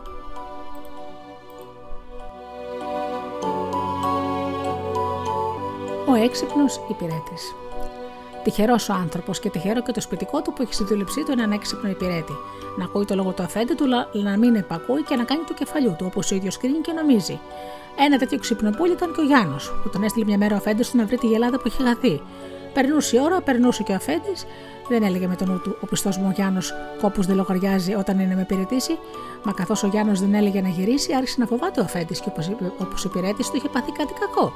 Ο 6.08 6.16
έξυπνος 6.16 6.82
υπηρέτης. 6.90 7.56
Τυχερός 8.44 8.90
ο 8.90 8.94
άνθρωπος 8.94 9.40
και 9.40 9.50
τυχερό 9.50 9.82
και 9.82 9.92
το 9.92 10.02
σπιτικό 10.02 10.42
του 10.42 10.54
που 10.54 10.62
έχει 10.62 10.74
στη 10.74 10.84
δούλεψή 10.84 11.24
του 11.24 11.32
έναν 11.32 11.52
έξυπνο 11.52 11.90
υπηρέτη. 11.90 12.34
Να 12.78 12.84
ακούει 12.84 13.06
το 13.06 13.16
λόγο 13.16 13.32
του 13.32 13.44
αφέντη 13.44 13.76
του, 13.76 13.86
να 14.24 14.38
μην 14.38 14.56
επακούει 14.56 15.04
και 15.04 15.16
να 15.16 15.24
κάνει 15.24 15.44
το 15.48 15.54
κεφαλιού 15.54 15.96
του, 15.98 16.06
όπως 16.10 16.32
ο 16.32 16.36
ίδιος 16.36 16.58
κρίνει 16.58 16.78
και 16.78 16.92
νομίζει. 16.92 17.40
Ένα 18.00 18.18
τέτοιο 18.18 18.40
ξυπνοπούλι 18.40 18.92
ήταν 18.92 19.14
και 19.14 19.22
ο 19.22 19.24
Γιάννος, 19.24 19.74
που 19.84 19.90
τον 19.90 20.04
έστειλε 20.04 20.26
μια 20.26 20.38
μέρα 20.38 20.54
ο 20.54 20.58
αφέντης 20.58 20.90
του 20.90 20.98
να 20.98 21.06
βρει 21.06 21.18
τη 21.18 21.28
γελάδα 21.28 21.60
που 21.60 21.68
είχε 21.68 21.84
χαθεί. 21.84 22.22
Περνούσε 22.74 23.18
η 23.18 23.20
ώρα, 23.24 23.42
περνούσε 23.42 23.84
και 23.84 23.92
ο 23.92 23.96
αφέντης, 23.96 24.46
δεν 24.88 25.04
έλεγε 25.04 25.28
με 25.28 25.36
τον 25.36 25.48
νου 25.50 25.60
του 25.60 25.78
ο 25.82 25.86
πιστός 25.86 26.18
μου 26.18 26.28
ο 26.28 26.32
Γιάννος 26.32 26.74
κόπους 27.02 27.26
δεν 27.26 27.36
λογαριάζει 27.36 27.94
όταν 27.94 28.20
είναι 28.20 28.36
με 28.36 28.42
υπηρετήσει, 28.42 28.98
μα 29.44 29.52
καθώς 29.52 29.84
ο 29.84 29.88
Γιάννος 29.88 30.20
δεν 30.20 30.34
έλεγε 30.34 30.62
να 30.62 30.68
γυρίσει, 30.68 31.14
άρχισε 31.14 31.36
να 31.40 31.46
φοβάται 31.46 31.80
ο 31.80 31.84
αφέντης 31.84 32.20
και 32.20 32.30
όπως 32.78 33.04
υπηρέτης 33.04 33.50
του 33.50 33.58
είχε 33.58 33.70
πάθει 33.70 33.92
κάτι 33.92 34.14
κακό. 34.20 34.54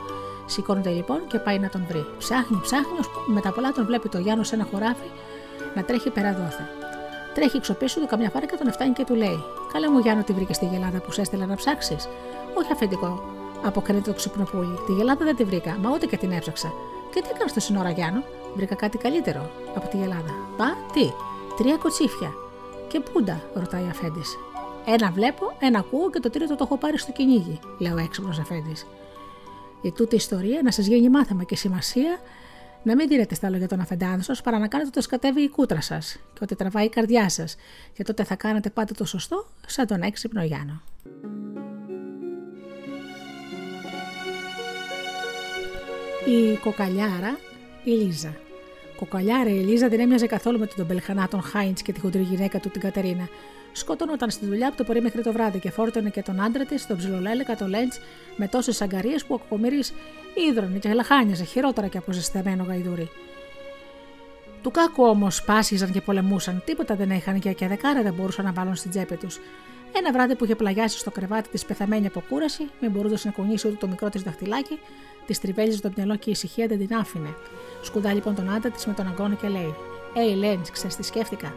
Σηκώνεται 0.48 0.90
λοιπόν 0.90 1.28
και 1.28 1.38
πάει 1.38 1.60
να 1.60 1.70
τον 1.70 1.86
βρει. 1.88 2.06
Ψάχνει, 2.18 2.60
ψάχνει, 2.62 3.00
με 3.28 3.42
τα 3.42 3.52
πολλά 3.52 3.72
τον 3.72 3.86
βλέπει 3.86 4.10
το 4.10 4.18
Γιάννος 4.18 4.48
σε 4.48 4.56
ένα 4.56 4.68
χωράφι 4.72 5.10
να 5.76 5.84
τρέχει 5.84 6.10
πέρα 6.10 6.34
δόθε. 6.34 6.64
Τρέχει 7.34 7.58
εξωπίσω 7.58 8.00
του 8.00 8.08
καμιά 8.08 8.30
φορά 8.30 8.46
και 8.46 8.56
τον 8.56 8.72
φτάνει 8.72 8.94
και 8.94 9.04
του 9.04 9.16
λέει: 9.16 9.44
Καλέ 9.74 9.90
μου 9.90 10.00
Γιάννο, 10.00 10.24
τι 10.24 10.34
βρήκες 10.34 10.56
στη 10.56 10.66
γελάδα 10.66 11.00
που 11.00 11.12
σε 11.12 11.22
έστειλα 11.22 11.46
να 11.46 11.56
ψάξεις; 11.56 12.08
Όχι 12.54 12.72
αφεντικό, 12.72 13.24
αποκρίνεται 13.64 14.10
το 14.10 14.16
ξυπνοπούλι. 14.16 14.80
Τη 14.86 14.94
γελάδα 14.94 15.26
δεν 15.26 15.36
τη 15.36 15.44
βρήκα, 15.44 15.78
μα 15.82 15.92
ούτε 15.94 16.06
και 16.06 16.18
την 16.18 16.32
έψαξα. 16.32 16.74
Και 17.14 17.22
τι 17.22 17.30
έκανες 17.34 17.52
στο 17.52 17.60
σύνορα 17.60 17.90
Γιάννο, 17.90 18.24
βρήκα 18.56 18.76
κάτι 18.76 18.98
καλύτερο 18.98 19.50
από 19.76 19.88
τη 19.88 19.98
γελάδα. 19.98 20.34
Πα, 20.58 20.78
τι, 20.94 21.12
τρία 21.58 21.78
κοτσίφια. 21.78 22.32
Και 22.88 23.00
πούντα, 23.00 23.42
ρωτάει 23.54 23.84
ο 23.84 23.88
Αφέντης. 23.90 24.38
Ένα 24.86 25.12
βλέπω, 25.12 25.54
ένα 25.60 25.80
ακούω 25.80 26.10
και 26.10 26.20
το 26.20 26.30
τρίτο 26.30 26.56
το 26.56 26.64
έχω 26.64 26.78
πάρει 26.78 26.98
στο 26.98 27.12
κυνήγι, 27.12 27.60
λέει 27.78 27.92
ο 27.92 27.98
έξυπνος 27.98 28.40
Αφέντης 28.40 28.86
η 29.82 29.92
τούτη 29.92 30.16
ιστορία 30.16 30.62
να 30.64 30.72
σας 30.72 30.86
γίνει 30.86 31.10
μάθημα 31.10 31.44
και 31.44 31.56
σημασία 31.56 32.20
να 32.84 32.96
μην 32.96 33.08
δίνετε 33.08 33.36
στα 33.36 33.50
λόγια 33.50 33.68
των 33.68 33.80
αφεντάδων 33.80 34.22
σας 34.22 34.42
παρά 34.42 34.60
να 34.60 34.68
κάνετε 34.68 34.90
ότι 34.94 35.02
σκατεύει 35.02 35.42
η 35.42 35.50
κούτρα 35.50 35.82
σας 35.82 36.20
και 36.34 36.40
ότι 36.42 36.56
τραβάει 36.56 36.86
η 36.86 36.90
καρδιά 36.90 37.30
σας, 37.30 37.56
και 37.94 38.04
τότε 38.04 38.24
θα 38.24 38.36
κάνετε 38.36 38.70
πάντα 38.70 38.94
το 38.94 39.06
σωστό 39.06 39.46
σαν 39.66 39.88
τον 39.88 40.02
έξυπνο 40.02 40.44
Γιάννο. 40.44 40.82
Η 46.26 46.58
κοκαλιάρα 46.58 47.38
η 47.84 47.90
Λίζα. 47.90 48.36
Κοκαλιάρα 48.96 49.50
η 49.50 49.60
Λίζα 49.60 49.88
δεν 49.90 50.00
έμοιαζε 50.00 50.26
καθόλου 50.26 50.60
με 50.60 50.66
τον 50.66 50.86
Μπελχανά, 50.86 51.28
τον 51.28 51.42
Χάιντς 51.42 51.82
και 51.82 51.94
τη 51.94 52.00
χοντρή 52.00 52.22
γυναίκα 52.22 52.60
του 52.60 52.70
την 52.70 52.82
Κατερίνα. 52.82 53.30
Σκοτώνονταν 53.78 54.30
στη 54.30 54.46
δουλειά 54.46 54.68
από 54.68 54.78
το 54.78 54.84
πρωί 54.84 55.02
μέχρι 55.02 55.22
το 55.22 55.32
βράδυ 55.32 55.60
και 55.60 55.72
φόρτωνε 55.72 56.10
και 56.10 56.22
τον 56.22 56.42
άντρα 56.42 56.66
της, 56.66 56.88
τον 56.88 56.98
ψιλολέλεκα, 56.98 57.56
το 57.56 57.68
λέντς, 57.68 58.00
με 58.36 58.48
τόσες 58.48 58.82
αγκαρίες 58.82 59.26
που 59.26 59.34
ο 59.34 59.38
κοκομίρη 59.38 59.84
ίδρωνε 60.50 60.78
και 60.78 60.94
λαχάνιαζε 60.94 61.44
χειρότερα 61.44 61.88
και 61.88 61.98
από 61.98 62.12
ζεσταμένο 62.12 62.64
γαϊδούρι. 62.64 63.10
Του 64.62 64.72
κάκου 64.72 65.04
όμως 65.04 65.44
πάσχιζαν 65.44 65.92
και 65.92 66.02
πολεμούσαν, 66.02 66.62
τίποτα 66.66 66.96
δεν 66.96 67.10
είχαν 67.10 67.40
και, 67.40 67.52
και 67.52 67.68
δεκάρα 67.68 68.02
δεν 68.02 68.14
μπορούσαν 68.14 68.46
να 68.46 68.52
βάλουν 68.52 68.76
στην 68.76 68.92
τσέπη 68.92 69.16
τους. 69.16 69.40
Ένα 69.92 70.12
βράδυ 70.12 70.36
που 70.36 70.44
είχε 70.44 70.56
πλαγιάσει 70.56 70.98
στο 70.98 71.12
κρεβάτι 71.12 71.50
της 71.50 71.66
πεθαμένη 71.66 72.08
από 72.08 72.24
κούραση, 72.30 72.70
μην 72.82 72.92
μπορούσε 72.92 73.28
να 73.28 73.34
κουνήσει 73.34 73.68
ούτε 73.68 73.78
το 73.80 73.88
μικρό 73.88 74.10
της 74.10 74.22
δαχτυλάκι, 74.22 74.80
της 75.26 75.40
τριβέλιζε 75.40 75.82
το 75.82 75.92
μυαλό 75.96 76.16
και 76.16 76.30
η 76.30 76.32
ησυχία 76.32 76.68
δεν 76.68 76.88
την 76.88 76.96
άφηνε. 76.96 77.34
Σκουντά 77.82 78.14
λοιπόν 78.14 78.36
τον 78.36 78.50
άντρα 78.50 78.70
της 78.70 78.86
με 78.86 78.94
τον 78.94 79.08
αγκόνο 79.08 79.36
και 79.36 79.48
λέει: 79.48 79.76
Έι, 80.14 80.36
Λέντς, 80.36 80.72
ξέρεις 80.72 80.96
τι 80.96 81.04
σκέφτηκα; 81.04 81.54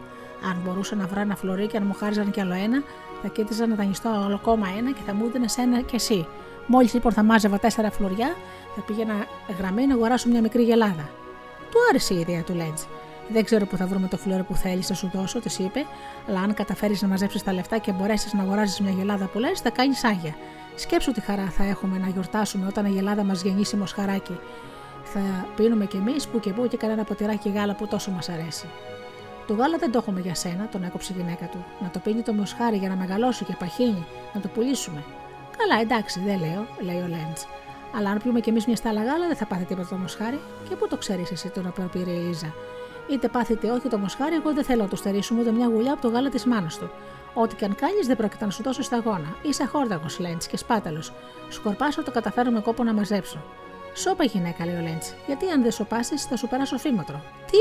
Αν 0.49 0.57
μπορούσα 0.63 0.95
να 0.95 1.07
βρω 1.07 1.19
ένα 1.19 1.35
φλουρί 1.35 1.67
και 1.67 1.77
αν 1.77 1.83
μου 1.85 1.93
χάριζαν 1.93 2.31
κι 2.31 2.41
άλλο 2.41 2.53
ένα, 2.53 2.83
θα 3.21 3.27
κοίταζα 3.27 3.67
να 3.67 3.75
δανειστώ 3.75 4.09
άλλο 4.09 4.35
ακόμα 4.35 4.67
ένα 4.77 4.91
και 4.91 5.01
θα 5.05 5.13
μου 5.13 5.25
έδινε 5.25 5.45
ένα 5.57 5.81
κι 5.81 5.95
εσύ. 5.95 6.27
Μόλις 6.67 6.93
λοιπόν 6.93 7.11
θα 7.11 7.23
μάζευα 7.23 7.59
τέσσερα 7.59 7.91
φλουριά, 7.91 8.35
θα 8.75 8.81
πήγαινα 8.81 9.13
γραμμή 9.57 9.87
να 9.87 9.93
αγοράσω 9.93 10.29
μια 10.29 10.41
μικρή 10.41 10.63
γελάδα. 10.63 11.09
Του 11.71 11.77
άρεσε 11.89 12.13
η 12.13 12.19
ιδέα 12.19 12.41
του 12.43 12.53
Λέντ. 12.53 12.77
Δεν 13.29 13.43
ξέρω 13.43 13.65
που 13.65 13.77
θα 13.77 13.87
βρούμε 13.87 14.07
το 14.07 14.17
φλουρί 14.17 14.43
που 14.43 14.55
θέλεις 14.55 14.89
να 14.89 14.95
σου 14.95 15.09
δώσω, 15.13 15.39
της 15.39 15.59
είπε, 15.59 15.85
αλλά 16.27 16.39
αν 16.39 16.53
καταφέρεις 16.53 17.01
να 17.01 17.07
μαζέψεις 17.07 17.43
τα 17.43 17.53
λεφτά 17.53 17.77
και 17.77 17.91
μπορέσεις 17.91 18.33
να 18.33 18.41
αγοράσει 18.41 18.83
μια 18.83 18.91
γελάδα 18.91 19.25
που 19.25 19.39
λες, 19.39 19.59
θα 19.59 19.69
κάνεις 19.69 20.03
άγια. 20.03 20.35
Σκέψου 20.75 21.11
τι 21.11 21.21
χαρά 21.21 21.49
θα 21.49 21.63
έχουμε 21.63 21.97
να 21.97 22.07
γιορτάσουμε 22.07 22.67
όταν 22.67 22.85
η 22.85 22.89
γελάδα 22.89 23.23
μας 23.23 23.41
γεννήσει 23.43 23.75
μοσχαράκι. 23.75 24.39
Θα 25.03 25.19
πίνουμε 25.55 25.85
κι 25.85 25.97
εμείς 25.97 26.27
που 26.27 26.39
και 26.39 26.51
που 26.53 26.67
και 26.67 26.77
κανένα 26.77 27.03
ποτηράκι 27.03 27.49
γάλα 27.49 27.75
που 27.75 27.87
τόσο 27.87 28.11
μας 28.11 28.29
αρέσει. 28.29 28.67
Το 29.51 29.57
γάλα 29.57 29.77
δεν 29.77 29.91
το 29.91 29.97
έχουμε 29.97 30.19
για 30.19 30.35
σένα, 30.35 30.67
τον 30.67 30.83
έκοψε 30.83 31.13
η 31.13 31.15
γυναίκα 31.17 31.45
του. 31.45 31.65
Να 31.79 31.89
το 31.89 31.99
πίνει 31.99 32.21
το 32.21 32.33
μοσχάρι 32.33 32.77
για 32.77 32.89
να 32.89 32.95
μεγαλώσει 32.95 33.45
και 33.45 33.55
παχύνει, 33.59 34.05
να 34.33 34.41
το 34.41 34.47
πουλήσουμε. 34.47 35.03
Καλά, 35.57 35.81
εντάξει, 35.81 36.19
δεν 36.19 36.39
λέω, 36.39 36.67
λέει 36.81 37.01
ο 37.01 37.07
Λέντς. 37.07 37.47
Αλλά 37.95 38.09
αν 38.09 38.17
πιούμε 38.17 38.39
κι 38.39 38.49
εμείς 38.49 38.65
μια 38.65 38.75
στάλα 38.75 39.03
γάλα, 39.03 39.27
δεν 39.27 39.35
θα 39.35 39.45
πάθει 39.45 39.65
τίποτα 39.65 39.87
το 39.87 39.95
μοσχάρι. 39.95 40.39
Και 40.69 40.75
πού 40.75 40.87
το 40.87 40.97
ξέρεις 40.97 41.31
εσύ 41.31 41.49
τώρα 41.49 41.69
που 41.69 41.89
πήρε 41.91 42.11
η 42.11 42.29
Ίζα. 42.29 42.53
Είτε 43.11 43.27
πάθετε 43.27 43.71
όχι 43.71 43.87
το 43.87 43.97
μοσχάρι, 43.97 44.35
εγώ 44.35 44.53
δεν 44.53 44.63
θέλω 44.63 44.81
να 44.81 44.87
το 44.87 44.95
στερήσουμε 44.95 45.41
ούτε 45.41 45.51
μια 45.51 45.67
γουλιά 45.67 45.93
από 45.93 46.01
το 46.01 46.07
γάλα 46.07 46.29
της 46.29 46.45
μάνας 46.45 46.77
του. 46.77 46.89
Ό,τι 47.33 47.55
και 47.55 47.65
αν 47.65 47.75
κάνεις, 47.75 48.07
δεν 48.07 48.17
πρόκειται 48.17 48.45
να 48.45 48.51
σου 48.51 48.63
δώσω 48.63 48.81
σταγόνα. 48.81 49.35
Είσαι 49.41 49.65
χόρταγο, 49.65 50.05
Λέντς, 50.19 50.47
και 50.47 50.57
σπάταλος. 50.57 51.13
Σκορπάσω 51.49 52.03
το 52.03 52.11
καταφέρω 52.11 52.51
με 52.51 52.59
κόπο 52.59 52.83
να 52.83 52.93
μαζέψω. 52.93 53.43
Σώπα 53.93 54.23
γυναίκα, 54.23 54.65
λέει 54.65 54.75
ο 54.75 54.81
Λέντς, 54.81 55.13
γιατί 55.27 55.49
αν 55.49 55.61
δεν 55.61 55.71
σοπάσεις 55.71 56.23
θα 56.23 56.35
σου 56.35 56.47
περάσω 56.47 56.77
φήματρο. 56.77 57.21
Τι, 57.51 57.57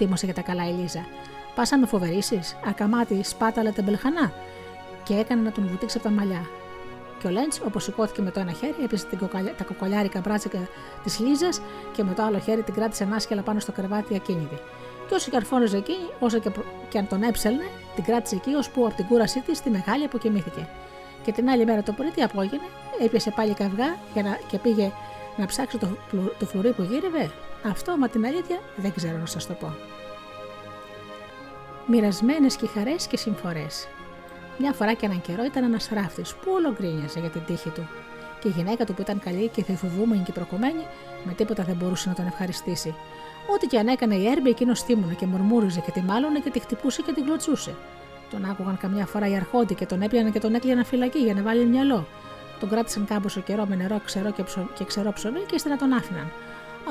θύμωσε 0.00 0.24
για 0.24 0.34
τα 0.34 0.42
καλά 0.42 0.68
η 0.68 0.72
Λίζα. 0.72 1.04
Πας 1.54 1.70
να 1.70 1.78
με 1.78 1.86
φοβερήσεις, 1.86 2.56
ακαμάτι, 2.66 3.24
σπάταλα 3.24 3.72
τεμπελχανά. 3.72 4.32
Και 5.04 5.14
έκανε 5.14 5.42
να 5.42 5.52
τον 5.52 5.66
βουτήξει 5.68 5.96
από 5.98 6.08
τα 6.08 6.14
μαλλιά. 6.14 6.42
Και 7.18 7.26
ο 7.26 7.30
Λέντς, 7.30 7.60
όπως 7.66 7.84
σηκώθηκε 7.84 8.22
με 8.22 8.30
το 8.30 8.40
ένα 8.40 8.52
χέρι, 8.52 8.74
έπεσε 8.84 9.06
την 9.06 9.18
κοκαλιά, 9.18 9.54
τα 9.54 9.64
κοκολιάρικα 9.64 10.20
μπράτσικα 10.20 10.58
τη 11.04 11.22
Λίζα 11.22 11.48
και 11.92 12.02
με 12.02 12.14
το 12.14 12.22
άλλο 12.22 12.38
χέρι 12.38 12.62
την 12.62 12.74
κράτησε 12.74 13.04
ανάσχελα 13.04 13.42
πάνω 13.42 13.60
στο 13.60 13.72
κρεβάτι 13.72 14.14
ακίνητη. 14.14 14.58
Και 15.08 15.14
όσο 15.14 15.30
και 15.30 15.36
αρφώνιζε 15.36 15.76
εκείνη, 15.76 16.08
όσο 16.18 16.38
και, 16.38 16.50
και 16.88 16.98
αν 16.98 17.06
τον 17.08 17.22
έψελνε, 17.22 17.66
την 17.94 18.04
κράτησε 18.04 18.34
εκεί, 18.34 18.54
ώσπου 18.54 18.86
από 18.86 18.94
την 18.94 19.06
κούρασή 19.06 19.40
της 19.40 19.60
τη 19.60 19.70
μεγάλη 19.70 20.04
αποκοιμήθηκε. 20.04 20.68
Και 21.24 21.32
την 21.32 21.48
άλλη 21.48 21.64
μέρα 21.64 21.82
το 21.82 21.92
πρωί 21.92 22.10
τι 22.10 22.22
απόγαινε, 22.22 22.68
έπιασε 23.04 23.30
πάλι 23.30 23.54
καυγά 23.54 23.96
για 24.12 24.22
να, 24.22 24.38
και 24.48 24.58
πήγε 24.58 24.92
να 25.36 25.46
ψάξει 25.46 25.78
το, 25.78 25.88
το 26.38 26.46
φλουρί 26.46 26.72
που 26.72 26.82
γύρευε. 26.82 27.30
Αυτό, 27.64 27.96
μα 27.96 28.08
την 28.08 28.26
αλήθεια, 28.26 28.60
δεν 28.76 28.94
ξέρω 28.94 29.18
να 29.18 29.26
σας 29.26 29.46
το 29.46 29.52
πω. 29.52 29.74
Μοιρασμένες 31.86 32.56
και 32.56 32.66
χαρές 32.66 33.06
και 33.06 33.16
συμφορές. 33.16 33.88
Μια 34.58 34.72
φορά 34.72 34.92
και 34.92 35.06
έναν 35.06 35.20
καιρό 35.20 35.44
ήταν 35.44 35.64
ένας 35.64 35.88
ράφτης 35.92 36.34
που 36.34 36.50
όλο 36.54 36.72
γκρίνιαζε 36.72 37.20
για 37.20 37.28
την 37.28 37.44
τύχη 37.44 37.68
του. 37.68 37.88
Και 38.40 38.48
η 38.48 38.50
γυναίκα 38.56 38.84
του 38.84 38.94
που 38.94 39.02
ήταν 39.02 39.18
καλή 39.18 39.48
και 39.48 39.62
θεφοβούμενη 39.62 40.22
και 40.22 40.32
προκομμένη, 40.32 40.86
με 41.24 41.32
τίποτα 41.32 41.62
δεν 41.62 41.76
μπορούσε 41.76 42.08
να 42.08 42.14
τον 42.14 42.26
ευχαριστήσει. 42.26 42.94
Ό,τι 43.54 43.66
και 43.66 43.78
αν 43.78 43.88
έκανε 43.88 44.14
η 44.14 44.28
έρμπη, 44.28 44.50
εκείνος 44.50 44.82
θύμωνε 44.82 45.14
και 45.14 45.26
μουρμούριζε 45.26 45.80
και 45.80 45.90
τη 45.90 46.00
μάλωνε 46.00 46.38
και 46.38 46.50
τη 46.50 46.58
χτυπούσε 46.58 47.02
και 47.02 47.12
την 47.12 47.24
κλωτσούσε. 47.24 47.74
Τον 48.30 48.44
άκουγαν 48.44 48.76
καμιά 48.76 49.06
φορά 49.06 49.28
οι 49.28 49.36
αρχόντι 49.36 49.74
και 49.74 49.86
τον 49.86 50.02
έπιαναν 50.02 50.32
και 50.32 50.40
τον 50.40 50.54
έκλειναν 50.54 50.84
φυλακή 50.84 51.18
για 51.18 51.34
να 51.34 51.42
βάλει 51.42 51.64
μυαλό. 51.64 52.06
Τον 52.60 52.68
κράτησαν 52.68 53.04
κάμποσο 53.04 53.40
καιρό 53.40 53.66
με 53.66 53.76
νερό 53.76 54.00
ξερό 54.04 54.30
και, 54.30 54.42
ψω... 54.42 54.68
και 54.74 54.84
ξερό 54.84 55.12
ψωμί 55.12 55.40
και 55.40 55.54
ύστερα 55.54 55.76
τον 55.76 55.92
άφηναν. 55.92 56.30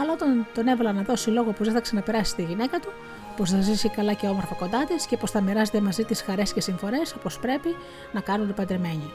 Αλλά 0.02 0.12
όταν 0.14 0.48
τον 0.54 0.68
έβαλαν 0.68 0.96
να 0.96 1.02
δώσει 1.02 1.30
λόγο 1.30 1.52
πως 1.52 1.66
δεν 1.66 1.76
θα 1.76 1.82
ξαναπεράσει 1.82 2.36
τη 2.36 2.44
γυναίκα 2.44 2.80
του, 2.80 2.90
πως 3.38 3.50
θα 3.50 3.62
ζήσει 3.62 3.90
καλά 3.90 4.14
και 4.14 4.28
όμορφα 4.28 4.56
κοντά 4.56 4.86
της 4.86 5.06
και 5.06 5.18
πως 5.18 5.32
θα 5.32 5.42
μοιράζεται 5.42 5.82
μαζί 5.82 6.04
της 6.04 6.22
χαρές 6.22 6.54
και 6.54 6.62
συμφορές 6.62 7.14
όπως 7.14 7.40
πρέπει 7.40 7.76
να 8.12 8.22
κάνουν 8.22 8.50
οι 8.50 8.54
παντρεμένοι. 8.54 9.12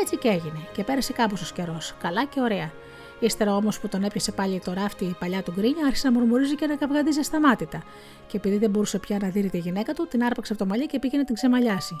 Έτσι 0.00 0.16
και 0.16 0.28
έγινε 0.28 0.68
και 0.72 0.84
πέρασε 0.84 1.12
κάμποσο 1.12 1.54
καιρός, 1.54 1.94
καλά 2.00 2.24
και 2.24 2.40
ωραία. 2.40 2.70
Ύστερα 3.18 3.56
όμως 3.56 3.80
που 3.80 3.88
τον 3.88 4.04
έπιασε 4.04 4.32
πάλι 4.32 4.60
το 4.64 4.72
ράφτη 4.72 5.04
η 5.04 5.16
παλιά 5.18 5.42
του 5.42 5.52
γκρίνια, 5.56 5.86
άρχισε 5.86 6.08
να 6.10 6.18
μουρμουρίζει 6.18 6.54
και 6.54 6.66
να 6.66 6.76
καυγαδίζει 6.76 7.22
σταμάτητα. 7.22 7.82
Και 8.26 8.36
επειδή 8.36 8.56
δεν 8.56 8.70
μπορούσε 8.70 8.98
πια 8.98 9.18
να 9.20 9.28
δει 9.28 9.50
τη 9.50 9.58
γυναίκα 9.58 9.92
του, 9.92 10.06
την 10.10 10.24
άρπαξε 10.24 10.52
από 10.52 10.62
το 10.62 10.68
μαλλί 10.68 10.86
και 10.86 10.98
πήγε 10.98 11.16
να 11.16 11.24
την 11.24 11.34
ξεμαλιάσει. 11.34 11.96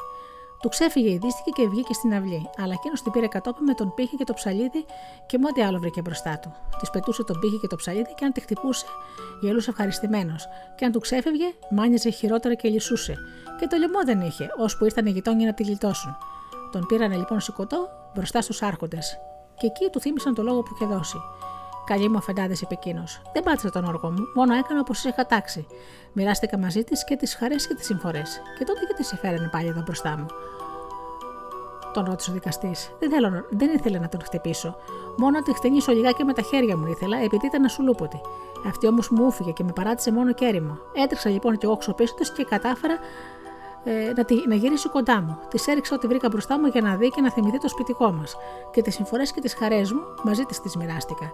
Του 0.66 0.72
ξέφυγε 0.72 1.10
η 1.10 1.18
δίστηκε 1.18 1.50
και 1.50 1.68
βγήκε 1.68 1.92
στην 1.92 2.14
αυλή, 2.14 2.50
αλλά 2.56 2.72
εκείνος 2.72 3.02
την 3.02 3.12
πήρε 3.12 3.26
κατόπιν 3.26 3.64
με 3.64 3.74
τον 3.74 3.94
πύχη 3.94 4.16
και 4.16 4.24
το 4.24 4.34
ψαλίδι 4.34 4.84
και 5.26 5.38
με 5.38 5.46
ό,τι 5.46 5.62
άλλο 5.62 5.78
βρήκε 5.78 6.00
μπροστά 6.00 6.38
του. 6.38 6.52
Της 6.78 6.90
πετούσε 6.90 7.24
τον 7.24 7.38
πύχη 7.38 7.58
και 7.58 7.66
το 7.66 7.76
ψαλίδι 7.76 8.14
και 8.14 8.24
αν 8.24 8.32
τη 8.32 8.40
χτυπούσε, 8.40 8.86
γελούσε 9.40 9.70
ευχαριστημένος. 9.70 10.48
Και 10.76 10.84
αν 10.84 10.92
του 10.92 11.00
ξέφευγε, 11.00 11.44
μάνιζε 11.70 12.10
χειρότερα 12.10 12.54
και 12.54 12.68
λυσούσε. 12.68 13.14
Και 13.58 13.66
το 13.66 13.76
λαιμό 13.76 14.04
δεν 14.04 14.20
είχε, 14.20 14.48
ώσπου 14.58 14.84
ήρθαν 14.84 15.06
οι 15.06 15.10
γειτόνιοι 15.10 15.44
να 15.44 15.54
τη 15.54 15.62
γλιτώσουν. 15.62 16.16
Τον 16.72 16.86
πήρανε 16.86 17.16
λοιπόν 17.16 17.40
σηκωτό 17.40 17.88
μπροστά 18.14 18.40
στους 18.40 18.62
άρχοντες. 18.62 19.18
Και 19.58 19.66
εκεί 19.66 19.88
του 19.92 20.00
θύμισαν 20.00 20.34
το 20.34 20.42
λόγο 20.42 20.62
που 20.62 20.70
είχε 20.74 20.86
δώσει. 20.86 21.16
Καλή 21.86 22.08
μου 22.08 22.16
αφεντάδες, 22.16 22.60
είπε 22.60 22.74
εκείνος. 22.74 23.20
Δεν 23.32 23.42
πάτησα 23.42 23.70
τον 23.70 23.84
όργο 23.84 24.10
μου, 24.10 24.28
μόνο 24.34 24.54
έκανα 24.54 24.80
όπως 24.80 25.04
είχα 25.04 25.26
τάξει. 25.26 25.66
Μοιράστηκα 26.12 26.58
μαζί 26.58 26.84
της 26.84 27.04
και 27.04 27.16
τις 27.16 27.34
χαρές 27.34 27.66
και 27.66 27.74
τις 27.74 27.86
συμφορές. 27.86 28.40
Και 28.58 28.64
τότε 28.64 28.80
γιατί 28.86 29.04
σε 29.04 29.16
φέρανε 29.16 29.48
πάλι 29.52 29.68
εδώ 29.68 29.80
μπροστά 29.80 30.16
μου; 30.16 30.26
Τον 31.92 32.04
ρώτησε 32.04 32.30
ο 32.30 32.32
δικαστής. 32.32 32.90
Δεν, 32.98 33.44
δεν 33.50 33.70
ήθελε 33.74 33.98
να 33.98 34.08
τον 34.08 34.20
χτυπήσω. 34.22 34.76
Μόνο 35.16 35.30
να 35.38 35.42
τη 35.42 35.54
χτενίσω 35.54 35.92
λιγάκι 35.92 36.24
με 36.24 36.32
τα 36.32 36.42
χέρια 36.42 36.76
μου 36.76 36.86
ήθελα, 36.86 37.16
επειδή 37.18 37.46
ήταν 37.46 37.64
ασουλούποτη. 37.64 38.20
Αυτή 38.66 38.86
όμως 38.86 39.08
μου 39.08 39.24
ούφυγε 39.26 39.50
και 39.50 39.64
με 39.64 39.72
παράτησε 39.72 40.12
μόνο 40.12 40.32
κέριμο. 40.32 40.78
Έτρεξα 40.92 41.30
λοιπόν 41.30 41.58
και 41.58 41.66
εγώ 41.66 41.78
πίσω 41.96 42.14
της 42.14 42.30
και 42.30 42.44
κατάφερα 42.44 42.98
ε, 43.88 44.12
να, 44.16 44.24
τη, 44.24 44.34
να 44.48 44.54
γυρίσει 44.54 44.88
κοντά 44.88 45.20
μου. 45.20 45.38
Της 45.50 45.66
έριξα 45.66 45.94
ό,τι 45.94 46.06
βρήκα 46.06 46.28
μπροστά 46.28 46.58
μου 46.58 46.66
για 46.66 46.80
να 46.80 46.96
δει 46.96 47.08
και 47.10 47.20
να 47.20 47.30
θυμηθεί 47.30 47.58
το 47.58 47.68
σπιτικό 47.68 48.12
μας. 48.12 48.36
Και 48.70 48.82
τις 48.82 48.94
συμφορές 48.94 49.32
και 49.32 49.40
τις 49.40 49.54
χαρές 49.54 49.92
μου 49.92 50.00
μαζί 50.22 50.42
της 50.42 50.60
τις 50.60 50.76
μοιράστηκα 50.76 51.32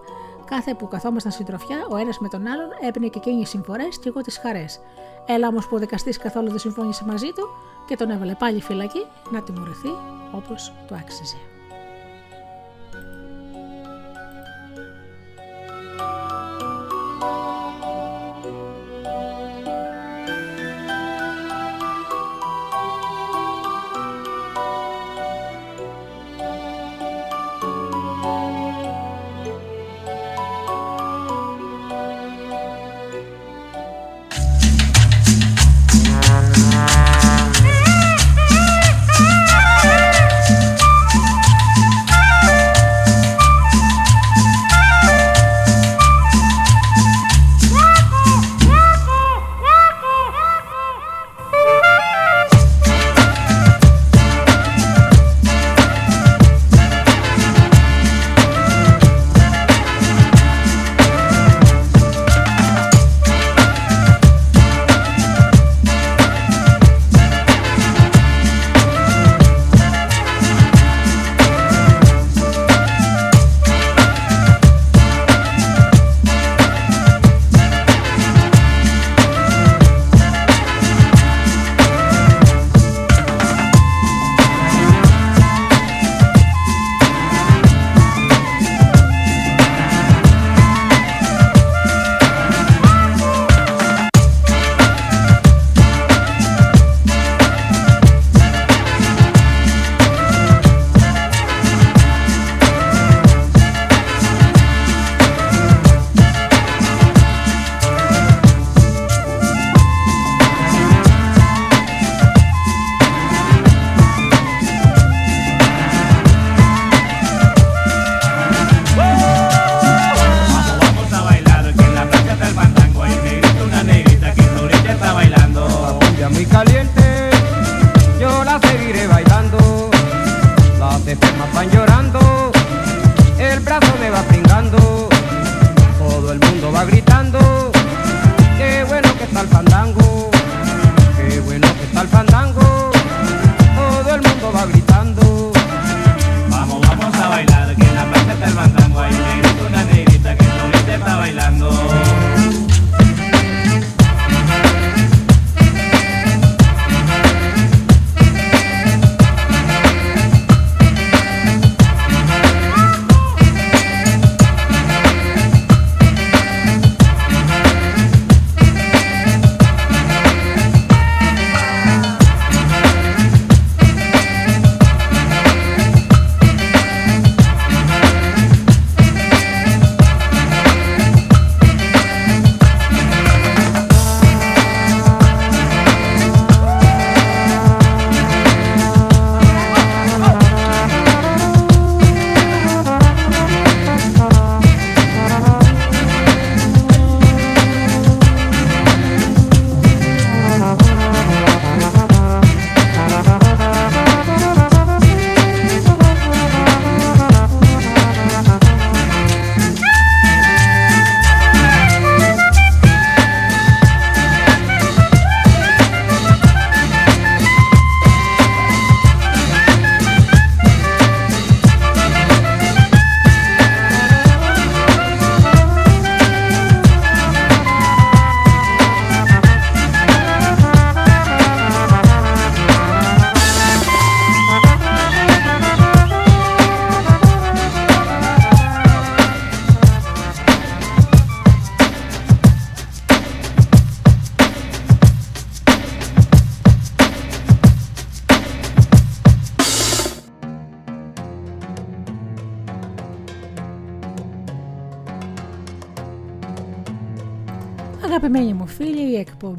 κάθε 0.55 0.73
που 0.73 0.87
καθόμασταν 0.87 1.31
συντροφιά, 1.31 1.87
ο 1.89 1.95
ένας 1.97 2.19
με 2.19 2.27
τον 2.27 2.47
άλλον 2.47 2.67
έπαιρνε 2.87 3.07
και 3.07 3.19
εκείνη 3.19 3.45
συμφορές 3.45 3.99
και 3.99 4.09
εγώ 4.09 4.21
τις 4.21 4.37
χαρές. 4.37 4.79
Έλα 5.25 5.47
όμως 5.47 5.67
που 5.67 5.75
ο 5.75 5.79
δικαστής 5.79 6.17
καθόλου 6.17 6.49
δεν 6.49 6.59
συμφώνησε 6.59 7.05
μαζί 7.05 7.31
του 7.35 7.49
και 7.87 7.95
τον 7.95 8.09
έβαλε 8.09 8.33
πάλι 8.33 8.61
φυλακή 8.61 9.05
να 9.31 9.41
τιμωρηθεί 9.41 9.89
όπως 10.31 10.73
το 10.87 10.95
άξιζε. 10.95 11.37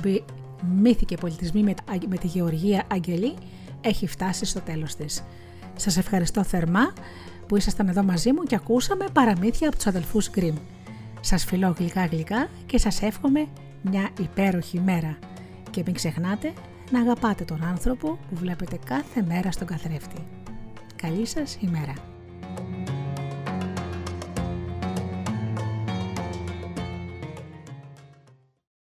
Εκπομπή 0.09 0.25
Μύθοι 0.81 1.05
και 1.05 1.17
πολιτισμοί 1.17 1.75
με 2.09 2.17
τη 2.17 2.27
Γεωργία 2.27 2.85
Αγγελή 2.89 3.35
έχει 3.81 4.07
φτάσει 4.07 4.45
στο 4.45 4.61
τέλος 4.61 4.95
της. 4.95 5.25
Σας 5.77 5.97
ευχαριστώ 5.97 6.45
θερμά 6.45 6.93
που 7.47 7.57
ήσασταν 7.57 7.89
εδώ 7.89 8.03
μαζί 8.03 8.33
μου 8.33 8.43
και 8.43 8.55
ακούσαμε 8.55 9.05
παραμύθια 9.13 9.69
από 9.69 9.77
τους 9.77 9.87
αδελφούς 9.87 10.31
Γκριμ. 10.31 10.55
Σας 11.21 11.45
φιλώ 11.45 11.75
γλυκά 11.79 12.07
γλυκά 12.07 12.49
και 12.67 12.79
σας 12.79 13.03
εύχομαι 13.03 13.47
μια 13.83 14.09
υπέροχη 14.21 14.81
μέρα. 14.81 15.19
Και 15.71 15.83
μην 15.87 15.95
ξεχνάτε 15.95 16.53
να 16.91 17.01
αγαπάτε 17.01 17.45
τον 17.45 17.65
άνθρωπο 17.65 18.09
που 18.09 18.37
βλέπετε 18.37 18.79
κάθε 18.85 19.23
μέρα 19.23 19.51
στον 19.51 19.67
καθρέφτη. 19.67 20.27
Καλή 20.97 21.27
σας 21.27 21.59
ημέρα. 21.61 22.04